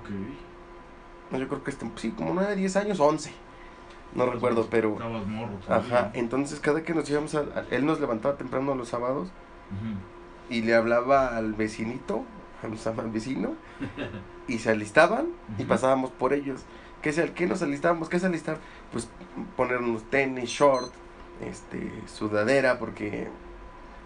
Ok. 0.00 0.10
No, 1.30 1.38
yo 1.38 1.48
creo 1.48 1.64
que 1.64 1.70
este- 1.70 1.90
sí, 1.96 2.10
como 2.10 2.34
9, 2.34 2.54
10 2.56 2.76
años, 2.76 3.00
11. 3.00 3.32
No 4.14 4.26
recuerdo, 4.26 4.68
pero... 4.70 4.92
Estabas 4.92 5.26
morro. 5.26 5.52
Ajá, 5.68 6.10
entonces 6.14 6.60
cada 6.60 6.82
que 6.84 6.94
nos 6.94 7.08
íbamos 7.10 7.34
a, 7.34 7.40
a- 7.40 7.64
Él 7.70 7.84
nos 7.84 7.98
levantaba 8.00 8.36
temprano 8.36 8.74
los 8.76 8.88
sábados 8.88 9.28
Ujú, 9.72 10.54
y 10.54 10.62
le 10.62 10.74
hablaba 10.76 11.36
al 11.36 11.54
vecinito, 11.54 12.22
al 12.62 13.10
vecino, 13.10 13.54
y 14.48 14.58
se 14.58 14.70
alistaban 14.70 15.26
y 15.58 15.64
pasábamos 15.64 16.10
por 16.10 16.32
ellos. 16.32 16.60
¿Qué, 17.02 17.10
es 17.10 17.18
el, 17.18 17.32
¿Qué 17.32 17.46
nos 17.46 17.60
alistábamos? 17.62 18.08
¿Qué 18.08 18.16
es 18.18 18.24
alistar? 18.24 18.58
Pues 18.92 19.08
ponernos 19.56 20.04
tenis, 20.04 20.48
short, 20.50 20.92
este, 21.40 21.90
sudadera, 22.06 22.78
porque 22.78 23.28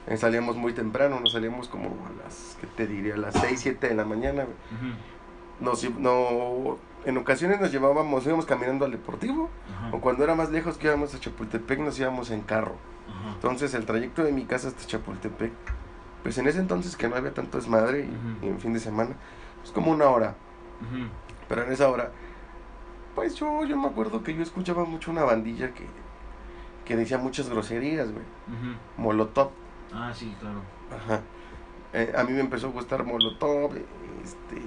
eh, 0.08 0.16
salíamos 0.16 0.56
muy 0.56 0.72
temprano, 0.72 1.20
nos 1.20 1.32
salíamos 1.32 1.68
como 1.68 1.88
a 1.88 2.24
las, 2.24 2.56
¿qué 2.60 2.66
te 2.66 2.86
diría? 2.86 3.14
A 3.14 3.18
las 3.18 3.34
6, 3.34 3.60
7 3.60 3.88
de 3.88 3.94
la 3.94 4.04
mañana. 4.04 4.44
güey. 4.44 4.56
Nos, 5.60 5.90
no, 5.98 6.78
en 7.04 7.16
ocasiones 7.16 7.60
nos 7.60 7.72
llevábamos, 7.72 8.24
íbamos 8.26 8.46
caminando 8.46 8.84
al 8.84 8.92
deportivo, 8.92 9.50
Ajá. 9.76 9.90
o 9.96 10.00
cuando 10.00 10.22
era 10.24 10.34
más 10.34 10.50
lejos 10.50 10.78
que 10.78 10.86
íbamos 10.86 11.14
a 11.14 11.20
Chapultepec, 11.20 11.80
nos 11.80 11.98
íbamos 11.98 12.30
en 12.30 12.42
carro. 12.42 12.76
Ajá. 13.08 13.34
Entonces 13.34 13.74
el 13.74 13.84
trayecto 13.84 14.22
de 14.22 14.32
mi 14.32 14.44
casa 14.44 14.68
hasta 14.68 14.86
Chapultepec, 14.86 15.52
pues 16.22 16.38
en 16.38 16.46
ese 16.46 16.60
entonces 16.60 16.96
que 16.96 17.08
no 17.08 17.16
había 17.16 17.34
tanto 17.34 17.58
desmadre 17.58 18.08
y, 18.42 18.46
en 18.46 18.60
fin 18.60 18.72
de 18.72 18.80
semana, 18.80 19.10
pues 19.60 19.72
como 19.72 19.90
una 19.90 20.06
hora. 20.06 20.34
Pero 21.48 21.64
en 21.64 21.72
esa 21.72 21.88
hora, 21.88 22.12
pues 23.14 23.34
yo, 23.34 23.64
yo 23.64 23.76
me 23.76 23.88
acuerdo 23.88 24.22
que 24.22 24.34
yo 24.34 24.42
escuchaba 24.42 24.84
mucho 24.84 25.10
una 25.10 25.24
bandilla 25.24 25.72
que, 25.74 25.86
que 26.84 26.94
decía 26.96 27.18
muchas 27.18 27.48
groserías, 27.48 28.12
güey. 28.12 28.24
Molotov, 28.96 29.50
Ah, 29.92 30.12
sí, 30.14 30.34
claro. 30.40 30.60
ajá. 30.96 31.20
Eh, 31.94 32.12
a 32.16 32.22
mí 32.24 32.32
me 32.32 32.40
empezó 32.40 32.66
a 32.68 32.70
gustar 32.70 33.04
Molotov, 33.04 33.72
este... 34.22 34.60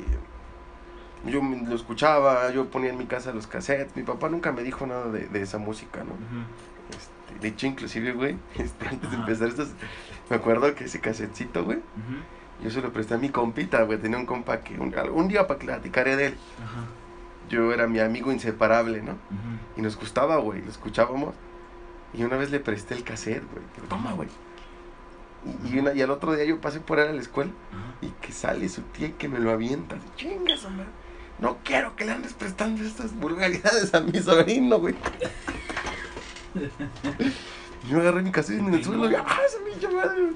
Yo 1.26 1.41
me- 1.43 1.68
lo 1.68 1.76
escuchaba, 1.76 2.49
yo 2.52 2.65
ponía 2.69 2.89
en 2.89 2.98
mi 2.98 3.06
casa 3.06 3.31
los 3.31 3.45
cassettes. 3.45 3.95
Mi 3.95 4.02
papá 4.03 4.27
nunca 4.30 4.52
me 4.52 4.64
dijo 4.64 4.88
nada 4.88 5.10
de, 5.11 5.27
de 5.27 5.41
esa 5.43 5.60
música, 5.60 6.03
¿no? 6.03 6.14
Este, 6.89 7.39
de 7.39 7.48
hecho, 7.49 7.68
inclusive, 7.68 8.14
güey, 8.14 8.38
este, 8.56 8.88
antes 8.88 9.11
de 9.11 9.18
empezar 9.18 9.48
estos, 9.49 9.69
me 10.31 10.38
acuerdo 10.38 10.73
que 10.73 10.85
ese 10.85 10.99
casetcito, 10.99 11.64
güey, 11.64 11.77
yo 12.64 12.69
se 12.72 12.81
lo 12.81 12.91
presté 12.91 13.14
a 13.14 13.18
mi 13.18 13.30
compita, 13.30 13.84
güey, 13.84 13.99
tenía 13.99 14.18
un 14.18 14.26
compa 14.26 14.61
que 14.61 14.80
un, 14.80 14.93
un 15.14 15.27
día 15.27 15.45
para 15.48 15.60
platicaré 15.60 16.15
de 16.15 16.26
él, 16.27 16.38
Ajá. 16.64 16.85
yo 17.49 17.72
era 17.72 17.85
mi 17.88 17.99
amigo 17.99 18.31
inseparable, 18.31 19.02
¿no? 19.03 19.15
Y 19.77 19.81
nos 19.81 19.98
gustaba, 19.98 20.38
güey, 20.38 20.61
lo 20.64 20.72
escuchábamos, 20.72 21.35
y 22.14 22.23
una 22.23 22.35
vez 22.38 22.49
le 22.49 22.60
presté 22.60 22.95
el 22.95 23.03
cassette, 23.03 23.43
güey, 23.52 23.64
toma, 23.88 24.14
güey. 24.14 24.27
Y, 25.65 25.76
y, 25.76 25.80
una- 25.80 25.93
y 25.93 26.01
al 26.01 26.11
otro 26.11 26.34
día 26.35 26.45
yo 26.45 26.61
pasé 26.61 26.80
por 26.80 26.99
él 26.99 27.07
a 27.09 27.13
la 27.13 27.22
escuela, 27.22 27.51
y 28.01 28.07
que 28.22 28.31
sale 28.31 28.68
su 28.69 28.81
tía 28.84 29.07
y 29.07 29.11
que 29.13 29.27
me 29.27 29.39
lo 29.39 29.51
avienta, 29.51 29.97
chingas, 30.15 30.63
hombre. 30.65 30.85
No 31.39 31.57
quiero 31.63 31.95
que 31.95 32.05
le 32.05 32.11
andes 32.11 32.34
prestando 32.34 32.84
estas 32.84 33.15
vulgaridades 33.15 33.93
a 33.95 34.01
mi 34.01 34.19
sobrino, 34.19 34.77
güey. 34.80 34.93
Yo 37.89 37.99
agarré 37.99 38.22
mi 38.22 38.31
cassette 38.31 38.59
en 38.59 38.73
el 38.73 38.84
suelo 38.84 39.09
y 39.09 39.15
¡ah, 39.15 39.26
esa 39.47 39.57
pinche 39.65 39.88
madre! 39.95 40.34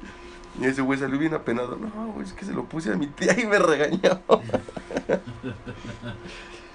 Y 0.60 0.66
ese 0.66 0.82
güey 0.82 0.98
salió 0.98 1.20
bien 1.20 1.34
apenado. 1.36 1.76
No, 1.76 2.08
güey, 2.14 2.26
es 2.26 2.34
que 2.34 2.46
se 2.46 2.54
lo 2.54 2.64
puse 2.66 2.92
a 2.92 2.96
mi 2.96 3.08
tía 3.08 3.40
y 3.40 3.46
me 3.46 3.60
regañó. 3.60 4.00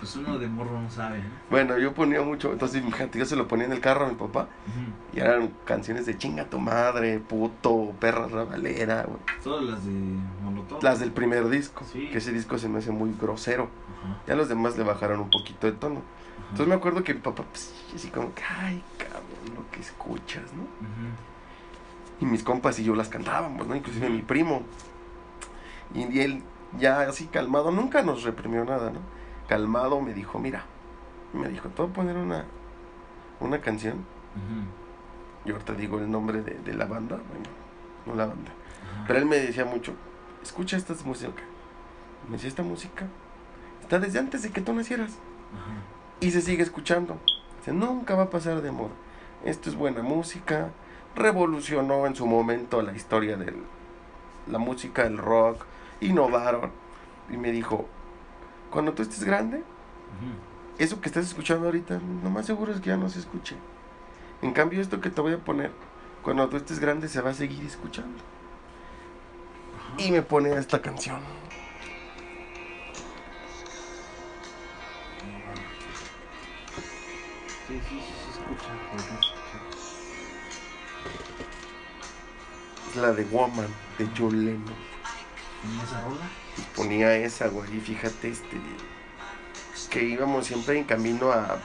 Pues 0.00 0.16
uno 0.16 0.38
de 0.38 0.48
morro 0.48 0.80
no 0.80 0.90
sabe, 0.90 1.18
¿no? 1.18 1.28
Bueno, 1.50 1.78
yo 1.78 1.92
ponía 1.92 2.22
mucho. 2.22 2.52
Entonces, 2.52 2.82
imagínate, 2.82 3.18
yo 3.18 3.26
se 3.26 3.36
lo 3.36 3.46
ponía 3.46 3.66
en 3.66 3.72
el 3.72 3.80
carro 3.80 4.06
a 4.06 4.08
mi 4.08 4.14
papá. 4.14 4.48
Y 5.12 5.20
eran 5.20 5.52
canciones 5.66 6.06
de 6.06 6.16
chinga 6.16 6.46
tu 6.46 6.58
madre, 6.58 7.18
puto, 7.18 7.92
perra 8.00 8.26
rabalera, 8.26 9.02
güey. 9.02 9.18
Todas 9.44 9.62
las 9.64 9.84
de 9.84 9.92
Molotov. 10.42 10.82
Las 10.82 11.00
del 11.00 11.12
primer 11.12 11.50
disco. 11.50 11.84
Sí. 11.92 12.08
Que 12.10 12.18
ese 12.18 12.32
disco 12.32 12.56
se 12.56 12.70
me 12.70 12.78
hace 12.78 12.90
muy 12.90 13.14
grosero. 13.20 13.68
Ya 14.26 14.34
los 14.34 14.48
demás 14.48 14.78
le 14.78 14.84
bajaron 14.84 15.20
un 15.20 15.30
poquito 15.30 15.66
de 15.66 15.74
tono. 15.74 16.00
Entonces 16.44 16.66
me 16.66 16.74
acuerdo 16.74 17.04
que 17.04 17.12
mi 17.12 17.20
papá, 17.20 17.44
pues, 17.44 17.74
así 17.94 18.08
como 18.08 18.34
que, 18.34 18.42
ay, 18.42 18.82
cabrón, 18.96 19.54
lo 19.54 19.70
que 19.70 19.80
escuchas, 19.80 20.44
¿no? 20.54 20.64
Y 22.20 22.24
mis 22.24 22.42
compas 22.42 22.78
y 22.78 22.84
yo 22.84 22.94
las 22.94 23.10
cantábamos, 23.10 23.66
¿no? 23.66 23.76
Inclusive 23.76 24.08
mi 24.08 24.22
primo. 24.22 24.62
Y 25.94 26.20
él, 26.20 26.42
ya 26.78 27.02
así 27.02 27.26
calmado, 27.26 27.70
nunca 27.70 28.02
nos 28.02 28.22
reprimió 28.22 28.64
nada, 28.64 28.90
¿no? 28.90 29.19
Calmado 29.50 30.00
me 30.00 30.14
dijo, 30.14 30.38
mira, 30.38 30.62
me 31.32 31.48
dijo, 31.48 31.68
te 31.70 31.82
voy 31.82 31.90
a 31.90 31.92
poner 31.92 32.16
una, 32.16 32.44
una 33.40 33.60
canción. 33.60 33.94
Ujú. 33.94 35.44
Yo 35.44 35.54
ahorita 35.54 35.72
digo 35.72 35.98
el 35.98 36.08
nombre 36.08 36.40
de, 36.40 36.54
de 36.54 36.72
la 36.72 36.84
banda, 36.84 37.16
bueno, 37.16 37.50
no 38.06 38.14
la 38.14 38.26
banda. 38.26 38.52
Pero 39.08 39.18
él 39.18 39.26
me 39.26 39.38
decía 39.38 39.64
mucho, 39.64 39.94
escucha 40.40 40.76
esta 40.76 40.94
música. 41.04 41.42
Me 42.28 42.34
decía, 42.34 42.48
esta 42.48 42.62
música 42.62 43.08
está 43.80 43.98
desde 43.98 44.20
antes 44.20 44.44
de 44.44 44.50
que 44.50 44.60
tú 44.60 44.72
nacieras. 44.72 45.18
Y 46.20 46.30
se 46.30 46.42
sigue 46.42 46.62
escuchando. 46.62 47.18
Dice, 47.58 47.72
nunca 47.72 48.14
va 48.14 48.24
a 48.24 48.30
pasar 48.30 48.62
de 48.62 48.70
moda. 48.70 48.92
Esto 49.44 49.68
es 49.68 49.74
buena 49.74 50.00
música. 50.00 50.68
Revolucionó 51.16 52.06
en 52.06 52.14
su 52.14 52.24
momento 52.24 52.82
la 52.82 52.92
historia 52.92 53.36
de 53.36 53.52
la 54.46 54.58
música, 54.58 55.02
el 55.02 55.18
rock. 55.18 55.64
Innovaron. 56.00 56.70
Y 57.28 57.36
me 57.36 57.50
dijo, 57.50 57.88
cuando 58.70 58.92
tú 58.92 59.02
estés 59.02 59.24
grande, 59.24 59.62
eso 60.78 61.00
que 61.00 61.08
estás 61.08 61.26
escuchando 61.26 61.66
ahorita, 61.66 62.00
lo 62.22 62.30
más 62.30 62.46
seguro 62.46 62.72
es 62.72 62.80
que 62.80 62.88
ya 62.88 62.96
no 62.96 63.08
se 63.08 63.18
escuche. 63.18 63.56
En 64.42 64.52
cambio, 64.52 64.80
esto 64.80 65.00
que 65.00 65.10
te 65.10 65.20
voy 65.20 65.34
a 65.34 65.38
poner, 65.38 65.70
cuando 66.22 66.48
tú 66.48 66.56
estés 66.56 66.78
grande, 66.78 67.08
se 67.08 67.20
va 67.20 67.30
a 67.30 67.34
seguir 67.34 67.64
escuchando. 67.64 68.18
Y 69.98 70.10
me 70.10 70.22
pone 70.22 70.52
esta 70.54 70.80
canción. 70.80 71.20
Sí, 77.68 77.80
sí, 77.88 78.00
sí, 78.00 78.00
se 78.24 78.30
escucha. 78.40 78.70
Es 82.88 82.96
la 82.96 83.12
de 83.12 83.24
Woman, 83.24 83.68
de 83.98 84.08
John 84.16 84.44
Lennon. 84.44 84.74
¿En 85.64 85.80
esa 85.80 86.00
rola? 86.00 86.49
Ponía 86.76 87.14
esa, 87.16 87.48
güey, 87.48 87.76
y 87.76 87.80
fíjate, 87.80 88.28
este, 88.30 88.56
que 89.90 90.04
íbamos 90.04 90.46
siempre 90.46 90.78
en 90.78 90.84
camino 90.84 91.30
a, 91.32 91.58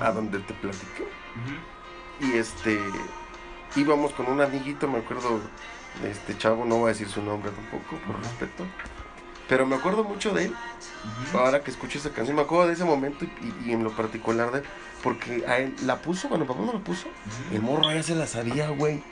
a 0.00 0.10
donde 0.12 0.38
te 0.40 0.54
platiqué, 0.54 1.06
y 2.20 2.32
este, 2.38 2.78
íbamos 3.76 4.12
con 4.12 4.26
un 4.26 4.40
amiguito, 4.40 4.88
me 4.88 4.98
acuerdo 4.98 5.40
de 6.02 6.10
este 6.10 6.36
chavo, 6.38 6.64
no 6.64 6.76
voy 6.76 6.86
a 6.86 6.92
decir 6.92 7.08
su 7.08 7.22
nombre 7.22 7.50
tampoco, 7.50 7.96
por 8.06 8.18
respeto, 8.20 8.64
pero 9.48 9.64
me 9.66 9.76
acuerdo 9.76 10.02
mucho 10.04 10.32
de 10.32 10.46
él, 10.46 10.54
ahora 11.34 11.62
que 11.62 11.70
escucho 11.70 11.98
esa 11.98 12.10
canción, 12.10 12.36
me 12.36 12.42
acuerdo 12.42 12.66
de 12.68 12.72
ese 12.74 12.84
momento 12.84 13.24
y, 13.24 13.68
y- 13.68 13.72
en 13.72 13.84
lo 13.84 13.94
particular 13.94 14.50
de 14.50 14.58
él, 14.58 14.64
porque 15.02 15.44
a 15.46 15.58
él 15.58 15.74
la 15.84 15.96
puso, 16.02 16.28
cuando 16.28 16.46
papá 16.46 16.60
no 16.64 16.72
la 16.72 16.80
puso, 16.80 17.06
el 17.52 17.62
morro 17.62 17.92
ya 17.92 18.02
se 18.02 18.14
la 18.14 18.26
sabía, 18.26 18.70
güey. 18.70 19.02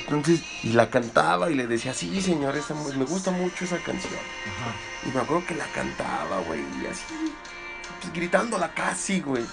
Entonces, 0.00 0.42
y 0.62 0.72
la 0.72 0.90
cantaba 0.90 1.50
y 1.50 1.54
le 1.54 1.66
decía, 1.66 1.92
sí, 1.94 2.20
señor, 2.22 2.56
esa 2.56 2.74
me 2.74 3.04
gusta 3.04 3.30
mucho 3.30 3.64
esa 3.64 3.78
canción. 3.78 4.12
Ajá. 4.14 4.74
Y 5.08 5.14
me 5.14 5.20
acuerdo 5.20 5.46
que 5.46 5.54
la 5.54 5.66
cantaba, 5.66 6.40
güey, 6.46 6.60
y 6.82 6.86
así, 6.86 7.04
pues, 8.00 8.12
gritándola 8.12 8.72
casi, 8.74 9.20
güey. 9.20 9.44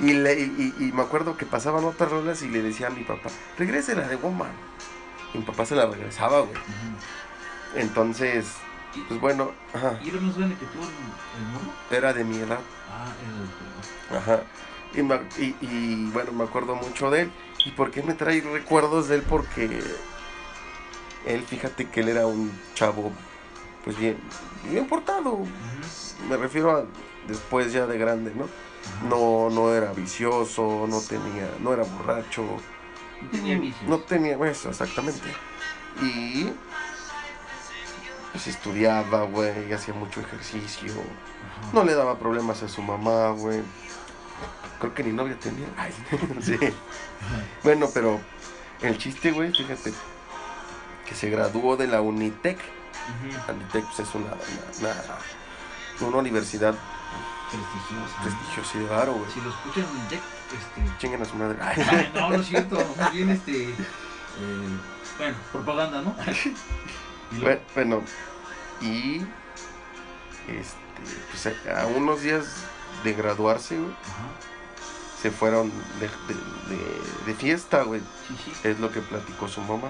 Y, 0.00 0.12
le, 0.12 0.38
y, 0.38 0.74
y- 0.78 0.92
me 0.92 1.02
acuerdo 1.02 1.36
que 1.36 1.46
pasaban 1.46 1.84
otras 1.84 2.10
rolas 2.10 2.42
y 2.42 2.48
le 2.48 2.62
decía 2.62 2.88
a 2.88 2.90
mi 2.90 3.04
papá, 3.04 3.30
regrese 3.56 3.94
la 3.94 4.06
de 4.06 4.16
Woman. 4.16 4.50
Y 5.34 5.38
mi 5.38 5.44
papá 5.44 5.64
se 5.66 5.74
la 5.74 5.86
regresaba, 5.86 6.40
güey. 6.40 6.56
Entonces, 7.74 8.46
¿Y, 8.94 9.00
pues 9.00 9.20
bueno, 9.20 9.52
ajá, 9.74 9.98
¿y 10.02 10.08
era 10.08 10.20
más 10.20 10.36
grande 10.36 10.56
que 10.56 10.66
tú 10.66 10.78
el, 10.78 11.46
morro? 11.52 11.72
era 11.90 12.12
de 12.12 12.24
mi 12.24 12.36
edad. 12.38 12.58
Ah, 12.90 13.12
era 14.10 14.16
el 14.16 14.18
Ajá. 14.22 14.42
Y, 14.94 15.02
me- 15.02 15.20
y, 15.38 15.54
y, 15.60 16.10
bueno, 16.12 16.32
me 16.32 16.44
acuerdo 16.44 16.74
mucho 16.74 17.10
de 17.10 17.22
él. 17.22 17.32
¿Y 17.64 17.70
por 17.72 17.90
qué 17.90 18.02
me 18.02 18.14
trae 18.14 18.40
recuerdos 18.40 19.08
de 19.08 19.16
él? 19.16 19.22
Porque 19.22 19.80
él, 21.26 21.42
fíjate 21.44 21.88
que 21.88 22.00
él 22.00 22.08
era 22.08 22.26
un 22.26 22.50
chavo, 22.74 23.12
pues 23.84 23.98
bien, 23.98 24.16
bien 24.70 24.86
portado. 24.86 25.40
Me 26.28 26.36
refiero 26.36 26.76
a 26.76 26.84
después 27.26 27.72
ya 27.72 27.86
de 27.86 27.98
grande, 27.98 28.32
¿no? 28.34 28.48
No, 29.08 29.50
no 29.50 29.74
era 29.74 29.92
vicioso, 29.92 30.86
no 30.88 31.00
tenía, 31.00 31.50
no 31.60 31.72
era 31.72 31.84
borracho. 31.84 32.44
No 33.22 33.30
tenía 33.30 33.58
vicios. 33.58 33.88
No 33.88 33.98
tenía 33.98 34.36
eso, 34.46 34.70
exactamente. 34.70 35.28
Y 36.00 36.50
pues 38.32 38.46
estudiaba, 38.46 39.24
güey, 39.24 39.72
hacía 39.72 39.94
mucho 39.94 40.20
ejercicio. 40.20 40.92
No 41.72 41.84
le 41.84 41.94
daba 41.94 42.18
problemas 42.18 42.62
a 42.62 42.68
su 42.68 42.82
mamá, 42.82 43.30
güey. 43.30 43.62
Creo 44.78 44.94
que 44.94 45.02
ni 45.04 45.12
novia 45.12 45.36
tenía. 45.40 45.66
Ay, 45.76 45.92
sí. 46.42 46.56
Bueno, 47.64 47.88
pero 47.92 48.20
el 48.80 48.96
chiste, 48.98 49.32
güey, 49.32 49.52
fíjate 49.52 49.92
que 51.06 51.14
se 51.14 51.30
graduó 51.30 51.76
de 51.76 51.86
la 51.88 52.00
Unitec. 52.00 52.58
La 53.46 53.54
Unitec 53.54 53.84
pues, 53.86 54.00
es 54.00 54.14
una, 54.14 54.26
una, 54.26 54.90
una- 54.90 56.08
una 56.08 56.16
universidad 56.18 56.74
Prestigioso. 57.50 58.14
¿no? 58.18 58.22
prestigiosa, 58.22 59.04
güey. 59.06 59.30
Si 59.32 59.40
lo 59.40 59.48
escuchan 59.50 59.84
en 59.84 60.08
Jack, 60.10 60.20
este. 60.52 60.98
Chingan 60.98 61.22
a 61.22 61.24
su 61.24 61.34
madre. 61.36 61.56
Ay. 61.62 61.86
Ay, 61.90 62.10
no, 62.14 62.28
no 62.30 62.34
es 62.40 62.46
cierto. 62.46 62.94
Más 62.98 63.12
bien, 63.12 63.30
este. 63.30 63.70
eh, 63.70 63.74
bueno, 65.18 65.36
propaganda, 65.52 66.02
¿no? 66.02 66.14
Y 67.32 67.36
luego- 67.40 67.60
Bue- 67.60 67.74
Bueno, 67.74 68.02
y 68.82 69.16
este, 70.46 70.76
pues 71.30 71.46
a 71.74 71.82
a 71.82 71.86
unos 71.86 72.20
días 72.22 72.46
de 73.04 73.12
graduarse, 73.14 73.76
güey, 73.78 73.90
Ajá. 73.90 74.28
Se 75.22 75.30
fueron 75.30 75.70
de, 76.00 76.06
de- 76.08 76.76
de- 76.76 77.26
de 77.26 77.34
fiesta, 77.34 77.82
güey. 77.82 78.00
Es 78.64 78.78
lo 78.80 78.90
que 78.92 79.00
platicó 79.00 79.48
su 79.48 79.60
mamá. 79.62 79.88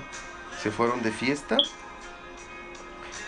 Se 0.62 0.70
fueron 0.70 1.02
de 1.02 1.12
fiesta. 1.12 1.56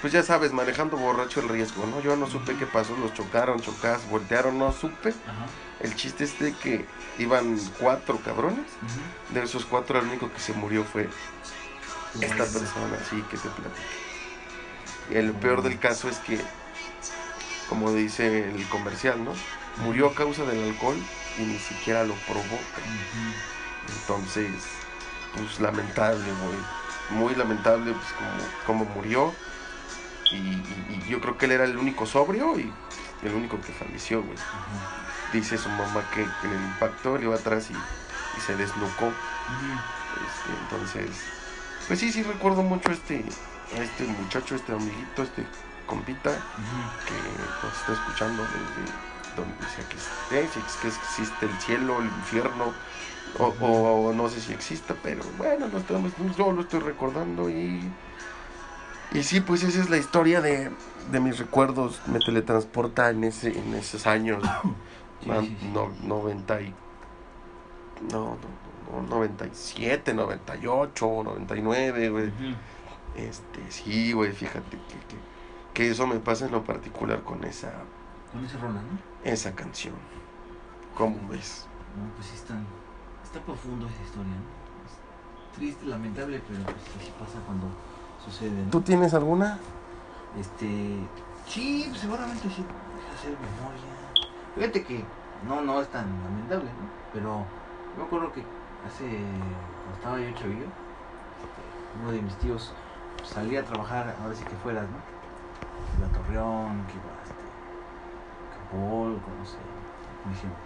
Pues 0.00 0.12
ya 0.14 0.22
sabes, 0.22 0.52
manejando 0.52 0.96
borracho 0.96 1.40
el 1.40 1.48
riesgo, 1.50 1.84
¿no? 1.86 2.00
Yo 2.00 2.16
no 2.16 2.26
supe 2.26 2.56
qué 2.56 2.64
pasó, 2.66 2.96
los 2.96 3.12
chocaron, 3.12 3.60
chocas, 3.60 4.08
voltearon, 4.08 4.58
no 4.58 4.72
supe. 4.72 5.10
Ajá. 5.10 5.46
El 5.80 5.94
chiste 5.94 6.24
es 6.24 6.38
de 6.38 6.54
que 6.54 6.86
iban 7.18 7.58
cuatro 7.78 8.18
cabrones. 8.24 8.64
De 9.30 9.42
esos 9.42 9.66
cuatro, 9.66 9.98
el 9.98 10.06
único 10.06 10.32
que 10.32 10.40
se 10.40 10.54
murió 10.54 10.84
fue 10.84 11.08
esta 12.20 12.44
persona, 12.44 12.98
sí, 13.10 13.22
que 13.30 13.36
te 13.36 13.48
platico. 13.50 13.76
Y 15.10 15.16
el 15.16 15.32
peor 15.32 15.62
del 15.62 15.78
caso 15.78 16.08
es 16.08 16.16
que, 16.18 16.40
como 17.68 17.92
dice 17.92 18.50
el 18.50 18.66
comercial, 18.68 19.22
¿no? 19.22 19.32
Murió 19.84 20.08
a 20.08 20.14
causa 20.14 20.44
del 20.44 20.70
alcohol 20.70 20.96
y 21.38 21.42
ni 21.42 21.58
siquiera 21.58 22.04
lo 22.04 22.14
provoca. 22.26 22.82
Entonces, 24.00 24.50
pues 25.36 25.60
lamentable, 25.60 26.24
güey. 26.42 26.58
Muy 27.10 27.34
lamentable, 27.34 27.92
pues 27.92 28.06
como, 28.66 28.84
como 28.84 28.94
murió. 28.94 29.34
Y, 30.32 30.36
y- 30.36 31.02
y 31.06 31.10
yo 31.10 31.20
creo 31.20 31.36
que 31.36 31.46
él 31.46 31.52
era 31.52 31.64
el 31.64 31.76
único 31.76 32.06
sobrio 32.06 32.58
y 32.58 32.72
el 33.22 33.34
único 33.34 33.60
que 33.60 33.72
falleció, 33.72 34.22
güey. 34.22 34.38
Dice 35.32 35.58
su 35.58 35.68
mamá 35.70 36.02
que 36.14 36.22
en 36.22 36.52
el 36.52 36.60
impacto 36.62 37.16
él 37.16 37.24
iba 37.24 37.34
atrás 37.36 37.68
y, 37.70 37.74
y 37.74 38.40
se 38.40 38.56
desnucó. 38.56 39.06
Este, 40.16 40.58
entonces, 40.62 41.10
pues 41.88 41.98
sí, 41.98 42.12
sí 42.12 42.22
recuerdo 42.22 42.62
mucho 42.62 42.90
a 42.90 42.92
este, 42.92 43.24
este 43.76 44.04
muchacho, 44.04 44.54
este 44.54 44.72
amiguito, 44.72 45.22
este 45.22 45.44
compita 45.86 46.30
que 47.06 47.66
nos 47.66 47.76
está 47.76 47.92
escuchando 47.92 48.42
desde 48.44 48.92
donde 49.36 49.54
sea 49.74 49.84
que 49.88 49.96
esté, 49.96 50.48
si 50.52 50.58
es 50.66 50.76
que 50.76 50.88
existe 50.88 51.46
el 51.46 51.52
cielo, 51.60 52.00
el 52.00 52.06
infierno, 52.06 52.72
o, 53.38 53.46
o- 53.60 54.12
no 54.12 54.28
sé 54.28 54.40
si 54.40 54.52
exista, 54.52 54.94
pero 55.02 55.22
bueno, 55.38 55.68
lo 55.68 55.78
estamos, 55.78 56.12
yo 56.36 56.52
lo 56.52 56.62
estoy 56.62 56.80
recordando 56.80 57.48
y... 57.50 57.90
Y 59.12 59.24
sí, 59.24 59.40
pues 59.40 59.64
esa 59.64 59.80
es 59.80 59.90
la 59.90 59.96
historia 59.96 60.40
de, 60.40 60.70
de 61.10 61.20
mis 61.20 61.38
recuerdos, 61.38 62.00
me 62.06 62.20
teletransporta 62.20 63.10
en, 63.10 63.24
ese, 63.24 63.48
en 63.58 63.74
esos 63.74 64.06
años, 64.06 64.42
Sí, 65.22 65.28
sí, 65.40 65.56
sí. 65.60 65.68
no- 65.74 65.92
90 66.02 66.60
y... 66.62 66.74
No, 68.10 68.36
no, 68.90 69.02
no, 69.02 69.08
97, 69.08 70.14
98, 70.14 71.22
99, 71.22 72.08
güey. 72.08 72.32
Este, 73.16 73.70
sí, 73.70 74.12
güey, 74.12 74.32
fíjate 74.32 74.70
que, 74.70 74.94
que, 75.08 75.16
que 75.74 75.90
eso 75.90 76.06
me 76.06 76.18
pasa 76.20 76.46
en 76.46 76.52
lo 76.52 76.64
particular 76.64 77.20
con 77.22 77.44
esa, 77.44 77.72
Con 78.32 78.42
¿no? 78.42 79.09
Esa 79.24 79.54
canción. 79.54 79.94
¿Cómo 80.96 81.16
ves? 81.28 81.66
No, 81.96 82.14
pues 82.14 82.28
sí 82.28 82.34
está, 82.34 82.54
está 83.24 83.40
profundo 83.40 83.86
esa 83.86 84.02
historia, 84.02 84.32
¿no? 84.32 84.60
Es 84.86 85.56
triste, 85.56 85.86
lamentable, 85.86 86.40
pero 86.46 86.62
pues 86.64 86.76
así 87.00 87.12
pasa 87.18 87.38
cuando 87.46 87.66
sucede, 88.24 88.64
¿no? 88.64 88.70
¿Tú 88.70 88.80
tienes 88.80 89.14
alguna? 89.14 89.58
Este. 90.38 90.96
Sí, 91.46 91.86
pues, 91.88 92.00
seguramente 92.00 92.48
sí. 92.48 92.64
Deja 92.96 93.14
hacer 93.14 93.30
memoria. 93.30 94.30
Fíjate 94.54 94.84
que 94.84 95.04
no, 95.46 95.62
no 95.62 95.80
es 95.80 95.88
tan 95.88 96.06
lamentable, 96.24 96.66
¿no? 96.66 96.88
Pero 97.12 97.44
yo 97.94 97.98
me 97.98 98.04
acuerdo 98.04 98.32
que 98.32 98.44
hace. 98.86 99.04
Cuando 99.04 99.94
estaba 99.96 100.20
yo 100.20 100.30
chavillo, 100.38 100.66
uno 102.00 102.12
de 102.12 102.22
mis 102.22 102.36
tíos 102.36 102.72
salía 103.24 103.60
a 103.60 103.64
trabajar, 103.64 104.14
ahora 104.22 104.34
sí 104.34 104.44
que 104.44 104.56
fueras, 104.62 104.84
¿no? 104.84 104.98
Iba 105.98 106.06
a 106.06 106.12
Torreón, 106.12 106.86
que 106.86 106.94
iba 106.94 107.20
a 108.72 108.76
este. 108.76 108.76
Capolco, 108.76 109.30
no 109.38 109.44
sé, 109.44 109.56
un 110.26 110.32
ejemplo. 110.32 110.58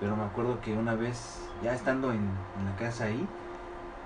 Pero 0.00 0.16
me 0.16 0.24
acuerdo 0.24 0.60
que 0.60 0.72
una 0.72 0.94
vez, 0.94 1.40
ya 1.62 1.74
estando 1.74 2.10
en, 2.12 2.28
en 2.58 2.64
la 2.64 2.76
casa 2.76 3.04
ahí, 3.04 3.26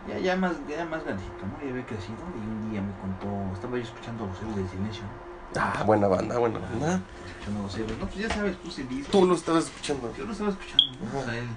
ya, 0.09 0.19
ya 0.19 0.36
más, 0.36 0.52
ya 0.69 0.85
más 0.85 1.05
grandecito, 1.05 1.47
¿no? 1.47 1.65
Ya 1.65 1.70
había 1.70 1.86
crecido 1.86 2.19
y 2.36 2.47
un 2.47 2.70
día 2.70 2.82
me 2.82 2.93
contó, 3.01 3.55
estaba 3.55 3.77
yo 3.77 3.82
escuchando 3.82 4.27
los 4.27 4.39
héroes 4.40 4.56
del 4.56 4.69
silencio, 4.69 5.02
¿no? 5.05 5.28
Ah, 5.60 5.82
buena 5.85 6.09
banda, 6.09 6.39
buena 6.39 6.59
banda. 6.59 7.01
Escuchando 7.27 7.62
los 7.62 7.77
héroes, 7.77 7.98
no, 7.98 8.06
pues 8.06 8.19
ya 8.19 8.35
sabes, 8.35 8.56
puse 8.56 8.82
el 8.82 8.89
disco. 8.89 9.10
Tú 9.12 9.27
lo 9.27 9.35
estabas 9.35 9.65
escuchando. 9.65 10.12
Yo 10.16 10.24
lo 10.24 10.32
estaba 10.32 10.51
escuchando. 10.51 10.98
O 11.19 11.24
sea, 11.24 11.39
él, 11.39 11.48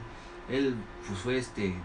él, 0.50 0.76
pues 1.06 1.20
fue 1.20 1.38
este, 1.38 1.76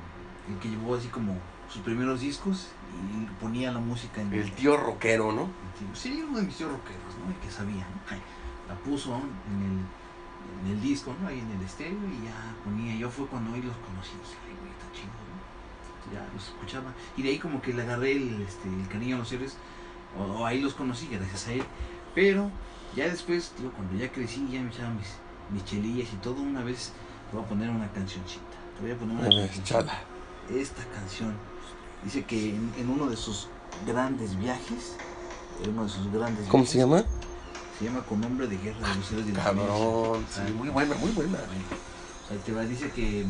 el 0.48 0.58
que 0.60 0.68
llevó 0.68 0.94
así 0.94 1.08
como 1.08 1.34
sus 1.68 1.82
primeros 1.82 2.20
discos 2.20 2.68
y 2.94 3.26
ponía 3.42 3.72
la 3.72 3.80
música 3.80 4.20
en 4.20 4.32
El 4.32 4.52
tío 4.52 4.76
rockero, 4.76 5.32
¿no? 5.32 5.48
Sí, 5.94 6.24
uno 6.26 6.38
de 6.38 6.44
mis 6.44 6.56
tíos 6.56 6.70
rockeros, 6.70 7.16
¿no? 7.24 7.32
El 7.32 7.38
que 7.40 7.50
sabía, 7.50 7.86
¿no? 7.88 8.35
La 8.68 8.74
puso 8.74 9.14
en 9.14 9.62
el, 9.62 10.70
en 10.70 10.76
el 10.76 10.82
disco, 10.82 11.14
¿no? 11.20 11.28
Ahí 11.28 11.38
en 11.38 11.50
el 11.50 11.62
estéreo 11.64 11.98
y 11.98 12.24
ya 12.24 12.54
ponía. 12.64 12.96
Yo 12.96 13.10
fue 13.10 13.26
cuando 13.26 13.54
ahí 13.54 13.62
los 13.62 13.76
conocí. 13.76 14.12
Dije, 14.12 14.36
ay, 14.46 14.56
güey, 14.60 14.72
está 14.72 14.92
chido, 14.92 15.12
¿no? 15.12 16.14
Ya 16.14 16.28
los 16.34 16.44
escuchaba. 16.48 16.92
Y 17.16 17.22
de 17.22 17.30
ahí 17.30 17.38
como 17.38 17.60
que 17.62 17.72
le 17.72 17.82
agarré 17.82 18.12
el, 18.12 18.42
este, 18.42 18.68
el 18.68 18.88
cariño 18.88 19.16
a 19.16 19.18
los 19.20 19.32
héroes. 19.32 19.56
O, 20.18 20.22
o 20.40 20.46
ahí 20.46 20.60
los 20.60 20.74
conocí 20.74 21.08
gracias 21.08 21.48
a 21.48 21.52
él. 21.52 21.62
Pero 22.14 22.50
ya 22.96 23.08
después, 23.08 23.50
tío, 23.50 23.70
cuando 23.72 23.96
ya 23.96 24.10
crecí, 24.10 24.48
ya 24.50 24.60
me 24.62 24.70
echaba 24.70 24.90
mis, 24.90 25.08
mis 25.52 25.64
chelillas 25.64 26.12
y 26.12 26.16
todo, 26.16 26.40
una 26.40 26.62
vez 26.62 26.92
te 27.30 27.36
voy 27.36 27.44
a 27.44 27.48
poner 27.48 27.70
una 27.70 27.90
cancioncita. 27.92 28.56
Te 28.76 28.82
voy 28.82 28.92
a 28.92 28.96
poner 28.96 29.16
una 29.16 29.28
cancioncita 29.28 29.64
chala. 29.64 30.00
esta 30.50 30.82
canción 30.94 31.34
dice 32.04 32.24
que 32.24 32.50
en, 32.54 32.72
en 32.78 32.88
uno 32.88 33.06
de 33.06 33.16
sus 33.16 33.48
grandes 33.86 34.38
viajes, 34.38 34.96
en 35.62 35.70
uno 35.70 35.84
de 35.84 35.90
sus 35.90 36.10
grandes 36.12 36.46
¿Cómo 36.46 36.62
viajes, 36.62 36.70
se 36.70 36.78
llama? 36.78 37.04
Se 37.78 37.84
llama 37.84 38.02
Con 38.02 38.20
nombre 38.20 38.46
de 38.46 38.56
guerra 38.56 38.88
de 38.88 38.94
los 38.94 39.10
héroes 39.12 39.26
de 39.26 39.32
la 39.34 39.44
Cabrón, 39.44 40.24
sí, 40.30 40.52
muy 40.52 40.68
buena, 40.70 40.94
muy 40.94 41.10
buena. 41.10 41.38
Bueno, 41.38 42.42
te 42.44 42.52
va, 42.52 42.62
dice 42.62 42.90
que 42.90 43.24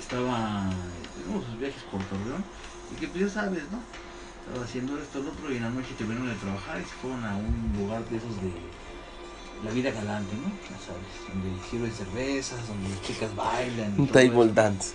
estaba 0.00 0.70
en 0.70 1.30
uno 1.30 1.40
de 1.40 1.46
sus 1.46 1.58
viajes 1.58 1.82
por 1.84 2.02
Torreón 2.04 2.44
y 2.92 3.00
que 3.00 3.08
pues 3.08 3.20
ya 3.20 3.28
sabes, 3.28 3.62
¿no? 3.70 3.78
Estaba 4.46 4.64
haciendo 4.64 4.98
esto, 4.98 5.20
lo 5.20 5.30
otro 5.30 5.52
y 5.52 5.56
en 5.56 5.62
la 5.62 5.70
noche 5.70 5.94
terminaron 5.96 6.28
de 6.28 6.34
trabajar 6.34 6.80
y 6.80 6.84
se 6.84 6.94
fueron 7.00 7.24
a 7.24 7.36
un 7.36 7.72
lugar 7.78 8.04
de 8.08 8.16
esos 8.16 8.34
de 8.42 8.52
la 9.64 9.70
vida 9.70 9.90
galante, 9.92 10.34
¿no? 10.34 10.50
Ya 10.68 10.78
sabes, 10.84 11.06
donde 11.28 11.68
sirven 11.70 11.92
cervezas, 11.92 12.66
donde 12.66 12.88
las 12.90 13.02
chicas 13.02 13.34
bailan. 13.36 13.94
Un 13.98 14.04
eso. 14.04 14.12
table 14.12 14.52
dance. 14.52 14.94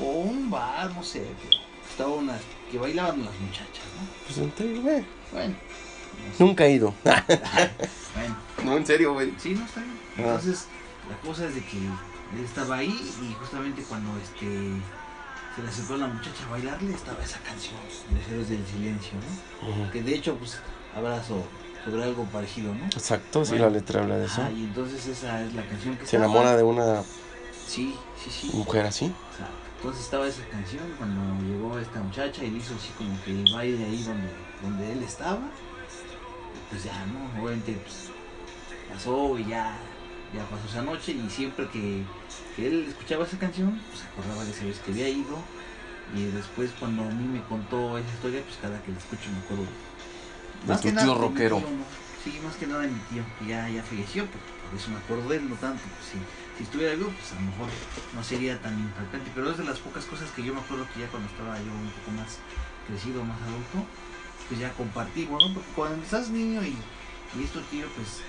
O 0.00 0.04
un 0.04 0.50
bar, 0.50 0.92
no 0.92 1.02
sé, 1.02 1.24
pero 1.40 1.62
estaba 1.88 2.10
unas 2.10 2.40
que 2.70 2.78
bailaban 2.78 3.24
las 3.24 3.38
muchachas, 3.38 3.84
¿no? 3.96 4.06
Pues 4.26 4.38
un 4.38 4.50
table. 4.50 5.04
Bueno. 5.32 5.54
Nunca 6.38 6.64
he 6.66 6.72
ido. 6.72 6.94
bueno, 7.04 8.36
no, 8.64 8.76
en 8.76 8.86
serio, 8.86 9.12
güey. 9.14 9.32
sí, 9.38 9.54
no 9.54 9.64
está 9.64 9.80
bien. 9.80 9.98
Ah. 10.18 10.20
Entonces, 10.20 10.66
la 11.10 11.16
cosa 11.28 11.46
es 11.46 11.54
de 11.54 11.64
que 11.64 11.76
él 11.78 12.44
estaba 12.44 12.76
ahí 12.76 12.90
y 13.22 13.32
justamente 13.34 13.82
cuando 13.82 14.10
este 14.18 14.46
se 15.56 15.62
le 15.62 15.68
acercó 15.68 15.94
a 15.94 15.98
la 15.98 16.06
muchacha 16.06 16.46
a 16.46 16.50
bailarle 16.50 16.94
estaba 16.94 17.22
esa 17.22 17.38
canción 17.40 17.76
de 18.10 18.32
Héroes 18.34 18.48
del 18.48 18.66
Silencio, 18.66 19.12
¿no? 19.62 19.90
Que 19.92 20.02
de 20.02 20.14
hecho, 20.14 20.36
pues, 20.36 20.58
habla 20.96 21.22
so- 21.22 21.44
sobre 21.84 22.04
algo 22.04 22.24
parecido, 22.26 22.74
¿no? 22.74 22.84
Exacto, 22.86 23.44
sí, 23.44 23.50
Bueno. 23.52 23.66
la 23.66 23.70
letra 23.72 24.00
habla 24.02 24.16
de 24.16 24.26
eso. 24.26 24.40
Ah, 24.42 24.50
y 24.50 24.62
entonces 24.64 25.04
esa 25.06 25.42
es 25.44 25.52
la 25.52 25.66
canción 25.66 25.94
que 25.96 26.06
Se 26.06 26.16
estaba. 26.16 26.24
enamora 26.24 26.56
de 26.56 26.62
una 26.62 27.02
Sí, 27.66 27.94
sí, 28.22 28.30
sí. 28.30 28.50
Mujer 28.56 28.86
así. 28.86 29.06
Exacto. 29.06 29.54
Entonces 29.76 30.04
estaba 30.04 30.26
esa 30.28 30.46
canción 30.48 30.84
cuando 30.96 31.42
llegó 31.44 31.78
esta 31.78 32.00
muchacha 32.00 32.44
y 32.44 32.50
le 32.50 32.58
hizo 32.58 32.74
así 32.74 32.90
como 32.96 33.20
que 33.24 33.32
el 33.32 33.52
baile 33.52 33.84
ahí 33.84 34.02
donde, 34.04 34.28
donde 34.62 34.92
él 34.92 35.02
estaba. 35.02 35.40
Pues 36.72 36.84
ya, 36.84 37.04
¿no? 37.06 37.42
Obviamente 37.42 37.74
pues, 37.74 38.08
pasó 38.90 39.38
y 39.38 39.44
ya, 39.44 39.76
ya 40.32 40.42
pasó 40.48 40.66
esa 40.66 40.80
noche 40.80 41.12
y 41.12 41.28
siempre 41.28 41.68
que, 41.68 42.02
que 42.56 42.66
él 42.66 42.86
escuchaba 42.88 43.26
esa 43.26 43.38
canción, 43.38 43.78
pues 43.90 44.02
acordaba 44.04 44.42
de 44.42 44.52
esa 44.52 44.64
vez 44.64 44.78
que 44.78 44.90
había 44.90 45.08
ido. 45.10 45.36
Y 46.16 46.24
después 46.32 46.70
cuando 46.80 47.02
a 47.02 47.10
mí 47.10 47.28
me 47.28 47.42
contó 47.44 47.98
esa 47.98 48.08
historia, 48.08 48.42
pues 48.42 48.56
cada 48.60 48.82
que 48.82 48.90
la 48.90 48.98
escucho 48.98 49.28
me 49.30 49.38
acuerdo. 49.44 49.66
De 50.66 50.76
tu 50.76 50.80
que 50.80 50.92
nada 50.92 51.04
tío 51.04 51.14
de 51.14 51.20
rockero. 51.20 51.56
tío, 51.58 51.70
¿no? 51.70 51.84
Sí, 52.24 52.40
más 52.42 52.56
que 52.56 52.66
nada 52.66 52.80
de 52.80 52.88
mi 52.88 53.00
tío, 53.10 53.22
que 53.38 53.46
ya, 53.48 53.68
ya 53.68 53.82
falleció, 53.82 54.24
pero 54.24 54.40
por 54.64 54.78
eso 54.78 54.90
me 54.90 54.96
acuerdo 54.96 55.28
de 55.28 55.36
él, 55.36 55.50
no 55.50 55.56
tanto. 55.56 55.82
Pues, 55.82 56.08
si, 56.08 56.18
si 56.56 56.64
estuviera 56.64 56.94
vivo, 56.94 57.12
pues 57.12 57.32
a 57.32 57.34
lo 57.36 57.52
mejor 57.52 57.68
no 58.14 58.24
sería 58.24 58.56
tan 58.62 58.78
impactante, 58.80 59.30
pero 59.34 59.50
es 59.50 59.58
de 59.58 59.64
las 59.64 59.78
pocas 59.78 60.06
cosas 60.06 60.30
que 60.30 60.42
yo 60.42 60.54
me 60.54 60.60
acuerdo 60.60 60.86
que 60.94 61.00
ya 61.00 61.08
cuando 61.08 61.28
estaba 61.28 61.58
yo 61.58 61.68
un 61.68 61.92
poco 62.00 62.10
más 62.16 62.40
crecido, 62.88 63.24
más 63.24 63.40
adulto, 63.42 63.84
pues 64.52 64.60
ya 64.60 64.72
compartimos, 64.74 65.42
¿no? 65.42 65.54
Porque 65.54 65.70
cuando 65.74 66.04
estás 66.04 66.28
niño 66.28 66.62
y, 66.62 66.76
y 67.38 67.42
es 67.42 67.50
tu 67.52 67.60
tío, 67.62 67.86
pues 67.96 68.20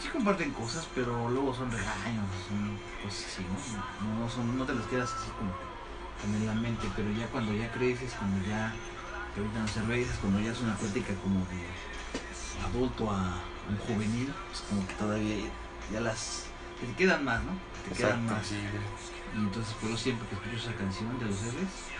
sí 0.00 0.08
comparten 0.08 0.50
cosas, 0.52 0.88
pero 0.94 1.28
luego 1.28 1.54
son 1.54 1.70
regaños, 1.70 2.24
son 2.48 2.78
cosas 3.04 3.26
así, 3.26 3.42
¿no? 3.44 4.08
No, 4.08 4.20
no 4.20 4.30
son, 4.30 4.56
no 4.56 4.64
te 4.64 4.72
las 4.72 4.86
quedas 4.86 5.12
así 5.12 5.28
como, 5.36 5.52
como 6.22 6.36
en 6.36 6.46
la 6.46 6.54
mente, 6.54 6.88
pero 6.96 7.10
ya 7.12 7.26
cuando 7.26 7.52
ya 7.52 7.70
creces, 7.70 8.14
cuando 8.18 8.40
ya, 8.48 8.72
que 9.34 9.40
ahorita 9.40 9.60
no 9.60 9.68
se 9.68 10.16
cuando 10.22 10.40
ya 10.40 10.52
es 10.52 10.60
una 10.60 10.74
plática 10.74 11.12
como 11.22 11.40
de 11.52 12.64
adulto 12.64 13.10
a 13.10 13.42
un 13.68 13.76
juvenil, 13.76 14.32
pues 14.48 14.62
como 14.70 14.86
que 14.86 14.94
todavía 14.94 15.36
ya 15.92 16.00
las, 16.00 16.46
te 16.80 16.90
quedan 16.96 17.26
más, 17.26 17.44
¿no? 17.44 17.52
Te 17.86 17.94
quedan 17.94 18.24
más. 18.24 18.46
sí. 18.46 18.56
Y 18.56 19.36
entonces, 19.36 19.74
por 19.74 19.90
eso 19.90 19.98
siempre 19.98 20.26
que 20.28 20.34
escucho 20.34 20.56
esa 20.56 20.78
canción 20.78 21.18
de 21.18 21.26
los 21.26 21.36
R's, 21.36 21.92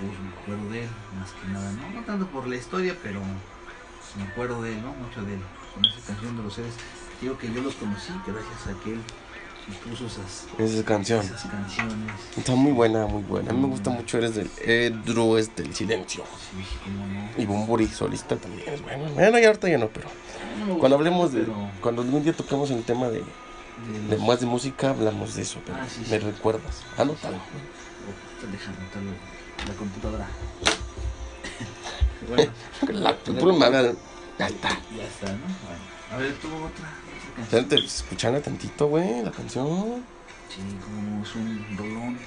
pues 0.00 0.18
me 0.20 0.28
acuerdo 0.40 0.70
de 0.70 0.84
él, 0.84 0.90
más 1.18 1.30
que 1.32 1.48
nada, 1.48 1.72
¿no? 1.72 2.00
No 2.00 2.04
tanto 2.04 2.26
por 2.28 2.46
la 2.46 2.56
historia, 2.56 2.96
pero 3.02 3.20
me 4.16 4.22
acuerdo 4.24 4.62
de 4.62 4.72
él, 4.72 4.82
¿no? 4.82 4.92
Mucho 4.92 5.22
de 5.22 5.34
él, 5.34 5.40
con 5.74 5.84
esa 5.86 6.00
canción 6.06 6.36
de 6.36 6.42
los 6.42 6.58
R's. 6.58 6.74
Digo 7.20 7.38
que 7.38 7.52
yo 7.52 7.60
los 7.62 7.74
conocí 7.74 8.12
gracias 8.26 8.66
a 8.66 8.80
que 8.82 8.94
él 8.94 9.00
puso 9.88 10.06
esas, 10.06 10.46
Esa 10.58 10.84
canción. 10.84 11.24
esas 11.24 11.42
canciones. 11.44 12.10
Está 12.36 12.54
muy 12.56 12.72
buena, 12.72 13.06
muy 13.06 13.22
buena. 13.22 13.50
A 13.50 13.54
mí 13.54 13.60
me 13.60 13.68
gusta 13.68 13.90
mucho. 13.90 14.18
Eres 14.18 14.34
del 14.34 14.50
Edru, 14.60 15.36
es 15.36 15.54
del 15.54 15.72
silencio. 15.72 16.24
Sí, 16.50 16.64
cómo 16.84 17.06
no. 17.06 17.30
Y 17.40 17.46
Bumburi, 17.46 17.86
solista 17.86 18.36
también 18.36 18.68
es 18.68 18.82
bueno. 18.82 19.04
Bueno, 19.14 19.38
ya 19.38 19.46
ahorita 19.48 19.68
ya 19.68 19.78
no, 19.78 19.86
pero 19.88 20.08
No 20.58 20.66
me 20.66 20.78
cuando 20.80 20.96
gusta, 20.96 21.08
hablemos 21.10 21.32
de. 21.32 21.40
pero 21.42 21.70
Cuando 21.80 22.02
algún 22.02 22.24
día 22.24 22.32
toquemos 22.32 22.70
el 22.72 22.82
tema 22.82 23.06
de, 23.08 23.20
de 23.20 23.24
de 24.08 24.16
los- 24.16 24.26
más 24.26 24.40
de 24.40 24.46
música, 24.46 24.90
hablamos 24.90 25.36
de 25.36 25.42
eso. 25.42 25.60
Pero 25.64 25.78
Ah, 25.80 25.86
sí, 25.88 26.00
me 26.10 26.18
sí. 26.18 26.26
recuerdas. 26.26 26.82
Anótalo. 26.98 27.36
Déjame 28.50 28.76
anotarlo 28.78 29.10
la 29.66 29.74
computadora. 29.74 30.28
bueno, 32.28 32.52
La 32.92 33.70
madre. 33.70 33.94
Ya 34.38 34.46
está. 34.46 34.68
ya 34.96 35.04
está, 35.04 35.32
¿no? 35.32 35.46
Bueno, 35.46 35.82
a 36.10 36.16
ver, 36.16 36.34
tú 36.40 36.48
otra, 36.48 36.68
otra 36.68 36.90
canción. 37.36 37.42
Espérate, 37.42 37.76
pues, 37.76 37.96
escuchando 37.96 38.40
tantito, 38.40 38.86
güey, 38.88 39.22
la 39.22 39.30
canción. 39.30 40.04
Sí, 40.48 40.60
como 40.84 41.22
es 41.22 41.34
un 41.34 41.76
rolón. 41.76 42.18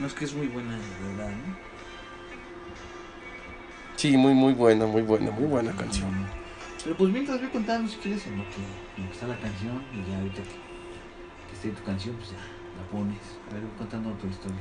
No 0.00 0.06
es 0.06 0.14
que 0.14 0.24
es 0.24 0.34
muy 0.34 0.48
buena, 0.48 0.72
de 0.76 1.08
verdad, 1.08 1.30
¿no? 1.30 1.56
Sí, 3.96 4.16
muy, 4.16 4.34
muy 4.34 4.54
buena, 4.54 4.86
muy 4.86 5.02
buena, 5.02 5.30
muy 5.30 5.44
buena 5.44 5.72
canción. 5.72 6.10
Pero 6.82 6.96
pues 6.96 7.12
mientras 7.12 7.40
voy 7.40 7.50
contando 7.50 7.88
si 7.88 7.96
quieres 7.98 8.26
en 8.26 8.38
lo 8.38 8.44
que, 8.44 8.56
en 8.96 9.04
lo 9.04 9.08
que 9.08 9.14
está 9.14 9.28
la 9.28 9.38
canción 9.38 9.84
y 9.94 10.10
ya 10.10 10.18
ahorita 10.18 10.42
que, 10.42 10.48
que 11.48 11.54
esté 11.54 11.68
tu 11.70 11.84
canción, 11.84 12.16
pues 12.16 12.30
ya 12.30 12.38
la 12.38 12.90
pones. 12.90 13.20
A 13.48 13.54
ver, 13.54 13.62
voy 13.62 13.78
contando 13.78 14.10
tu 14.14 14.26
historia. 14.26 14.58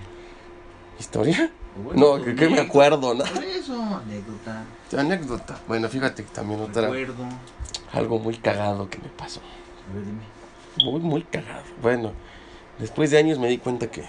¿Historia? 1.01 1.51
Bueno, 1.83 1.99
No, 1.99 2.17
tu 2.19 2.25
que, 2.25 2.35
que 2.35 2.41
me 2.41 2.59
anécdota. 2.59 2.61
acuerdo, 2.69 3.13
¿no? 3.15 3.23
Por 3.23 3.43
eso, 3.43 3.73
anécdota, 3.81 4.63
Anécdota. 4.97 5.59
Bueno, 5.67 5.89
fíjate 5.89 6.23
que 6.23 6.29
también 6.31 6.61
otra. 6.61 6.83
recuerdo. 6.83 7.25
Algo 7.91 8.19
muy 8.19 8.37
cagado 8.37 8.87
que 8.87 8.99
me 8.99 9.09
pasó. 9.09 9.39
A 9.89 9.95
ver, 9.95 10.05
dime. 10.05 10.21
Muy, 10.91 10.99
muy 11.01 11.23
cagado. 11.23 11.63
Bueno, 11.81 12.11
después 12.77 13.09
de 13.09 13.17
años 13.17 13.39
me 13.39 13.47
di 13.47 13.57
cuenta 13.57 13.87
que 13.87 14.03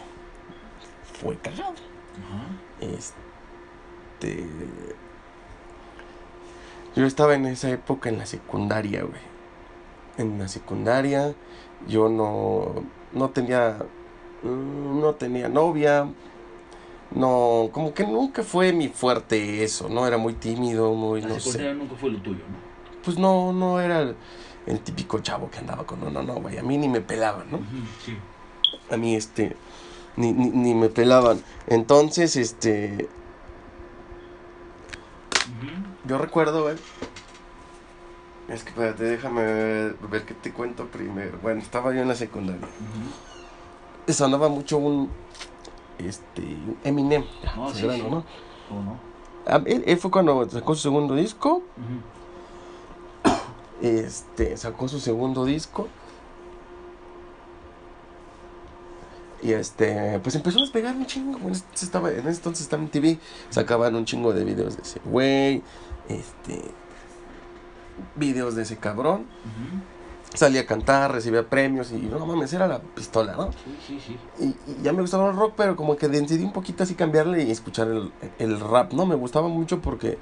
fue 1.20 1.36
cagado. 1.38 1.70
Ajá. 1.72 2.44
Este. 2.80 4.46
Yo 6.94 7.06
estaba 7.06 7.34
en 7.34 7.46
esa 7.46 7.70
época 7.70 8.10
en 8.10 8.18
la 8.18 8.26
secundaria, 8.26 9.02
güey. 9.02 9.20
En 10.18 10.38
la 10.38 10.46
secundaria 10.46 11.34
yo 11.88 12.10
no, 12.10 12.84
no 13.12 13.30
tenía, 13.30 13.78
mm, 14.42 15.00
no 15.00 15.14
tenía 15.14 15.48
novia. 15.48 16.06
No, 17.14 17.68
como 17.72 17.92
que 17.94 18.06
nunca 18.06 18.42
fue 18.42 18.72
mi 18.72 18.88
fuerte 18.88 19.62
eso, 19.64 19.88
¿no? 19.88 20.06
Era 20.06 20.16
muy 20.18 20.34
tímido, 20.34 20.94
muy, 20.94 21.20
La 21.20 21.28
no 21.28 21.40
sé. 21.40 21.74
nunca 21.74 21.94
fue 21.96 22.10
lo 22.10 22.18
tuyo, 22.20 22.38
¿no? 22.38 23.02
Pues 23.04 23.18
no, 23.18 23.52
no 23.52 23.80
era 23.80 24.00
el, 24.00 24.16
el 24.66 24.80
típico 24.80 25.18
chavo 25.20 25.50
que 25.50 25.58
andaba 25.58 25.84
con 25.84 26.00
no, 26.00 26.22
no, 26.22 26.34
güey. 26.36 26.58
A 26.58 26.62
mí 26.62 26.78
ni 26.78 26.88
me 26.88 27.00
pelaban, 27.00 27.50
¿no? 27.50 27.58
Sí. 28.04 28.16
a 28.90 28.96
mí 28.96 29.14
este 29.14 29.56
ni, 30.16 30.32
ni, 30.32 30.50
ni 30.50 30.74
me 30.74 30.88
pelaban 30.88 31.40
entonces 31.66 32.36
este 32.36 33.08
yo 36.06 36.18
recuerdo 36.18 36.62
güey 36.64 36.76
es 38.48 38.62
que 38.62 38.70
espérate 38.70 39.04
déjame 39.04 39.42
ver, 39.42 39.96
ver 40.10 40.22
qué 40.24 40.34
te 40.34 40.52
cuento 40.52 40.86
primero 40.86 41.38
bueno 41.42 41.60
estaba 41.62 41.94
yo 41.94 42.02
en 42.02 42.08
la 42.08 42.14
secundaria 42.14 42.66
Ujú. 42.66 44.12
sonaba 44.12 44.48
mucho 44.48 44.78
un 44.78 45.10
este 45.98 46.56
Eminem. 46.84 47.24
Ya, 47.42 47.56
No, 47.56 47.72
sí, 47.72 47.82
grano, 47.82 48.04
sí. 48.04 48.10
¿no? 48.10 48.24
Ah, 49.46 49.60
él, 49.66 49.82
él 49.86 49.98
fue 49.98 50.10
cuando 50.10 50.48
sacó 50.48 50.74
su 50.74 50.82
segundo 50.82 51.14
disco. 51.14 51.62
Este 53.80 54.56
sacó 54.56 54.88
su 54.88 55.00
segundo 55.00 55.44
disco. 55.44 55.88
Y 59.42 59.52
este 59.52 60.20
pues 60.22 60.36
empezó 60.36 60.58
a 60.58 60.62
despegar 60.62 60.94
un 60.94 61.06
chingo. 61.06 61.38
Bueno, 61.38 61.56
este 61.56 61.84
estaba 61.84 62.10
en 62.12 62.20
ese 62.20 62.28
entonces 62.36 62.62
estaba 62.62 62.82
en 62.82 62.90
TV 62.90 63.18
sacaban 63.50 63.96
un 63.96 64.04
chingo 64.04 64.32
de 64.32 64.44
videos 64.44 64.76
de 64.76 64.82
ese 64.82 65.00
güey 65.04 65.62
este 66.08 66.62
videos 68.14 68.54
de 68.54 68.62
ese 68.62 68.76
cabrón. 68.76 69.22
Ujú. 69.22 69.82
Salía 70.34 70.62
a 70.62 70.66
cantar 70.66 71.12
recibía 71.12 71.48
premios 71.48 71.92
y 71.92 71.96
no 71.96 72.24
mames 72.26 72.52
era 72.52 72.66
la 72.66 72.78
pistola 72.80 73.34
no 73.36 73.50
Sí, 73.52 73.76
sí, 73.86 74.00
sí. 74.00 74.16
y, 74.38 74.44
y 74.70 74.82
ya 74.82 74.92
me 74.92 75.00
gustaba 75.02 75.28
el 75.30 75.36
rock 75.36 75.54
pero 75.56 75.76
como 75.76 75.96
que 75.96 76.08
decidí 76.08 76.42
un 76.44 76.52
poquito 76.52 76.82
así 76.84 76.94
cambiarle 76.94 77.42
y 77.44 77.50
escuchar 77.50 77.88
el, 77.88 78.12
el 78.38 78.60
rap 78.60 78.92
no 78.92 79.04
me 79.06 79.14
gustaba 79.14 79.48
mucho 79.48 79.80
porque 79.80 80.18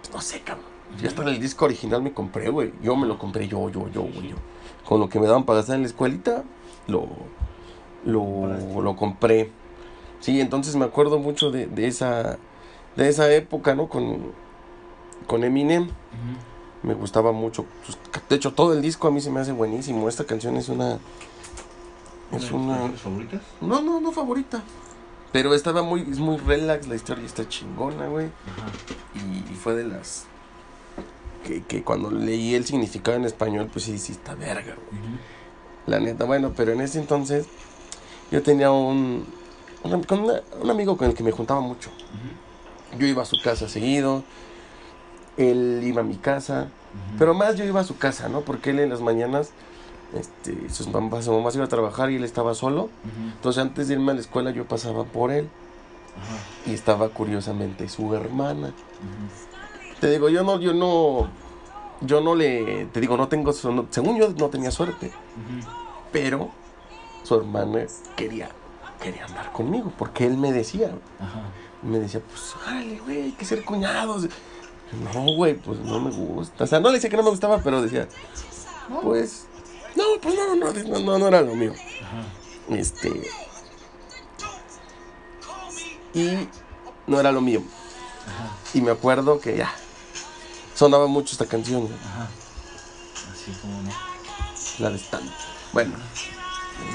pues, 0.00 0.14
no 0.14 0.20
sé 0.20 0.40
cabrón 0.40 0.70
ya 1.00 1.06
hasta 1.08 1.22
el 1.22 1.38
disco 1.38 1.66
original 1.66 2.02
me 2.02 2.12
compré, 2.12 2.50
güey. 2.50 2.72
Yo 2.82 2.96
me 2.96 3.06
lo 3.06 3.16
compré 3.16 3.46
yo, 3.46 3.68
yo, 3.70 3.88
yo, 3.90 4.02
güey. 4.02 4.30
yo. 4.30 4.36
Con 4.84 4.98
lo 4.98 5.08
que 5.08 5.20
me 5.20 5.26
daban 5.26 5.44
para 5.44 5.58
gastar 5.60 5.76
en 5.76 5.82
la 5.82 5.86
escuelita, 5.86 6.42
lo, 6.88 7.06
lo, 8.04 8.20
Compraste. 8.24 8.82
lo 8.82 8.96
compré. 8.96 9.52
Sí, 10.18 10.40
entonces 10.40 10.74
me 10.74 10.84
acuerdo 10.84 11.20
mucho 11.20 11.52
de, 11.52 11.66
de 11.68 11.86
esa 11.86 12.38
de 12.96 13.08
esa 13.08 13.32
época, 13.32 13.76
¿no? 13.76 13.88
Con, 13.88 14.32
con 15.28 15.44
Eminem. 15.44 15.84
Ujú. 15.84 15.90
Me 16.82 16.94
gustaba 16.94 17.32
mucho. 17.32 17.66
sus- 17.84 17.98
De 18.28 18.36
hecho, 18.36 18.52
todo 18.52 18.72
el 18.72 18.80
disco 18.82 19.08
a 19.08 19.10
mí 19.10 19.20
se 19.20 19.30
me 19.30 19.40
hace 19.40 19.52
buenísimo. 19.52 20.08
Esta 20.08 20.24
canción 20.24 20.56
es 20.56 20.68
una... 20.68 20.98
Es 22.32 22.50
¿Una 22.52 22.84
una... 22.84 22.88
favoritas? 22.96 23.40
No, 23.60 23.80
no, 23.82 24.00
no 24.00 24.12
favorita. 24.12 24.62
Pero 25.32 25.54
estaba 25.54 25.82
muy, 25.82 26.02
es 26.02 26.18
muy 26.18 26.36
relax, 26.38 26.86
la 26.88 26.94
historia 26.96 27.24
está 27.24 27.48
chingona, 27.48 28.06
güey. 28.06 28.26
Ajá. 28.26 28.68
Y, 29.14 29.52
y 29.52 29.54
fue 29.56 29.74
de 29.74 29.84
las 29.84 30.24
que, 31.46 31.62
que 31.62 31.82
cuando 31.82 32.10
leí 32.10 32.54
el 32.54 32.64
significado 32.66 33.16
en 33.16 33.24
español, 33.24 33.68
pues 33.72 33.84
sí, 33.84 33.98
sí 33.98 34.12
está 34.12 34.34
verga, 34.34 34.74
güey. 34.90 35.00
Ujú. 35.02 35.18
La 35.86 35.98
neta, 36.00 36.24
bueno, 36.24 36.52
pero 36.56 36.72
en 36.72 36.80
ese 36.80 36.98
entonces 37.00 37.46
yo 38.30 38.42
tenía 38.42 38.70
un, 38.70 39.24
un, 39.82 40.02
con 40.04 40.20
una- 40.20 40.40
un 40.60 40.70
amigo 40.70 40.96
con 40.96 41.08
el 41.08 41.14
que 41.14 41.22
me 41.24 41.32
juntaba 41.32 41.60
mucho. 41.60 41.90
Ujú. 41.90 42.98
Yo 43.00 43.06
iba 43.06 43.22
a 43.22 43.26
su 43.26 43.40
casa 43.42 43.68
seguido, 43.68 44.24
él 45.50 45.80
iba 45.84 46.00
a 46.00 46.04
mi 46.04 46.16
casa, 46.16 46.68
pero 47.18 47.34
más 47.34 47.56
yo 47.56 47.64
iba 47.64 47.80
a 47.80 47.84
su 47.84 47.96
casa, 47.98 48.28
¿no? 48.28 48.40
Porque 48.40 48.70
él 48.70 48.80
en 48.80 48.90
las 48.90 49.00
mañanas, 49.00 49.50
este, 50.14 50.68
sus 50.70 50.88
mamás, 50.88 51.24
su 51.26 51.32
mamá 51.32 51.50
se 51.50 51.58
iba 51.58 51.64
a 51.66 51.68
trabajar 51.68 52.10
y 52.10 52.16
él 52.16 52.24
estaba 52.24 52.54
solo. 52.54 52.88
Entonces 53.36 53.62
antes 53.62 53.88
de 53.88 53.94
irme 53.94 54.12
a 54.12 54.14
la 54.14 54.20
escuela 54.20 54.50
yo 54.50 54.64
pasaba 54.66 55.04
por 55.04 55.30
él. 55.30 55.48
Y 56.66 56.74
estaba 56.74 57.08
curiosamente 57.10 57.88
su 57.88 58.14
hermana. 58.14 58.72
Te 60.00 60.10
digo, 60.10 60.28
yo 60.28 60.42
no, 60.42 60.58
yo 60.60 60.74
no, 60.74 61.28
yo 62.00 62.20
no 62.20 62.34
le, 62.34 62.86
te 62.86 63.00
digo, 63.00 63.16
no 63.16 63.28
tengo, 63.28 63.52
no- 63.72 63.86
según 63.90 64.18
yo 64.18 64.30
no 64.36 64.48
tenía 64.48 64.70
suerte, 64.70 65.12
pero 66.12 66.50
su 67.22 67.34
hermana 67.36 67.84
quería, 68.16 68.48
quería 69.02 69.26
andar 69.26 69.52
conmigo, 69.52 69.92
porque 69.98 70.26
él 70.26 70.36
me 70.36 70.52
decía, 70.52 70.90
me 71.82 71.98
decía, 71.98 72.20
pues, 72.28 72.54
órale, 72.66 72.98
güey, 73.00 73.22
hay 73.22 73.32
que 73.32 73.44
ser 73.44 73.64
cuñados. 73.64 74.26
No, 74.92 75.34
güey, 75.34 75.54
pues 75.54 75.78
no 75.80 76.00
me 76.00 76.10
gusta. 76.10 76.64
O 76.64 76.66
sea, 76.66 76.80
no 76.80 76.88
le 76.88 76.94
decía 76.94 77.10
que 77.10 77.16
no 77.16 77.22
me 77.22 77.30
gustaba, 77.30 77.62
pero 77.62 77.80
decía, 77.80 78.08
pues, 79.02 79.46
no, 79.94 80.04
pues 80.20 80.34
no, 80.34 80.56
no, 80.56 80.72
no, 80.72 80.98
no, 80.98 81.18
no 81.18 81.28
era 81.28 81.40
lo 81.42 81.54
mío. 81.54 81.72
Ajá. 82.02 82.76
Este. 82.76 83.08
Y 86.12 86.48
no 87.06 87.20
era 87.20 87.30
lo 87.30 87.40
mío. 87.40 87.62
Ajá. 88.26 88.56
Y 88.74 88.80
me 88.80 88.90
acuerdo 88.90 89.40
que 89.40 89.56
ya. 89.56 89.72
Sonaba 90.74 91.06
mucho 91.06 91.32
esta 91.32 91.46
canción, 91.46 91.82
güey, 91.82 91.92
Ajá. 91.94 92.28
Así 93.32 93.52
como 93.60 93.82
no. 93.82 93.90
la 94.78 94.90
de 94.90 94.96
Stan. 94.96 95.20
Bueno, 95.72 95.94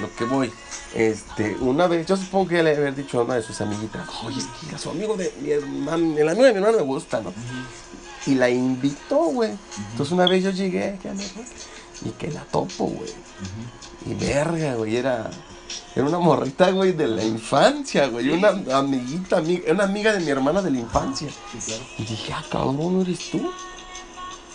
lo 0.01 0.13
que 0.15 0.25
voy. 0.25 0.51
Este, 0.95 1.55
una 1.59 1.87
vez, 1.87 2.07
yo 2.07 2.15
supongo 2.15 2.47
que 2.47 2.63
le 2.63 2.75
había 2.75 2.91
dicho 2.91 3.19
a 3.19 3.23
una 3.23 3.35
de 3.35 3.43
sus 3.43 3.59
amiguitas, 3.59 4.07
oye, 4.23 4.39
es 4.39 4.45
que 4.45 4.75
a 4.75 4.79
su 4.79 4.89
amigo 4.89 5.17
de 5.17 5.31
mi 5.41 5.51
hermano, 5.51 6.17
el 6.17 6.29
amigo 6.29 6.45
de 6.45 6.53
mi 6.53 6.59
hermano 6.59 6.77
me 6.77 6.83
gusta, 6.83 7.19
¿no? 7.19 7.33
Y 8.25 8.35
la 8.35 8.49
invitó, 8.49 9.17
güey. 9.25 9.51
Entonces 9.91 10.11
una 10.11 10.25
vez 10.25 10.43
yo 10.43 10.49
llegué, 10.49 10.97
y 12.03 12.09
que 12.11 12.31
la 12.31 12.41
topo, 12.41 12.85
güey. 12.85 13.11
Y 14.05 14.13
verga, 14.13 14.75
güey, 14.75 14.97
era, 14.97 15.29
era 15.95 16.05
una 16.05 16.19
morrita, 16.19 16.71
güey, 16.71 16.91
de 16.91 17.07
la 17.07 17.23
infancia, 17.23 18.07
güey. 18.07 18.29
Una 18.29 18.49
amiguita, 18.77 19.37
amiga, 19.37 19.71
una 19.71 19.83
amiga 19.85 20.13
de 20.13 20.19
mi 20.19 20.29
hermana 20.29 20.61
de 20.61 20.71
la 20.71 20.79
infancia. 20.79 21.29
Sí, 21.51 21.57
claro. 21.65 21.83
Y 21.97 22.03
dije, 22.03 22.33
ah, 22.33 22.43
cabrón, 22.51 22.77
¿no 22.77 23.01
eres 23.01 23.31
tú? 23.31 23.51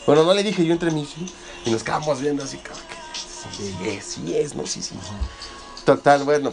Bueno, 0.06 0.24
no 0.24 0.34
le 0.34 0.42
dije 0.42 0.64
yo 0.64 0.72
entre 0.72 0.90
mí, 0.90 1.06
sí. 1.06 1.26
Y 1.64 1.70
nos 1.70 1.82
quedamos 1.82 2.20
viendo 2.20 2.42
así, 2.42 2.56
que 2.59 2.70
sí 3.51 3.74
es, 3.84 4.05
sí 4.05 4.36
es, 4.36 4.55
no, 4.55 4.66
sí, 4.66 4.82
sí. 4.82 4.94
Total, 5.84 6.24
bueno. 6.24 6.52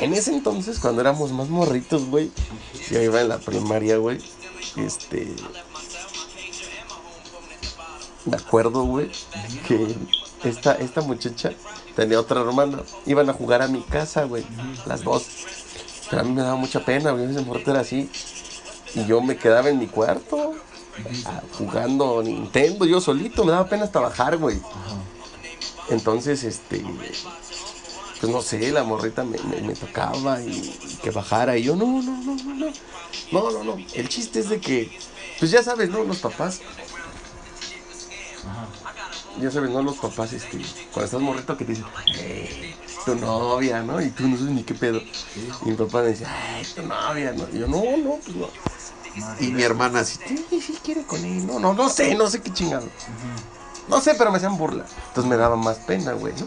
En 0.00 0.14
ese 0.14 0.32
entonces, 0.32 0.78
cuando 0.78 1.00
éramos 1.00 1.32
más 1.32 1.48
morritos, 1.48 2.04
güey, 2.04 2.30
yo 2.90 3.02
iba 3.02 3.20
en 3.20 3.28
la 3.28 3.38
primaria, 3.38 3.96
güey, 3.96 4.18
este... 4.76 5.34
Me 8.30 8.36
acuerdo, 8.36 8.84
güey, 8.84 9.10
que 9.66 9.94
esta, 10.44 10.72
esta 10.74 11.00
muchacha 11.00 11.52
tenía 11.96 12.20
otra 12.20 12.40
hermana. 12.40 12.80
Iban 13.06 13.28
a 13.30 13.32
jugar 13.32 13.62
a 13.62 13.68
mi 13.68 13.80
casa, 13.82 14.24
güey, 14.24 14.44
las 14.86 15.02
dos. 15.02 15.24
Pero 16.10 16.22
a 16.22 16.24
mí 16.24 16.32
me 16.32 16.42
daba 16.42 16.56
mucha 16.56 16.84
pena, 16.84 17.10
güey, 17.12 17.30
ese 17.30 17.40
morrito 17.42 17.70
era 17.70 17.80
así. 17.80 18.10
Y 18.94 19.04
yo 19.06 19.20
me 19.20 19.36
quedaba 19.36 19.68
en 19.68 19.78
mi 19.78 19.86
cuarto, 19.86 20.54
jugando 21.56 22.22
Nintendo, 22.22 22.84
yo 22.86 23.00
solito, 23.00 23.44
me 23.44 23.52
daba 23.52 23.68
pena 23.68 23.84
hasta 23.84 24.00
bajar, 24.00 24.36
güey. 24.38 24.58
Entonces, 25.90 26.44
este, 26.44 26.84
pues 28.20 28.32
no 28.32 28.42
sé, 28.42 28.70
la 28.72 28.84
morrita 28.84 29.24
me, 29.24 29.38
me- 29.62 29.74
tocaba 29.74 30.40
y, 30.42 30.48
y 30.50 30.94
que 31.02 31.10
bajara. 31.10 31.56
Y 31.56 31.62
yo, 31.64 31.76
no, 31.76 31.86
no, 31.86 32.12
no, 32.22 32.34
no, 32.34 32.54
no. 32.54 32.72
No, 33.32 33.50
no, 33.50 33.64
no. 33.64 33.76
El 33.94 34.08
chiste 34.08 34.40
es 34.40 34.48
de 34.48 34.60
que, 34.60 34.90
pues 35.38 35.50
ya 35.50 35.62
sabes, 35.62 35.88
¿no? 35.90 36.02
Los 36.04 36.18
papás. 36.18 36.60
Ya 39.40 39.50
sabes, 39.50 39.70
¿no? 39.70 39.82
Los 39.82 39.96
papás, 39.96 40.32
este, 40.32 40.58
cuando 40.92 41.04
estás 41.04 41.20
morrito 41.20 41.56
que 41.56 41.64
te 41.64 41.72
dicen, 41.72 41.86
"Eh, 42.16 42.74
tu 43.04 43.14
novia, 43.14 43.82
¿no? 43.82 44.00
Y 44.02 44.10
tú 44.10 44.28
no 44.28 44.36
sabes 44.36 44.52
ni 44.52 44.62
qué 44.64 44.74
pedo. 44.74 45.00
Y 45.64 45.68
mi 45.70 45.74
papá 45.74 46.02
me 46.02 46.08
dice, 46.08 46.26
ay, 46.26 46.66
tu 46.74 46.82
novia, 46.82 47.32
¿no? 47.32 47.46
Y 47.52 47.60
yo, 47.60 47.66
no, 47.68 47.82
no, 47.96 48.16
pues 48.24 48.36
no. 48.36 48.48
Madre. 49.16 49.44
Y 49.46 49.52
mi 49.52 49.62
hermana 49.62 50.00
así, 50.00 50.18
sí, 50.26 50.60
sí, 50.60 50.78
quiere 50.82 51.02
con 51.04 51.24
él. 51.24 51.46
No, 51.46 51.58
no, 51.58 51.72
no 51.74 51.88
sé, 51.88 52.14
no 52.14 52.28
sé 52.28 52.40
qué 52.42 52.52
chingado. 52.52 52.86
No 53.88 54.00
sé, 54.00 54.14
pero 54.14 54.30
me 54.30 54.36
hacían 54.36 54.56
burla. 54.58 54.84
Entonces 55.08 55.28
me 55.28 55.36
daba 55.36 55.56
más 55.56 55.78
pena, 55.78 56.12
güey, 56.12 56.34
¿no? 56.38 56.46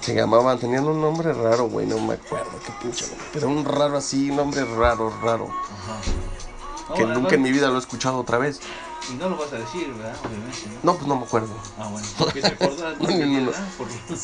Se 0.00 0.14
llamaban, 0.14 0.58
tenían 0.58 0.84
un 0.86 1.00
nombre 1.00 1.32
raro, 1.34 1.68
güey, 1.68 1.86
no 1.86 1.98
me 1.98 2.14
acuerdo 2.14 2.50
qué 2.64 2.72
pinche 2.80 3.06
nombre. 3.08 3.26
Pero 3.32 3.48
un 3.48 3.64
raro 3.64 3.98
así, 3.98 4.30
un 4.30 4.36
nombre 4.36 4.64
raro, 4.64 5.12
raro. 5.22 5.48
Ajá. 5.50 6.94
Que 6.94 7.04
No, 7.04 7.14
nunca 7.14 7.34
en 7.34 7.42
mi 7.42 7.52
vida 7.52 7.68
lo 7.68 7.76
he 7.76 7.78
escuchado 7.78 8.16
otra 8.18 8.38
vez. 8.38 8.60
Y 9.10 9.14
no 9.14 9.28
lo 9.30 9.36
vas 9.36 9.52
a 9.52 9.58
decir, 9.58 9.92
¿verdad? 9.94 10.16
Obviamente, 10.24 10.68
¿no? 10.82 10.92
No, 10.92 10.94
pues 10.96 11.06
no 11.06 11.16
me 11.16 11.24
acuerdo. 11.24 11.56
Ah, 11.78 11.88
bueno. 11.88 12.06
Porque 12.18 12.40
te 12.40 12.46
acordás, 12.48 13.00
No, 13.00 13.08
no, 13.08 13.40
no. 13.40 13.52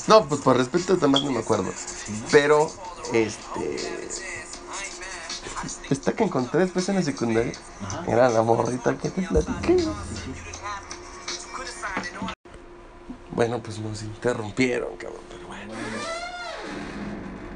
No, 0.09 0.29
pues 0.29 0.41
por 0.43 0.57
respeto 0.57 0.95
además 0.95 1.23
no 1.23 1.33
me 1.33 1.39
acuerdo. 1.39 1.73
Sí, 1.75 2.13
¿no? 2.13 2.27
Pero, 2.31 2.71
este... 3.13 4.09
Esta 5.89 6.13
que 6.13 6.25
encontré 6.25 6.61
después 6.61 6.89
en 6.89 6.97
la 6.97 7.03
secundaria 7.03 7.53
Ajá. 7.83 8.05
era 8.07 8.29
la 8.29 8.43
morrita 8.43 8.97
que 8.99 9.09
te 9.11 9.23
platiqué. 9.23 9.77
Bueno, 13.31 13.61
pues 13.63 13.79
nos 13.79 14.03
interrumpieron, 14.03 14.97
cabrón, 14.97 15.21
pero 15.29 15.47
bueno. 15.49 15.73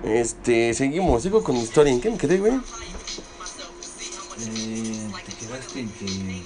Este, 0.03 0.73
seguimos, 0.75 1.23
sigo 1.23 1.43
con 1.45 1.57
mi 1.57 1.63
historia. 1.63 1.93
¿En 1.93 2.01
qué 2.01 2.11
me 2.11 2.19
quedé, 2.19 2.39
güey? 2.39 2.55
Eh, 4.41 5.11
te 5.27 5.33
quedaste 5.35 5.81
en 5.81 5.91
que 5.91 6.43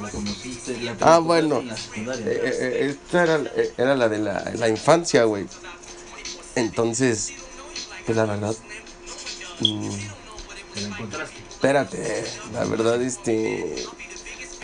la 0.00 0.10
conociste. 0.10 0.80
La 0.80 0.96
Ah, 1.00 1.18
bueno. 1.18 1.62
En 1.94 2.06
la. 2.06 2.14
Eh, 2.14 2.20
eh, 2.24 2.52
eh, 2.60 2.86
esta 2.90 3.22
era, 3.22 3.36
eh, 3.56 3.72
era 3.76 3.94
la 3.96 4.08
de 4.08 4.18
la, 4.18 4.52
la 4.56 4.68
infancia, 4.68 5.24
güey. 5.24 5.46
Entonces, 6.54 7.32
pues 8.06 8.16
la 8.16 8.24
verdad. 8.26 8.54
mm, 9.60 9.90
Te 10.74 10.80
la 10.80 10.88
encontraste. 10.88 11.36
espérate, 11.50 12.24
la 12.52 12.64
verdad, 12.64 13.00
este. 13.02 13.86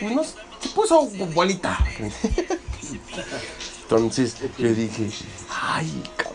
Pues 0.00 0.12
no, 0.12 0.24
se 0.24 0.68
puso 0.74 1.06
bolita. 1.34 1.78
Entonces 3.82 4.36
yo 4.58 4.68
dije, 4.74 5.10
ay, 5.50 6.02
cabrón. 6.16 6.34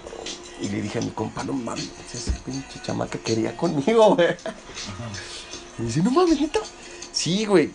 Y 0.61 0.69
le 0.69 0.81
dije 0.81 0.99
a 0.99 1.01
mi 1.01 1.09
compa, 1.11 1.43
no 1.43 1.53
mames, 1.53 1.89
esa 2.13 2.31
pinche 2.43 2.80
chamaca 2.85 3.17
quería 3.19 3.55
conmigo, 3.55 4.15
güey. 4.15 4.35
Y 5.80 5.84
dice, 5.84 6.01
no 6.03 6.11
mames, 6.11 6.39
neta. 6.39 6.59
Sí, 7.11 7.45
güey. 7.45 7.71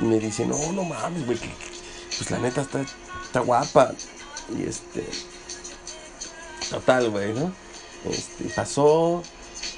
Me 0.00 0.18
dice, 0.18 0.44
no, 0.46 0.72
no 0.72 0.84
mames, 0.84 1.24
güey, 1.26 1.38
pues 2.18 2.30
la 2.30 2.38
neta 2.38 2.62
está, 2.62 2.80
está 3.24 3.40
guapa. 3.40 3.92
Y 4.56 4.64
este. 4.64 5.08
Total, 6.70 7.10
güey, 7.10 7.32
¿no? 7.32 7.52
Este, 8.10 8.44
pasó. 8.54 9.22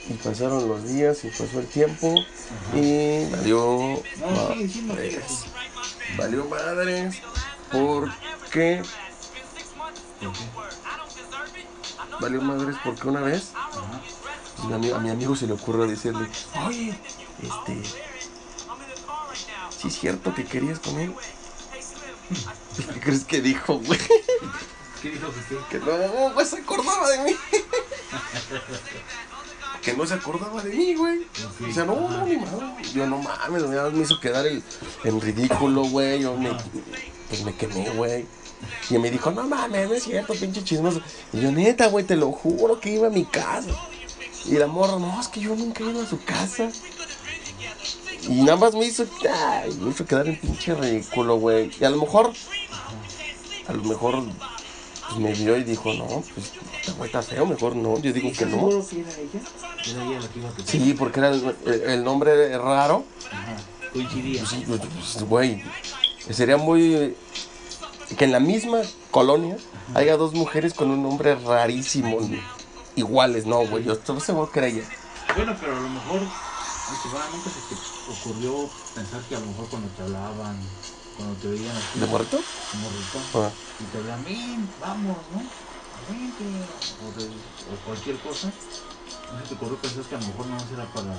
Y 0.08 0.14
pasaron 0.14 0.68
los 0.68 0.84
días 0.88 1.24
y 1.24 1.28
pasó 1.28 1.58
el 1.60 1.66
tiempo. 1.66 2.14
Y 2.74 3.24
valió. 3.30 4.00
Madres. 4.86 5.44
Valió 6.16 6.44
madres. 6.46 7.16
Porque. 7.70 8.82
Valió 12.20 12.40
madres 12.42 12.76
porque 12.84 13.08
una 13.08 13.20
vez. 13.20 13.50
Ajá. 13.54 14.00
ami- 14.74 14.92
a 14.94 14.98
mi 14.98 15.10
amigo 15.10 15.36
se 15.36 15.46
le 15.46 15.52
ocurrió 15.52 15.86
decirle, 15.86 16.28
oye, 16.66 16.98
este, 17.42 17.82
¿sí 19.86 19.94
es 19.94 20.00
cierto 20.00 20.34
que 20.34 20.44
querías 20.44 20.80
él? 20.98 21.14
¿Qué 22.94 23.00
crees 23.00 23.24
que 23.24 23.40
dijo, 23.40 23.78
güey? 23.78 24.00
¿Qué 25.00 25.10
dijo 25.10 25.28
que 25.70 25.78
Que 25.78 25.84
no, 25.84 26.34
güey, 26.34 26.46
se 26.46 26.58
acordaba 26.58 27.08
de 27.10 27.18
mí. 27.24 27.36
que 29.82 29.92
no 29.94 30.06
se 30.06 30.14
acordaba 30.14 30.62
de 30.62 30.70
mí, 30.70 30.94
güey. 30.94 31.26
O 31.68 31.72
sea, 31.72 31.84
no, 31.84 31.94
no, 31.94 32.26
ni 32.26 32.36
madre. 32.36 32.66
Yo 32.92 33.06
no 33.06 33.18
mames, 33.18 33.62
ya 33.62 33.90
me 33.90 34.02
hizo 34.02 34.18
quedar 34.18 34.46
el, 34.46 34.62
en 35.04 35.20
ridículo, 35.20 35.84
güey. 35.84 36.22
Yo 36.22 36.36
me, 36.36 36.50
pues 37.28 37.44
me 37.44 37.54
quemé, 37.54 37.90
güey. 37.90 38.26
Y 38.90 38.98
me 38.98 39.10
dijo, 39.10 39.30
no 39.30 39.44
mames, 39.44 39.88
no 39.88 39.94
es 39.94 40.02
cierto, 40.02 40.34
pinche 40.34 40.64
chismoso. 40.64 41.00
Y 41.32 41.40
yo, 41.40 41.52
neta, 41.52 41.86
güey, 41.86 42.04
te 42.04 42.16
lo 42.16 42.32
juro 42.32 42.80
que 42.80 42.90
iba 42.90 43.06
a 43.06 43.10
mi 43.10 43.24
casa. 43.24 43.70
Y 44.44 44.54
la 44.54 44.66
morra, 44.66 44.98
no, 44.98 45.20
es 45.20 45.28
que 45.28 45.40
yo 45.40 45.54
nunca 45.54 45.84
ido 45.84 46.02
a 46.02 46.06
su 46.06 46.22
casa. 46.24 46.70
Y 48.28 48.42
nada 48.42 48.56
más 48.56 48.74
me 48.74 48.84
hizo, 48.84 49.04
ay, 49.32 49.72
me 49.80 49.90
hizo 49.90 50.04
quedar 50.04 50.26
en 50.26 50.38
pinche 50.38 50.74
ridículo, 50.74 51.36
güey. 51.36 51.70
Y 51.80 51.84
a 51.84 51.90
lo 51.90 51.98
mejor, 51.98 52.32
a 53.68 53.72
lo 53.72 53.82
mejor, 53.84 54.24
pues 55.08 55.20
me 55.20 55.32
vio 55.32 55.56
y 55.56 55.64
dijo, 55.64 55.92
no, 55.94 56.06
pues, 56.34 56.52
güey 56.96 57.06
está 57.06 57.22
feo, 57.22 57.46
mejor 57.46 57.76
no. 57.76 57.98
Yo 57.98 58.12
digo 58.12 58.28
que 58.28 58.44
¿Estás 58.44 58.48
no. 58.48 58.56
seguro 58.56 58.86
que 58.88 59.00
era 59.00 59.10
ella? 59.10 59.40
Era 59.84 60.04
ella 60.04 60.20
la 60.20 60.28
que 60.28 60.38
iba 60.38 60.48
a 60.48 60.52
tocar. 60.52 60.66
Sí, 60.66 60.94
porque 60.98 61.20
era 61.20 61.30
el, 61.30 62.04
nombre 62.04 62.58
raro. 62.58 63.04
Ajá. 63.30 63.56
Coincidía. 63.92 64.40
Pues 64.40 64.50
sí, 64.50 64.64
pues, 64.66 64.80
pues, 64.80 65.22
güey. 65.24 65.62
Sería 66.30 66.56
muy. 66.56 67.16
Que 68.16 68.24
en 68.24 68.32
la 68.32 68.40
misma 68.40 68.82
colonia 69.10 69.56
haya 69.94 70.16
dos 70.16 70.32
mujeres 70.34 70.74
con 70.74 70.90
un 70.90 71.02
nombre 71.02 71.34
rarísimo. 71.36 72.18
Iguales, 72.96 73.46
no, 73.46 73.66
güey. 73.66 73.84
Yo 73.84 73.92
estoy 73.92 74.20
seguro 74.20 74.50
que 74.50 74.58
era 74.58 74.68
ella. 74.68 74.82
Bueno, 75.34 75.56
pero 75.60 75.76
a 75.76 75.80
lo 75.80 75.88
mejor, 75.88 76.20
ahí 76.20 76.96
te 77.02 77.16
va, 77.16 77.24
nunca 77.32 77.50
se 77.50 77.74
te 77.74 77.95
ocurrió 78.08 78.70
pensar 78.94 79.22
que 79.28 79.36
a 79.36 79.40
lo 79.40 79.46
mejor 79.46 79.68
cuando 79.68 79.88
te 79.90 80.02
hablaban, 80.02 80.58
cuando 81.16 81.34
te 81.36 81.48
veían 81.48 81.76
así, 81.76 81.98
¿De 81.98 82.06
muerto? 82.06 82.44
como 82.70 82.90
rito, 82.90 83.20
Ah, 83.34 83.52
y 83.78 83.84
te 83.84 83.98
ven, 84.00 84.72
vamos, 84.78 85.16
¿no? 85.32 85.42
Vente, 86.08 86.44
o, 87.02 87.10
de- 87.12 87.26
o 87.72 87.76
cualquier 87.84 88.16
cosa, 88.18 88.52
no 89.32 89.40
se 89.40 89.46
te 89.48 89.54
ocurrió 89.54 89.76
pensar 89.78 90.04
que 90.04 90.14
a 90.14 90.20
lo 90.20 90.26
mejor 90.28 90.46
no 90.46 90.56
era 90.72 90.92
para, 90.92 91.18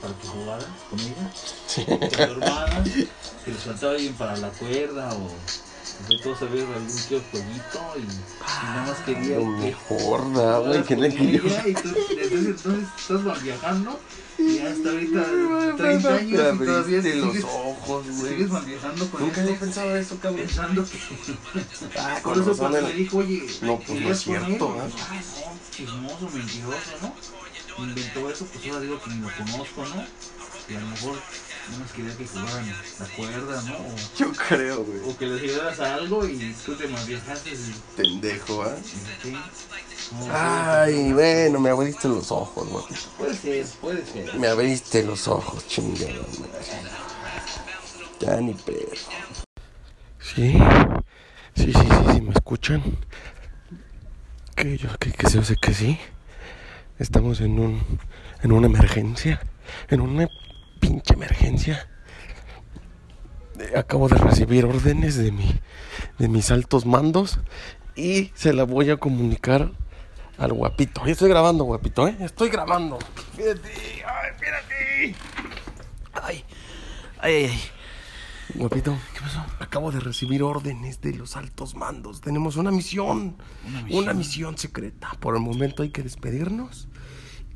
para 0.00 0.14
que 0.18 0.26
jugaras 0.28 0.68
con 0.90 1.00
ella, 1.00 1.30
sí. 1.66 1.84
tu 1.86 2.32
hermana, 2.32 2.84
que 3.44 3.52
les 3.52 3.62
faltaba 3.62 3.92
alguien 3.92 4.14
para 4.14 4.36
la 4.36 4.50
cuerda, 4.50 5.14
o 5.14 5.28
Intentó 6.00 6.34
saber 6.34 6.64
algún 6.64 6.98
que 7.08 7.16
otro 7.16 7.28
jueguito 7.30 7.92
y, 7.98 8.00
y 8.00 8.66
nada 8.72 8.86
más 8.86 9.00
quería 9.00 9.36
Lo 9.36 9.44
que- 9.44 9.66
mejor, 9.66 10.32
da, 10.32 10.58
güey, 10.58 10.82
que 10.82 10.96
le 10.96 11.14
que 11.14 11.24
y 11.24 11.74
tú- 11.74 11.94
desde 12.16 12.24
ese 12.40 12.50
entonces 12.50 12.88
estás 12.98 13.42
viajando 13.42 14.00
y 14.40 14.58
hasta 14.58 14.90
ahorita 14.90 15.26
30 15.76 16.08
Te 16.08 16.14
años 16.14 16.30
y 16.32 16.34
todavía 16.36 16.98
abriste 16.98 17.14
los 17.16 17.30
sigues, 17.32 17.44
ojos, 17.44 18.06
güey. 18.06 18.32
sigues 18.32 18.48
con 19.10 19.20
Nunca 19.20 19.40
había 19.42 19.58
pensado 19.58 19.96
eso, 19.96 20.18
cabrón. 20.18 20.40
pensando 20.46 20.84
que 20.88 20.98
Ah, 21.98 22.20
por 22.24 22.38
eso 22.38 22.56
cuando 22.56 22.78
el- 22.78 22.84
me 22.84 22.92
dijo 22.94 23.16
oye 23.18 23.42
No, 23.62 23.76
pues, 23.78 23.88
no 23.88 23.94
¿querías 23.94 24.16
es 24.18 24.22
cierto? 24.24 24.76
¿eh? 24.76 24.88
No, 24.88 25.60
chismoso 25.76 26.30
mentiroso 26.30 26.90
no 27.02 27.84
inventó 27.84 28.30
eso 28.30 28.46
pues 28.46 28.66
ahora 28.66 28.80
digo 28.80 29.00
que 29.02 29.10
ni 29.10 29.20
lo 29.20 29.30
conozco 29.36 29.84
no 29.86 30.04
y 30.68 30.74
a 30.74 30.80
lo 30.80 30.86
mejor 30.88 31.14
no 31.72 31.78
nos 31.78 31.92
quería 31.92 32.16
que 32.16 32.26
jugaran 32.26 32.74
la 32.98 33.06
cuerda 33.06 33.62
no 33.62 33.74
o, 33.74 33.94
Yo 34.18 34.32
creo, 34.34 34.84
güey. 34.84 35.00
o 35.04 35.16
que 35.16 35.26
les 35.26 35.42
ayudaras 35.42 35.80
a 35.80 35.94
algo 35.94 36.26
y 36.26 36.54
tú 36.64 36.74
te 36.74 36.88
mal 36.88 37.06
viajaste 37.06 37.50
y, 37.54 37.74
Pendejo, 37.96 38.62
¿ah? 38.62 38.76
y 38.84 39.26
sí. 39.28 39.38
Ay, 40.32 41.12
bueno, 41.12 41.60
me 41.60 41.70
abriste 41.70 42.08
los 42.08 42.32
ojos, 42.32 42.68
güey. 42.68 42.84
puede 43.16 43.34
ser 43.34 43.66
puede 43.80 44.04
ser 44.04 44.34
Me 44.34 44.48
abriste 44.48 45.04
los 45.04 45.28
ojos, 45.28 45.66
chingada. 45.68 46.12
Ya 48.18 48.40
ni 48.40 48.54
pedo. 48.54 48.90
Sí, 50.18 50.58
sí, 51.54 51.72
sí, 51.72 51.72
sí, 51.72 52.12
sí, 52.12 52.20
me 52.20 52.32
escuchan. 52.32 52.82
Que 54.56 54.76
yo 54.76 54.88
que, 54.98 55.12
que 55.12 55.28
se 55.28 55.44
sé 55.44 55.54
que 55.56 55.74
sí. 55.74 55.98
Estamos 56.98 57.40
en 57.40 57.58
un 57.60 57.80
en 58.42 58.52
una 58.52 58.66
emergencia, 58.66 59.40
en 59.88 60.00
una 60.00 60.28
pinche 60.80 61.14
emergencia. 61.14 61.88
Acabo 63.76 64.08
de 64.08 64.16
recibir 64.16 64.64
órdenes 64.64 65.16
de 65.16 65.30
mi 65.30 65.60
de 66.18 66.28
mis 66.28 66.50
altos 66.50 66.84
mandos 66.84 67.38
y 67.94 68.32
se 68.34 68.52
la 68.52 68.64
voy 68.64 68.90
a 68.90 68.96
comunicar 68.96 69.72
al 70.40 70.52
guapito. 70.52 71.04
Ya 71.06 71.12
estoy 71.12 71.28
grabando, 71.28 71.64
guapito, 71.64 72.08
¿eh? 72.08 72.16
Estoy 72.20 72.48
grabando. 72.48 72.98
Fíjate, 73.36 73.70
ay, 74.04 74.30
fíjate. 74.38 75.14
Ay, 76.22 76.44
ay, 77.20 77.34
ay. 77.44 77.60
Guapito, 78.54 78.98
¿qué 79.14 79.20
pasó? 79.20 79.44
Acabo 79.60 79.92
de 79.92 80.00
recibir 80.00 80.42
órdenes 80.42 81.00
de 81.00 81.14
los 81.14 81.36
altos 81.36 81.76
mandos. 81.76 82.20
Tenemos 82.20 82.56
una 82.56 82.72
misión. 82.72 83.36
Una 83.64 83.78
Una 83.80 83.84
misión. 83.84 84.16
misión, 84.18 84.58
secreta. 84.58 85.10
Por 85.20 85.36
el 85.36 85.40
momento 85.42 85.84
hay 85.84 85.90
que 85.90 86.02
despedirnos. 86.02 86.88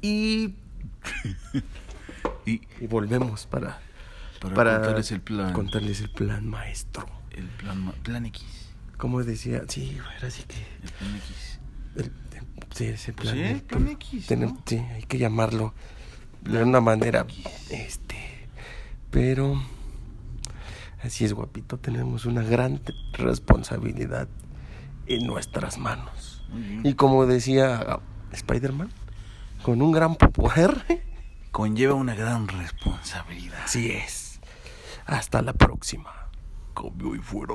Y, 0.02 0.54
y 2.46 2.60
y 2.80 2.86
volvemos 2.86 3.46
para, 3.46 3.80
para, 4.54 4.74
contarles 4.76 5.10
el 5.12 5.20
plan 5.22 5.52
contarles 5.52 6.00
el 6.00 6.10
plan 6.10 6.46
maestro. 6.46 7.06
el 7.30 7.46
plan 7.48 7.86
ma- 7.86 7.92
plan 8.02 8.26
X 8.26 8.44
Como 8.98 9.22
decía, 9.24 9.62
sí, 9.68 9.98
ahora 10.14 10.30
sí 10.30 10.42
que. 10.44 10.56
el 10.82 10.92
plan 10.92 11.16
X 11.16 11.58
el- 11.96 12.12
sí, 12.74 12.84
ese 12.86 13.12
Pues 13.12 13.30
plan. 13.32 13.56
sí, 13.56 13.62
plan 13.66 13.88
X. 13.88 14.26
Sí, 14.66 14.76
hay 14.76 15.02
que 15.04 15.18
llamarlo 15.18 15.74
de 16.42 16.62
una 16.62 16.80
manera. 16.80 17.26
Este. 17.70 18.48
Pero. 19.10 19.62
Así 21.02 21.24
es, 21.24 21.32
guapito. 21.34 21.78
Tenemos 21.78 22.24
una 22.24 22.42
gran 22.42 22.80
responsabilidad 23.12 24.28
en 25.06 25.26
nuestras 25.26 25.78
manos. 25.78 26.42
Y 26.84 26.94
como 26.94 27.26
decía 27.26 28.00
Spider-Man, 28.32 28.90
con 29.62 29.82
un 29.82 29.92
gran 29.92 30.14
poder. 30.16 30.84
conlleva 31.50 31.94
una 31.94 32.14
gran 32.16 32.48
responsabilidad 32.48 33.60
Así 33.64 33.90
es. 33.90 34.40
Hasta 35.06 35.42
la 35.42 35.52
próxima. 35.52 36.10
Cambio 36.74 37.14
y 37.14 37.18
fuera. 37.18 37.54